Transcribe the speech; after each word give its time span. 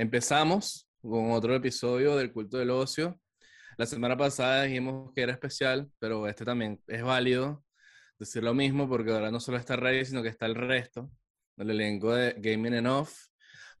empezamos 0.00 0.88
con 1.02 1.30
otro 1.32 1.54
episodio 1.54 2.16
del 2.16 2.32
culto 2.32 2.56
del 2.56 2.70
ocio. 2.70 3.20
La 3.76 3.84
semana 3.84 4.16
pasada 4.16 4.62
dijimos 4.62 5.12
que 5.14 5.20
era 5.20 5.32
especial, 5.32 5.90
pero 5.98 6.26
este 6.26 6.46
también 6.46 6.80
es 6.86 7.02
válido 7.02 7.62
decir 8.18 8.42
lo 8.42 8.54
mismo 8.54 8.88
porque 8.88 9.12
ahora 9.12 9.30
no 9.30 9.40
solo 9.40 9.58
está 9.58 9.76
Rey, 9.76 10.02
sino 10.06 10.22
que 10.22 10.30
está 10.30 10.46
el 10.46 10.54
resto 10.54 11.10
del 11.54 11.70
elenco 11.70 12.14
de 12.14 12.34
Gaming 12.38 12.76
and 12.76 12.86
Off. 12.86 13.26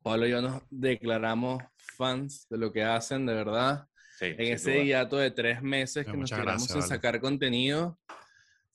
Pablo 0.02 0.26
y 0.26 0.30
yo 0.30 0.42
nos 0.42 0.62
declaramos 0.68 1.62
fans 1.96 2.46
de 2.50 2.58
lo 2.58 2.70
que 2.70 2.84
hacen, 2.84 3.24
de 3.24 3.34
verdad. 3.34 3.86
en 4.20 4.52
ese 4.52 4.84
hiato 4.84 5.16
de 5.16 5.30
tres 5.30 5.62
meses 5.62 6.04
que 6.04 6.16
nos 6.18 6.30
quedamos 6.30 6.70
en 6.70 6.82
sacar 6.82 7.18
contenido, 7.18 7.98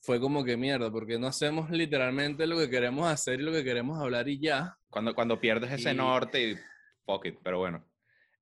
fue 0.00 0.18
como 0.18 0.44
que 0.44 0.56
mierda, 0.56 0.90
porque 0.90 1.16
no 1.16 1.28
hacemos 1.28 1.70
literalmente 1.70 2.44
lo 2.48 2.58
que 2.58 2.68
queremos 2.68 3.08
hacer 3.08 3.40
y 3.40 3.44
lo 3.44 3.52
que 3.52 3.62
queremos 3.62 4.00
hablar 4.00 4.28
y 4.28 4.40
ya. 4.40 4.76
Cuando, 4.90 5.14
cuando 5.14 5.40
pierdes 5.40 5.70
ese 5.70 5.94
norte 5.94 6.50
y 6.50 6.56
fuck 7.06 7.24
it, 7.26 7.38
pero 7.42 7.58
bueno. 7.58 7.82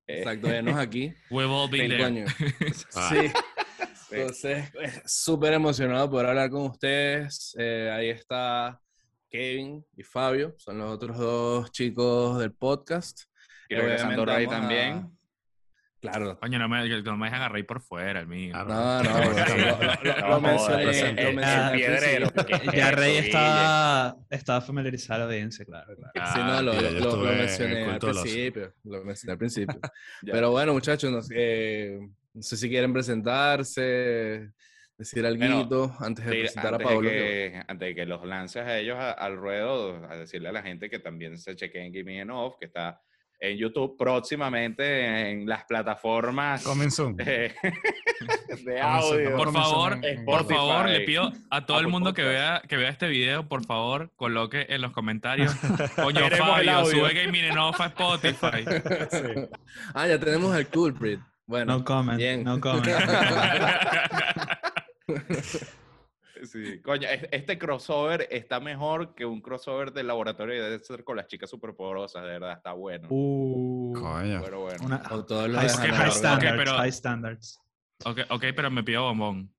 Eh, 0.06 0.18
Exacto, 0.18 0.48
venos 0.48 0.76
aquí. 0.76 1.14
We've 1.30 1.50
all 1.50 1.70
been 1.70 1.88
there. 1.88 2.24
Ah. 2.94 3.10
Sí. 4.08 4.20
Entonces, 4.20 4.70
súper 5.06 5.54
emocionado 5.54 6.08
por 6.08 6.24
hablar 6.24 6.48
con 6.48 6.62
ustedes. 6.62 7.54
Eh, 7.58 7.90
ahí 7.92 8.10
está 8.10 8.80
Kevin 9.28 9.84
y 9.96 10.04
Fabio, 10.04 10.54
son 10.58 10.78
los 10.78 10.92
otros 10.92 11.18
dos 11.18 11.72
chicos 11.72 12.38
del 12.38 12.52
podcast. 12.52 13.22
Y 13.68 13.74
regresando 13.74 14.24
Ray 14.24 14.46
también. 14.46 15.10
Claro. 16.04 16.38
Coño, 16.38 16.58
no 16.58 16.68
me, 16.68 17.02
no 17.02 17.16
me 17.16 17.26
dejan 17.28 17.42
a 17.42 17.48
Rey 17.48 17.62
por 17.62 17.80
fuera, 17.80 18.20
el 18.20 18.26
mío. 18.26 18.52
No, 18.74 19.02
no, 19.02 19.10
lo, 19.10 20.28
lo, 20.28 20.40
mencioné. 20.40 21.30
El 21.30 21.72
piedrero. 21.72 22.28
Ya 22.74 22.90
Rey 22.90 23.16
está, 23.16 24.14
está 24.28 24.60
familiarizado 24.60 25.14
a 25.14 25.18
la 25.20 25.24
audiencia, 25.32 25.64
claro. 25.64 25.96
claro. 25.96 26.30
sí, 26.34 26.38
no, 26.40 26.62
lo, 26.62 27.16
lo, 27.16 27.32
mencioné 27.32 27.84
al 27.84 27.98
principio. 27.98 28.74
Lo 28.84 29.02
mencioné 29.02 29.32
al 29.32 29.38
principio. 29.38 29.80
Pero 30.22 30.50
bueno, 30.50 30.74
muchachos, 30.74 31.10
no, 31.10 31.20
eh, 31.34 31.98
no 32.34 32.42
sé 32.42 32.56
si 32.58 32.68
quieren 32.68 32.92
presentarse, 32.92 34.50
decir 34.98 35.24
algo 35.24 35.96
antes 36.00 36.24
de 36.26 36.30
presentar 36.32 36.74
a 36.74 36.78
Pablo. 36.78 37.08
antes 37.08 37.88
de 37.88 37.94
que 37.94 38.04
los 38.04 38.26
lances 38.26 38.62
a 38.62 38.78
ellos 38.78 38.98
al 38.98 39.36
ruedo, 39.36 40.04
a 40.06 40.16
decirle 40.16 40.50
a 40.50 40.52
la 40.52 40.62
gente 40.62 40.90
que 40.90 40.98
también 40.98 41.38
se 41.38 41.56
chequeen 41.56 41.94
Gimme 41.94 42.20
and 42.20 42.30
Off, 42.30 42.56
que 42.60 42.66
está 42.66 43.00
en 43.40 43.58
YouTube 43.58 43.96
próximamente 43.98 45.30
en 45.30 45.46
las 45.46 45.64
plataformas 45.64 46.62
Comenzó. 46.62 47.12
de 47.12 47.52
audio. 48.82 49.36
Por 49.36 49.52
favor, 49.52 50.00
por 50.24 50.46
favor, 50.48 50.88
le 50.88 51.00
pido 51.00 51.32
a 51.50 51.66
todo 51.66 51.80
el 51.80 51.88
mundo 51.88 52.14
que 52.14 52.22
vea, 52.22 52.62
que 52.68 52.76
vea 52.76 52.88
este 52.88 53.08
video, 53.08 53.46
por 53.46 53.64
favor, 53.64 54.10
coloque 54.16 54.66
en 54.68 54.80
los 54.80 54.92
comentarios. 54.92 55.54
Coño, 55.96 56.28
Fabio, 56.30 56.84
sube 56.86 57.14
Gaming 57.14 57.44
en 57.44 57.58
Off 57.58 57.80
a 57.80 57.86
Spotify. 57.86 58.64
Ah, 59.94 60.06
ya 60.06 60.18
tenemos 60.18 60.54
el 60.56 60.66
culprit. 60.68 61.20
Bueno, 61.46 61.78
no 61.78 61.84
comment, 61.84 62.16
bien. 62.16 62.44
no 62.44 62.60
comment. 62.60 62.86
Sí, 66.46 66.80
coño, 66.80 67.08
este 67.30 67.58
crossover 67.58 68.28
está 68.30 68.60
mejor 68.60 69.14
que 69.14 69.24
un 69.24 69.40
crossover 69.40 69.92
del 69.92 70.06
laboratorio 70.06 70.62
de 70.62 70.70
Dexter 70.70 71.04
con 71.04 71.16
las 71.16 71.26
chicas 71.26 71.50
superpoderosas, 71.50 72.22
de 72.22 72.28
verdad, 72.28 72.52
está 72.52 72.72
bueno. 72.72 73.08
Uh, 73.10 73.92
coño. 73.94 74.40
Pero 74.42 74.60
bueno. 74.60 74.84
Una, 74.84 75.02
todos 75.02 75.48
los 75.48 75.60
high, 75.60 75.90
high, 75.92 76.10
standards, 76.10 76.36
okay, 76.36 76.58
pero, 76.58 76.76
high 76.76 76.92
standards. 76.92 77.60
Okay, 78.04 78.24
ok, 78.28 78.44
pero 78.54 78.70
me 78.70 78.82
pido 78.82 79.02
bombón. 79.02 79.52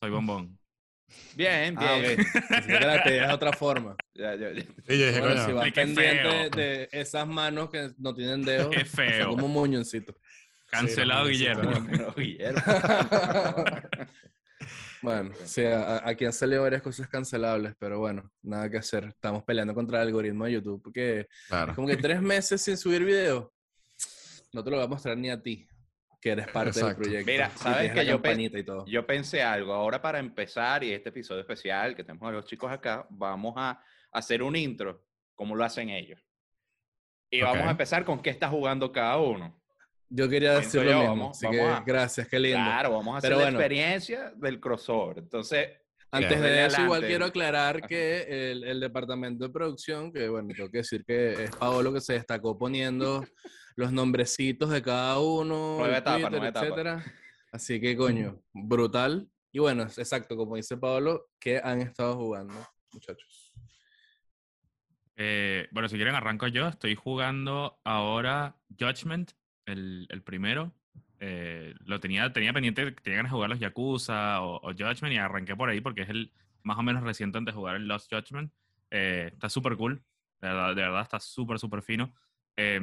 Soy 0.00 0.10
bombón. 0.10 0.58
Bien, 1.34 1.76
ah, 1.78 1.96
bien. 1.98 2.18
Ah, 2.50 2.60
okay. 2.62 3.02
te 3.04 3.10
de 3.12 3.32
otra 3.32 3.52
forma. 3.52 3.96
Ya, 4.14 4.34
ya, 4.34 4.52
ya. 4.52 4.62
Sí, 4.62 4.98
yo 4.98 5.06
dije, 5.06 5.20
bueno, 5.20 5.44
si 5.44 5.52
vas 5.52 5.72
pendiente 5.72 6.50
de 6.50 6.88
esas 6.92 7.26
manos 7.26 7.70
que 7.70 7.90
no 7.98 8.14
tienen 8.14 8.44
dedos, 8.44 8.68
Qué 8.70 8.84
feo. 8.84 9.30
como 9.30 9.46
un 9.46 9.52
muñoncito. 9.52 10.14
Cancelado 10.66 11.26
sí, 11.26 11.32
Guillermo. 11.32 11.70
Guillermo. 12.16 12.62
Bueno, 15.04 15.30
sí, 15.44 15.62
aquí 15.66 16.24
han 16.24 16.32
salido 16.32 16.62
varias 16.62 16.80
cosas 16.80 17.08
cancelables, 17.08 17.74
pero 17.78 17.98
bueno, 17.98 18.32
nada 18.42 18.70
que 18.70 18.78
hacer. 18.78 19.04
Estamos 19.04 19.44
peleando 19.44 19.74
contra 19.74 20.00
el 20.00 20.08
algoritmo 20.08 20.46
de 20.46 20.52
YouTube, 20.52 20.82
porque 20.82 21.20
es 21.50 21.74
como 21.74 21.86
que 21.86 21.98
tres 21.98 22.22
meses 22.22 22.62
sin 22.62 22.78
subir 22.78 23.04
video, 23.04 23.52
no 24.52 24.64
te 24.64 24.70
lo 24.70 24.76
voy 24.76 24.86
a 24.86 24.88
mostrar 24.88 25.18
ni 25.18 25.28
a 25.28 25.42
ti, 25.42 25.68
que 26.20 26.30
eres 26.30 26.48
parte 26.48 26.82
del 26.82 26.96
proyecto. 26.96 27.30
Mira, 27.30 27.50
sabes 27.50 27.92
que 27.92 28.06
yo, 28.06 28.84
yo 28.86 29.06
pensé 29.06 29.42
algo. 29.42 29.74
Ahora 29.74 30.00
para 30.00 30.18
empezar, 30.18 30.82
y 30.82 30.92
este 30.92 31.10
episodio 31.10 31.42
especial 31.42 31.94
que 31.94 32.02
tenemos 32.02 32.26
a 32.26 32.32
los 32.32 32.46
chicos 32.46 32.72
acá, 32.72 33.06
vamos 33.10 33.54
a 33.58 33.82
hacer 34.10 34.42
un 34.42 34.56
intro, 34.56 35.04
como 35.34 35.54
lo 35.54 35.64
hacen 35.64 35.90
ellos. 35.90 36.18
Y 37.28 37.42
vamos 37.42 37.66
a 37.66 37.72
empezar 37.72 38.04
con 38.04 38.22
qué 38.22 38.30
está 38.30 38.48
jugando 38.48 38.90
cada 38.90 39.18
uno. 39.18 39.60
Yo 40.08 40.28
quería 40.28 40.54
decir 40.54 40.82
lo 40.82 41.08
mismo, 41.08 41.30
así 41.30 41.48
que 41.48 41.82
gracias, 41.84 42.28
qué 42.28 42.38
lindo. 42.38 42.58
Claro, 42.58 42.92
vamos 42.92 43.14
a 43.14 43.18
hacer 43.18 43.36
la 43.36 43.48
experiencia 43.48 44.32
del 44.36 44.60
crossover. 44.60 45.18
Entonces, 45.18 45.68
antes 46.10 46.40
de 46.40 46.66
eso, 46.66 46.82
igual 46.82 47.06
quiero 47.06 47.24
aclarar 47.24 47.86
que 47.86 48.52
el, 48.52 48.64
el, 48.64 48.80
departamento 48.80 49.44
de 49.44 49.50
producción, 49.50 50.12
que 50.12 50.28
bueno, 50.28 50.48
tengo 50.54 50.70
que 50.70 50.78
decir 50.78 51.04
que 51.04 51.44
es 51.44 51.50
Paolo 51.56 51.92
que 51.92 52.00
se 52.00 52.12
destacó 52.12 52.56
poniendo 52.56 53.26
los 53.76 53.92
nombrecitos 53.92 54.70
de 54.70 54.82
cada 54.82 55.18
uno, 55.18 55.78
nueva 55.78 55.98
etapa, 55.98 56.30
Twitter, 56.30 56.52
etcétera. 56.54 57.04
Así 57.50 57.80
que, 57.80 57.96
coño, 57.96 58.40
brutal. 58.52 59.28
Y 59.52 59.60
bueno, 59.60 59.84
exacto, 59.84 60.36
como 60.36 60.56
dice 60.56 60.76
Pablo, 60.76 61.28
que 61.38 61.60
han 61.62 61.80
estado 61.80 62.16
jugando, 62.16 62.54
muchachos. 62.92 63.52
Eh, 65.16 65.68
bueno, 65.70 65.88
si 65.88 65.96
quieren 65.96 66.14
arranco 66.14 66.48
yo. 66.48 66.68
Estoy 66.68 66.94
jugando 66.94 67.78
ahora 67.84 68.56
Judgment, 68.78 69.32
el, 69.66 70.06
el 70.10 70.22
primero. 70.22 70.72
Eh, 71.20 71.74
lo 71.84 72.00
tenía, 72.00 72.32
tenía 72.32 72.52
pendiente, 72.52 72.92
tenía 72.92 73.18
ganas 73.18 73.30
de 73.32 73.36
jugar 73.36 73.50
los 73.50 73.60
Yakuza 73.60 74.42
o, 74.42 74.56
o, 74.56 74.72
Judgment 74.72 75.14
y 75.14 75.16
arranqué 75.16 75.56
por 75.56 75.68
ahí 75.68 75.80
porque 75.80 76.02
es 76.02 76.08
el 76.10 76.32
más 76.62 76.76
o 76.78 76.82
menos 76.82 77.02
reciente 77.02 77.38
antes 77.38 77.54
de 77.54 77.58
jugar 77.58 77.76
el 77.76 77.88
Lost 77.88 78.12
Judgment. 78.12 78.52
Eh, 78.90 79.30
está 79.32 79.48
súper 79.48 79.76
cool, 79.76 80.02
de 80.40 80.48
verdad, 80.48 80.68
de 80.74 80.82
verdad 80.82 81.02
está 81.02 81.20
súper, 81.20 81.58
súper 81.58 81.82
fino. 81.82 82.14
Eh, 82.56 82.80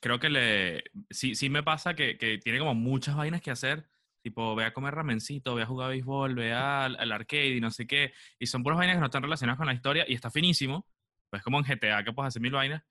creo 0.00 0.18
que 0.20 0.30
le, 0.30 0.84
sí, 1.10 1.34
sí 1.34 1.50
me 1.50 1.62
pasa 1.62 1.94
que, 1.94 2.16
que, 2.16 2.38
tiene 2.38 2.58
como 2.58 2.74
muchas 2.74 3.16
vainas 3.16 3.40
que 3.40 3.50
hacer. 3.50 3.88
Tipo, 4.22 4.56
ve 4.56 4.64
a 4.64 4.72
comer 4.72 4.94
ramencito, 4.94 5.54
ve 5.54 5.62
a 5.62 5.66
jugar 5.66 5.90
béisbol, 5.90 6.34
ve 6.34 6.52
al, 6.52 6.96
al 6.96 7.12
arcade 7.12 7.56
y 7.56 7.60
no 7.60 7.70
sé 7.70 7.86
qué. 7.86 8.12
Y 8.38 8.46
son 8.46 8.62
puras 8.62 8.78
vainas 8.78 8.96
que 8.96 9.00
no 9.00 9.06
están 9.06 9.22
relacionadas 9.22 9.58
con 9.58 9.66
la 9.66 9.74
historia 9.74 10.04
y 10.08 10.14
está 10.14 10.30
finísimo. 10.30 10.86
Pues 11.30 11.42
como 11.42 11.58
en 11.58 11.64
GTA 11.64 12.04
que 12.04 12.12
puedes 12.12 12.28
hacer 12.28 12.42
mil 12.42 12.52
vainas 12.52 12.82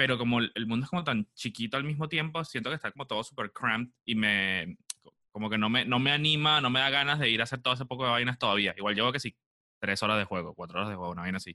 pero 0.00 0.16
como 0.16 0.40
el 0.40 0.66
mundo 0.66 0.84
es 0.84 0.88
como 0.88 1.04
tan 1.04 1.28
chiquito 1.34 1.76
al 1.76 1.84
mismo 1.84 2.08
tiempo, 2.08 2.42
siento 2.42 2.70
que 2.70 2.76
está 2.76 2.90
como 2.90 3.06
todo 3.06 3.22
súper 3.22 3.52
cramped 3.52 3.92
y 4.06 4.14
me, 4.14 4.78
como 5.30 5.50
que 5.50 5.58
no 5.58 5.68
me, 5.68 5.84
no 5.84 5.98
me 5.98 6.10
anima, 6.10 6.58
no 6.62 6.70
me 6.70 6.80
da 6.80 6.88
ganas 6.88 7.18
de 7.18 7.28
ir 7.28 7.42
a 7.42 7.44
hacer 7.44 7.60
todo 7.60 7.74
ese 7.74 7.84
poco 7.84 8.04
de 8.04 8.10
vainas 8.12 8.38
todavía. 8.38 8.72
Igual 8.78 8.94
llevo 8.94 9.12
que 9.12 9.20
sí, 9.20 9.36
tres 9.78 10.02
horas 10.02 10.16
de 10.16 10.24
juego, 10.24 10.54
cuatro 10.54 10.78
horas 10.78 10.88
de 10.88 10.96
juego, 10.96 11.12
una 11.12 11.20
vaina 11.20 11.36
así. 11.36 11.54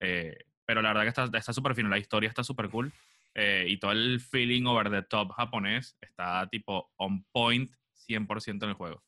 Eh, 0.00 0.36
pero 0.66 0.82
la 0.82 0.92
verdad 0.92 1.30
que 1.30 1.38
está 1.38 1.52
súper 1.54 1.74
fino, 1.74 1.88
la 1.88 1.96
historia 1.96 2.28
está 2.28 2.44
súper 2.44 2.68
cool 2.68 2.92
eh, 3.34 3.64
y 3.66 3.78
todo 3.78 3.92
el 3.92 4.20
feeling 4.20 4.66
over 4.66 4.90
the 4.90 5.00
top 5.00 5.32
japonés 5.32 5.96
está 5.98 6.46
tipo 6.50 6.92
on 6.96 7.24
point 7.32 7.70
100% 8.06 8.62
en 8.62 8.68
el 8.68 8.74
juego. 8.74 9.02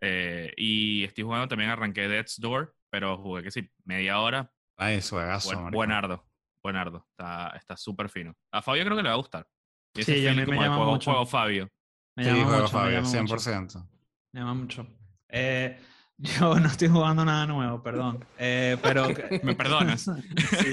Eh, 0.00 0.52
y 0.56 1.04
estoy 1.04 1.22
jugando 1.22 1.46
también, 1.46 1.70
arranqué 1.70 2.08
Death's 2.08 2.40
Door, 2.40 2.74
pero 2.90 3.18
jugué 3.18 3.44
que 3.44 3.52
sí, 3.52 3.70
media 3.84 4.18
hora. 4.18 4.52
Ay, 4.76 5.00
juegazo, 5.00 5.56
buen, 5.56 5.70
buenardo. 5.70 6.24
Buenardo, 6.62 7.06
está 7.10 7.76
súper 7.76 8.08
fino. 8.08 8.34
A 8.52 8.62
Fabio 8.62 8.84
creo 8.84 8.96
que 8.96 9.02
le 9.02 9.08
va 9.08 9.14
a 9.14 9.18
gustar. 9.18 9.46
sí, 9.94 10.26
a 10.26 10.32
mí 10.32 10.46
me 10.46 10.56
llama 10.56 10.76
juego, 10.76 10.92
mucho. 10.92 11.10
Juego 11.10 11.26
Fabio. 11.26 11.68
Me 12.16 12.24
llama 12.24 12.38
sí, 12.38 12.44
mucho, 12.44 12.68
Fabio, 12.68 13.02
me 13.02 13.08
llama 13.08 13.28
100%. 13.28 13.60
Mucho. 13.60 13.88
Me 14.32 14.40
llama 14.40 14.54
mucho. 14.54 14.86
Eh, 15.28 15.78
yo 16.18 16.54
no 16.60 16.68
estoy 16.68 16.88
jugando 16.88 17.24
nada 17.24 17.46
nuevo, 17.46 17.82
perdón. 17.82 18.24
Eh, 18.38 18.76
pero... 18.80 19.08
¿Me 19.42 19.56
perdonas? 19.56 20.02
sí. 20.02 20.72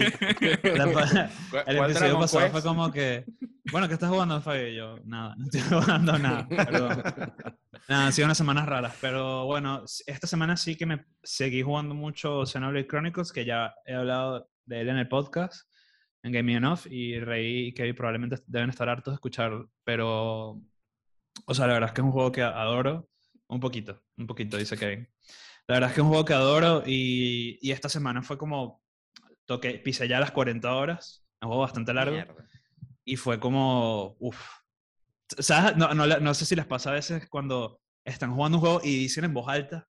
La, 0.64 1.32
el 1.66 1.78
episodio 1.78 2.20
pasado 2.20 2.50
fue 2.52 2.62
como 2.62 2.92
que... 2.92 3.26
Bueno, 3.72 3.88
¿qué 3.88 3.96
estás 3.96 4.10
jugando, 4.10 4.42
Fabio? 4.42 4.68
Y 4.68 4.76
yo, 4.76 4.98
nada, 5.06 5.36
no 5.38 5.46
estoy 5.46 5.62
jugando 5.62 6.18
nada, 6.18 6.48
perdón. 6.48 7.04
Nada, 7.88 8.06
han 8.08 8.14
sido 8.14 8.26
unas 8.26 8.38
semanas 8.38 8.68
raras, 8.68 8.96
pero 9.02 9.46
bueno, 9.46 9.84
esta 10.06 10.28
semana 10.28 10.58
sí 10.58 10.76
que 10.76 10.86
me 10.86 11.06
seguí 11.24 11.62
jugando 11.62 11.96
mucho 11.96 12.46
Xenoblade 12.46 12.88
Chronicles, 12.88 13.32
que 13.32 13.46
ya 13.46 13.74
he 13.86 13.94
hablado 13.94 14.50
de 14.66 14.82
él 14.82 14.90
en 14.90 14.98
el 14.98 15.08
podcast 15.08 15.70
en 16.24 16.32
Game 16.32 16.54
Enough 16.54 16.88
y 16.90 17.20
Rey 17.20 17.68
y 17.68 17.74
Kevin 17.74 17.96
probablemente 17.96 18.38
deben 18.48 18.70
estar 18.70 18.90
hartos 18.90 19.14
de 19.14 19.16
escuchar, 19.16 19.66
pero, 19.84 20.62
o 21.46 21.54
sea, 21.54 21.68
la 21.68 21.74
verdad 21.74 21.90
es 21.90 21.94
que 21.94 22.02
es 22.02 22.06
un 22.06 22.12
juego 22.12 22.32
que 22.32 22.42
adoro, 22.42 23.10
un 23.48 23.60
poquito, 23.60 24.04
un 24.18 24.28
poquito, 24.28 24.58
dice 24.58 24.78
Kevin. 24.78 25.08
La 25.68 25.76
verdad 25.76 25.90
es 25.90 25.96
que 25.96 26.02
es 26.02 26.04
un 26.04 26.10
juego 26.10 26.26
que 26.26 26.34
adoro 26.34 26.84
y, 26.86 27.58
y 27.62 27.72
esta 27.72 27.90
semana 27.90 28.22
fue 28.22 28.38
como, 28.38 28.82
toqué, 29.46 29.80
pisé 29.80 30.08
ya 30.08 30.20
las 30.20 30.32
40 30.32 30.74
horas, 30.74 31.26
un 31.42 31.48
juego 31.48 31.62
bastante 31.62 31.94
largo, 31.94 32.16
Mierda. 32.16 32.48
y 33.06 33.16
fue 33.16 33.40
como, 33.40 34.16
uff. 34.20 34.40
¿Sabes? 35.38 35.78
No, 35.78 35.94
no, 35.94 36.08
no 36.08 36.34
sé 36.34 36.46
si 36.46 36.56
les 36.56 36.66
pasa 36.66 36.90
a 36.90 36.94
veces 36.94 37.30
cuando 37.30 37.80
están 38.04 38.34
jugando 38.34 38.58
un 38.58 38.62
juego 38.62 38.82
y 38.84 38.96
dicen 38.98 39.26
en 39.26 39.34
voz 39.34 39.48
alta, 39.48 39.88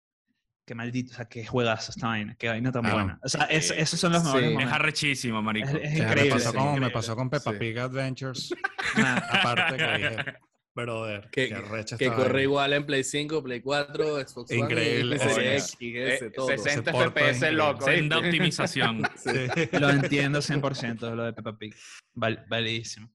qué 0.64 0.75
maldito, 0.75 1.12
o 1.12 1.16
sea, 1.16 1.26
qué 1.26 1.44
juegazo 1.44 1.93
esta 1.93 2.08
vaina, 2.08 2.34
qué 2.38 2.49
vaina 2.49 2.72
tan 2.72 2.82
buena. 2.82 3.19
O 3.22 3.28
sea, 3.28 3.44
esos 3.44 4.00
son 4.00 4.12
los 4.12 4.25
mejores 4.25 4.58
Es 4.58 4.72
arrechísimo, 4.72 5.43
marico. 5.43 5.69
Es, 5.69 5.99
increíble. 5.99 6.25
Me 6.25 6.31
pasó, 6.31 6.55
como, 6.55 6.76
me 6.76 6.90
pasó 6.90 7.16
con 7.16 7.31
Peppa 7.31 7.52
Pig 7.52 7.78
Adventures. 7.78 8.55
Aparte 9.31 9.76
que 9.76 9.93
dije, 9.93 10.34
brother, 10.75 11.28
que, 11.31 11.64
que 11.99 12.12
corre 12.12 12.43
igual 12.43 12.72
en 12.72 12.87
Play 12.87 13.05
5, 13.05 13.43
Play 13.43 13.61
4, 13.61 14.28
Xbox 14.28 14.50
One. 14.50 14.61
Increíble. 14.61 15.16
X, 15.16 15.76
S, 15.81 16.31
todo. 16.31 16.49
60 16.49 16.93
FPS 16.93 17.52
loco. 17.52 17.84
Senda 17.84 18.19
optimización. 18.19 19.02
Lo 19.72 19.90
entiendo 19.90 20.40
100% 20.40 21.14
lo 21.14 21.25
de 21.25 21.32
Peppa 21.32 21.56
Pig. 21.56 21.75
validísimo. 22.14 23.10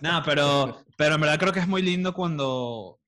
Nada, 0.00 0.22
pero, 0.24 0.84
pero 0.96 1.14
en 1.14 1.20
verdad 1.20 1.38
creo 1.38 1.52
que 1.52 1.60
es 1.60 1.68
muy 1.68 1.82
lindo 1.82 2.14
cuando 2.14 2.98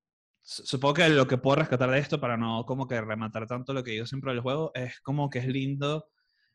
supongo 0.46 0.94
que 0.94 1.08
lo 1.08 1.26
que 1.26 1.38
puedo 1.38 1.56
rescatar 1.56 1.90
de 1.90 1.98
esto, 1.98 2.20
para 2.20 2.36
no 2.36 2.64
como 2.66 2.86
que 2.86 3.00
rematar 3.00 3.46
tanto 3.46 3.72
lo 3.72 3.82
que 3.82 3.92
digo 3.92 4.06
siempre 4.06 4.32
del 4.32 4.40
juego, 4.40 4.70
es 4.74 5.00
como 5.00 5.28
que 5.28 5.40
es 5.40 5.46
lindo. 5.48 6.08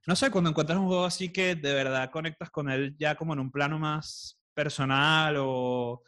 No 0.07 0.15
sé, 0.15 0.31
cuando 0.31 0.49
encuentras 0.49 0.79
un 0.79 0.87
juego 0.87 1.05
así 1.05 1.31
que 1.31 1.55
de 1.55 1.73
verdad 1.73 2.09
conectas 2.11 2.49
con 2.49 2.69
él 2.69 2.95
ya 2.97 3.15
como 3.15 3.33
en 3.33 3.39
un 3.39 3.51
plano 3.51 3.77
más 3.79 4.39
personal 4.53 5.35
o 5.39 6.03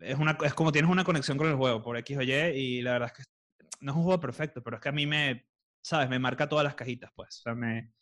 es, 0.00 0.18
una, 0.18 0.38
es 0.44 0.54
como 0.54 0.72
tienes 0.72 0.90
una 0.90 1.04
conexión 1.04 1.38
con 1.38 1.48
el 1.48 1.56
juego 1.56 1.82
por 1.82 1.96
X 1.98 2.18
o 2.18 2.22
Y 2.22 2.32
y 2.32 2.82
la 2.82 2.92
verdad 2.92 3.12
es 3.16 3.24
que 3.24 3.32
no 3.80 3.92
es 3.92 3.96
un 3.96 4.04
juego 4.04 4.20
perfecto, 4.20 4.62
pero 4.62 4.76
es 4.76 4.82
que 4.82 4.88
a 4.90 4.92
mí 4.92 5.06
me, 5.06 5.46
¿sabes? 5.82 6.08
Me 6.08 6.18
marca 6.18 6.48
todas 6.48 6.64
las 6.64 6.74
cajitas, 6.74 7.10
pues. 7.16 7.38
O 7.38 7.42
sea, 7.42 7.54
me, 7.54 7.92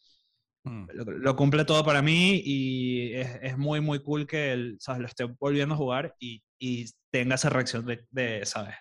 hmm. 0.64 0.86
lo, 0.92 1.36
cumple 1.36 1.64
todo 1.64 1.84
para 1.84 2.02
mí 2.02 2.42
y 2.44 3.14
es, 3.14 3.38
es, 3.42 3.58
muy, 3.58 3.80
muy 3.80 4.02
cool 4.02 4.26
que 4.26 4.52
él, 4.52 4.76
¿sabes? 4.80 5.00
Lo 5.00 5.06
esté 5.08 5.24
volviendo 5.24 5.74
a 5.74 5.78
jugar 5.78 6.16
y, 6.18 6.42
y 6.58 6.86
tenga 7.10 7.36
esa 7.36 7.48
reacción 7.50 7.86
de, 7.86 8.06
de 8.10 8.44
¿sabes? 8.44 8.74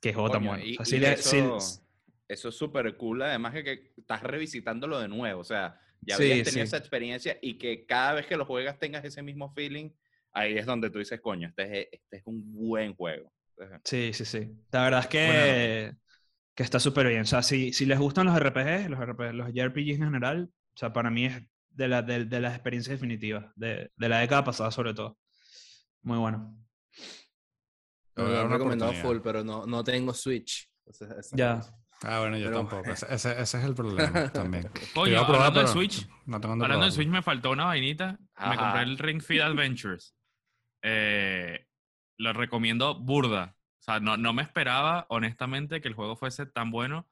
Que 0.00 0.12
juego 0.12 0.30
tan 0.30 0.44
bueno. 0.44 0.62
eso, 0.64 2.48
es 2.48 2.54
súper 2.54 2.96
cool, 2.96 3.22
además 3.22 3.52
que, 3.54 3.64
que, 3.64 3.92
estás 3.96 4.22
revisitándolo 4.22 4.98
de 4.98 5.08
nuevo, 5.08 5.40
o 5.40 5.44
sea, 5.44 5.80
ya 6.00 6.16
habías 6.16 6.46
tenido 6.46 6.64
esa 6.64 6.78
experiencia 6.78 7.38
y 7.42 7.58
que 7.58 7.84
cada 7.86 8.14
vez 8.14 8.26
que 8.26 8.36
lo 8.36 8.46
juegas 8.46 8.78
tengas 8.78 9.04
ese 9.04 9.22
mismo 9.22 9.52
feeling, 9.52 9.90
ahí 10.32 10.56
es 10.56 10.66
donde 10.66 10.90
tú 10.90 10.98
dices, 10.98 11.20
coño, 11.20 11.48
este 11.48 11.82
es, 11.82 11.88
este 11.92 12.16
es 12.18 12.22
un 12.24 12.52
buen 12.52 12.94
juego. 12.94 13.32
Sí, 13.84 14.12
sí, 14.14 14.24
sí. 14.24 14.50
La 14.72 14.84
verdad 14.84 15.00
es 15.00 15.06
que, 15.08 15.92
que 16.54 16.62
está 16.62 16.80
súper 16.80 17.08
bien. 17.08 17.22
O 17.22 17.26
sea, 17.26 17.42
si, 17.42 17.72
si 17.74 17.84
les 17.84 17.98
gustan 17.98 18.26
los 18.26 18.38
RPGs, 18.38 18.88
los, 18.88 18.98
RPG, 18.98 19.34
los 19.34 19.52
JRPGs 19.52 19.98
en 19.98 20.04
general, 20.04 20.50
o 20.50 20.78
sea, 20.78 20.92
para 20.92 21.10
mí 21.10 21.26
es 21.26 21.42
de, 21.70 21.88
la, 21.88 22.00
de, 22.00 22.24
de 22.24 22.40
las 22.40 22.54
experiencias 22.54 22.98
definitivas, 22.98 23.52
de, 23.56 23.90
de 23.94 24.08
la 24.08 24.20
década 24.20 24.44
pasada 24.44 24.70
sobre 24.70 24.94
todo. 24.94 25.18
Muy 26.02 26.16
bueno. 26.16 26.56
Lo 28.16 28.28
he 28.28 28.48
recomendado 28.48 28.92
full, 28.94 29.18
pero 29.22 29.44
no, 29.44 29.66
no 29.66 29.84
tengo 29.84 30.12
Switch. 30.12 30.68
ya. 31.32 31.60
Ah, 32.02 32.20
bueno, 32.20 32.38
yo 32.38 32.50
tampoco. 32.50 32.90
Ese, 32.90 33.12
ese, 33.12 33.40
es 33.40 33.54
el 33.54 33.74
problema 33.74 34.28
también. 34.32 34.70
Oye, 34.94 35.16
hablando 35.16 35.60
de 35.60 35.66
Switch, 35.66 36.08
no 36.26 36.40
tengo 36.40 36.54
hablando 36.54 36.86
de 36.86 36.92
Switch 36.92 37.08
me 37.08 37.22
faltó 37.22 37.50
una 37.50 37.66
vainita. 37.66 38.18
Me 38.48 38.56
compré 38.56 38.82
el 38.82 38.98
Ring 38.98 39.22
Fit 39.22 39.42
Adventures. 39.42 40.14
Eh, 40.82 41.66
lo 42.18 42.32
recomiendo 42.32 42.98
burda. 42.98 43.56
O 43.80 43.82
sea, 43.82 44.00
no, 44.00 44.16
no 44.16 44.32
me 44.32 44.42
esperaba, 44.42 45.06
honestamente, 45.08 45.80
que 45.80 45.88
el 45.88 45.94
juego 45.94 46.16
fuese 46.16 46.46
tan 46.46 46.70
bueno. 46.70 47.08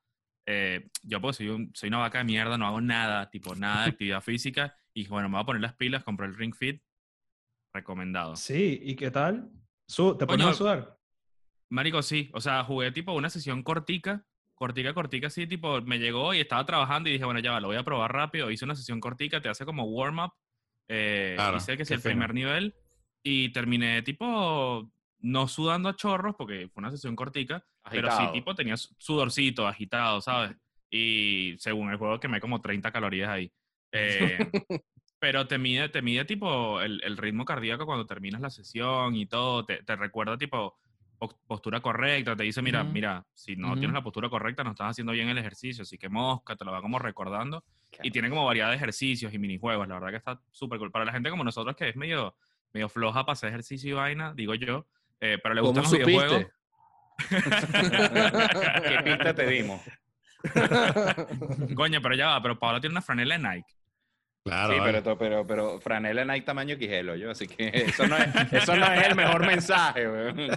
Eh, 0.47 0.89
yo 1.03 1.21
pues 1.21 1.37
soy, 1.37 1.71
soy 1.75 1.89
una 1.89 1.99
vaca 1.99 2.19
de 2.19 2.25
mierda, 2.25 2.57
no 2.57 2.67
hago 2.67 2.81
nada, 2.81 3.29
tipo 3.29 3.55
nada 3.55 3.85
de 3.85 3.91
actividad 3.91 4.21
física. 4.23 4.75
Y 4.95 5.07
bueno, 5.07 5.29
me 5.29 5.35
voy 5.35 5.43
a 5.43 5.47
poner 5.47 5.63
las 5.63 5.75
pilas, 5.75 6.05
compré 6.05 6.27
el 6.27 6.35
Ring 6.35 6.55
Fit. 6.55 6.83
Recomendado. 7.75 8.37
Sí, 8.37 8.81
¿y 8.83 8.97
qué 8.97 9.11
tal? 9.11 9.51
¿Te 10.19 10.27
pones 10.27 10.47
a 10.47 10.55
sudar? 10.55 10.99
Marico, 11.71 12.03
sí. 12.03 12.31
O 12.33 12.41
sea, 12.41 12.65
jugué 12.65 12.93
tipo 12.93 13.13
una 13.13 13.31
sesión 13.31 13.63
cortica, 13.63 14.25
cortica, 14.55 14.95
cortica, 14.95 15.27
así, 15.29 15.47
tipo, 15.47 15.81
me 15.83 15.99
llegó 15.99 16.35
y 16.35 16.41
estaba 16.41 16.65
trabajando 16.65 17.09
y 17.09 17.13
dije, 17.13 17.25
bueno, 17.25 17.41
ya 17.41 17.53
va, 17.53 17.61
lo 17.61 17.69
voy 17.69 17.77
a 17.77 17.85
probar 17.85 18.13
rápido. 18.13 18.51
Hice 18.51 18.65
una 18.65 18.75
sesión 18.75 19.01
cortica, 19.01 19.41
te 19.41 19.49
hace 19.49 19.65
como 19.65 19.85
warm-up. 19.85 20.33
Eh, 20.89 21.37
hice 21.57 21.77
que 21.77 21.83
es 21.83 21.91
el 21.91 22.01
primer 22.01 22.33
nivel 22.33 22.75
y 23.23 23.53
terminé 23.53 24.01
tipo 24.01 24.91
no 25.21 25.49
sudando 25.49 25.91
a 25.91 25.97
chorros 25.97 26.35
porque 26.37 26.71
fue 26.73 26.81
una 26.81 26.91
sesión 26.91 27.15
cortica, 27.15 27.63
pero 27.91 28.11
sí 28.11 28.25
tipo 28.33 28.55
tenía 28.55 28.77
sudorcito, 28.77 29.67
agitado, 29.67 30.21
¿sabes? 30.21 30.57
Y 30.91 31.55
según 31.59 31.91
el 31.91 31.99
juego 31.99 32.19
quemé 32.19 32.41
como 32.41 32.61
30 32.61 32.91
calorías 32.91 33.29
ahí. 33.29 33.53
Eh, 33.91 34.37
pero 35.19 35.47
te 35.47 35.59
mide, 35.59 35.89
te 35.89 36.03
mide 36.03 36.25
tipo 36.25 36.81
el, 36.81 37.03
el, 37.05 37.17
ritmo 37.17 37.45
cardíaco 37.45 37.87
cuando 37.87 38.07
terminas 38.07 38.41
la 38.41 38.51
sesión 38.51 39.17
y 39.17 39.27
todo, 39.27 39.65
te, 39.65 39.83
te 39.83 39.97
recuerda 39.97 40.39
tipo 40.39 40.79
postura 41.47 41.81
correcta, 41.81 42.37
te 42.37 42.45
dice, 42.45 42.63
mira, 42.63 42.85
mira, 42.85 43.27
si 43.35 43.57
no 43.57 43.75
tienes 43.75 43.93
la 43.93 44.03
postura 44.03 44.29
correcta, 44.29 44.63
no 44.63 44.71
estás 44.71 44.91
haciendo 44.91 45.13
bien 45.13 45.29
el 45.29 45.39
ejercicio, 45.39 45.83
así 45.83 45.99
que 45.99 46.09
mosca, 46.09 46.55
te 46.55 46.65
lo 46.65 46.71
va 46.71 46.81
como 46.81 46.99
recordando. 46.99 47.65
Y 48.03 48.11
tiene 48.11 48.29
como 48.29 48.45
variedad 48.45 48.71
de 48.71 48.77
ejercicios 48.77 49.33
y 49.35 49.39
minijuegos, 49.39 49.89
la 49.89 49.95
verdad 49.95 50.11
que 50.11 50.17
está 50.17 50.41
súper 50.53 50.79
cool. 50.79 50.93
Para 50.93 51.05
la 51.05 51.13
gente 51.13 51.31
como 51.31 51.43
nosotros 51.43 51.75
que 51.75 51.89
es 51.89 51.97
medio, 51.97 52.37
medio 52.73 52.89
floja 52.89 53.25
para 53.25 53.33
hacer 53.33 53.49
ejercicio 53.49 53.91
y 53.91 53.95
vaina, 53.95 54.33
digo 54.35 54.55
yo, 54.55 54.87
eh, 55.21 55.39
pero 55.43 55.55
le 55.55 55.61
gustan 55.61 55.85
los 55.85 55.93
videojuegos. 55.93 56.47
¿Qué 57.29 58.99
pinta 59.05 59.35
te 59.35 59.47
dimos? 59.49 59.81
Coño, 61.75 62.01
pero 62.01 62.15
ya 62.15 62.29
va, 62.29 62.43
pero 62.43 62.59
Pablo 62.59 62.81
tiene 62.81 62.93
una 62.93 63.03
franela 63.03 63.37
de 63.37 63.49
Nike. 63.49 63.75
Claro, 64.49 64.75
sí, 64.75 64.81
pero, 64.83 65.19
pero, 65.19 65.47
pero 65.47 65.81
franela 65.81 66.25
Nike 66.25 66.47
tamaño 66.47 66.77
quijelo, 66.77 67.17
yo, 67.17 67.31
así 67.31 67.47
que 67.47 67.69
eso 67.75 68.07
no 68.07 68.17
es, 68.17 68.53
eso 68.53 68.77
no 68.77 68.93
es 68.93 69.07
el 69.07 69.15
mejor 69.15 69.47
mensaje, 69.47 70.07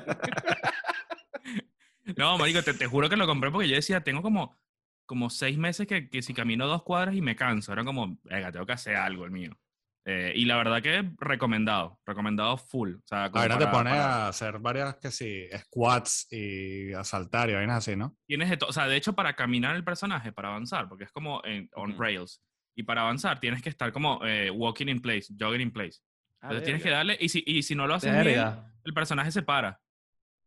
No, 2.18 2.38
marico, 2.38 2.62
te, 2.62 2.74
te, 2.74 2.88
juro 2.88 3.10
que 3.10 3.16
lo 3.16 3.28
compré 3.28 3.52
porque 3.52 3.70
yo 3.70 3.76
decía, 3.76 4.02
tengo 4.02 4.22
como, 4.22 4.58
como 5.06 5.30
seis 5.30 5.58
meses 5.58 5.88
que, 5.88 6.10
que 6.10 6.22
si 6.22 6.34
camino 6.34 6.68
dos 6.68 6.84
cuadras 6.84 7.16
y 7.16 7.22
me 7.22 7.36
canso. 7.36 7.72
Era 7.72 7.86
como, 7.86 8.18
venga, 8.24 8.52
tengo 8.52 8.66
que 8.66 8.74
hacer 8.74 8.96
algo 8.96 9.24
el 9.24 9.32
mío. 9.32 9.58
Eh, 10.04 10.34
y 10.36 10.46
la 10.46 10.58
verdad 10.58 10.82
que 10.82 11.12
recomendado, 11.18 12.00
recomendado 12.06 12.58
full. 12.58 12.96
O 12.96 13.06
sea, 13.06 13.26
Ahora 13.26 13.58
te 13.58 13.68
pone 13.68 13.92
a 13.92 14.30
hacer 14.30 14.58
varias 14.60 14.96
que 14.96 15.12
sí, 15.12 15.48
squats 15.56 16.28
y 16.32 16.92
a 16.94 17.04
saltar 17.04 17.50
y 17.50 17.54
vainas 17.54 17.88
así, 17.88 17.96
¿no? 17.96 18.18
Tienes 18.26 18.50
de 18.50 18.58
o 18.68 18.74
sea, 18.74 18.88
de 18.88 18.96
hecho 18.96 19.14
para 19.14 19.36
caminar 19.36 19.76
el 19.76 19.84
personaje, 19.84 20.32
para 20.32 20.50
avanzar, 20.50 20.90
porque 20.90 21.04
es 21.04 21.12
como 21.12 21.42
en, 21.46 21.70
on 21.76 21.98
rails. 22.00 22.42
Y 22.76 22.84
para 22.84 23.02
avanzar 23.02 23.40
tienes 23.40 23.62
que 23.62 23.70
estar 23.70 23.92
como 23.92 24.26
eh, 24.26 24.50
walking 24.50 24.88
in 24.88 25.02
place, 25.02 25.28
jogging 25.38 25.62
in 25.62 25.72
place. 25.72 26.00
Ah, 26.42 26.48
Entonces 26.48 26.64
tienes 26.64 26.84
que 26.84 26.90
darle, 26.90 27.18
y 27.20 27.30
si, 27.30 27.44
y 27.46 27.62
si 27.64 27.76
no 27.76 27.86
lo 27.88 27.96
haces 27.96 28.12
bien, 28.24 28.46
el 28.84 28.94
personaje 28.94 29.32
se 29.32 29.42
para. 29.42 29.80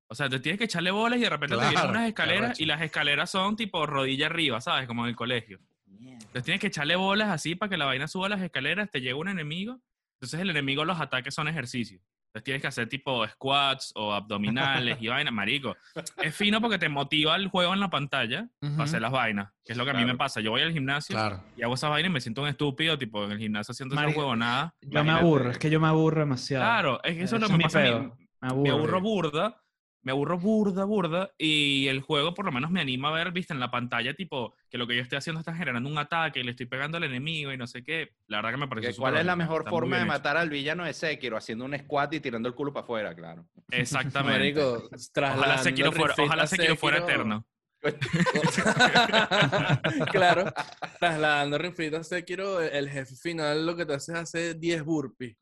O 0.06 0.15
sea, 0.15 0.29
te 0.29 0.38
tienes 0.41 0.59
que 0.59 0.65
echarle 0.65 0.91
bolas 0.91 1.19
y 1.19 1.23
de 1.23 1.31
repente 1.31 1.56
te 1.56 1.69
vienen 1.69 1.91
unas 1.91 2.09
escaleras 2.09 2.61
y 2.61 2.67
las 2.67 2.82
escaleras 2.82 3.31
son 3.31 3.56
tipo 3.56 3.87
rodilla 3.87 4.26
arriba, 4.26 4.61
¿sabes? 4.61 4.87
Como 4.87 5.05
en 5.05 5.11
el 5.11 5.17
colegio. 5.17 5.61
Entonces 6.00 6.44
tienes 6.44 6.61
que 6.61 6.67
echarle 6.67 6.97
bolas 6.97 7.31
así 7.31 7.55
para 7.55 7.71
que 7.71 7.76
la 7.76 7.85
vaina 7.87 8.09
suba 8.09 8.29
las 8.29 8.43
escaleras, 8.43 8.91
te 8.91 9.01
llega 9.01 9.17
un 9.17 9.29
enemigo. 9.29 9.81
Entonces 10.15 10.41
el 10.41 10.51
enemigo, 10.51 10.84
los 10.84 11.01
ataques 11.01 11.34
son 11.34 11.48
ejercicios. 11.48 12.03
Entonces 12.34 12.46
tienes 12.46 12.62
que 12.62 12.67
hacer 12.67 12.88
tipo 12.88 13.24
squats 13.29 13.93
o 13.94 14.12
abdominales 14.12 14.98
y 15.00 15.06
vainas, 15.08 15.32
marico. 15.32 15.76
Es 16.20 16.34
fino 16.34 16.60
porque 16.60 16.79
te 16.79 16.88
motiva 16.88 17.36
el 17.36 17.46
juego 17.46 17.72
en 17.72 17.79
la 17.79 17.91
pantalla 17.91 18.48
para 18.58 18.82
hacer 18.82 19.00
las 19.00 19.12
vainas, 19.12 19.53
que 19.64 19.70
es 19.70 19.79
lo 19.79 19.84
que 19.84 19.93
a 19.93 19.94
mí 19.94 20.05
me 20.05 20.17
pasa. 20.17 20.41
Yo 20.41 20.50
voy 20.50 20.62
al 20.62 20.72
gimnasio 20.72 21.17
y 21.56 21.62
hago 21.62 21.74
esas 21.74 21.91
vainas 21.91 22.10
y 22.10 22.12
me 22.12 22.20
siento 22.20 22.43
un 22.43 22.48
estúpido, 22.48 22.98
tipo 22.98 23.24
en 23.24 23.31
el 23.31 23.38
gimnasio 23.38 23.70
haciendo 23.70 23.94
ese 23.94 24.12
juego 24.12 24.34
nada. 24.34 24.74
Yo 24.81 25.05
me 25.05 25.12
aburro, 25.12 25.53
es 25.53 25.58
que 25.58 25.70
yo 25.70 25.79
me 25.79 25.86
aburro 25.86 26.22
demasiado. 26.22 26.64
Claro, 26.64 27.05
es 27.05 27.17
que 27.17 27.22
eso 27.22 27.36
es 27.36 27.43
lo 27.43 27.46
que 27.46 27.56
me 27.56 27.62
pasa 27.62 27.86
a 27.86 28.00
mí. 28.00 28.10
Me 28.41 28.70
aburro 28.70 29.00
burda 29.00 29.64
me 30.05 30.13
aburro 30.13 30.39
burda, 30.39 30.84
burda, 30.84 31.32
y 31.39 31.89
el 31.89 32.03
juego 32.03 32.34
por 32.34 32.44
lo 32.44 32.53
menos 32.53 32.70
me 32.70 32.81
anima 32.81 33.08
a 33.08 33.13
ver, 33.13 33.32
viste, 33.32 33.55
en 33.55 33.61
la 33.61 33.70
pantalla, 33.70 34.15
tipo, 34.15 34.55
que 34.70 34.79
lo 34.79 34.87
que 34.87 34.94
yo 34.94 35.03
estoy 35.03 35.19
haciendo 35.19 35.41
está 35.41 35.55
generando 35.55 35.89
un 35.89 35.99
ataque, 35.99 36.41
y 36.41 36.44
le 36.44 36.53
estoy 36.53 36.67
pegando 36.67 36.99
al 36.99 37.05
enemigo 37.05 37.53
y 37.53 37.56
no 37.56 37.67
sé 37.67 37.82
qué. 37.82 38.11
La 38.27 38.39
verdad 38.39 38.53
que 38.53 38.56
me 38.58 38.69
parece 38.69 38.94
¿Cuál 38.96 39.17
es 39.17 39.25
la 39.25 39.34
mejor 39.34 39.69
forma 39.69 39.99
de 39.99 40.05
matar 40.05 40.37
al 40.37 40.51
villano 40.51 40.84
de 40.84 40.93
Sekiro? 40.93 41.37
Haciendo 41.37 41.65
un 41.65 41.77
squat 41.77 42.15
y 42.15 42.20
tirando 42.20 42.49
el 42.49 42.55
culo 42.55 42.73
para 42.73 42.84
afuera, 42.84 43.13
claro. 43.15 43.46
Exactamente. 43.70 44.61
ojalá 44.61 45.58
Sekiro 45.58 45.91
fuera, 45.91 46.15
ojalá 46.19 46.46
Sekiro 46.46 46.77
fuera 46.77 46.99
eterno. 46.99 47.44
claro, 50.11 50.51
trasladando 50.99 51.58
Rinfrito 51.58 51.99
a 51.99 52.05
Sekiro, 52.05 52.63
el 52.63 52.89
jefe 52.89 53.15
final 53.15 53.67
lo 53.67 53.77
que 53.77 53.84
te 53.84 53.93
hace 53.93 54.13
es 54.13 54.19
hacer 54.19 54.58
10 54.58 54.82
burpees. 54.84 55.37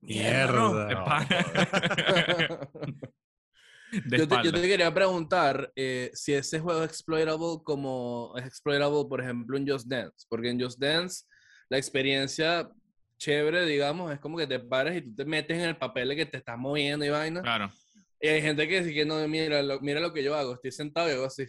Mierda. 0.00 1.28
Yo 3.92 4.26
te, 4.26 4.52
quería 4.52 4.92
preguntar 4.92 5.72
eh, 5.76 6.10
si 6.12 6.32
ese 6.34 6.58
juego 6.58 6.82
es 6.82 6.90
exploitable 6.90 7.62
como 7.64 8.34
es 8.36 8.44
exploitable, 8.44 9.04
por 9.08 9.20
ejemplo, 9.20 9.56
en 9.56 9.68
Just 9.68 9.86
Dance. 9.86 10.26
Porque 10.28 10.50
en 10.50 10.60
Just 10.60 10.78
Dance 10.78 11.24
la 11.68 11.78
experiencia 11.78 12.68
chévere, 13.18 13.64
digamos, 13.64 14.12
es 14.12 14.20
como 14.20 14.36
que 14.36 14.46
te 14.46 14.60
pares 14.60 14.96
y 14.96 15.02
tú 15.02 15.14
te 15.14 15.24
metes 15.24 15.56
en 15.56 15.64
el 15.64 15.76
papel 15.76 16.08
de 16.08 16.16
que 16.16 16.26
te 16.26 16.36
estás 16.38 16.58
moviendo 16.58 17.04
y 17.04 17.10
vaina. 17.10 17.42
Claro. 17.42 17.70
Y 18.20 18.28
hay 18.28 18.42
gente 18.42 18.66
que 18.66 18.80
dice 18.80 18.94
que 18.94 19.04
no, 19.04 19.26
mira 19.28 19.62
lo, 19.62 19.80
mira 19.80 20.00
lo 20.00 20.12
que 20.12 20.22
yo 20.22 20.34
hago, 20.34 20.54
estoy 20.54 20.72
sentado 20.72 21.08
y 21.08 21.12
hago 21.12 21.26
así. 21.26 21.46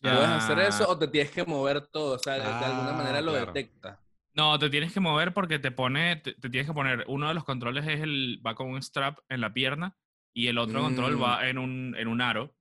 ¿Puedes 0.00 0.28
hacer 0.28 0.58
eso 0.60 0.84
ah. 0.84 0.92
o 0.92 0.98
te 0.98 1.08
tienes 1.08 1.32
que 1.32 1.44
mover 1.44 1.86
todo? 1.88 2.14
O 2.14 2.18
sea, 2.18 2.34
de, 2.34 2.42
alguna 2.42 2.92
manera 2.92 3.20
lo 3.20 3.32
detecta. 3.32 4.00
No, 4.34 4.56
te 4.58 4.70
tienes 4.70 4.92
que 4.92 5.00
mover 5.00 5.34
porque 5.34 5.58
te 5.58 5.72
pone, 5.72 6.16
te, 6.16 6.34
tienes 6.34 6.66
que 6.66 6.72
poner, 6.72 7.04
uno 7.08 7.26
de 7.26 7.34
los 7.34 7.44
controles 7.44 7.86
es 7.88 8.00
el, 8.00 8.40
va 8.46 8.54
con 8.54 8.68
un 8.68 8.80
strap 8.80 9.18
en 9.28 9.40
la 9.40 9.52
pierna 9.52 9.96
y 10.34 10.48
el 10.48 10.58
otro 10.58 10.80
control 10.82 11.22
va 11.22 11.40
mm. 11.40 11.44
en 11.44 11.58
un, 11.58 11.96
en 11.96 12.08
un 12.08 12.20
aro. 12.20 12.54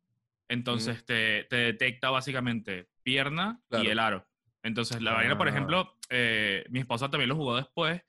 Entonces 0.50 1.06
te, 1.06 1.44
te, 1.46 1.58
detecta 1.58 2.10
básicamente 2.10 2.90
pierna 3.04 3.62
y 3.72 3.88
el 3.88 4.00
aro. 4.00 4.26
Entonces 4.64 5.02
la 5.02 5.14
vaina, 5.14 5.38
por 5.38 5.48
ah. 5.48 5.52
ejemplo, 5.52 5.98
eh, 6.10 6.66
mi 6.70 6.80
esposa 6.80 7.10
también 7.10 7.30
lo 7.30 7.36
jugó 7.36 7.56
después. 7.56 8.02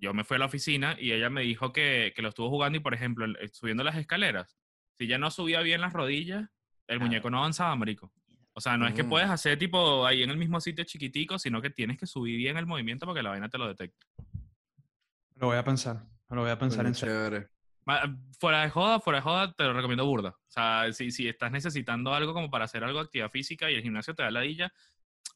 Yo 0.00 0.12
me 0.12 0.24
fui 0.24 0.36
a 0.36 0.38
la 0.38 0.46
oficina 0.46 0.96
y 0.98 1.12
ella 1.12 1.30
me 1.30 1.42
dijo 1.42 1.72
que, 1.72 2.12
que 2.14 2.22
lo 2.22 2.28
estuvo 2.28 2.50
jugando 2.50 2.76
y, 2.76 2.80
por 2.80 2.94
ejemplo, 2.94 3.26
subiendo 3.52 3.82
las 3.84 3.96
escaleras, 3.96 4.58
si 4.98 5.06
ya 5.06 5.18
no 5.18 5.30
subía 5.30 5.60
bien 5.60 5.80
las 5.80 5.92
rodillas, 5.92 6.48
el 6.86 7.00
muñeco 7.00 7.30
no 7.30 7.38
avanzaba, 7.38 7.74
marico. 7.76 8.12
O 8.52 8.60
sea, 8.60 8.76
no 8.76 8.86
es 8.86 8.94
que 8.94 9.02
mm. 9.02 9.08
puedes 9.08 9.30
hacer 9.30 9.58
tipo 9.58 10.06
ahí 10.06 10.22
en 10.22 10.30
el 10.30 10.36
mismo 10.36 10.60
sitio 10.60 10.84
chiquitico, 10.84 11.38
sino 11.38 11.60
que 11.60 11.70
tienes 11.70 11.98
que 11.98 12.06
subir 12.06 12.36
bien 12.36 12.56
el 12.56 12.66
movimiento 12.66 13.04
para 13.06 13.18
que 13.18 13.22
la 13.22 13.30
vaina 13.30 13.48
te 13.48 13.58
lo 13.58 13.66
detecte. 13.66 14.06
Lo 15.36 15.48
voy 15.48 15.56
a 15.56 15.64
pensar. 15.64 16.04
Lo 16.30 16.42
voy 16.42 16.50
a 16.50 16.58
pensar 16.58 16.86
en 16.86 16.94
serio. 16.94 17.48
Fuera 18.38 18.62
de 18.62 18.70
joda, 18.70 19.00
fuera 19.00 19.18
de 19.18 19.22
joda, 19.22 19.52
te 19.52 19.64
lo 19.64 19.74
recomiendo 19.74 20.06
burda. 20.06 20.30
O 20.30 20.50
sea, 20.50 20.92
si, 20.92 21.10
si 21.10 21.28
estás 21.28 21.52
necesitando 21.52 22.14
algo 22.14 22.32
como 22.32 22.50
para 22.50 22.64
hacer 22.64 22.82
algo 22.84 22.98
de 22.98 23.04
actividad 23.04 23.30
física 23.30 23.70
y 23.70 23.74
el 23.74 23.82
gimnasio 23.82 24.14
te 24.14 24.22
da 24.22 24.30
la 24.30 24.40
ladilla, 24.40 24.72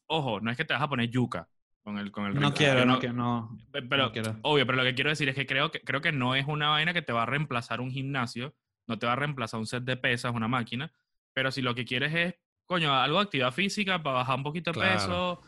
ojo, 0.07 0.39
no 0.41 0.49
es 0.51 0.57
que 0.57 0.65
te 0.65 0.73
vas 0.73 0.81
a 0.81 0.89
poner 0.89 1.09
yuca 1.09 1.47
con 1.83 1.97
el, 1.97 2.11
con 2.11 2.25
el 2.25 2.39
No 2.39 2.53
quiero, 2.53 2.85
no, 2.85 2.99
quiero, 2.99 3.15
no. 3.15 3.57
Pero, 3.71 4.11
obvio, 4.41 4.65
pero 4.65 4.77
lo 4.77 4.83
que 4.83 4.95
quiero 4.95 5.09
decir 5.09 5.29
es 5.29 5.35
que 5.35 5.45
creo, 5.45 5.71
que 5.71 5.81
creo 5.81 6.01
que 6.01 6.11
no 6.11 6.35
es 6.35 6.47
una 6.47 6.69
vaina 6.69 6.93
que 6.93 7.01
te 7.01 7.13
va 7.13 7.23
a 7.23 7.27
reemplazar 7.27 7.81
un 7.81 7.91
gimnasio, 7.91 8.55
no 8.87 8.97
te 8.97 9.05
va 9.05 9.13
a 9.13 9.15
reemplazar 9.15 9.59
un 9.59 9.67
set 9.67 9.83
de 9.83 9.97
pesas, 9.97 10.33
una 10.33 10.47
máquina, 10.47 10.91
pero 11.33 11.51
si 11.51 11.61
lo 11.61 11.75
que 11.75 11.85
quieres 11.85 12.13
es 12.13 12.35
coño, 12.69 12.93
algo 12.93 13.17
de 13.17 13.23
actividad 13.23 13.51
física 13.51 14.03
para 14.03 14.17
bajar 14.17 14.35
un 14.35 14.43
poquito 14.43 14.71
de 14.71 14.79
peso. 14.79 15.41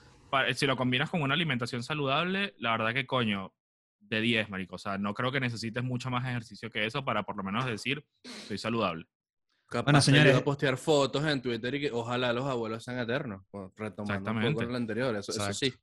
si 0.55 0.65
lo 0.65 0.75
combinas 0.75 1.09
con 1.09 1.21
una 1.21 1.35
alimentación 1.35 1.83
saludable, 1.83 2.55
la 2.57 2.71
verdad 2.71 2.93
que, 2.95 3.05
coño, 3.05 3.53
de 4.15 4.21
10, 4.21 4.49
marico. 4.49 4.75
O 4.75 4.79
sea, 4.79 4.97
no 4.97 5.13
creo 5.13 5.31
que 5.31 5.39
necesites 5.39 5.83
mucho 5.83 6.09
más 6.09 6.27
ejercicio 6.27 6.69
que 6.69 6.85
eso 6.85 7.03
para 7.03 7.23
por 7.23 7.35
lo 7.37 7.43
menos 7.43 7.65
decir, 7.65 8.05
soy 8.47 8.57
saludable. 8.57 9.05
Capaz 9.67 9.85
bueno, 9.85 10.01
señores, 10.01 10.35
a 10.35 10.43
postear 10.43 10.77
fotos 10.77 11.23
en 11.25 11.41
Twitter 11.41 11.73
y 11.75 11.81
que 11.81 11.91
ojalá 11.91 12.33
los 12.33 12.45
abuelos 12.45 12.83
sean 12.83 12.99
eternos. 12.99 13.43
Retomando 13.77 14.31
un 14.31 14.53
poco 14.53 14.65
lo 14.65 14.75
anterior, 14.75 15.15
eso, 15.15 15.31
eso 15.31 15.53
sí. 15.53 15.73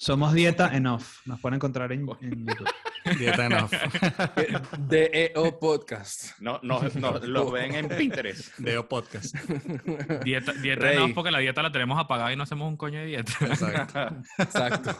Somos 0.00 0.32
Dieta 0.32 0.76
en 0.76 0.86
Off. 0.86 1.26
Nos 1.26 1.40
pueden 1.40 1.56
encontrar 1.56 1.90
en, 1.90 2.06
YouTube. 2.06 2.68
Dieta 3.18 3.46
en 3.46 3.52
Off. 3.54 3.72
DEO 4.78 5.58
Podcast. 5.58 6.38
No, 6.38 6.60
no, 6.62 6.80
no, 6.94 7.18
lo 7.18 7.50
ven 7.50 7.74
en 7.74 7.88
Pinterest. 7.88 8.56
DEO 8.58 8.88
Podcast. 8.88 9.34
Dieta, 10.22 10.52
dieta 10.52 10.92
en 10.92 10.98
Off 11.00 11.10
porque 11.16 11.32
la 11.32 11.40
dieta 11.40 11.64
la 11.64 11.72
tenemos 11.72 11.98
apagada 11.98 12.32
y 12.32 12.36
no 12.36 12.44
hacemos 12.44 12.68
un 12.68 12.76
coño 12.76 13.00
de 13.00 13.06
dieta. 13.06 13.32
Exacto. 13.40 14.22
Exacto. 14.38 14.96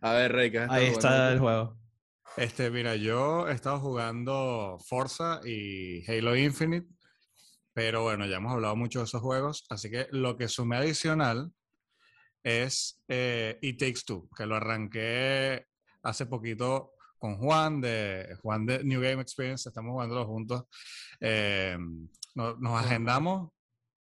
A 0.00 0.12
ver, 0.12 0.30
Rey, 0.30 0.52
¿qué 0.52 0.66
Ahí 0.70 0.86
está 0.86 1.32
el 1.32 1.40
juego. 1.40 1.76
Este, 2.36 2.70
mira, 2.70 2.94
yo 2.94 3.48
he 3.48 3.54
estado 3.54 3.80
jugando 3.80 4.78
Forza 4.86 5.40
y 5.44 6.08
Halo 6.08 6.36
Infinite, 6.36 6.86
pero 7.72 8.04
bueno, 8.04 8.24
ya 8.26 8.36
hemos 8.36 8.52
hablado 8.52 8.76
mucho 8.76 9.00
de 9.00 9.06
esos 9.06 9.20
juegos, 9.20 9.64
así 9.68 9.90
que 9.90 10.06
lo 10.12 10.36
que 10.36 10.46
sumé 10.46 10.76
adicional 10.76 11.52
es 12.44 13.02
eh, 13.08 13.58
It 13.62 13.78
Takes 13.78 14.02
Two, 14.06 14.28
que 14.36 14.46
lo 14.46 14.54
arranqué 14.54 15.66
hace 16.02 16.26
poquito 16.26 16.92
con 17.18 17.38
Juan 17.38 17.80
de 17.80 18.36
Juan 18.42 18.66
de 18.66 18.84
New 18.84 19.00
Game 19.00 19.22
Experience, 19.22 19.68
estamos 19.68 19.92
jugándolo 19.92 20.26
juntos. 20.26 20.64
Eh, 21.20 21.76
nos, 22.34 22.84
agendamos 22.84 23.50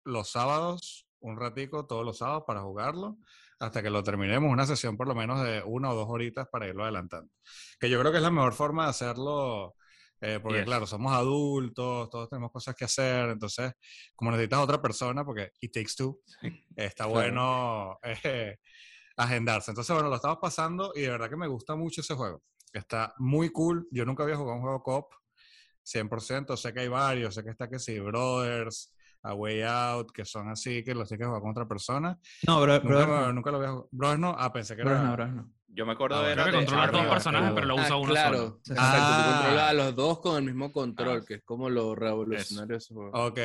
los 0.05 0.31
sábados, 0.31 1.09
un 1.21 1.39
ratico, 1.41 1.87
todos 1.87 2.05
los 2.05 2.19
sábados 2.19 2.45
para 2.47 2.61
jugarlo, 2.61 3.17
hasta 3.59 3.83
que 3.83 3.89
lo 3.89 4.03
terminemos, 4.03 4.53
una 4.53 4.67
sesión 4.67 4.99
por 4.99 5.09
lo 5.09 5.15
menos 5.15 5.43
de 5.43 5.63
una 5.65 5.91
o 5.91 5.95
dos 5.95 6.09
horitas 6.11 6.47
para 6.53 6.69
irlo 6.69 6.83
adelantando. 6.83 7.33
Que 7.81 7.89
yo 7.89 7.99
creo 7.99 8.13
que 8.13 8.19
es 8.19 8.23
la 8.23 8.31
mejor 8.31 8.53
forma 8.53 8.85
de 8.85 8.91
hacerlo 8.91 9.77
eh, 10.21 10.41
porque 10.43 10.65
claro, 10.65 10.87
somos 10.87 11.13
adultos, 11.13 12.09
todos 12.09 12.29
tenemos 12.29 12.51
cosas 12.51 12.75
que 12.75 12.87
hacer, 12.87 13.31
entonces, 13.31 13.73
como 14.15 14.31
necesitas 14.31 14.61
otra 14.61 14.81
persona, 14.81 15.25
porque 15.25 15.51
it 15.61 15.73
takes 15.73 15.95
two, 15.97 16.21
está 16.75 17.07
bueno 17.07 17.99
eh, 18.25 18.57
agendarse. 19.17 19.71
Entonces, 19.71 19.95
bueno, 19.95 20.09
lo 20.09 20.17
estamos 20.17 20.39
pasando 20.41 20.93
y 20.95 21.03
de 21.03 21.11
verdad 21.11 21.29
que 21.29 21.37
me 21.37 21.47
gusta 21.47 21.77
mucho 21.77 22.01
ese 22.01 22.15
juego. 22.15 22.43
Está 22.73 23.15
muy 23.19 23.51
cool. 23.51 23.87
Yo 23.91 24.05
nunca 24.05 24.23
había 24.23 24.37
jugado 24.37 24.57
un 24.57 24.63
juego 24.63 24.83
cop 24.83 25.13
100%. 25.85 26.57
Sé 26.57 26.73
que 26.73 26.81
hay 26.81 26.89
varios, 26.89 27.35
sé 27.35 27.43
que 27.43 27.51
está 27.51 27.69
que 27.69 27.79
sí, 27.79 27.99
Brothers, 27.99 28.95
A 29.23 29.35
Way 29.35 29.63
Out, 29.63 30.13
que 30.13 30.25
son 30.25 30.49
así, 30.49 30.83
que 30.83 30.95
los 30.95 31.09
tienes 31.09 31.25
que 31.25 31.27
jugar 31.27 31.43
con 31.43 31.51
otra 31.51 31.69
persona. 31.69 32.19
No, 32.47 32.61
bro, 32.61 32.81
nunca, 32.81 33.33
nunca 33.33 33.51
lo 33.51 33.57
había 33.59 33.69
jugado. 33.71 33.89
Brothers 33.93 34.21
no, 34.21 34.35
ah, 34.39 34.53
pensé 34.53 34.77
que 34.77 34.83
era. 34.83 35.03
No, 35.03 35.13
Brothers 35.13 35.37
no. 35.37 35.56
Yo 35.77 35.85
me 35.85 35.93
acuerdo 35.93 36.17
ah, 36.17 36.29
de... 36.29 36.43
que 36.43 36.53
controlar 36.53 36.91
dos 36.91 37.05
personajes, 37.05 37.53
pero 37.55 37.67
lo 37.67 37.75
usa 37.75 37.89
ah, 37.91 37.97
uno 37.97 38.11
claro. 38.11 38.39
solo. 38.39 38.61
Exacto, 38.67 38.81
ah. 38.81 39.69
a 39.69 39.73
los 39.75 39.95
dos 39.95 40.21
con 40.21 40.39
el 40.39 40.45
mismo 40.45 40.73
control, 40.73 41.27
que 41.27 41.35
es 41.35 41.43
como 41.45 41.69
lo 41.69 41.95
revolucionario 41.95 42.73
de 42.73 42.79
ese 42.79 42.95
juego. 42.95 43.11
Ok, 43.13 43.39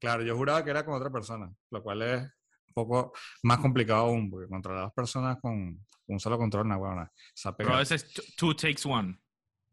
claro, 0.00 0.24
yo 0.24 0.36
juraba 0.36 0.64
que 0.64 0.70
era 0.70 0.84
con 0.84 0.94
otra 0.94 1.10
persona, 1.10 1.48
lo 1.70 1.82
cual 1.84 2.02
es 2.02 2.22
un 2.22 2.74
poco 2.74 3.12
más 3.44 3.58
complicado 3.58 4.06
aún, 4.06 4.28
porque 4.28 4.48
controlar 4.48 4.80
a 4.80 4.84
dos 4.86 4.94
personas 4.94 5.38
con 5.40 5.80
un 6.08 6.20
solo 6.20 6.36
control, 6.38 6.66
no, 6.66 6.76
bueno, 6.80 7.08
Pero 7.56 7.80
ese 7.80 7.94
es 7.94 8.12
two 8.36 8.56
takes 8.56 8.82
one. 8.84 9.16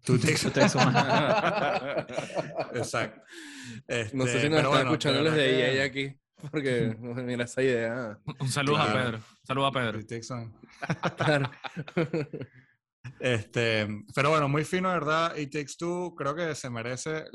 Two 0.06 0.20
takes, 0.20 0.46
one. 0.78 0.94
Exacto. 2.76 3.22
no 4.14 4.28
sé 4.28 4.42
si 4.42 4.50
nos 4.50 4.64
están 4.64 4.86
escuchando 4.86 5.24
los 5.24 5.34
de 5.34 5.80
EA 5.80 5.86
aquí. 5.86 6.16
Porque, 6.52 6.96
mira 7.00 7.46
esa 7.46 7.62
idea. 7.62 8.20
Un 8.40 8.50
saludo 8.50 8.78
a 8.78 8.94
Pedro. 8.94 9.20
Saludo 9.44 9.66
a 9.68 9.72
Pedro. 9.72 10.00
claro. 11.18 11.52
Este, 13.20 13.86
pero 14.16 14.30
bueno, 14.30 14.48
muy 14.48 14.64
fino, 14.64 14.88
¿verdad? 14.88 15.36
It 15.38 15.52
Takes 15.52 15.74
Two 15.78 16.16
creo 16.16 16.34
que 16.34 16.56
se 16.56 16.70
merece 16.70 17.26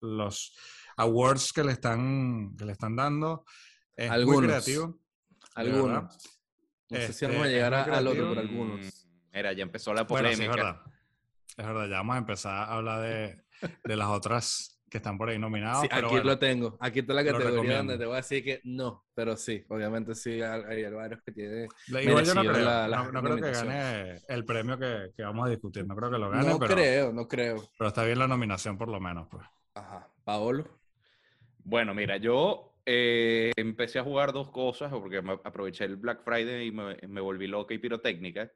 los, 0.00 0.56
awards 0.96 1.52
que 1.52 1.62
le 1.62 1.72
están, 1.72 2.56
que 2.56 2.64
le 2.64 2.72
están 2.72 2.96
dando. 2.96 3.44
Es 3.94 4.10
algunos, 4.10 4.40
muy 4.40 4.48
creativo. 4.48 4.98
Algunos. 5.54 6.18
No 6.88 6.98
sé 6.98 7.12
si 7.12 7.26
vamos 7.26 7.42
a 7.42 7.44
este, 7.44 7.54
llegar 7.54 7.74
al 7.74 8.06
otro, 8.06 8.28
pero 8.30 8.40
algunos. 8.40 9.06
Mira, 9.30 9.52
ya 9.52 9.62
empezó 9.62 9.92
la 9.92 10.06
polémica. 10.06 10.42
es 10.42 10.56
verdad. 10.56 10.80
Es 11.48 11.66
verdad, 11.66 11.88
ya 11.88 11.96
vamos 11.96 12.14
a 12.14 12.18
empezar 12.18 12.54
a 12.54 12.72
hablar 12.72 13.02
de, 13.02 13.44
de 13.84 13.96
las 13.96 14.08
otras 14.08 14.81
que 14.92 14.98
están 14.98 15.16
por 15.16 15.30
ahí 15.30 15.38
nominados. 15.38 15.86
aquí 15.90 16.20
lo 16.22 16.38
tengo. 16.38 16.76
Aquí 16.78 16.98
está 16.98 17.14
la 17.14 17.24
categoría 17.24 17.78
donde 17.78 17.96
te 17.96 18.04
voy 18.04 18.12
a 18.12 18.16
decir 18.16 18.44
que 18.44 18.60
no, 18.64 19.06
pero 19.14 19.38
sí, 19.38 19.64
obviamente 19.70 20.14
sí 20.14 20.42
hay, 20.42 20.84
varios 20.90 21.22
que 21.22 21.32
tienen. 21.32 21.66
Igual 21.88 22.26
yo 22.26 22.34
no 22.34 22.42
creo, 22.42 22.88
no, 23.10 23.22
creo 23.22 23.36
que 23.36 23.50
gane 23.50 24.16
el 24.28 24.44
premio 24.44 24.78
que, 24.78 25.12
que, 25.16 25.22
vamos 25.22 25.46
a 25.46 25.50
discutir. 25.50 25.86
No 25.86 25.96
creo 25.96 26.10
que 26.10 26.18
lo 26.18 26.28
gane. 26.28 26.46
No 26.46 26.58
creo, 26.58 27.10
no 27.10 27.26
creo. 27.26 27.64
Pero 27.78 27.88
está 27.88 28.04
bien 28.04 28.18
la 28.18 28.28
nominación 28.28 28.76
por 28.76 28.88
lo 28.88 29.00
menos, 29.00 29.28
pues. 29.30 29.42
Ajá. 29.74 30.10
Paolo. 30.24 30.68
Bueno, 31.64 31.94
mira, 31.94 32.18
yo 32.18 32.74
eh, 32.84 33.52
empecé 33.56 33.98
a 33.98 34.04
jugar 34.04 34.34
dos 34.34 34.50
cosas 34.50 34.92
porque 34.92 35.22
aproveché 35.42 35.86
el 35.86 35.96
Black 35.96 36.22
Friday 36.22 36.66
y 36.66 36.70
me, 36.70 36.98
me 37.08 37.22
volví 37.22 37.46
loca 37.46 37.72
y 37.72 37.78
pirotécnica. 37.78 38.52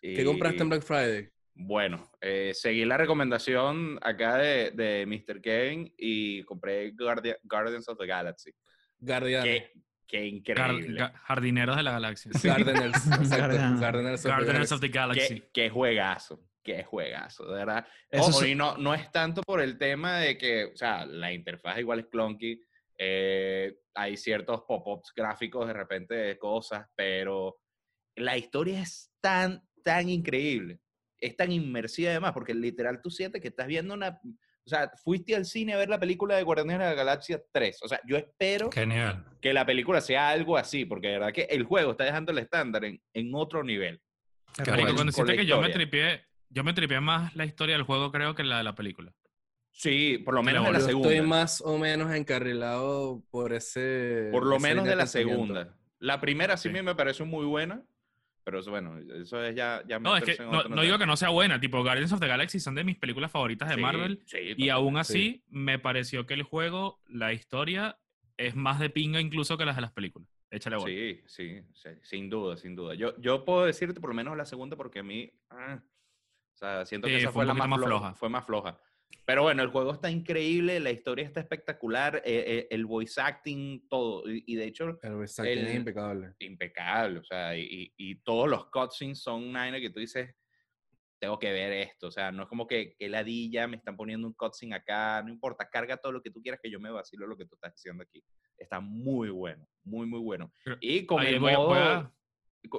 ¿Qué 0.00 0.24
compraste 0.24 0.62
en 0.62 0.68
Black 0.70 0.82
Friday? 0.82 1.28
Bueno, 1.58 2.10
eh, 2.20 2.52
seguí 2.52 2.84
la 2.84 2.98
recomendación 2.98 3.98
acá 4.02 4.36
de, 4.36 4.72
de 4.72 5.06
Mr. 5.06 5.40
Kevin 5.40 5.90
y 5.96 6.42
compré 6.42 6.92
Guardians 6.92 7.88
of 7.88 7.96
the 7.98 8.06
Galaxy. 8.06 8.52
Guardians. 8.98 9.62
Qué, 10.06 10.26
increíble. 10.26 11.10
jardineros 11.24 11.76
de 11.76 11.82
la 11.82 11.92
galaxia. 11.92 12.30
Gardeners. 12.44 13.08
Gardeners, 14.24 14.70
of, 14.72 14.80
the 14.80 14.88
Galaxy. 14.88 15.42
Qué, 15.52 15.70
juegazo. 15.70 16.40
Qué 16.62 16.84
juegazo, 16.84 17.46
de 17.46 17.54
verdad. 17.54 17.86
y 18.46 18.54
no, 18.54 18.76
no 18.76 18.92
es 18.92 19.10
tanto 19.10 19.40
por 19.40 19.62
el 19.62 19.78
tema 19.78 20.18
de 20.18 20.36
que, 20.36 20.66
o 20.66 20.76
sea, 20.76 21.06
la 21.06 21.32
interfaz 21.32 21.78
igual 21.78 22.00
es 22.00 22.06
clunky. 22.06 22.60
Eh, 22.98 23.78
hay 23.94 24.16
ciertos 24.18 24.62
pop-ups 24.68 25.12
gráficos 25.16 25.66
de 25.66 25.72
repente 25.72 26.14
de 26.14 26.38
cosas, 26.38 26.86
pero 26.94 27.56
la 28.16 28.36
historia 28.36 28.82
es 28.82 29.10
tan, 29.20 29.62
tan 29.82 30.08
increíble 30.08 30.80
es 31.20 31.36
tan 31.36 31.52
inmersiva 31.52 32.10
además, 32.10 32.32
porque 32.32 32.54
literal 32.54 33.00
tú 33.02 33.10
sientes 33.10 33.40
que 33.40 33.48
estás 33.48 33.66
viendo 33.66 33.94
una... 33.94 34.20
O 34.64 34.68
sea, 34.68 34.90
fuiste 35.04 35.36
al 35.36 35.44
cine 35.44 35.74
a 35.74 35.76
ver 35.76 35.88
la 35.88 36.00
película 36.00 36.34
de 36.34 36.42
Guardianes 36.42 36.80
de 36.80 36.84
la 36.84 36.94
Galaxia 36.94 37.40
3. 37.52 37.82
O 37.82 37.88
sea, 37.88 38.00
yo 38.04 38.16
espero 38.16 38.68
que 38.68 39.52
la 39.52 39.64
película 39.64 40.00
sea 40.00 40.30
algo 40.30 40.56
así, 40.56 40.84
porque 40.84 41.06
de 41.06 41.12
verdad 41.14 41.32
que 41.32 41.42
el 41.42 41.62
juego 41.62 41.92
está 41.92 42.02
dejando 42.02 42.32
el 42.32 42.38
estándar 42.38 42.84
en, 42.84 43.00
en 43.14 43.30
otro 43.32 43.62
nivel. 43.62 44.00
cuando 44.64 45.12
siente 45.12 45.36
que 45.36 45.46
yo 45.46 45.60
me 45.60 45.68
tripié, 45.68 46.24
yo 46.48 46.64
me 46.64 46.72
tripié 46.72 47.00
más 47.00 47.36
la 47.36 47.44
historia 47.44 47.76
del 47.76 47.84
juego 47.84 48.10
creo 48.10 48.34
que 48.34 48.42
la 48.42 48.58
de 48.58 48.64
la 48.64 48.74
película. 48.74 49.12
Sí, 49.76 50.18
por 50.24 50.32
lo 50.32 50.42
menos 50.42 50.66
en 50.66 50.72
la 50.72 50.80
segunda. 50.80 51.10
Estoy 51.10 51.26
más 51.26 51.60
o 51.60 51.76
menos 51.76 52.14
encarrilado 52.14 53.22
por 53.30 53.52
ese. 53.52 54.30
Por 54.32 54.46
lo 54.46 54.58
menos 54.58 54.86
de 54.86 54.96
la 54.96 55.06
segunda. 55.06 55.76
La 55.98 56.18
primera 56.18 56.56
sí, 56.56 56.70
sí. 56.72 56.82
me 56.82 56.94
parece 56.94 57.24
muy 57.24 57.44
buena. 57.44 57.84
Pero 58.46 58.60
eso, 58.60 58.70
bueno, 58.70 58.96
eso 59.12 59.42
es 59.42 59.56
ya... 59.56 59.82
ya 59.88 59.98
no, 59.98 60.16
es 60.16 60.22
que 60.22 60.36
no, 60.38 60.80
digo 60.80 60.98
que 60.98 61.06
no 61.06 61.16
sea 61.16 61.30
buena. 61.30 61.58
Tipo, 61.58 61.82
Guardians 61.82 62.12
of 62.12 62.20
the 62.20 62.28
Galaxy 62.28 62.60
son 62.60 62.76
de 62.76 62.84
mis 62.84 62.96
películas 62.96 63.32
favoritas 63.32 63.68
de 63.68 63.76
Marvel. 63.76 64.22
y 64.56 64.68
aún 64.68 64.98
así, 64.98 65.42
me 65.48 65.80
pareció 65.80 66.26
que 66.26 66.34
el 66.34 66.44
juego, 66.44 67.00
la 67.08 67.32
historia, 67.32 67.98
es 68.36 68.54
más 68.54 68.78
de 68.78 68.88
pinga 68.88 69.20
incluso 69.20 69.58
que 69.58 69.64
las 69.64 69.74
de 69.74 69.82
las 69.82 69.90
películas. 69.90 70.28
Échale 70.48 70.76
bola. 70.76 70.86
Sí, 70.86 71.22
sí, 71.26 71.60
sin 72.02 72.30
duda, 72.30 72.56
sin 72.56 72.76
duda. 72.76 72.94
Yo, 72.94 73.20
yo 73.20 73.44
puedo 73.44 73.64
decirte 73.64 74.00
por 74.00 74.10
lo 74.10 74.14
menos 74.14 74.36
la 74.36 74.44
segunda 74.44 74.76
porque 74.76 75.00
a 75.00 75.02
mí... 75.02 75.28
Ah, 75.50 75.82
o 76.54 76.56
sea, 76.56 76.86
siento 76.86 77.08
que 77.08 77.16
esa 77.16 77.32
fue, 77.32 77.44
la 77.46 77.52
más 77.52 77.80
floja. 77.82 78.14
Fue 78.14 78.28
más 78.28 78.46
floja. 78.46 78.78
Pero 79.26 79.42
bueno, 79.42 79.62
el 79.64 79.70
juego 79.70 79.92
está 79.92 80.08
increíble, 80.08 80.78
la 80.78 80.92
historia 80.92 81.24
está 81.24 81.40
espectacular, 81.40 82.22
eh, 82.24 82.44
eh, 82.46 82.68
el 82.70 82.86
voice 82.86 83.20
acting, 83.20 83.88
todo. 83.88 84.22
Y, 84.26 84.54
de 84.54 84.64
hecho... 84.64 84.98
El 85.02 85.14
voice 85.16 85.42
acting 85.42 85.66
es 85.66 85.74
impecable. 85.74 86.34
Impecable, 86.38 87.18
o 87.18 87.24
sea, 87.24 87.56
y, 87.58 87.92
y, 87.96 88.14
todos 88.22 88.48
los 88.48 88.66
cutscenes 88.70 89.20
son 89.20 89.42
una 89.42 89.68
que 89.80 89.90
tú 89.90 89.98
dices, 89.98 90.32
tengo 91.18 91.38
que 91.38 91.50
ver 91.50 91.72
esto. 91.72 92.06
O 92.06 92.10
sea, 92.10 92.30
no 92.30 92.44
es 92.44 92.48
como 92.48 92.66
que, 92.66 92.94
que 92.96 93.08
ladilla, 93.08 93.66
me 93.66 93.76
están 93.76 93.96
poniendo 93.96 94.26
un 94.26 94.34
cutscene 94.34 94.76
acá, 94.76 95.22
no 95.22 95.30
importa, 95.30 95.68
carga 95.68 95.96
todo 95.96 96.12
lo 96.12 96.22
que 96.22 96.30
tú 96.30 96.40
quieras 96.40 96.60
que 96.62 96.70
yo 96.70 96.78
me 96.78 96.90
vacilo 96.90 97.26
lo 97.26 97.36
que 97.36 97.46
tú 97.46 97.56
estás 97.56 97.74
diciendo 97.74 98.04
aquí. 98.04 98.22
Está 98.56 98.80
muy 98.80 99.30
bueno, 99.30 99.68
muy, 99.82 100.06
muy 100.06 100.20
bueno. 100.20 100.52
Y 100.80 101.04
con 101.04 101.24
el, 101.24 101.40
modo, 101.40 102.12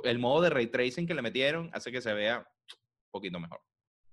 el 0.03 0.19
modo 0.19 0.41
de 0.41 0.49
ray 0.49 0.67
tracing 0.67 1.05
que 1.05 1.13
le 1.13 1.21
metieron 1.21 1.69
hace 1.73 1.91
que 1.91 2.01
se 2.01 2.13
vea 2.13 2.39
un 2.39 3.11
poquito 3.11 3.39
mejor. 3.39 3.59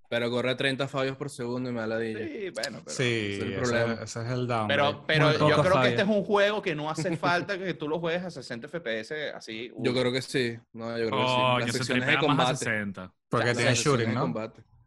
Pero 0.09 0.31
corre 0.31 0.55
30 0.55 0.87
fallos 0.87 1.17
por 1.17 1.31
segundo 1.31 1.71
y 1.71 1.73
me 1.73 1.81
da 1.81 1.87
la 1.87 1.99
Sí, 1.99 2.51
bueno, 2.51 2.83
pero 2.85 2.97
sí, 2.97 3.41
ese, 3.41 4.03
es 4.03 4.17
el 4.17 4.47
down. 4.47 4.69
Pero, 4.69 5.05
pero 5.07 5.33
yo 5.49 5.63
creo 5.63 5.81
que 5.83 5.89
este 5.89 6.03
es 6.03 6.09
un 6.09 6.25
juego 6.25 6.63
que 6.63 6.75
no 6.75 6.91
hace 6.91 7.17
falta 7.17 7.59
que 7.59 7.75
tú 7.75 7.89
lo 7.89 7.99
juegues 7.99 8.23
a 8.23 8.31
60 8.31 8.69
FPS 8.69 9.13
así. 9.35 9.73
Yo 9.79 9.93
creo 9.93 10.13
que 10.13 10.23
sí. 10.23 10.57
No, 10.73 10.97
yo 10.99 11.09
creo 11.09 11.21
que 11.21 11.27
sí. 11.27 11.35
Oh, 11.37 11.59
Las 11.59 11.73
secciones 11.73 12.07
de 12.07 12.19
combate. 12.19 13.03
Porque 13.29 13.55
tiene 13.55 13.75
shooting, 13.75 14.15
¿no? 14.15 14.33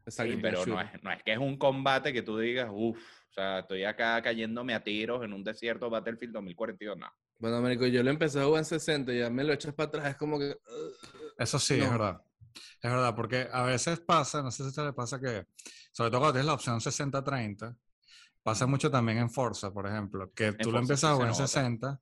Sí, 0.07 0.39
pero 0.41 0.65
no 0.65 0.79
es, 0.79 1.03
no 1.03 1.11
es 1.11 1.21
que 1.21 1.33
es 1.33 1.37
un 1.37 1.57
combate 1.57 2.13
que 2.13 2.21
tú 2.21 2.37
digas, 2.37 2.69
uff, 2.71 2.97
o 2.97 3.33
sea, 3.33 3.59
estoy 3.59 3.83
acá 3.83 4.21
cayéndome 4.21 4.73
a 4.73 4.81
tiros 4.81 5.21
en 5.23 5.33
un 5.33 5.43
desierto 5.43 5.89
Battlefield 5.89 6.33
2042, 6.33 6.97
no. 6.97 7.07
Bueno, 7.39 7.57
Américo, 7.57 7.85
yo 7.87 8.01
lo 8.03 8.09
empecé 8.09 8.39
a 8.39 8.45
jugar 8.45 8.59
en 8.59 8.65
60 8.65 9.13
y 9.13 9.19
ya 9.19 9.29
me 9.29 9.43
lo 9.43 9.51
echas 9.51 9.73
para 9.73 9.89
atrás, 9.89 10.09
es 10.11 10.15
como 10.15 10.39
que... 10.39 10.57
Eso 11.37 11.59
sí, 11.59 11.75
es 11.75 11.91
verdad. 11.91 12.21
Es 12.81 12.91
verdad, 12.91 13.15
porque 13.15 13.47
a 13.51 13.63
veces 13.63 13.99
pasa, 13.99 14.41
no 14.41 14.51
sé 14.51 14.69
si 14.69 14.75
te 14.75 14.83
le 14.83 14.93
pasa 14.93 15.19
que, 15.19 15.45
sobre 15.91 16.11
todo 16.11 16.21
cuando 16.21 16.33
tienes 16.33 16.47
la 16.47 16.53
opción 16.53 16.79
60-30, 16.79 17.75
pasa 18.43 18.65
mucho 18.65 18.89
también 18.89 19.17
en 19.17 19.29
Forza, 19.29 19.73
por 19.73 19.87
ejemplo, 19.87 20.31
que 20.33 20.53
tú 20.53 20.71
lo 20.71 20.79
empiezas 20.79 21.11
a 21.11 21.13
jugar 21.15 21.29
en 21.29 21.35
60, 21.35 21.99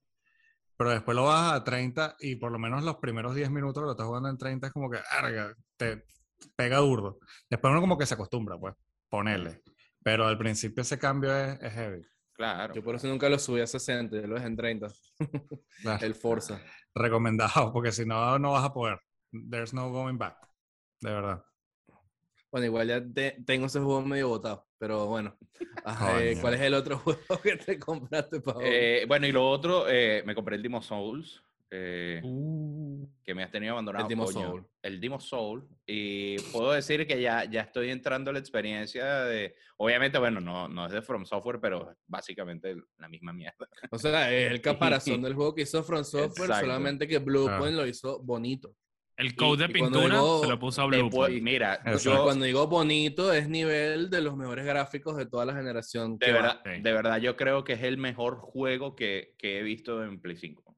pero 0.78 0.90
después 0.90 1.16
lo 1.16 1.24
bajas 1.24 1.54
a 1.54 1.64
30 1.64 2.18
y 2.20 2.36
por 2.36 2.52
lo 2.52 2.60
menos 2.60 2.84
los 2.84 2.98
primeros 2.98 3.34
10 3.34 3.50
minutos 3.50 3.82
que 3.82 3.86
lo 3.86 3.92
estás 3.92 4.06
jugando 4.06 4.30
en 4.30 4.38
30 4.38 4.68
es 4.68 4.74
como 4.74 4.90
que, 4.90 5.00
arga, 5.10 5.56
te 5.78 6.06
pega 6.56 6.78
duro. 6.78 7.20
Después 7.50 7.72
uno 7.72 7.82
como 7.82 7.98
que 7.98 8.06
se 8.06 8.14
acostumbra, 8.14 8.58
pues, 8.60 8.76
ponerle. 9.10 9.64
Pero 10.04 10.28
al 10.28 10.38
principio 10.38 10.82
ese 10.82 11.00
cambio 11.00 11.36
es, 11.36 11.74
heavy. 11.74 12.06
Claro. 12.34 12.74
Yo 12.74 12.84
por 12.84 12.96
eso 12.96 13.08
nunca 13.08 13.30
lo 13.30 13.40
subí 13.40 13.62
a 13.62 13.68
60, 13.68 14.16
yo 14.16 14.28
lo 14.28 14.36
dejé 14.36 14.48
en 14.48 14.56
30. 14.58 14.88
El 16.02 16.16
Forza. 16.16 16.62
Recomendado, 16.94 17.72
porque 17.74 17.92
si 17.92 18.06
no, 18.06 18.38
no 18.38 18.52
vas 18.52 18.66
a 18.66 18.74
poder. 18.74 19.00
There's 19.50 19.74
no 19.74 19.92
going 19.92 20.18
back 20.18 20.46
de 21.06 21.12
verdad. 21.12 21.44
Bueno, 22.52 22.68
igual 22.68 22.88
ya 22.88 23.04
tengo 23.46 23.66
ese 23.66 23.80
juego 23.80 24.02
medio 24.02 24.30
botado, 24.30 24.68
pero 24.78 25.08
bueno. 25.08 25.38
Eh, 26.20 26.38
¿Cuál 26.42 26.56
es 26.56 26.62
el 26.62 26.74
otro 26.74 26.98
juego 27.04 27.42
que 27.44 27.58
te 27.58 27.78
compraste, 27.78 28.42
Pablo? 28.42 28.62
Eh, 28.64 29.06
bueno, 29.08 29.28
y 29.28 29.32
lo 29.32 29.48
otro, 29.48 29.88
eh, 29.88 30.24
me 30.26 30.34
compré 30.34 30.56
el 30.56 30.64
Demo 30.64 30.82
Souls, 30.82 31.44
uh. 32.24 33.08
que 33.24 33.36
me 33.36 33.44
has 33.44 33.52
tenido 33.52 33.74
abandonado. 33.74 34.04
El 34.04 34.10
Demo 34.10 34.28
Soul. 34.28 34.68
El 34.82 35.00
Demo 35.00 35.20
Soul. 35.20 35.68
Y 35.86 36.40
puedo 36.52 36.72
decir 36.72 37.06
que 37.06 37.22
ya, 37.22 37.46
ya 37.46 37.62
estoy 37.62 37.92
entrando 37.92 38.32
a 38.32 38.34
la 38.34 38.40
experiencia 38.40 39.26
de... 39.26 39.56
Obviamente, 39.78 40.18
bueno, 40.18 40.42
no, 40.42 40.68
no 40.68 40.88
es 40.88 40.92
de 40.92 41.04
From 41.04 41.26
Software, 41.26 41.60
pero 41.60 41.96
básicamente 42.08 42.76
la 42.98 43.08
misma 43.08 43.32
mierda. 43.32 43.70
O 43.92 44.00
sea, 44.00 44.34
es 44.34 44.52
el 44.52 44.62
caparazón 44.62 45.22
del 45.22 45.36
juego 45.36 45.54
que 45.54 45.62
hizo 45.64 45.84
From 45.84 46.04
Software, 46.04 46.50
solamente 46.60 47.08
que 47.08 47.20
Bluepoint 47.20 47.76
lo 47.76 47.86
hizo 47.86 48.20
bonito. 48.24 48.76
El 49.18 49.36
code 49.36 49.68
de 49.68 49.74
pintura 49.74 50.20
se 50.42 50.48
lo 50.48 50.60
puso 50.60 50.82
a 50.82 50.86
Blue. 50.86 51.10
mira, 51.42 51.82
yo, 51.98 52.24
cuando 52.24 52.46
digo 52.46 52.68
bonito 52.68 53.32
es 53.32 53.48
nivel 53.48 54.10
de 54.10 54.22
los 54.22 54.36
mejores 54.36 54.66
gráficos 54.66 55.16
de 55.16 55.26
toda 55.26 55.46
la 55.46 55.54
generación. 55.54 56.18
De 56.18 56.34
verdad, 56.34 56.62
de 56.64 56.92
verdad, 56.92 57.18
yo 57.20 57.36
creo 57.38 57.64
que 57.64 57.74
es 57.74 57.84
el 57.84 57.98
mejor 57.98 58.38
juego 58.38 58.96
que, 58.96 59.36
que, 59.38 59.60
he 59.60 59.64
visto 59.64 60.04
en 60.04 60.20
Play 60.20 60.36
5. 60.36 60.76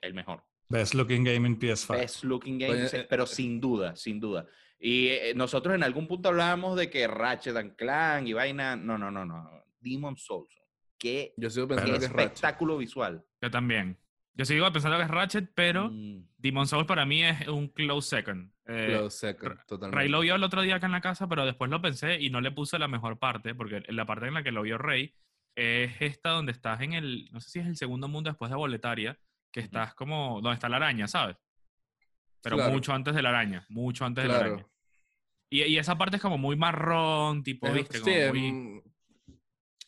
El 0.00 0.14
mejor. 0.14 0.44
Best 0.68 0.94
looking 0.94 1.24
game 1.24 1.46
en 1.46 1.58
PS5. 1.58 1.96
Best 1.96 2.24
looking 2.24 2.58
game, 2.58 2.86
eh, 2.86 3.06
pero 3.08 3.26
sin 3.26 3.60
duda, 3.60 3.96
sin 3.96 4.20
duda. 4.20 4.46
Y 4.78 5.08
eh, 5.08 5.32
nosotros 5.34 5.74
en 5.74 5.82
algún 5.82 6.06
punto 6.08 6.28
hablábamos 6.28 6.76
de 6.76 6.88
que 6.88 7.06
Ratchet 7.06 7.56
and 7.56 7.76
Clank 7.76 8.26
y 8.26 8.32
vaina. 8.32 8.76
No, 8.76 8.96
no, 8.96 9.10
no, 9.10 9.24
no. 9.24 9.50
Demon 9.80 10.16
Souls. 10.16 10.56
Qué, 10.98 11.34
yo 11.36 11.50
sigo 11.50 11.68
pensando 11.68 11.98
que 11.98 12.06
espectáculo 12.06 12.78
visual. 12.78 13.24
Yo 13.40 13.50
también. 13.50 13.98
Yo 14.34 14.44
sigo 14.46 14.70
pensando 14.72 14.96
que 14.96 15.04
es 15.04 15.10
Ratchet, 15.10 15.52
pero 15.54 15.90
mm. 15.90 16.28
Demon 16.38 16.66
Souls 16.66 16.86
para 16.86 17.04
mí 17.04 17.22
es 17.22 17.46
un 17.48 17.68
close 17.68 18.16
second. 18.16 18.50
Eh, 18.66 18.86
close 18.88 19.18
second, 19.18 19.58
totalmente. 19.66 19.96
Ray 19.96 20.08
lo 20.08 20.20
vio 20.20 20.36
el 20.36 20.42
otro 20.42 20.62
día 20.62 20.76
acá 20.76 20.86
en 20.86 20.92
la 20.92 21.00
casa, 21.00 21.28
pero 21.28 21.44
después 21.44 21.70
lo 21.70 21.82
pensé 21.82 22.20
y 22.20 22.30
no 22.30 22.40
le 22.40 22.50
puse 22.50 22.78
la 22.78 22.88
mejor 22.88 23.18
parte, 23.18 23.54
porque 23.54 23.82
la 23.88 24.06
parte 24.06 24.26
en 24.26 24.34
la 24.34 24.42
que 24.42 24.52
lo 24.52 24.62
vio 24.62 24.78
Ray 24.78 25.14
es 25.54 25.92
esta 26.00 26.30
donde 26.30 26.52
estás 26.52 26.80
en 26.80 26.94
el, 26.94 27.28
no 27.30 27.40
sé 27.40 27.50
si 27.50 27.58
es 27.58 27.66
el 27.66 27.76
segundo 27.76 28.08
mundo 28.08 28.30
después 28.30 28.50
de 28.50 28.56
Boletaria, 28.56 29.18
que 29.50 29.60
estás 29.60 29.94
como, 29.94 30.40
donde 30.40 30.54
está 30.54 30.70
la 30.70 30.76
araña, 30.76 31.06
¿sabes? 31.06 31.36
Pero 32.42 32.56
mucho 32.70 32.94
antes 32.94 33.14
de 33.14 33.22
la 33.22 33.28
araña, 33.28 33.66
mucho 33.68 34.06
antes 34.06 34.24
de 34.24 34.28
la 34.28 34.38
araña. 34.38 34.66
Y, 35.50 35.62
y, 35.64 35.76
esa 35.76 35.98
parte 35.98 36.16
es 36.16 36.22
como 36.22 36.38
muy 36.38 36.56
marrón, 36.56 37.42
tipo, 37.42 37.70
¿viste? 37.70 38.00
Como 38.00 38.10
sí, 38.10 38.18
muy 38.30 38.82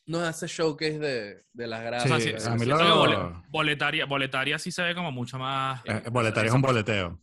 no 0.07 0.21
hace 0.21 0.47
showcase 0.47 0.99
de, 0.99 1.45
de 1.53 1.67
las 1.67 1.83
gracias. 1.83 2.43
Sí, 2.43 2.49
a 2.49 2.55
mí 2.55 2.67
lo... 2.67 3.43
boletaria, 3.49 4.05
boletaria 4.07 4.59
sí 4.59 4.71
se 4.71 4.83
ve 4.83 4.95
como 4.95 5.11
mucho 5.11 5.39
más... 5.39 5.81
Eh, 5.85 6.03
boletaria 6.11 6.49
es 6.49 6.55
un 6.55 6.63
boleteo. 6.63 7.21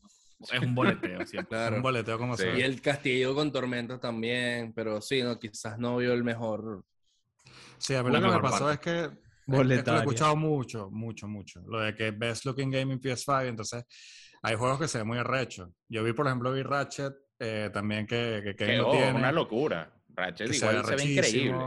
Es 0.52 0.60
un 0.60 0.74
boleteo, 0.74 1.26
sí. 1.26 1.38
claro. 1.50 1.76
Un 1.76 1.82
boleteo 1.82 2.18
como 2.18 2.36
se 2.36 2.58
Y 2.58 2.62
el 2.62 2.82
castillo 2.82 3.36
con 3.36 3.52
tormentas 3.52 4.00
también, 4.00 4.74
pero 4.74 5.02
sí, 5.02 5.22
no, 5.22 5.38
quizás 5.38 5.78
no 5.78 5.98
vio 5.98 6.14
el 6.14 6.24
mejor... 6.24 6.84
Sí, 7.78 7.96
a 7.96 8.04
mí 8.04 8.12
lo 8.12 8.22
que 8.22 8.28
me 8.28 8.40
pasó 8.40 8.72
es 8.72 8.80
que... 8.80 9.10
Boletaria. 9.46 9.94
lo 9.94 10.00
he 10.00 10.02
escuchado 10.04 10.36
mucho, 10.36 10.90
mucho, 10.92 11.28
mucho. 11.28 11.62
Lo 11.68 11.82
de 11.82 11.94
que 11.94 12.12
Best 12.12 12.46
Looking 12.46 12.72
Game 12.72 12.94
en 12.94 13.02
PS5, 13.02 13.48
entonces 13.48 13.84
hay 14.42 14.56
juegos 14.56 14.80
que 14.80 14.88
se 14.88 15.00
ven 15.00 15.08
muy 15.08 15.18
arrecho. 15.18 15.74
Yo 15.90 16.04
vi, 16.04 16.14
por 16.14 16.26
ejemplo, 16.28 16.54
vi 16.54 16.64
Ratchet, 16.64 17.14
eh, 17.38 17.70
también 17.74 18.06
que, 18.06 18.42
que, 18.44 18.56
que 18.56 18.80
oh, 18.80 18.92
tiene. 18.92 19.14
una 19.14 19.32
locura. 19.32 19.92
Ratchet 20.10 20.54
igual 20.54 20.86
se 20.86 20.96
ve 20.96 21.04
increíble. 21.04 21.66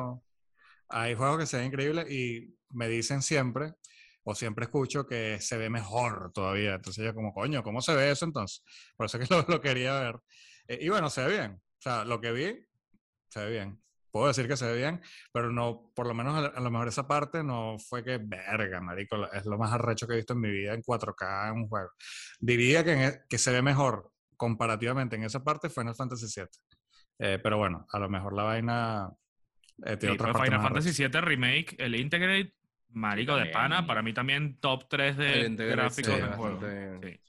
Hay 0.97 1.17
juegos 1.17 1.39
que 1.41 1.47
se 1.47 1.57
ven 1.57 1.67
increíbles 1.67 2.09
y 2.09 2.57
me 2.71 2.89
dicen 2.89 3.21
siempre, 3.21 3.75
o 4.23 4.33
siempre 4.33 4.67
escucho 4.67 5.09
que 5.09 5.41
se 5.41 5.59
ve 5.59 5.69
mejor 5.69 6.31
todavía. 6.33 6.75
Entonces 6.75 7.05
yo 7.05 7.13
como, 7.13 7.35
coño, 7.35 7.65
¿cómo 7.65 7.81
se 7.83 7.97
ve 7.97 8.13
eso 8.13 8.25
entonces? 8.25 8.63
Por 8.97 9.07
eso 9.07 9.19
que 9.19 9.27
lo, 9.49 9.61
quería 9.61 9.99
ver. 9.99 10.21
Eh, 10.69 10.79
y 10.83 10.89
bueno, 10.91 11.11
se 11.11 11.27
ve 11.27 11.33
bien. 11.33 11.53
O 11.55 11.81
sea, 11.81 12.05
lo 12.05 12.21
que 12.21 12.31
vi, 12.31 12.65
se 13.29 13.45
ve 13.45 13.51
bien. 13.51 13.83
Puedo 14.13 14.29
decir 14.29 14.47
que 14.47 14.57
se 14.57 14.67
ve 14.67 14.77
bien, 14.77 15.03
pero 15.33 15.51
no, 15.51 15.91
por 15.97 16.07
lo 16.07 16.15
menos 16.15 16.53
a, 16.55 16.61
lo 16.61 16.71
mejor 16.71 16.87
esa 16.87 17.09
parte 17.09 17.43
no 17.43 17.77
fue 17.81 18.05
que, 18.05 18.19
verga, 18.19 18.81
marico, 18.81 19.17
es 19.33 19.45
lo 19.47 19.59
más 19.59 19.73
arrecho 19.73 20.07
que 20.07 20.13
he 20.13 20.17
visto 20.19 20.35
en 20.35 20.41
mi 20.43 20.51
vida 20.51 20.75
en 20.75 20.83
4K 20.83 21.51
en 21.51 21.57
un 21.63 21.69
juego. 21.69 21.91
Diría 22.39 22.85
que, 22.85 23.05
e, 23.05 23.21
que 23.29 23.39
se 23.39 23.51
ve 23.51 23.63
mejor 23.63 24.13
comparativamente 24.37 25.17
en 25.17 25.25
esa 25.25 25.43
parte 25.43 25.69
fue 25.69 25.83
en 25.83 25.89
el 25.89 25.97
Fantasy 25.97 26.27
VII. 26.27 26.47
Eh, 27.19 27.41
pero 27.43 27.59
bueno, 27.59 27.85
a 27.91 27.99
lo 27.99 28.09
mejor 28.09 28.33
la 28.33 28.45
vaina 28.45 29.11
eh, 29.85 29.97
Final 29.97 30.63
Fantasy 30.63 31.03
VII 31.03 31.21
Remake, 31.21 31.77
el 31.79 31.95
Integrate, 31.95 32.55
marico 32.91 33.37
de 33.37 33.47
pana, 33.47 33.87
para 33.87 34.03
mí 34.03 34.13
también 34.13 34.59
top 34.61 34.89
3 34.89 35.17
de 35.17 35.49
gráficos 35.57 36.17
del 36.17 36.33
juego. 36.35 36.61
Sí. 37.03 37.21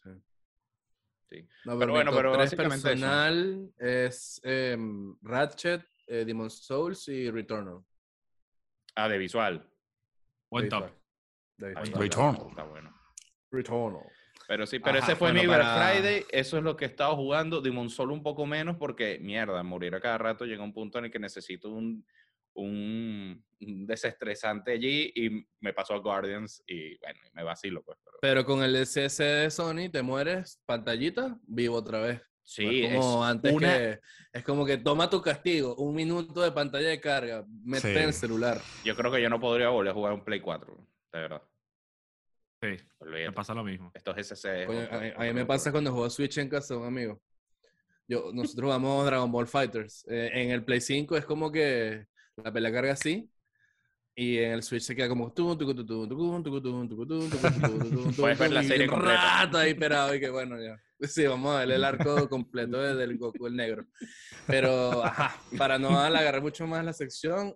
Sí. 1.29 1.47
pero, 1.63 1.91
bueno, 1.91 2.11
pero 2.13 2.37
básicamente 2.37 2.89
personal 2.89 3.71
es 3.79 4.39
em, 4.43 5.15
Ratchet, 5.21 5.83
eh, 6.07 6.23
Demon's 6.23 6.63
Souls 6.65 7.07
y 7.07 7.31
Returnal. 7.31 7.83
Ah, 8.95 9.09
de 9.09 9.17
visual. 9.17 9.67
Buen 10.49 10.69
top. 10.69 10.91
Returnal. 11.57 12.47
Está 12.49 12.63
bueno. 12.63 12.93
Returnal. 13.51 14.03
Pero 14.47 14.67
sí, 14.67 14.79
pero 14.79 14.99
ese 14.99 15.15
fue 15.15 15.33
mi 15.33 15.47
Black 15.47 15.77
Friday. 15.77 16.25
Eso 16.29 16.57
es 16.57 16.63
lo 16.63 16.77
que 16.77 16.85
he 16.85 16.87
estado 16.87 17.15
jugando. 17.15 17.61
Demon 17.61 17.89
Souls 17.89 18.13
un 18.13 18.21
poco 18.21 18.45
menos 18.45 18.77
porque, 18.77 19.17
mierda, 19.19 19.63
morir 19.63 19.95
a 19.95 19.99
cada 19.99 20.19
rato 20.19 20.45
llega 20.45 20.63
un 20.63 20.73
punto 20.73 20.99
en 20.99 21.05
el 21.05 21.11
que 21.11 21.19
necesito 21.19 21.69
un, 21.69 22.05
un, 22.55 23.43
desestresante 23.59 24.73
allí 24.73 25.11
y 25.15 25.45
me 25.59 25.73
pasó 25.73 25.93
a 25.93 25.99
Guardians 25.99 26.63
y 26.67 26.97
bueno, 26.97 27.19
me 27.33 27.43
vacilo 27.43 27.83
pues. 27.83 27.97
Pero, 28.21 28.45
con 28.45 28.63
el 28.63 28.73
DCS 28.73 29.17
de 29.17 29.51
Sony 29.51 29.89
te 29.91 30.01
mueres, 30.01 30.61
pantallita, 30.65 31.37
vivo 31.47 31.75
otra 31.77 31.99
vez. 31.99 32.21
Sí, 32.43 32.83
es 32.83 32.95
como 32.95 33.25
antes 33.25 33.57
que 33.57 33.99
es 34.31 34.43
como 34.43 34.65
que 34.65 34.77
toma 34.77 35.09
tu 35.09 35.19
castigo, 35.21 35.75
un 35.77 35.95
minuto 35.95 36.41
de 36.41 36.51
pantalla 36.51 36.89
de 36.89 37.01
carga, 37.01 37.43
mete 37.63 38.03
en 38.03 38.13
celular. 38.13 38.61
Yo 38.83 38.95
creo 38.95 39.11
que 39.11 39.21
yo 39.21 39.29
no 39.29 39.39
podría 39.39 39.69
volver 39.69 39.91
a 39.91 39.93
jugar 39.95 40.13
un 40.13 40.23
Play 40.23 40.41
4, 40.41 40.87
de 41.13 41.19
verdad. 41.19 41.41
Sí, 42.61 42.77
me 43.01 43.31
pasa 43.31 43.53
lo 43.53 43.63
mismo. 43.63 43.91
Estos 43.93 44.15
SC. 44.17 44.67
a, 45.17 45.23
mí 45.23 45.33
me 45.33 45.45
pasa 45.45 45.71
cuando 45.71 45.91
juego 45.91 46.09
Switch 46.09 46.37
en 46.37 46.49
casa 46.49 46.77
un 46.77 46.85
amigo. 46.85 47.19
Yo, 48.07 48.31
nosotros 48.31 48.65
jugamos 48.65 49.05
Dragon 49.05 49.31
Ball 49.31 49.47
Fighters. 49.47 50.05
Eh, 50.07 50.29
en 50.33 50.51
el 50.51 50.63
Play 50.63 50.81
5 50.81 51.17
es 51.17 51.25
como 51.25 51.51
que 51.51 52.05
la 52.43 52.51
pelea 52.51 52.71
carga 52.71 52.93
así. 52.93 53.29
Y 54.17 54.37
en 54.37 54.53
el 54.53 54.63
Switch 54.63 54.83
se 54.83 54.95
queda 54.95 55.09
como 55.09 55.33
Puedes 55.33 55.57
ver 58.39 58.51
la 58.51 58.63
serie 58.63 58.87
completa. 58.87 59.41
rato 59.41 59.57
ahí 59.57 59.71
esperado 59.71 60.15
y 60.15 60.21
que 60.21 60.29
bueno, 60.29 60.55
ya. 60.61 60.79
Sí, 61.01 61.27
vamos 61.27 61.53
a 61.53 61.59
ver 61.59 61.71
el 61.71 61.83
arco 61.83 62.29
completo 62.29 62.77
del 62.95 63.17
Goku 63.17 63.47
el 63.47 63.57
negro. 63.57 63.85
Pero, 64.47 65.03
ajá, 65.03 65.37
para 65.57 65.77
no 65.77 65.99
alargar 65.99 66.41
mucho 66.41 66.65
más 66.65 66.85
la 66.85 66.93
sección, 66.93 67.53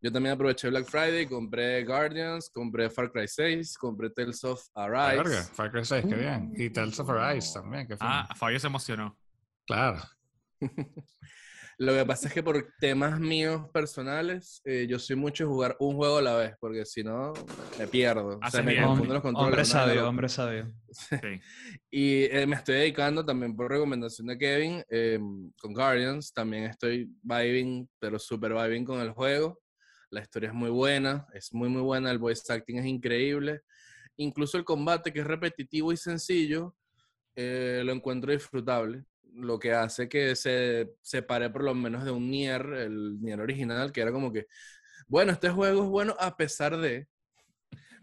yo 0.00 0.12
también 0.12 0.34
aproveché 0.34 0.70
Black 0.70 0.86
Friday, 0.86 1.26
compré 1.26 1.84
Guardians, 1.84 2.48
compré 2.48 2.88
Far 2.88 3.12
Cry 3.12 3.28
6, 3.28 3.76
compré 3.76 4.08
Tales 4.08 4.42
of 4.44 4.66
Arise. 4.74 5.42
Far 5.52 5.70
Cry 5.70 5.84
6, 5.84 6.06
qué 6.08 6.14
bien. 6.14 6.54
Y 6.56 6.70
Tales 6.70 6.98
of 6.98 7.10
Arise 7.10 7.52
también, 7.52 7.86
qué 7.86 7.96
Ah, 8.00 8.26
Fabio 8.34 8.58
se 8.58 8.68
emocionó. 8.68 9.14
Claro. 9.66 10.00
Lo 11.78 11.92
que 11.92 12.04
pasa 12.04 12.28
es 12.28 12.34
que 12.34 12.42
por 12.42 12.72
temas 12.78 13.18
míos 13.18 13.68
personales, 13.72 14.62
eh, 14.64 14.86
yo 14.88 14.98
soy 14.98 15.16
mucho 15.16 15.44
de 15.44 15.48
jugar 15.48 15.76
un 15.80 15.96
juego 15.96 16.18
a 16.18 16.22
la 16.22 16.36
vez, 16.36 16.54
porque 16.60 16.84
si 16.84 17.02
no, 17.02 17.32
me 17.78 17.86
pierdo. 17.88 18.38
O 18.44 18.50
sea, 18.50 18.62
me 18.62 18.80
confundo 18.80 19.14
los 19.14 19.22
controles. 19.22 19.48
Hombre 19.48 19.64
sabio, 19.64 20.08
hombre 20.08 20.28
sabio. 20.28 20.72
Sí. 20.90 21.16
y 21.90 22.24
eh, 22.24 22.46
me 22.46 22.54
estoy 22.56 22.76
dedicando 22.76 23.24
también 23.24 23.56
por 23.56 23.70
recomendación 23.70 24.28
de 24.28 24.38
Kevin, 24.38 24.84
eh, 24.88 25.18
con 25.60 25.72
Guardians, 25.72 26.32
también 26.32 26.64
estoy 26.64 27.10
vibing, 27.22 27.88
pero 27.98 28.18
super 28.18 28.54
vibing 28.54 28.84
con 28.84 29.00
el 29.00 29.10
juego. 29.10 29.60
La 30.10 30.20
historia 30.20 30.50
es 30.50 30.54
muy 30.54 30.70
buena, 30.70 31.26
es 31.34 31.52
muy 31.52 31.68
muy 31.68 31.82
buena, 31.82 32.10
el 32.10 32.18
voice 32.18 32.52
acting 32.52 32.78
es 32.78 32.86
increíble. 32.86 33.62
Incluso 34.16 34.56
el 34.56 34.64
combate, 34.64 35.12
que 35.12 35.20
es 35.20 35.26
repetitivo 35.26 35.92
y 35.92 35.96
sencillo, 35.96 36.76
lo 37.34 37.92
encuentro 37.92 38.30
disfrutable 38.30 39.04
lo 39.34 39.58
que 39.58 39.72
hace 39.72 40.08
que 40.08 40.36
se 40.36 40.94
separe 41.02 41.50
por 41.50 41.64
lo 41.64 41.74
menos 41.74 42.04
de 42.04 42.10
un 42.10 42.30
Nier, 42.30 42.64
el 42.74 43.20
Nier 43.20 43.40
original, 43.40 43.92
que 43.92 44.00
era 44.00 44.12
como 44.12 44.32
que, 44.32 44.46
bueno, 45.06 45.32
este 45.32 45.50
juego 45.50 45.82
es 45.82 45.88
bueno 45.88 46.16
a 46.18 46.36
pesar 46.36 46.76
de, 46.76 47.08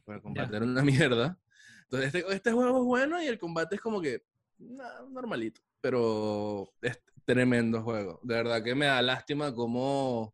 bueno, 0.05 0.21
combate 0.21 0.55
era 0.55 0.65
una 0.65 0.83
mierda. 0.83 1.37
Entonces, 1.83 2.13
este, 2.13 2.33
este, 2.33 2.51
juego 2.51 2.79
es 2.79 2.85
bueno 2.85 3.21
y 3.21 3.27
el 3.27 3.37
combate 3.37 3.75
es 3.75 3.81
como 3.81 4.01
que, 4.01 4.23
normalito, 5.09 5.61
pero 5.81 6.73
es 6.81 7.01
tremendo 7.25 7.81
juego. 7.81 8.19
De 8.23 8.35
verdad 8.35 8.63
que 8.63 8.75
me 8.75 8.85
da 8.85 9.01
lástima 9.01 9.53
como 9.53 10.33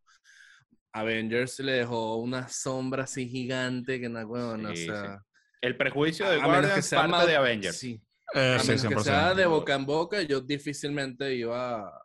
Avengers 0.92 1.60
le 1.60 1.74
dejó 1.74 2.18
una 2.18 2.48
sombra 2.48 3.04
así 3.04 3.28
gigante 3.28 4.00
que 4.00 4.10
no, 4.10 4.26
bueno, 4.28 4.70
o 4.72 4.76
sea... 4.76 5.24
El 5.62 5.76
prejuicio 5.76 6.30
de 6.30 6.38
Guardians 6.38 6.90
parte 6.90 7.32
de 7.32 7.36
Avengers. 7.36 7.78
Sí, 7.78 8.02
eh, 8.34 8.58
a 8.60 8.64
menos 8.64 8.86
que 8.86 9.00
sea 9.00 9.34
de 9.34 9.46
boca 9.46 9.76
en 9.76 9.86
boca, 9.86 10.22
yo 10.22 10.42
difícilmente 10.42 11.34
iba 11.34 12.04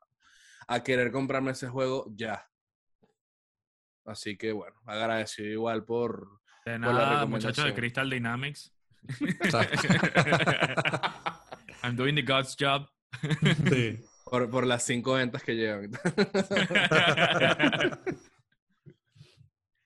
a, 0.66 0.82
querer 0.82 1.10
comprarme 1.10 1.52
ese 1.52 1.68
juego 1.68 2.06
ya. 2.14 2.48
Así 4.04 4.36
que 4.36 4.52
bueno, 4.52 4.80
agradecido 4.86 5.48
igual 5.48 5.84
por, 5.84 6.40
de 6.64 6.78
nada, 6.78 7.26
muchachos 7.26 7.64
de 7.64 7.74
Crystal 7.74 8.08
Dynamics. 8.08 8.72
I'm 11.82 11.96
doing 11.96 12.14
the 12.14 12.22
God's 12.22 12.56
job. 12.58 12.88
Sí. 13.68 13.98
Por, 14.24 14.48
por 14.48 14.66
las 14.66 14.84
cinco 14.84 15.14
ventas 15.14 15.42
que 15.42 15.56
llevan. 15.56 15.90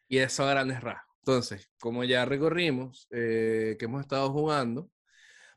y 0.08 0.18
eso 0.18 0.44
a 0.44 0.50
grandes 0.50 0.80
rasgos. 0.80 1.16
Entonces, 1.18 1.70
como 1.80 2.04
ya 2.04 2.24
recorrimos, 2.24 3.08
eh, 3.10 3.76
que 3.78 3.86
hemos 3.86 4.02
estado 4.02 4.30
jugando, 4.30 4.88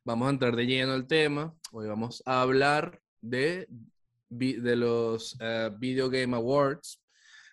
vamos 0.04 0.28
a 0.28 0.32
entrar 0.32 0.56
de 0.56 0.66
lleno 0.66 0.94
al 0.94 1.08
tema. 1.08 1.54
Hoy 1.72 1.88
vamos 1.88 2.24
a 2.26 2.42
hablar 2.42 3.00
de, 3.22 3.68
de 4.30 4.76
los 4.76 5.36
uh, 5.36 5.78
Video 5.78 6.10
Game 6.10 6.36
Awards, 6.36 7.02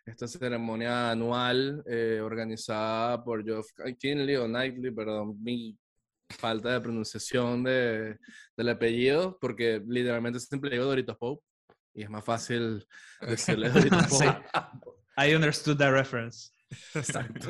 esta 0.04 0.28
ceremonia 0.28 1.10
anual 1.10 1.82
eh, 1.86 2.20
organizada 2.22 3.22
por 3.24 3.44
Geoff 3.44 3.68
Kinley 3.98 4.36
o 4.36 4.46
Knightley, 4.46 4.92
perdón, 4.92 5.42
mi 5.42 5.76
falta 6.38 6.72
de 6.72 6.80
pronunciación 6.80 7.64
de, 7.64 8.16
del 8.56 8.68
apellido, 8.68 9.36
porque 9.40 9.82
literalmente 9.86 10.38
siempre 10.40 10.70
digo 10.70 10.84
Doritos 10.84 11.16
Pope 11.16 11.44
y 11.94 12.02
es 12.02 12.10
más 12.10 12.24
fácil 12.24 12.86
decirle 13.20 13.70
Doritos 13.70 14.06
Pope. 14.06 14.42
I 15.18 15.34
understood 15.34 15.78
that 15.78 15.92
reference. 15.92 16.52
Exacto. 16.94 17.48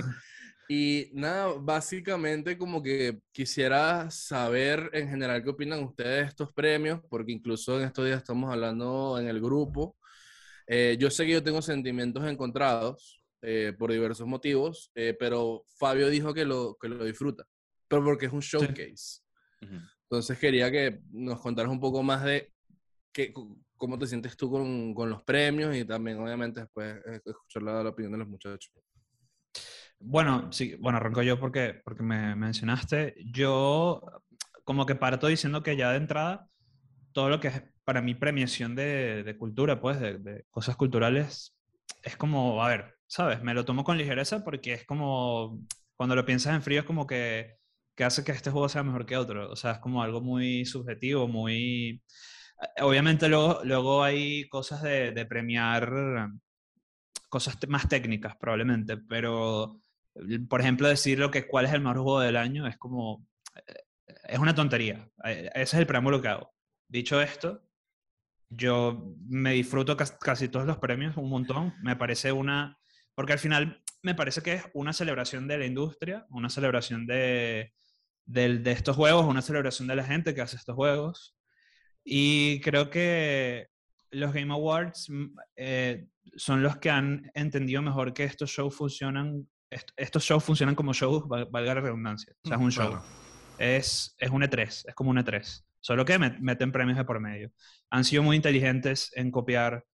Y 0.68 1.11
nada, 1.12 1.55
básicamente 1.61 2.59
como 2.59 2.83
que 2.83 3.20
quisiera 3.31 4.11
saber 4.11 4.90
en 4.92 5.09
general 5.09 5.42
qué 5.42 5.50
opinan 5.50 5.85
ustedes 5.85 6.22
de 6.22 6.29
estos 6.29 6.52
premios, 6.52 7.00
porque 7.09 7.33
incluso 7.33 7.79
en 7.79 7.87
estos 7.87 8.05
días 8.05 8.18
estamos 8.18 8.50
hablando 8.50 9.18
en 9.18 9.29
el 9.29 9.40
grupo. 9.40 9.96
Eh, 10.66 10.96
yo 10.98 11.11
sé 11.11 11.24
que 11.24 11.33
yo 11.33 11.42
tengo 11.42 11.62
sentimientos 11.62 12.26
encontrados 12.26 13.22
eh, 13.42 13.72
por 13.79 13.92
diversos 13.92 14.26
motivos, 14.26 14.90
eh, 14.96 15.14
pero 15.16 15.64
Fabio 15.79 16.09
dijo 16.09 16.35
que 16.35 16.44
lo, 16.44 16.76
que 16.81 16.88
lo 16.88 17.05
disfruta, 17.05 17.46
pero 17.87 18.02
porque 18.02 18.26
es 18.26 18.33
un 18.33 18.40
showcase. 18.40 19.20
Entonces 20.02 20.38
quería 20.38 20.70
que 20.70 21.00
nos 21.11 21.40
contaras 21.40 21.70
un 21.70 21.81
poco 21.81 22.02
más 22.02 22.24
de 22.24 22.52
qué, 23.12 23.33
cómo 23.76 23.98
te 23.98 24.07
sientes 24.07 24.37
tú 24.37 24.50
con, 24.50 24.94
con 24.94 25.11
los 25.11 25.22
premios 25.22 25.76
y 25.76 25.85
también 25.85 26.18
obviamente 26.18 26.61
después 26.61 26.96
escuchar 27.24 27.62
la, 27.62 27.83
la 27.85 27.90
opinión 27.90 28.12
de 28.12 28.18
los 28.18 28.29
muchachos. 28.29 28.72
Bueno, 29.98 30.52
sí, 30.52 30.76
bueno, 30.76 30.98
arranco 30.98 31.22
yo 31.22 31.38
porque, 31.40 31.80
porque 31.85 32.02
me 32.02 32.37
mencionaste. 32.37 33.16
Yo 33.32 34.02
como 34.64 34.87
que 34.87 34.94
parto 34.94 35.26
diciendo 35.28 35.62
que 35.62 35.76
ya 35.76 35.90
de 35.92 35.98
entrada, 35.98 36.48
todo 37.12 37.30
lo 37.30 37.40
que 37.40 37.48
es 37.48 37.62
para 37.85 38.02
mí 38.02 38.14
premiación 38.14 38.74
de, 38.74 39.22
de 39.24 39.38
cultura, 39.38 39.80
pues, 39.80 40.00
de, 40.00 40.44
cosas 40.50 40.76
culturales, 40.76 41.56
es 42.02 42.16
como, 42.16 42.62
a 42.62 42.68
ver, 42.68 42.96
¿sabes? 43.06 43.42
Me 43.42 43.54
lo 43.54 43.64
tomo 43.64 43.85
con 43.85 43.98
ligereza 43.98 44.44
porque 44.44 44.74
es 44.74 44.87
como, 44.87 45.61
cuando 45.96 46.16
lo 46.16 46.26
piensas 46.26 46.54
en 46.54 46.62
frío, 46.62 46.80
es 46.80 46.87
como 46.87 47.06
que, 47.06 47.56
que 47.94 48.04
hace 48.04 48.24
que 48.24 48.32
este 48.32 48.50
juego 48.50 48.68
sea 48.68 48.82
mejor 48.82 49.06
que 49.06 49.16
otro. 49.16 49.50
O 49.50 49.56
sea, 49.56 49.72
es 49.72 49.78
como 49.78 50.02
algo 50.02 50.20
muy 50.20 50.64
subjetivo, 50.66 51.28
muy... 51.28 52.02
Obviamente 52.80 53.28
luego, 53.28 53.61
luego 53.64 54.02
hay 54.02 54.48
cosas 54.48 54.82
de 54.82 55.26
premiar 55.28 56.30
cosas 57.28 57.56
más 57.68 57.88
técnicas 57.88 58.37
probablemente, 58.37 58.96
pero 58.96 59.80
por 60.48 60.61
ejemplo, 60.61 60.88
decir 60.88 61.18
lo 61.18 61.31
que 61.31 61.46
cuál 61.46 61.66
es 61.66 61.72
el 61.72 61.81
mejor 61.81 61.98
juego 61.98 62.20
del 62.20 62.37
año 62.37 62.66
es 62.66 62.76
como, 62.76 63.26
eh, 63.55 63.85
es 64.24 64.38
una 64.38 64.55
tontería. 64.55 65.09
Eh, 65.24 65.50
ese 65.55 65.76
es 65.76 65.81
el 65.81 65.87
preámbulo 65.87 66.20
que 66.20 66.29
hago. 66.29 66.52
Dicho 66.88 67.20
esto, 67.20 67.62
yo 68.48 69.14
me 69.26 69.52
disfruto 69.52 69.96
casi 69.96 70.48
todos 70.48 70.66
los 70.66 70.79
premios 70.79 71.16
un 71.16 71.29
montón. 71.29 71.74
Me 71.83 71.96
parece 71.96 72.33
una, 72.33 72.79
porque 73.14 73.33
al 73.33 73.38
final 73.38 73.83
me 74.02 74.14
parece 74.14 74.42
que 74.42 74.55
es 74.55 74.64
una 74.74 74.92
celebración 74.92 75.48
de 75.48 75.59
la 75.59 75.66
industria, 75.66 76.26
una 76.31 76.48
celebración 76.48 77.07
de, 77.07 77.72
de, 78.24 78.59
de 78.59 78.72
estos 78.72 78.96
juegos, 78.96 79.26
una 79.26 79.42
celebración 79.42 79.88
de 79.88 79.96
la 79.96 80.05
gente 80.05 80.35
que 80.35 80.42
hace 80.42 80.57
estos 80.57 80.76
juegos. 80.76 81.37
Y 82.05 82.61
creo 82.61 82.88
que 82.88 83.68
los 84.11 84.33
Game 84.33 84.52
Awards 84.52 85.11
mm, 85.11 85.37
eh, 85.57 86.07
son 86.37 86.62
los 86.62 86.76
que 86.79 86.90
han 86.90 87.31
entendido 87.35 87.83
mejor 87.83 88.12
que 88.12 88.24
estos 88.24 88.50
shows 88.50 88.74
funcionan 88.74 89.48
estos 89.70 90.24
shows 90.24 90.44
funcionan 90.44 90.74
como 90.74 90.92
shows, 90.92 91.26
valga 91.29 91.74
la 91.74 91.81
redundancia. 91.81 92.35
O 92.44 92.48
sea, 92.48 92.57
es 92.57 92.62
un 92.62 92.70
show. 92.70 92.98
Es, 93.59 94.14
es 94.18 94.31
un 94.31 94.42
E3, 94.42 94.85
es 94.88 94.94
como 94.94 95.11
un 95.11 95.18
E3. 95.18 95.64
Solo 95.81 96.05
que 96.05 96.18
meten 96.18 96.72
premios 96.72 96.98
de 96.98 97.05
por 97.05 97.20
medio. 97.20 97.52
Han 97.90 98.05
sido 98.05 98.22
muy 98.22 98.37
inteligentes 98.37 99.11
en 99.14 99.31
copiar, 99.31 99.85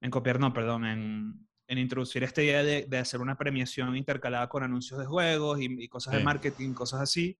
en 0.00 0.10
copiar, 0.10 0.38
no, 0.38 0.52
perdón, 0.52 0.84
en, 0.86 1.48
en 1.66 1.78
introducir 1.78 2.22
esta 2.22 2.42
idea 2.42 2.62
de, 2.62 2.86
de, 2.88 2.98
hacer 2.98 3.20
una 3.20 3.36
premiación 3.36 3.96
intercalada 3.96 4.48
con 4.48 4.62
anuncios 4.62 5.00
de 5.00 5.06
juegos 5.06 5.58
y, 5.60 5.88
cosas 5.88 6.14
de 6.14 6.22
marketing, 6.22 6.74
cosas 6.74 7.00
así. 7.00 7.38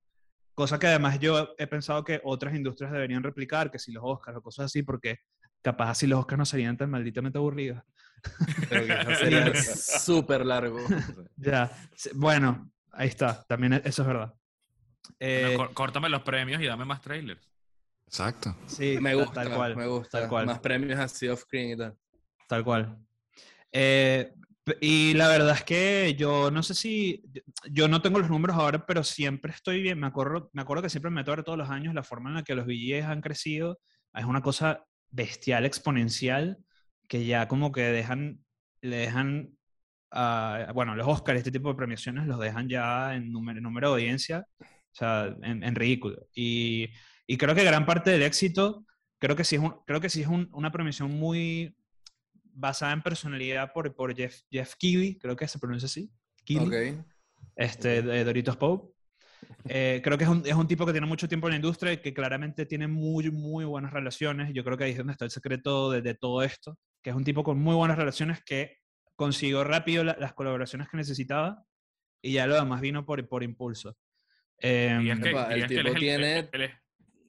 Cosa 0.55 0.79
que 0.79 0.87
además 0.87 1.19
yo 1.19 1.55
he 1.59 1.67
pensado 1.67 2.05
que 2.05 2.21
otras 2.25 2.55
industrias 2.55 2.93
deberían 2.93 3.23
replicar, 3.23 3.71
que 3.71 3.79
si 3.79 3.93
los 3.93 4.03
Oscars 4.05 4.39
o 4.39 4.43
cosas 4.43 4.67
así, 4.67 4.83
porque 4.83 5.19
capaz 5.63 5.91
así 5.91 6.07
los 6.07 6.19
Oscars 6.21 6.39
no 6.39 6.45
serían 6.45 6.77
tan 6.77 6.91
malditamente 6.91 7.39
aburridos. 7.39 7.83
Pero 8.69 8.87
sería 9.19 9.55
súper 9.55 10.45
largo. 10.45 10.79
ya, 11.37 11.71
bueno, 12.15 12.71
ahí 12.93 13.09
está, 13.09 13.45
también 13.45 13.75
eso 13.85 14.03
es 14.03 14.09
verdad. 14.09 14.35
Eh, 15.19 15.57
córtame 15.75 16.09
los 16.09 16.23
premios 16.23 16.61
y 16.61 16.67
dame 16.67 16.85
más 16.85 17.01
trailers. 17.01 17.49
Exacto. 18.07 18.57
Sí, 18.67 18.99
me 19.01 19.15
gusta, 19.15 19.43
tal 19.43 19.55
cual. 19.55 19.77
Me 19.77 19.87
gusta. 19.87 20.21
Tal 20.21 20.29
cual. 20.29 20.47
Más 20.47 20.59
premios 20.61 20.99
así 20.99 21.29
off-screen 21.29 21.71
y 21.71 21.77
tal. 21.77 21.97
Tal 22.47 22.63
cual. 22.63 22.99
Eh, 23.73 24.35
y 24.81 25.15
la 25.15 25.29
verdad 25.29 25.57
es 25.57 25.65
que 25.65 26.15
yo 26.17 26.51
no 26.51 26.63
sé 26.63 26.75
si, 26.75 27.25
yo 27.71 27.89
no 27.89 28.01
tengo 28.01 28.19
los 28.21 28.31
números 28.31 28.57
ahora, 28.57 28.85
pero 28.87 29.03
siempre 29.03 29.53
estoy 29.53 29.83
bien. 29.83 29.99
Me 29.99 30.07
acuerdo, 30.07 30.51
me 30.53 30.63
acuerdo 30.63 30.83
que 30.83 30.91
siempre 30.91 31.11
me 31.11 31.17
meto 31.17 31.43
todos 31.43 31.59
los 31.59 31.71
años 31.71 31.95
la 31.95 32.05
forma 32.05 32.31
en 32.31 32.37
la 32.37 32.43
que 32.43 32.55
los 32.55 32.67
billetes 32.67 33.07
han 33.07 33.23
crecido. 33.23 33.81
Es 34.15 34.25
una 34.25 34.43
cosa 34.43 34.85
bestial, 35.13 35.65
exponencial 35.65 36.59
que 37.09 37.25
ya 37.25 37.47
como 37.47 37.73
que 37.73 37.83
dejan, 37.83 38.43
le 38.81 38.97
dejan, 38.97 39.57
bueno, 40.75 40.97
los 40.97 41.07
Oscars, 41.07 41.39
este 41.39 41.53
tipo 41.53 41.69
de 41.69 41.75
premiaciones 41.75 42.27
los 42.27 42.41
dejan 42.41 42.69
ya 42.69 43.15
en 43.15 43.31
número, 43.31 43.61
número 43.61 43.89
de 43.89 43.95
audiencia, 43.95 44.47
o 44.61 44.95
sea, 44.95 45.37
en, 45.43 45.75
ridículo. 45.75 46.27
Y, 46.35 46.89
y, 47.27 47.37
creo 47.37 47.55
que 47.55 47.65
gran 47.65 47.87
parte 47.87 48.11
del 48.11 48.23
éxito, 48.23 48.87
creo 49.19 49.37
que 49.37 49.45
sí 49.45 49.57
es, 49.57 49.63
creo 49.87 50.01
que 50.01 50.09
sí 50.09 50.23
es 50.23 50.29
una 50.29 50.73
premiación 50.73 51.11
muy 51.11 51.77
basada 52.55 52.93
en 52.93 53.03
personalidad 53.03 53.73
por, 53.73 53.95
por 53.95 54.15
Jeff, 54.15 54.41
Jeff 54.51 54.75
Keighley, 54.77 55.19
creo 55.19 55.37
que 55.37 55.49
se 55.49 55.59
pronuncia 55.59 55.87
así. 55.87 56.11
este, 57.57 58.03
de 58.03 58.25
Doritos 58.25 58.57
Pope. 58.57 58.92
Eh, 59.69 60.01
creo 60.03 60.19
que 60.19 60.25
es 60.25 60.31
un, 60.31 60.43
es 60.47 60.55
un, 60.55 60.67
tipo 60.67 60.85
que 60.87 60.93
tiene 60.93 61.07
mucho 61.07 61.29
tiempo 61.29 61.49
en 61.49 61.53
la 61.53 61.57
industria 61.57 61.93
y 61.93 61.99
que 61.99 62.15
claramente 62.15 62.67
tiene 62.67 62.87
muy, 62.87 63.31
muy 63.31 63.65
buenas 63.65 63.93
relaciones. 63.93 64.53
Yo 64.53 64.65
creo 64.65 64.77
que 64.77 64.85
ahí 64.85 64.93
es 64.93 64.99
donde 64.99 65.13
está 65.13 65.25
el 65.25 65.31
secreto 65.31 65.91
de, 65.91 66.03
de 66.03 66.15
todo 66.15 66.43
esto, 66.43 66.79
que 67.03 67.11
es 67.11 67.17
un 67.17 67.25
tipo 67.25 67.43
con 67.43 67.59
muy 67.59 67.75
buenas 67.75 67.99
relaciones 67.99 68.43
que 68.45 68.79
consiguió 69.17 69.65
rápido 69.65 70.05
las 70.05 70.33
colaboraciones 70.35 70.89
que 70.89 70.97
necesitaba 70.97 71.65
y 72.23 72.33
ya 72.35 72.47
lo 72.47 72.55
demás 72.55 72.81
vino 72.81 73.05
por, 73.05 73.27
por 73.29 73.43
impulso. 73.43 73.97
Eh, 74.59 74.99
y 75.03 75.11
es 75.11 75.21
que, 75.21 75.31
el 75.31 75.67
tipo 75.67 75.95
tiene... 75.95 76.39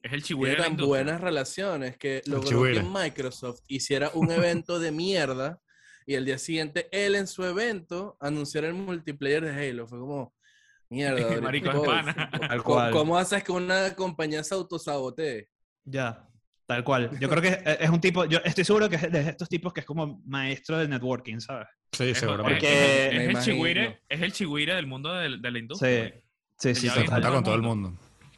es 0.02 0.12
el 0.12 0.22
Tiene 0.22 0.54
tan 0.56 0.76
buenas 0.76 1.20
relaciones 1.20 1.96
que 1.96 2.22
logró 2.26 2.62
que 2.62 2.82
Microsoft 2.82 3.60
hiciera 3.66 4.10
un 4.14 4.30
evento 4.30 4.78
de 4.78 4.92
mierda 4.92 5.60
y 6.06 6.14
el 6.14 6.24
día 6.24 6.38
siguiente 6.38 6.88
él 6.92 7.14
en 7.16 7.26
su 7.26 7.44
evento 7.44 8.16
anunciara 8.20 8.68
el 8.68 8.74
multiplayer 8.74 9.44
de 9.44 9.68
Halo. 9.68 9.86
Fue 9.86 9.98
como, 9.98 10.34
mierda. 10.88 11.40
Marico 11.40 11.70
¿Cómo, 12.62 12.90
¿Cómo 12.90 13.18
haces 13.18 13.42
que 13.42 13.52
una 13.52 13.94
compañía 13.94 14.42
se 14.44 14.54
autosabotee? 14.54 15.48
Ya, 15.84 16.26
tal 16.66 16.84
cual. 16.84 17.10
Yo 17.18 17.28
creo 17.28 17.42
que 17.42 17.76
es 17.80 17.90
un 17.90 18.00
tipo, 18.00 18.24
yo 18.24 18.38
estoy 18.44 18.64
seguro 18.64 18.88
que 18.88 18.96
es 18.96 19.12
de 19.12 19.28
estos 19.28 19.48
tipos 19.48 19.72
que 19.72 19.80
es 19.80 19.86
como 19.86 20.22
maestro 20.24 20.78
del 20.78 20.90
networking, 20.90 21.40
¿sabes? 21.40 21.68
Sí, 21.92 22.14
seguro. 22.14 22.42
Porque 22.42 23.08
es, 23.08 23.36
el 23.36 23.42
chigüire, 23.42 24.00
es 24.08 24.22
el 24.22 24.32
chigüire 24.32 24.74
del 24.74 24.86
mundo 24.86 25.12
de, 25.12 25.38
de 25.38 25.50
la 25.50 25.58
industria. 25.58 26.14
Sí, 26.58 26.74
sí, 26.74 26.88
sí. 26.88 27.04
Total. 27.04 27.32
con 27.32 27.44
todo 27.44 27.54
el 27.54 27.62
mundo. 27.62 27.94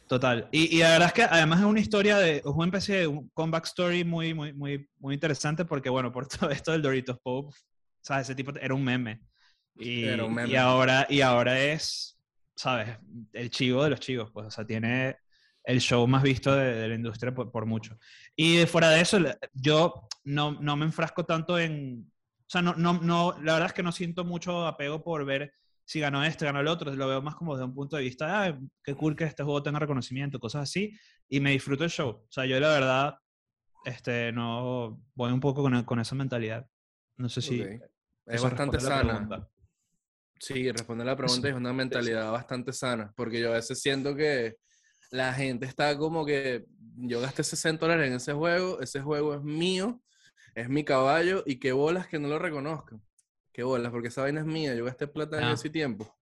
Total. 0.07 0.47
Y, 0.51 0.77
y, 0.77 0.79
la 0.79 0.91
verdad 0.91 1.07
es 1.07 1.13
que 1.13 1.23
además 1.23 1.59
es 1.59 1.65
una 1.65 1.79
historia 1.79 2.17
de 2.17 2.41
un 2.45 2.63
empecé 2.63 3.07
un 3.07 3.29
comeback 3.33 3.65
story 3.65 4.05
muy, 4.05 4.33
muy, 4.33 4.53
muy, 4.53 4.87
muy 4.99 5.13
interesante 5.13 5.65
porque, 5.65 5.89
bueno, 5.89 6.11
por 6.11 6.27
todo 6.27 6.49
esto 6.49 6.71
del 6.71 6.81
Doritos 6.81 7.19
Pope, 7.21 7.55
¿sabes? 8.01 8.27
Ese 8.27 8.35
tipo 8.35 8.53
era 8.59 8.73
un 8.73 8.83
meme. 8.83 9.21
Y, 9.75 10.05
era 10.05 10.23
un 10.23 10.33
meme. 10.33 10.49
y 10.49 10.55
ahora, 10.55 11.05
y 11.09 11.21
ahora 11.21 11.59
es, 11.59 12.16
¿sabes? 12.57 12.97
El 13.33 13.49
chivo 13.49 13.83
de 13.83 13.91
los 13.91 13.99
chivos, 13.99 14.31
pues, 14.31 14.47
o 14.47 14.51
sea, 14.51 14.65
tiene 14.65 15.17
el 15.63 15.79
show 15.79 16.07
más 16.07 16.23
visto 16.23 16.53
de, 16.55 16.87
la 16.87 16.95
industria 16.95 17.33
por, 17.33 17.51
por, 17.51 17.65
mucho. 17.65 17.97
Y 18.35 18.65
fuera 18.65 18.89
de 18.89 19.01
eso, 19.01 19.19
yo 19.53 20.07
no, 20.23 20.53
no 20.59 20.75
me 20.75 20.85
enfrasco 20.85 21.25
tanto 21.25 21.59
en, 21.59 22.11
o 22.39 22.49
sea, 22.49 22.61
no, 22.61 22.73
no, 22.75 22.93
no, 22.93 23.33
la 23.43 23.53
verdad 23.53 23.67
es 23.67 23.73
que 23.73 23.83
no 23.83 23.91
siento 23.91 24.25
mucho 24.25 24.65
apego 24.65 25.03
por 25.03 25.23
ver 25.25 25.53
si 25.85 25.99
ganó 25.99 26.23
este, 26.23 26.45
ganó 26.45 26.59
el 26.59 26.67
otro, 26.67 26.93
lo 26.93 27.07
veo 27.07 27.21
más 27.21 27.35
como 27.35 27.53
desde 27.53 27.65
un 27.65 27.75
punto 27.75 27.95
de 27.95 28.03
vista, 28.03 28.25
de, 28.25 28.31
ah, 28.33 28.59
qué 28.83 28.95
cool 28.95 29.15
que 29.15 29.23
este 29.23 29.43
juego 29.43 29.63
tenga 29.63 29.79
reconocimiento, 29.79 30.39
cosas 30.39 30.63
así, 30.63 30.97
y 31.29 31.39
me 31.39 31.51
disfruto 31.51 31.83
el 31.83 31.89
show. 31.89 32.09
O 32.09 32.27
sea, 32.31 32.45
yo 32.45 32.59
la 32.59 32.69
verdad, 32.69 33.19
este, 33.85 34.31
no, 34.31 35.01
voy 35.15 35.31
un 35.31 35.39
poco 35.39 35.61
con, 35.61 35.83
con 35.83 35.99
esa 35.99 36.15
mentalidad. 36.15 36.67
No 37.17 37.29
sé 37.29 37.41
si... 37.41 37.63
Es 38.25 38.41
bastante 38.41 38.79
sana. 38.79 39.47
Sí, 40.39 40.71
responder 40.71 41.05
la 41.07 41.15
pregunta 41.15 41.49
es 41.49 41.55
una 41.55 41.73
mentalidad 41.73 42.31
bastante 42.31 42.73
sana, 42.73 43.11
porque 43.15 43.39
yo 43.39 43.51
a 43.51 43.55
veces 43.55 43.81
siento 43.81 44.15
que 44.15 44.57
la 45.11 45.33
gente 45.33 45.65
está 45.65 45.97
como 45.97 46.25
que 46.25 46.65
yo 46.97 47.21
gasté 47.21 47.43
60 47.43 47.85
dólares 47.85 48.07
en 48.07 48.15
ese 48.15 48.33
juego, 48.33 48.81
ese 48.81 49.01
juego 49.01 49.35
es 49.35 49.41
mío, 49.41 50.01
es 50.55 50.69
mi 50.69 50.83
caballo, 50.83 51.43
y 51.45 51.59
qué 51.59 51.71
bolas 51.71 52.07
que 52.07 52.19
no 52.19 52.27
lo 52.27 52.39
reconozcan. 52.39 53.01
Qué 53.51 53.63
bolas, 53.63 53.91
porque 53.91 54.09
esa 54.09 54.21
vaina 54.21 54.41
es 54.41 54.45
mía, 54.45 54.75
yo 54.75 54.85
gasté 54.85 55.07
plata 55.07 55.37
en 55.37 55.45
ah. 55.45 55.53
ese 55.53 55.69
tiempo. 55.69 56.15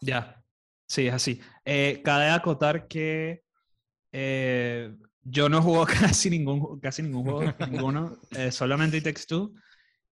Ya, 0.00 0.42
sí, 0.86 1.06
es 1.06 1.14
así. 1.14 1.40
Eh, 1.64 2.02
cabe 2.04 2.30
acotar 2.30 2.86
que 2.88 3.42
eh, 4.12 4.94
yo 5.22 5.48
no 5.48 5.62
juego 5.62 5.86
casi 5.86 6.30
ningún, 6.30 6.80
casi 6.80 7.02
ningún 7.02 7.24
juego, 7.24 7.54
ninguno, 7.70 8.18
eh, 8.30 8.50
solamente 8.50 8.98
It 8.98 9.04
Takes 9.04 9.26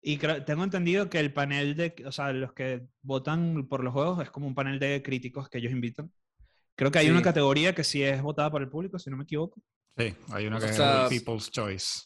Y 0.07 0.19
tengo 0.19 0.65
entendido 0.65 1.09
que 1.09 1.19
el 1.19 1.33
panel 1.33 1.77
de, 1.77 1.95
o 2.05 2.13
sea, 2.13 2.31
los 2.35 2.53
que 2.53 2.87
votan 3.01 3.67
por 3.67 3.83
los 3.83 3.95
juegos 3.95 4.23
es 4.23 4.31
como 4.31 4.47
un 4.47 4.55
panel 4.55 4.79
de 4.79 5.03
críticos 5.03 5.49
que 5.49 5.57
ellos 5.57 5.73
invitan. 5.73 6.13
Creo 6.77 6.91
que 6.91 6.99
hay 6.99 7.09
una 7.09 7.23
categoría 7.23 7.75
que 7.75 7.85
sí 7.85 8.03
es 8.03 8.21
votada 8.21 8.51
por 8.51 8.61
el 8.61 8.69
público, 8.69 8.99
si 8.99 9.09
no 9.09 9.17
me 9.17 9.23
equivoco. 9.23 9.63
Sí, 9.97 10.15
hay 10.31 10.47
una 10.47 10.61
que 10.61 10.67
es 10.67 10.79
People's 11.09 11.51
Choice. 11.51 12.03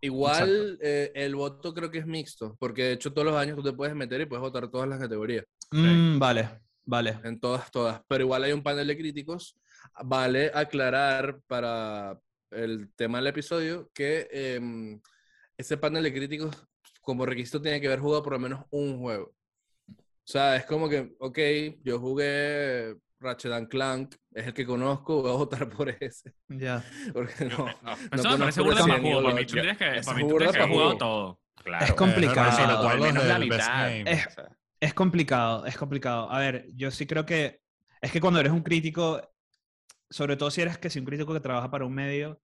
Igual 0.00 0.78
eh, 0.80 1.10
el 1.16 1.34
voto 1.34 1.74
creo 1.74 1.90
que 1.90 1.98
es 1.98 2.06
mixto, 2.06 2.56
porque 2.60 2.84
de 2.84 2.92
hecho 2.92 3.12
todos 3.12 3.26
los 3.26 3.36
años 3.36 3.56
tú 3.56 3.64
te 3.64 3.72
puedes 3.72 3.96
meter 3.96 4.20
y 4.20 4.26
puedes 4.26 4.40
votar 4.40 4.68
todas 4.68 4.88
las 4.88 5.00
categorías. 5.00 5.44
Mm, 5.72 6.20
vale, 6.20 6.48
vale. 6.84 7.18
En 7.24 7.40
todas, 7.40 7.72
todas. 7.72 8.02
Pero 8.06 8.22
igual 8.22 8.44
hay 8.44 8.52
un 8.52 8.62
panel 8.62 8.86
de 8.86 8.96
críticos. 8.96 9.58
Vale 10.04 10.52
aclarar 10.54 11.40
para 11.48 12.16
el 12.52 12.92
tema 12.94 13.18
del 13.18 13.26
episodio 13.26 13.90
que 13.92 14.28
em, 14.30 15.00
ese 15.56 15.76
panel 15.76 16.04
de 16.04 16.12
críticos 16.12 16.56
como 17.02 17.26
requisito 17.26 17.60
tiene 17.60 17.80
que 17.80 17.88
haber 17.88 18.00
jugado 18.00 18.22
por 18.22 18.32
lo 18.32 18.38
menos 18.38 18.64
un 18.70 18.98
juego. 18.98 19.34
O 19.88 20.24
sea, 20.24 20.56
es 20.56 20.64
como 20.64 20.88
que, 20.88 21.14
ok, 21.18 21.38
yo 21.82 21.98
jugué 21.98 22.96
Ratchet 23.20 23.68
Clank 23.68 24.14
es 24.32 24.46
el 24.46 24.54
que 24.54 24.64
conozco, 24.64 25.22
voy 25.22 25.30
a 25.30 25.34
votar 25.34 25.68
por 25.68 25.88
ese. 25.88 26.32
Ya. 26.48 26.84
Porque 27.12 27.44
no. 27.44 27.66
no, 27.82 27.96
no, 28.16 28.22
no 28.22 28.38
parece 28.38 28.62
burda 28.62 28.86
para 28.86 29.00
juego. 29.00 29.22
Para 29.22 29.34
mí 29.34 29.46
tú 29.46 29.54
tienes 29.54 29.76
que, 29.76 30.00
para 30.04 30.16
mí 30.16 30.28
tú 30.28 30.36
tienes 30.36 30.56
que 30.56 30.68
jugado 30.68 30.96
todo. 30.96 31.40
Claro. 31.62 31.84
Es 31.84 31.92
complicado. 31.92 32.50
es, 34.06 34.26
es 34.80 34.94
complicado, 34.94 35.66
es 35.66 35.76
complicado. 35.76 36.30
A 36.30 36.38
ver, 36.38 36.66
yo 36.74 36.90
sí 36.90 37.06
creo 37.06 37.26
que 37.26 37.60
es 38.00 38.10
que 38.10 38.20
cuando 38.20 38.40
eres 38.40 38.52
un 38.52 38.62
crítico, 38.62 39.20
sobre 40.10 40.36
todo 40.36 40.50
si 40.50 40.60
eres 40.60 40.78
que 40.78 40.90
si 40.90 40.98
un 40.98 41.04
crítico 41.04 41.32
que 41.32 41.40
trabaja 41.40 41.70
para 41.70 41.84
un 41.84 41.94
medio, 41.94 42.40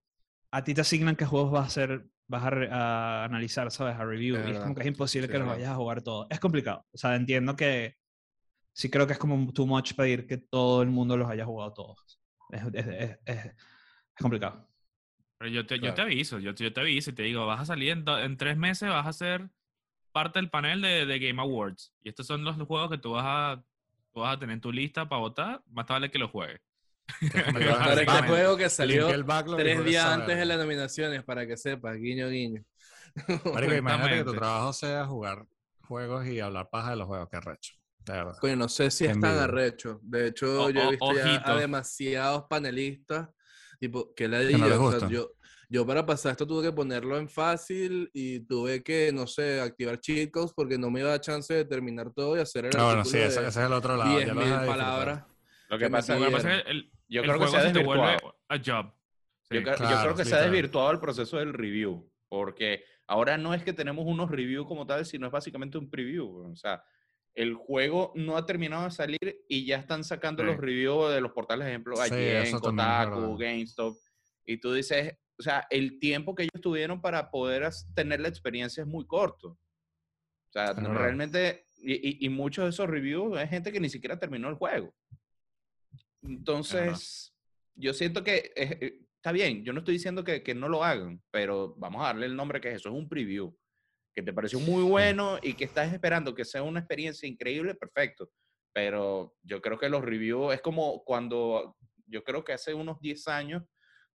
a 0.52 0.62
ti 0.62 0.72
te 0.72 0.80
asignan 0.80 1.16
qué 1.16 1.24
juegos 1.24 1.50
vas 1.50 1.64
a 1.64 1.66
hacer, 1.66 2.06
vas 2.28 2.44
a, 2.44 2.48
a 2.48 3.24
analizar, 3.24 3.70
¿sabes? 3.70 3.96
A 3.96 4.04
review. 4.04 4.36
y 4.46 4.52
es 4.52 4.58
como 4.60 4.74
que 4.74 4.82
es 4.82 4.86
imposible 4.86 5.28
que 5.28 5.38
los 5.38 5.48
vayas 5.48 5.70
a 5.70 5.74
jugar 5.74 6.02
todo. 6.02 6.26
Es 6.30 6.38
complicado. 6.38 6.86
O 6.92 6.98
sea, 6.98 7.16
entiendo 7.16 7.56
que 7.56 7.96
sí 8.72 8.90
creo 8.90 9.06
que 9.06 9.14
es 9.14 9.18
como 9.18 9.52
too 9.52 9.66
much 9.66 9.94
pedir 9.94 10.26
que 10.26 10.36
todo 10.36 10.82
el 10.82 10.88
mundo 10.88 11.16
los 11.16 11.28
haya 11.28 11.44
jugado 11.44 11.72
todos. 11.72 12.20
Es, 12.50 12.62
es, 12.74 13.18
es, 13.24 13.54
complicado. 14.20 14.68
Pero 15.38 15.50
yo 15.50 15.66
te, 15.66 15.78
yo 15.80 15.94
te 15.94 16.02
aviso, 16.02 16.38
yo, 16.38 16.52
yo, 16.52 16.72
te 16.72 16.80
aviso 16.80 17.10
y 17.10 17.14
te 17.14 17.22
digo, 17.22 17.46
vas 17.46 17.60
a 17.60 17.66
salir 17.66 17.90
en, 17.90 18.08
en, 18.08 18.36
tres 18.36 18.56
meses, 18.56 18.88
vas 18.88 19.06
a 19.06 19.12
ser 19.12 19.48
parte 20.12 20.38
del 20.38 20.50
panel 20.50 20.80
de, 20.80 21.06
de, 21.06 21.18
Game 21.18 21.40
Awards. 21.40 21.92
Y 22.02 22.08
estos 22.08 22.26
son 22.26 22.44
los 22.44 22.56
juegos 22.56 22.90
que 22.90 22.98
tú 22.98 23.12
vas 23.12 23.24
a, 23.26 23.64
tú 24.12 24.20
vas 24.20 24.36
a 24.36 24.38
tener 24.38 24.54
en 24.54 24.60
tu 24.60 24.72
lista 24.72 25.08
para 25.08 25.20
votar, 25.20 25.62
más 25.66 25.86
vale 25.86 26.10
que 26.10 26.18
los 26.18 26.30
juegues. 26.30 26.60
Este 27.20 28.22
juego 28.26 28.56
que 28.56 28.70
salió 28.70 29.08
tres 29.56 29.84
días 29.84 30.04
antes 30.04 30.36
de 30.36 30.44
las 30.44 30.58
nominaciones, 30.58 31.24
para 31.24 31.46
que 31.46 31.56
sepas, 31.56 31.96
guiño, 31.96 32.28
guiño. 32.28 32.64
Marico, 33.54 33.74
imagínate 33.74 34.18
que 34.18 34.24
tu 34.24 34.34
trabajo 34.34 34.72
sea 34.72 35.06
jugar 35.06 35.44
juegos 35.82 36.26
y 36.26 36.40
hablar 36.40 36.68
paja 36.70 36.90
de 36.90 36.96
los 36.96 37.06
juegos, 37.06 37.28
que 37.30 37.40
recho. 37.40 37.74
Coño, 38.40 38.56
no 38.56 38.68
sé 38.68 38.90
si 38.90 39.04
es 39.04 39.18
tan 39.20 39.38
arrecho. 39.38 40.00
De 40.02 40.28
hecho, 40.28 40.70
yo 40.70 40.82
he 40.82 40.90
visto 40.90 41.50
a 41.50 41.56
demasiados 41.56 42.44
panelistas, 42.48 43.28
tipo, 43.78 44.14
que 44.14 44.28
le 44.28 44.46
digo, 44.46 45.08
yo, 45.08 45.32
yo 45.68 45.86
para 45.86 46.06
pasar 46.06 46.32
esto 46.32 46.46
tuve 46.46 46.68
que 46.68 46.72
ponerlo 46.72 47.18
en 47.18 47.28
fácil 47.28 48.10
y 48.14 48.40
tuve 48.40 48.82
que, 48.82 49.12
no 49.12 49.26
sé, 49.26 49.60
activar 49.60 50.00
cheat 50.00 50.30
codes 50.30 50.52
porque 50.54 50.78
no 50.78 50.90
me 50.90 51.00
iba 51.00 51.10
a 51.10 51.12
dar 51.12 51.20
chance 51.20 51.52
de 51.52 51.64
terminar 51.64 52.10
todo 52.14 52.36
y 52.36 52.40
hacer 52.40 52.66
el 52.66 52.70
no, 52.76 52.86
bueno, 52.86 53.04
sí, 53.04 53.18
ese, 53.18 53.46
es 53.46 53.56
el 53.56 53.72
otro 53.72 53.96
lado. 53.96 54.18
10.000 54.18 54.66
palabras. 54.66 55.24
Lo 55.68 55.78
que, 55.78 55.90
pasa, 55.90 56.16
es 56.16 56.42
que 56.42 56.70
el, 56.70 56.90
yo 57.08 57.22
creo 57.22 57.38
que 57.38 57.48
se 57.48 57.56
ha 57.56 57.64
desvirtuado. 57.64 58.36
A 58.48 58.56
job. 58.56 58.92
yo, 59.50 59.62
creo 59.62 60.14
que 60.14 60.24
se 60.24 60.34
ha 60.34 60.42
desvirtuado 60.42 60.90
el 60.90 61.00
proceso 61.00 61.38
del 61.38 61.52
review, 61.52 62.10
porque 62.28 62.84
ahora 63.06 63.36
no 63.38 63.54
es 63.54 63.62
que 63.62 63.72
tenemos 63.72 64.04
unos 64.06 64.30
reviews 64.30 64.66
como 64.66 64.86
tal, 64.86 65.04
sino 65.04 65.26
es 65.26 65.32
básicamente 65.32 65.78
un 65.78 65.90
preview. 65.90 66.50
O 66.50 66.56
sea, 66.56 66.82
el 67.34 67.54
juego 67.54 68.12
no 68.14 68.36
ha 68.36 68.46
terminado 68.46 68.84
de 68.84 68.90
salir 68.90 69.44
y 69.48 69.64
ya 69.64 69.76
están 69.76 70.04
sacando 70.04 70.42
los 70.42 70.56
reviews 70.56 71.12
de 71.12 71.20
los 71.20 71.32
portales, 71.32 71.68
ejemplo, 71.68 71.94
IGN, 72.04 72.58
Kotaku, 72.58 73.36
GameStop. 73.36 73.96
Y 74.44 74.58
tú 74.58 74.72
dices, 74.72 75.14
o 75.38 75.42
sea, 75.42 75.66
el 75.70 75.98
tiempo 75.98 76.34
que 76.34 76.44
ellos 76.44 76.60
tuvieron 76.60 77.00
para 77.00 77.30
poder 77.30 77.68
tener 77.94 78.20
la 78.20 78.28
experiencia 78.28 78.82
es 78.82 78.88
muy 78.88 79.06
corto. 79.06 79.50
O 79.50 80.52
sea, 80.52 80.72
realmente, 80.72 81.66
y, 81.76 82.28
muchos 82.28 82.64
de 82.64 82.70
esos 82.70 82.88
reviews 82.88 83.38
es 83.38 83.50
gente 83.50 83.70
que 83.70 83.80
ni 83.80 83.88
siquiera 83.88 84.18
terminó 84.18 84.48
el 84.48 84.56
juego. 84.56 84.94
Entonces, 86.22 87.35
yo 87.74 87.92
siento 87.94 88.24
que 88.24 88.52
eh, 88.57 89.00
está 89.16 89.33
bien, 89.33 89.64
yo 89.64 89.72
no 89.72 89.81
estoy 89.81 89.94
diciendo 89.94 90.24
que, 90.24 90.42
que, 90.42 90.54
no 90.54 90.68
lo 90.68 90.85
hagan, 90.85 91.22
pero 91.31 91.74
vamos 91.76 92.02
a 92.02 92.07
darle 92.07 92.26
el 92.26 92.37
nombre 92.37 92.61
que 92.61 92.68
es 92.68 92.76
eso, 92.76 92.88
es 92.88 92.94
un 92.94 93.09
preview 93.09 93.57
que 94.18 94.22
te 94.24 94.33
pareció 94.33 94.59
muy 94.59 94.83
bueno 94.83 95.38
y 95.40 95.54
que 95.54 95.62
estás 95.62 95.92
esperando 95.92 96.35
que 96.35 96.44
sea 96.44 96.64
una 96.64 96.81
experiencia 96.81 97.28
increíble, 97.28 97.76
perfecto. 97.76 98.28
Pero 98.72 99.37
yo 99.42 99.62
creo 99.62 99.78
que 99.78 99.88
los 99.88 100.04
reviews 100.04 100.54
es 100.54 100.61
como 100.61 101.04
cuando, 101.04 101.76
yo 102.04 102.24
creo 102.24 102.42
que 102.42 102.52
hace 102.52 102.74
unos 102.74 103.00
10 103.00 103.28
años, 103.28 103.62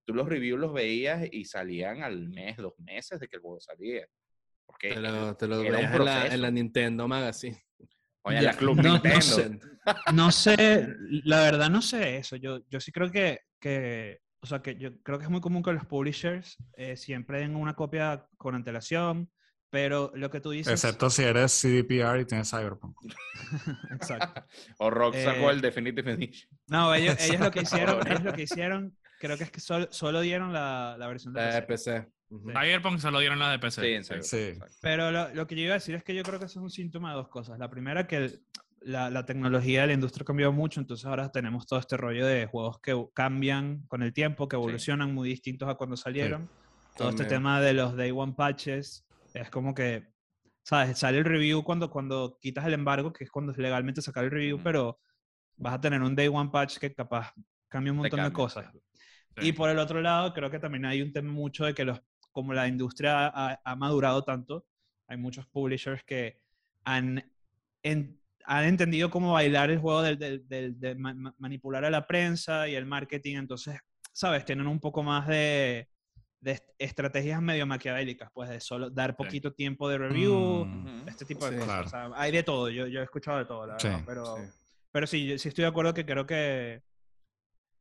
tú 0.05 0.13
los 0.13 0.27
reviews 0.27 0.59
los 0.59 0.73
veías 0.73 1.25
y 1.31 1.45
salían 1.45 2.03
al 2.03 2.27
mes, 2.27 2.57
dos 2.57 2.73
meses 2.79 3.17
de 3.17 3.29
que 3.29 3.37
el 3.37 3.41
juego 3.41 3.61
salía. 3.61 4.05
Porque 4.65 4.89
te 4.89 4.99
lo, 4.99 5.37
te 5.37 5.47
lo 5.47 5.59
veías 5.59 5.93
en 5.93 6.03
la, 6.05 6.27
en 6.27 6.41
la, 6.41 6.51
Nintendo 6.51 7.07
Magazine. 7.07 7.57
Oye, 8.23 8.41
la 8.41 8.53
Club 8.53 8.77
no, 8.77 8.93
Nintendo. 8.93 9.15
No 9.15 9.21
sé, 9.21 9.59
no 10.13 10.31
sé, 10.31 10.87
la 11.25 11.41
verdad 11.41 11.69
no 11.69 11.81
sé 11.81 12.17
eso. 12.17 12.35
Yo, 12.37 12.61
yo 12.69 12.79
sí 12.79 12.91
creo 12.91 13.11
que, 13.11 13.41
que, 13.59 14.21
o 14.39 14.47
sea, 14.47 14.61
que 14.61 14.75
yo 14.75 15.01
creo 15.03 15.17
que 15.17 15.25
es 15.25 15.29
muy 15.29 15.41
común 15.41 15.61
que 15.61 15.73
los 15.73 15.85
publishers 15.85 16.57
eh, 16.77 16.95
siempre 16.95 17.39
den 17.39 17.55
una 17.55 17.73
copia 17.75 18.25
con 18.37 18.55
antelación 18.55 19.29
Pero 19.69 20.11
lo 20.15 20.29
que 20.29 20.39
tú 20.39 20.51
dices... 20.51 20.71
Excepto 20.71 21.09
si 21.09 21.23
eres 21.23 21.51
CDPR 21.51 22.21
y 22.21 22.25
tienes 22.25 22.49
Cyberpunk. 22.49 22.95
Exacto. 23.91 24.45
o 24.77 24.89
Rock 24.89 25.15
sacó 25.15 25.49
el 25.49 25.57
eh, 25.57 25.61
Definitive 25.61 26.11
Edition. 26.13 26.49
No, 26.67 26.93
ellos, 26.93 27.17
ellos 27.19 27.41
lo 27.41 27.51
que 27.51 27.61
hicieron, 27.63 28.07
ellos 28.07 28.23
lo 28.23 28.33
que 28.33 28.43
hicieron, 28.43 28.97
creo 29.23 29.37
que 29.37 29.45
es 29.45 29.51
que 29.51 29.61
solo, 29.61 29.87
solo 29.89 30.19
dieron 30.19 30.51
la, 30.51 30.97
la 30.99 31.07
versión 31.07 31.33
de 31.33 31.61
PC. 31.61 32.11
Cyberpunk 32.29 32.99
solo 32.99 33.19
dieron 33.19 33.39
la 33.39 33.51
de 33.51 33.59
PC. 33.59 34.03
Sí, 34.03 34.21
sí. 34.21 34.59
Pero 34.81 35.11
lo, 35.11 35.33
lo, 35.33 35.47
que 35.47 35.55
yo 35.55 35.61
iba 35.61 35.71
a 35.71 35.75
decir 35.75 35.95
es 35.95 36.03
que 36.03 36.13
yo 36.13 36.23
creo 36.23 36.39
que 36.39 36.45
eso 36.45 36.59
es 36.59 36.63
un 36.63 36.69
síntoma 36.69 37.11
de 37.11 37.15
dos 37.15 37.29
cosas. 37.29 37.57
La 37.57 37.69
primera, 37.69 38.05
que 38.05 38.39
la, 38.81 39.09
la, 39.09 39.25
tecnología 39.25 39.81
de 39.81 39.87
la 39.87 39.93
industria 39.93 40.25
cambió 40.25 40.51
mucho, 40.51 40.81
entonces 40.81 41.05
ahora 41.05 41.31
tenemos 41.31 41.65
todo 41.65 41.79
este 41.79 41.95
rollo 41.95 42.25
de 42.25 42.47
juegos 42.47 42.81
que 42.81 43.01
cambian 43.13 43.83
con 43.87 44.03
el 44.03 44.11
tiempo, 44.11 44.49
que 44.49 44.57
evolucionan 44.57 45.13
muy 45.13 45.29
distintos 45.29 45.69
a 45.69 45.75
cuando 45.75 45.95
salieron. 45.95 46.49
Todo 46.97 47.09
este 47.09 47.23
tema 47.23 47.61
de 47.61 47.73
los 47.73 47.95
Day 47.95 48.11
One 48.11 48.33
Patches, 48.35 49.05
es 49.33 49.49
como 49.49 49.73
que, 49.73 50.11
¿sabes? 50.63 50.99
Sale 50.99 51.19
el 51.19 51.25
review 51.25 51.63
cuando, 51.63 51.89
cuando 51.89 52.37
quitas 52.41 52.65
el 52.65 52.73
embargo, 52.73 53.13
que 53.13 53.23
es 53.23 53.31
cuando 53.31 53.53
es 53.53 53.57
legalmente 53.57 54.01
sacar 54.01 54.25
el 54.25 54.31
review, 54.31 54.59
pero 54.61 54.99
vas 55.55 55.75
a 55.75 55.81
tener 55.81 56.01
un 56.01 56.13
day 56.13 56.27
one 56.27 56.49
patch 56.51 56.77
que 56.77 56.93
capaz 56.93 57.33
cambia 57.69 57.91
un 57.91 57.99
montón 57.99 58.21
de 58.21 58.33
cosas. 58.33 58.69
Y 59.41 59.53
por 59.53 59.69
el 59.69 59.79
otro 59.79 60.01
lado, 60.01 60.33
creo 60.33 60.49
que 60.51 60.59
también 60.59 60.85
hay 60.85 61.01
un 61.01 61.11
tema 61.11 61.31
mucho 61.31 61.65
de 61.65 61.73
que 61.73 61.85
los, 61.85 62.01
como 62.31 62.53
la 62.53 62.67
industria 62.67 63.27
ha, 63.27 63.75
madurado 63.75 64.23
tanto, 64.23 64.65
hay 65.07 65.17
muchos 65.17 65.45
publishers 65.47 66.03
que 66.03 66.39
han, 66.83 67.23
han 68.45 68.63
entendido 68.65 69.09
cómo 69.09 69.33
bailar 69.33 69.69
el 69.69 69.79
juego 69.79 70.01
de, 70.01 70.95
manipular 71.37 71.85
a 71.85 71.89
la 71.89 72.05
prensa 72.05 72.67
y 72.67 72.75
el 72.75 72.85
marketing, 72.85 73.37
entonces, 73.37 73.79
¿sabes? 74.11 74.45
Tienen 74.45 74.67
un 74.67 74.79
poco 74.79 75.03
más 75.03 75.27
de, 75.27 75.87
de 76.41 76.61
estrategias 76.77 77.41
medio 77.41 77.65
maquiavélicas, 77.65 78.29
pues 78.33 78.49
de 78.49 78.59
solo 78.59 78.89
dar 78.89 79.15
poquito 79.15 79.53
tiempo 79.53 79.87
de 79.87 79.97
review, 79.97 80.65
mm. 80.65 81.07
este 81.07 81.25
tipo 81.25 81.49
de 81.49 81.57
cosas. 81.57 82.11
hay 82.15 82.31
de 82.31 82.43
todo, 82.43 82.69
yo, 82.69 82.87
yo, 82.87 82.99
he 82.99 83.03
escuchado 83.03 83.37
de 83.37 83.45
todo, 83.45 83.65
la 83.65 83.75
verdad, 83.75 84.03
pero, 84.05 84.37
sí. 84.37 84.41
pero 84.91 85.07
sí, 85.07 85.39
sí 85.39 85.49
estoy 85.49 85.63
de 85.63 85.69
acuerdo 85.69 85.93
que 85.93 86.05
creo 86.05 86.25
que 86.25 86.81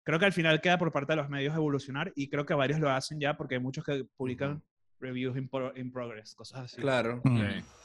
creo 0.03 0.19
que 0.19 0.25
al 0.27 0.33
final 0.33 0.61
queda 0.61 0.79
por 0.79 0.93
parte 0.93 1.13
de 1.13 1.17
los 1.17 1.29
medios 1.29 1.55
evolucionar 1.55 2.13
y 2.15 2.29
creo 2.29 2.47
que 2.47 2.55
varios 2.55 2.81
lo 2.81 2.91
hacen 2.91 3.21
ya 3.21 3.37
porque 3.37 3.57
hay 3.57 3.61
muchos 3.61 3.85
que 3.85 4.05
publican 4.17 4.63
reviews 5.01 5.37
in, 5.37 5.49
progress, 5.91 6.35
cosas 6.35 6.61
así. 6.61 6.81
Claro. 6.81 7.21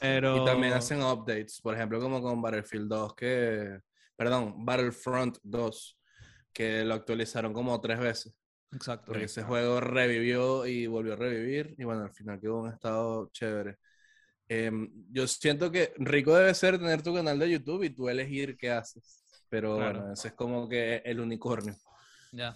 Pero... 0.00 0.42
Y 0.42 0.44
también 0.44 0.72
hacen 0.72 1.02
updates, 1.02 1.60
por 1.60 1.74
ejemplo, 1.74 2.00
como 2.00 2.22
con 2.22 2.40
Battlefield 2.40 2.88
2, 2.88 3.14
que, 3.14 3.80
perdón, 4.16 4.64
Battlefront 4.64 5.38
2, 5.42 5.98
que 6.52 6.84
lo 6.84 6.94
actualizaron 6.94 7.52
como 7.52 7.80
tres 7.80 7.98
veces. 7.98 8.34
Exacto. 8.72 9.06
Porque 9.06 9.24
ese 9.24 9.42
juego 9.42 9.80
revivió 9.80 10.66
y 10.66 10.86
volvió 10.86 11.14
a 11.14 11.16
revivir 11.16 11.74
y 11.78 11.84
bueno, 11.84 12.02
al 12.02 12.12
final 12.12 12.40
quedó 12.40 12.58
un 12.58 12.70
estado 12.70 13.30
chévere. 13.32 13.78
Em, 14.48 14.90
yo 15.10 15.26
siento 15.26 15.70
que 15.70 15.92
rico 15.98 16.34
debe 16.34 16.54
ser 16.54 16.78
tener 16.78 17.02
tu 17.02 17.14
canal 17.14 17.38
de 17.38 17.50
YouTube 17.50 17.84
y 17.84 17.90
tú 17.90 18.08
elegir 18.08 18.56
qué 18.56 18.70
haces. 18.70 19.24
Pero 19.48 19.76
bueno, 19.76 20.12
ese 20.12 20.28
es 20.28 20.34
como 20.34 20.68
que 20.68 21.02
el 21.04 21.20
unicornio. 21.20 21.74
Ya. 22.32 22.54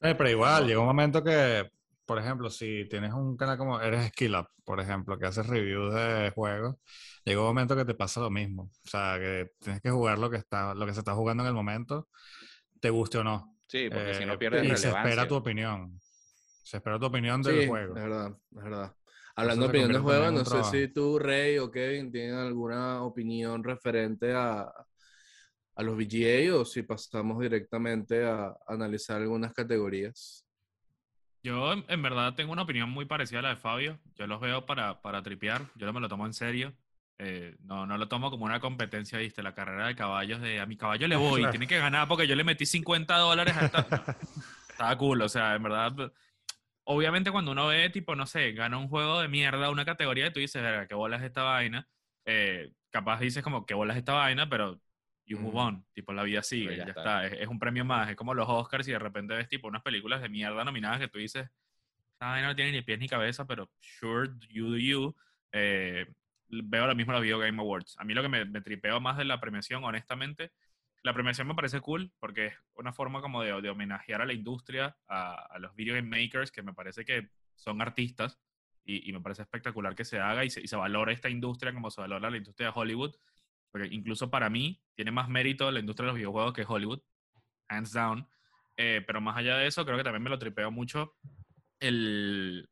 Eh, 0.00 0.14
pero 0.14 0.30
igual, 0.30 0.66
llega 0.66 0.80
un 0.80 0.86
momento 0.86 1.22
que, 1.22 1.70
por 2.04 2.18
ejemplo, 2.18 2.50
si 2.50 2.86
tienes 2.88 3.12
un 3.12 3.36
canal 3.36 3.56
como 3.56 3.80
eres 3.80 4.08
Skill 4.08 4.36
Up, 4.36 4.48
por 4.64 4.80
ejemplo, 4.80 5.18
que 5.18 5.26
haces 5.26 5.46
reviews 5.46 5.94
de 5.94 6.30
juegos, 6.34 6.76
llega 7.24 7.40
un 7.40 7.46
momento 7.46 7.76
que 7.76 7.84
te 7.84 7.94
pasa 7.94 8.20
lo 8.20 8.30
mismo. 8.30 8.70
O 8.84 8.88
sea, 8.88 9.18
que 9.18 9.52
tienes 9.60 9.80
que 9.80 9.90
jugar 9.90 10.18
lo 10.18 10.30
que, 10.30 10.36
está, 10.36 10.74
lo 10.74 10.86
que 10.86 10.92
se 10.92 11.00
está 11.00 11.14
jugando 11.14 11.42
en 11.42 11.48
el 11.48 11.54
momento, 11.54 12.08
te 12.80 12.90
guste 12.90 13.18
o 13.18 13.24
no. 13.24 13.56
Sí, 13.66 13.88
porque 13.90 14.14
si 14.14 14.24
no 14.24 14.34
eh, 14.34 14.38
pierdes 14.38 14.64
Y 14.64 14.76
se 14.76 14.88
espera 14.88 15.26
tu 15.26 15.34
opinión. 15.34 15.98
Se 16.62 16.76
espera 16.76 16.98
tu 16.98 17.06
opinión 17.06 17.42
del 17.42 17.68
juego. 17.68 17.96
Es 17.96 18.02
verdad, 18.02 18.36
es 18.56 18.62
verdad. 18.62 18.96
Hablando 19.34 19.64
de 19.64 19.68
opinión 19.68 19.92
del 19.92 20.02
juego, 20.02 20.30
no 20.30 20.44
sé 20.44 20.64
si 20.64 20.92
tú, 20.92 21.18
Rey 21.18 21.58
o 21.58 21.70
Kevin, 21.70 22.10
tienen 22.10 22.36
alguna 22.36 23.02
opinión 23.02 23.62
referente 23.62 24.32
a, 24.32 24.72
a 25.76 25.82
los 25.82 25.96
VGA 25.96 26.54
o 26.56 26.64
si 26.64 26.82
pasamos 26.82 27.38
directamente 27.38 28.24
a, 28.24 28.56
analizar 28.66 29.20
algunas 29.20 29.52
categorías. 29.52 30.44
Yo 31.42 31.72
en 31.72 32.02
verdad 32.02 32.34
tengo 32.34 32.52
una 32.52 32.62
opinión 32.62 32.90
muy 32.90 33.04
parecida 33.04 33.38
a 33.38 33.42
la 33.42 33.48
de 33.50 33.56
Fabio. 33.56 34.00
Yo 34.16 34.26
los 34.26 34.40
veo 34.40 34.66
para, 34.66 35.00
para 35.00 35.22
tripear. 35.22 35.62
Yo 35.76 35.86
no 35.86 35.92
me 35.92 36.00
lo 36.00 36.08
tomo 36.08 36.26
en 36.26 36.32
serio. 36.32 36.74
Eh, 37.18 37.56
no, 37.60 37.86
no 37.86 37.96
lo 37.96 38.08
tomo 38.08 38.30
como 38.30 38.46
una 38.46 38.58
competencia, 38.58 39.18
¿viste? 39.18 39.42
La 39.42 39.54
carrera 39.54 39.86
de 39.86 39.94
caballos 39.94 40.40
de 40.40 40.60
a 40.60 40.66
mi 40.66 40.76
caballo 40.76 41.06
le 41.06 41.16
voy, 41.16 41.48
tiene 41.50 41.66
que 41.66 41.78
ganar 41.78 42.08
porque 42.08 42.26
yo 42.26 42.34
le 42.34 42.44
metí 42.44 42.66
50 42.66 43.16
dólares 43.16 43.56
a 43.56 43.66
esta. 43.66 44.16
Estaba 44.68 44.98
cool, 44.98 45.22
o 45.22 45.28
sea, 45.28 45.54
en 45.54 45.62
verdad. 45.62 46.12
Obviamente, 46.84 47.30
cuando 47.30 47.52
uno 47.52 47.68
ve, 47.68 47.90
tipo, 47.90 48.14
no 48.16 48.26
sé, 48.26 48.52
gana 48.52 48.78
un 48.78 48.88
juego 48.88 49.20
de 49.20 49.28
mierda, 49.28 49.70
una 49.70 49.84
categoría, 49.84 50.26
y 50.26 50.32
tú 50.32 50.40
dices, 50.40 50.62
verga, 50.62 50.86
qué 50.86 50.94
bolas 50.94 51.22
esta 51.22 51.42
vaina. 51.42 51.88
Eh, 52.24 52.72
capaz 52.90 53.20
dices, 53.20 53.42
como, 53.42 53.66
qué 53.66 53.74
bolas 53.74 53.96
esta 53.96 54.12
vaina, 54.12 54.48
pero 54.48 54.80
you 55.26 55.38
move 55.38 55.56
on. 55.56 55.84
Tipo, 55.92 56.12
la 56.12 56.22
vida 56.22 56.42
sigue, 56.42 56.66
pues 56.66 56.78
ya, 56.78 56.84
está. 56.84 57.26
Es, 57.26 57.48
un 57.48 57.58
premio 57.58 57.84
más. 57.84 58.08
Es 58.10 58.16
como 58.16 58.32
los 58.32 58.48
Oscars 58.48 58.86
y 58.88 58.92
de 58.92 58.98
repente 58.98 59.34
ves, 59.34 59.48
tipo, 59.48 59.68
unas 59.68 59.82
películas 59.82 60.22
de 60.22 60.28
mierda 60.28 60.64
nominadas 60.64 61.00
que 61.00 61.08
tú 61.08 61.18
dices, 61.18 61.50
vaina 62.20 62.48
no 62.48 62.56
tiene 62.56 62.72
ni 62.72 62.82
pies 62.82 62.98
ni 62.98 63.08
cabeza, 63.08 63.46
pero 63.46 63.70
sure, 63.80 64.30
you 64.48 64.70
do 64.70 64.78
you. 64.78 65.16
Eh, 65.52 66.06
veo 66.48 66.86
lo 66.86 66.94
mismo 66.94 67.12
en 67.12 67.16
los 67.16 67.22
Video 67.22 67.38
Game 67.38 67.60
Awards. 67.60 67.96
A 67.98 68.04
mí 68.04 68.14
lo 68.14 68.22
que 68.22 68.28
me, 68.28 68.44
me, 68.44 68.60
tripeo 68.60 69.00
más 69.00 69.18
de 69.18 69.24
la 69.24 69.40
premiación, 69.40 69.84
honestamente, 69.84 70.52
la 71.02 71.12
premiación 71.12 71.46
me 71.46 71.54
parece 71.54 71.80
cool 71.80 72.12
porque 72.18 72.46
es 72.46 72.54
una 72.74 72.92
forma 72.92 73.20
como 73.20 73.42
de, 73.42 73.60
de 73.60 73.70
homenajear 73.70 74.22
a 74.22 74.26
la 74.26 74.32
industria, 74.32 74.96
a, 75.08 75.34
a, 75.34 75.58
los 75.58 75.74
video 75.74 75.94
game 75.94 76.08
makers, 76.08 76.50
que 76.50 76.62
me 76.62 76.72
parece 76.72 77.04
que 77.04 77.28
son 77.54 77.80
artistas, 77.80 78.38
y, 78.84 79.08
y 79.08 79.12
me 79.12 79.20
parece 79.20 79.42
espectacular 79.42 79.94
que 79.94 80.04
se 80.04 80.20
haga 80.20 80.44
y 80.44 80.50
se, 80.50 80.60
y 80.60 80.68
se 80.68 80.76
valore 80.76 81.12
esta 81.12 81.28
industria 81.28 81.72
como 81.72 81.90
se 81.90 82.00
valora 82.00 82.30
la 82.30 82.36
industria 82.36 82.68
de 82.68 82.72
Hollywood, 82.74 83.16
porque 83.70 83.88
incluso 83.90 84.30
para 84.30 84.50
mí 84.50 84.80
tiene 84.94 85.10
más 85.10 85.28
mérito 85.28 85.70
la 85.70 85.80
industria 85.80 86.06
de 86.06 86.12
los 86.12 86.16
videojuegos 86.16 86.52
que 86.52 86.64
Hollywood, 86.66 87.00
hands 87.68 87.92
down. 87.92 88.28
Eh, 88.76 89.02
pero 89.06 89.20
más 89.20 89.36
allá 89.36 89.56
de 89.56 89.66
eso, 89.66 89.84
creo 89.84 89.96
que 89.96 90.04
también 90.04 90.22
me 90.22 90.30
lo 90.30 90.38
tripeo 90.38 90.70
mucho 90.70 91.14
el, 91.80 92.68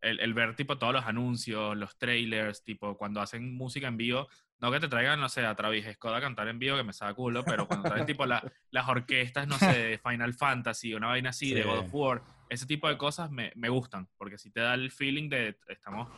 el, 0.00 0.34
ver 0.34 0.56
tipo 0.56 0.78
todos 0.78 0.92
los 0.92 1.04
anuncios, 1.04 1.76
los 1.76 1.96
trailers, 1.98 2.64
tipo 2.64 2.96
cuando 2.96 3.20
hacen 3.20 3.54
música 3.54 3.88
en 3.88 3.96
vivo, 3.96 4.28
no 4.58 4.70
que 4.70 4.80
te 4.80 4.88
traigan, 4.88 5.20
no 5.20 5.28
sé, 5.28 5.44
a 5.44 5.54
Travis 5.54 5.86
Scott 5.94 6.14
a 6.14 6.20
cantar 6.20 6.48
en 6.48 6.58
vivo, 6.58 6.76
que 6.76 6.84
me 6.84 6.92
saca 6.92 7.14
culo, 7.14 7.44
pero 7.44 7.66
cuando 7.66 7.88
traen 7.88 8.06
tipo 8.06 8.24
las 8.26 8.88
orquestas, 8.88 9.46
no 9.46 9.58
sé, 9.58 9.66
de 9.66 9.98
Final 9.98 10.34
Fantasy, 10.34 10.94
una 10.94 11.08
vaina 11.08 11.30
así, 11.30 11.52
de 11.52 11.62
God 11.62 11.78
of 11.78 11.94
War, 11.94 12.22
ese 12.48 12.66
tipo 12.66 12.88
de 12.88 12.96
cosas 12.96 13.30
me, 13.30 13.52
me 13.54 13.68
gustan, 13.68 14.08
porque 14.16 14.38
si 14.38 14.50
te 14.50 14.60
da 14.60 14.74
el 14.74 14.90
feeling 14.90 15.28
de 15.28 15.58
estamos 15.68 16.08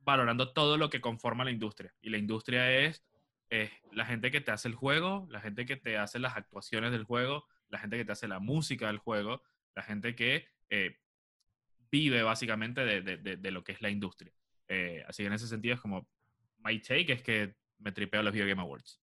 valorando 0.00 0.52
todo 0.52 0.76
lo 0.76 0.90
que 0.90 1.00
conforma 1.00 1.44
la 1.44 1.50
industria. 1.50 1.94
Y 2.00 2.10
la 2.10 2.18
industria 2.18 2.70
es, 2.70 3.04
es 3.48 3.70
la 3.92 4.04
gente 4.04 4.30
que 4.30 4.40
te 4.40 4.50
hace 4.50 4.68
el 4.68 4.74
juego, 4.74 5.26
la 5.30 5.40
gente 5.40 5.66
que 5.66 5.76
te 5.76 5.98
hace 5.98 6.18
las 6.18 6.36
actuaciones 6.36 6.92
del 6.92 7.04
juego, 7.04 7.46
la 7.68 7.78
gente 7.78 7.96
que 7.96 8.04
te 8.04 8.12
hace 8.12 8.28
la 8.28 8.40
música 8.40 8.86
del 8.86 8.98
juego, 8.98 9.42
la 9.74 9.82
gente 9.82 10.14
que 10.14 10.46
eh, 10.70 10.98
vive 11.90 12.22
básicamente 12.22 12.84
de, 12.84 13.02
de, 13.02 13.36
de, 13.36 13.50
lo 13.50 13.64
que 13.64 13.72
es 13.72 13.82
la 13.82 13.90
industria. 13.90 14.32
Eh, 14.68 15.04
así 15.06 15.22
que 15.22 15.26
en 15.26 15.32
ese 15.32 15.48
sentido 15.48 15.74
es 15.74 15.80
como, 15.80 16.08
my 16.58 16.80
take 16.80 17.12
es 17.12 17.22
que 17.22 17.54
me 17.78 17.92
tripeo 17.92 18.22
los 18.22 18.32
Video 18.32 18.48
Game 18.48 18.60
Awards. 18.60 19.00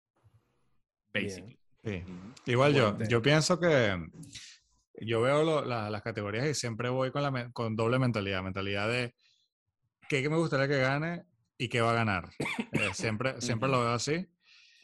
Basically. 1.13 1.57
Sí. 1.83 2.03
Igual 2.47 2.73
yo, 2.73 2.97
yo 3.07 3.21
pienso 3.21 3.59
que 3.59 3.95
yo 5.01 5.21
veo 5.21 5.63
las 5.63 6.01
categorías 6.01 6.47
y 6.47 6.53
siempre 6.53 6.89
voy 6.89 7.11
con, 7.11 7.21
la, 7.21 7.51
con 7.51 7.75
doble 7.75 7.99
mentalidad, 7.99 8.43
mentalidad 8.43 8.89
de 8.89 9.13
qué 10.09 10.29
me 10.29 10.37
gustaría 10.37 10.67
que 10.67 10.79
gane 10.79 11.23
y 11.57 11.67
qué 11.67 11.81
va 11.81 11.91
a 11.91 11.95
ganar. 11.95 12.29
Eh, 12.71 12.89
siempre, 12.93 13.39
siempre 13.41 13.69
lo 13.69 13.79
veo 13.79 13.93
así. 13.93 14.27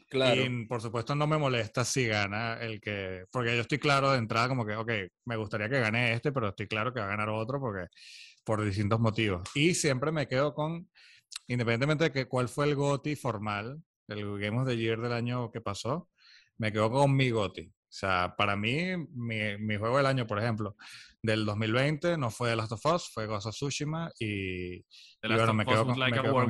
Claro. 0.09 0.41
Y 0.41 0.65
por 0.65 0.81
supuesto 0.81 1.15
no 1.15 1.25
me 1.25 1.37
molesta 1.37 1.85
si 1.85 2.05
gana 2.05 2.55
el 2.55 2.81
que, 2.81 3.25
porque 3.31 3.55
yo 3.55 3.61
estoy 3.61 3.77
claro 3.77 4.11
de 4.11 4.17
entrada 4.17 4.49
como 4.49 4.65
que, 4.65 4.75
ok, 4.75 4.91
me 5.25 5.37
gustaría 5.37 5.69
que 5.69 5.79
gane 5.79 6.13
este, 6.13 6.33
pero 6.33 6.49
estoy 6.49 6.67
claro 6.67 6.93
que 6.93 6.99
va 6.99 7.05
a 7.05 7.09
ganar 7.09 7.29
otro 7.29 7.59
porque 7.59 7.87
por 8.43 8.63
distintos 8.63 8.99
motivos. 8.99 9.41
Y 9.55 9.73
siempre 9.73 10.11
me 10.11 10.27
quedo 10.27 10.53
con, 10.53 10.89
independientemente 11.47 12.05
de 12.05 12.11
que 12.11 12.27
cuál 12.27 12.49
fue 12.49 12.65
el 12.65 12.75
GOTI 12.75 13.15
formal, 13.15 13.81
el 14.07 14.39
Game 14.39 14.59
of 14.59 14.67
the 14.67 14.75
Year 14.75 14.99
del 14.99 15.13
año 15.13 15.49
que 15.49 15.61
pasó, 15.61 16.09
me 16.57 16.71
quedo 16.71 16.91
con 16.91 17.15
mi 17.15 17.29
GOTI. 17.29 17.71
O 17.91 17.93
sea, 17.93 18.35
para 18.37 18.55
mí, 18.55 18.95
mi, 19.13 19.57
mi 19.57 19.75
juego 19.75 19.97
del 19.97 20.05
año, 20.05 20.25
por 20.25 20.39
ejemplo, 20.39 20.77
del 21.21 21.45
2020 21.45 22.17
no 22.17 22.31
fue 22.31 22.51
The 22.51 22.55
Last 22.55 22.71
of 22.71 22.85
Us, 22.85 23.09
fue 23.13 23.27
Ghost 23.27 23.47
of 23.47 23.53
Tsushima 23.53 24.09
y, 24.17 24.75
y 24.77 24.83
bueno, 25.21 25.53
me 25.53 25.65
quedo 25.65 25.85
con, 25.85 25.99
like 25.99 26.15
me 26.15 26.23
quedo 26.23 26.33
con 26.33 26.49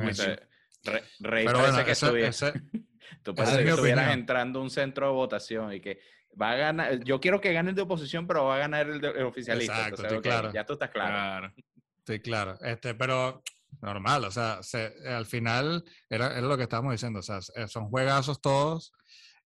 Rey 1.20 1.44
Pero 1.44 1.58
parece 1.58 1.84
que 1.84 2.28
ese, 2.28 2.52
Tú 3.24 3.34
parece 3.34 3.64
que 3.64 3.70
estuvieras 3.70 4.14
entrando 4.14 4.60
a 4.60 4.62
un 4.62 4.70
centro 4.70 5.06
de 5.08 5.12
votación 5.12 5.72
y 5.72 5.80
que 5.80 5.98
va 6.40 6.52
a 6.52 6.56
ganar, 6.56 7.02
yo 7.02 7.20
quiero 7.20 7.40
que 7.40 7.52
gane 7.52 7.70
el 7.70 7.76
de 7.76 7.82
oposición, 7.82 8.24
pero 8.28 8.44
va 8.44 8.54
a 8.54 8.58
ganar 8.58 8.88
el, 8.88 9.00
de, 9.00 9.24
oficialista. 9.24 9.88
Exacto, 9.88 10.02
estoy 10.02 10.20
claro. 10.20 10.52
Ya 10.52 10.64
tú 10.64 10.74
estás 10.74 10.90
claro. 10.90 11.52
Estoy 11.98 12.20
claro. 12.20 12.56
Este, 12.60 12.94
pero 12.94 13.42
normal, 13.80 14.24
o 14.26 14.30
sea, 14.30 14.60
al 15.08 15.26
final 15.26 15.84
era, 16.08 16.38
era, 16.38 16.40
lo 16.40 16.56
que 16.56 16.62
estábamos 16.62 16.92
diciendo, 16.92 17.18
o 17.18 17.22
sea, 17.22 17.40
son 17.40 17.88
juegazos 17.88 18.40
todos 18.40 18.92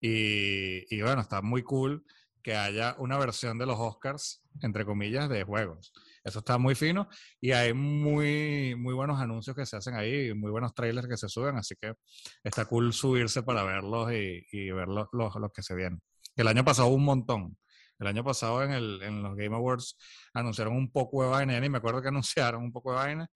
y, 0.07 0.95
y, 0.95 1.01
bueno, 1.01 1.21
está 1.21 1.41
muy 1.41 1.63
cool 1.63 2.05
que 2.43 2.55
haya 2.55 2.95
una 2.99 3.17
versión 3.17 3.57
de 3.57 3.65
los 3.65 3.79
Oscars, 3.79 4.43
entre 4.61 4.85
comillas, 4.85 5.29
de 5.29 5.43
juegos. 5.43 5.91
Eso 6.23 6.39
está 6.39 6.59
muy 6.59 6.75
fino 6.75 7.09
y 7.41 7.53
hay 7.53 7.73
muy, 7.73 8.75
muy 8.75 8.93
buenos 8.93 9.19
anuncios 9.19 9.55
que 9.55 9.65
se 9.65 9.77
hacen 9.77 9.95
ahí, 9.95 10.31
muy 10.35 10.51
buenos 10.51 10.75
trailers 10.75 11.07
que 11.07 11.17
se 11.17 11.27
suben, 11.27 11.57
así 11.57 11.75
que 11.81 11.93
está 12.43 12.65
cool 12.65 12.93
subirse 12.93 13.41
para 13.41 13.63
verlos 13.63 14.11
y, 14.11 14.45
y 14.51 14.69
ver 14.69 14.87
los, 14.87 15.07
los, 15.11 15.51
que 15.51 15.63
se 15.63 15.73
vienen. 15.73 16.01
El 16.35 16.47
año 16.47 16.63
pasado 16.63 16.89
un 16.89 17.03
montón. 17.03 17.57
El 17.99 18.07
año 18.07 18.23
pasado 18.23 18.63
en, 18.63 18.71
el, 18.71 19.01
en 19.01 19.23
los 19.23 19.35
Game 19.35 19.55
Awards 19.55 19.97
anunciaron 20.33 20.75
un 20.75 20.91
poco 20.91 21.23
de 21.23 21.29
vaina, 21.29 21.57
y 21.57 21.69
me 21.69 21.77
acuerdo 21.77 22.01
que 22.01 22.07
anunciaron 22.09 22.63
un 22.63 22.71
poco 22.71 22.91
de 22.91 22.97
vaina. 22.97 23.29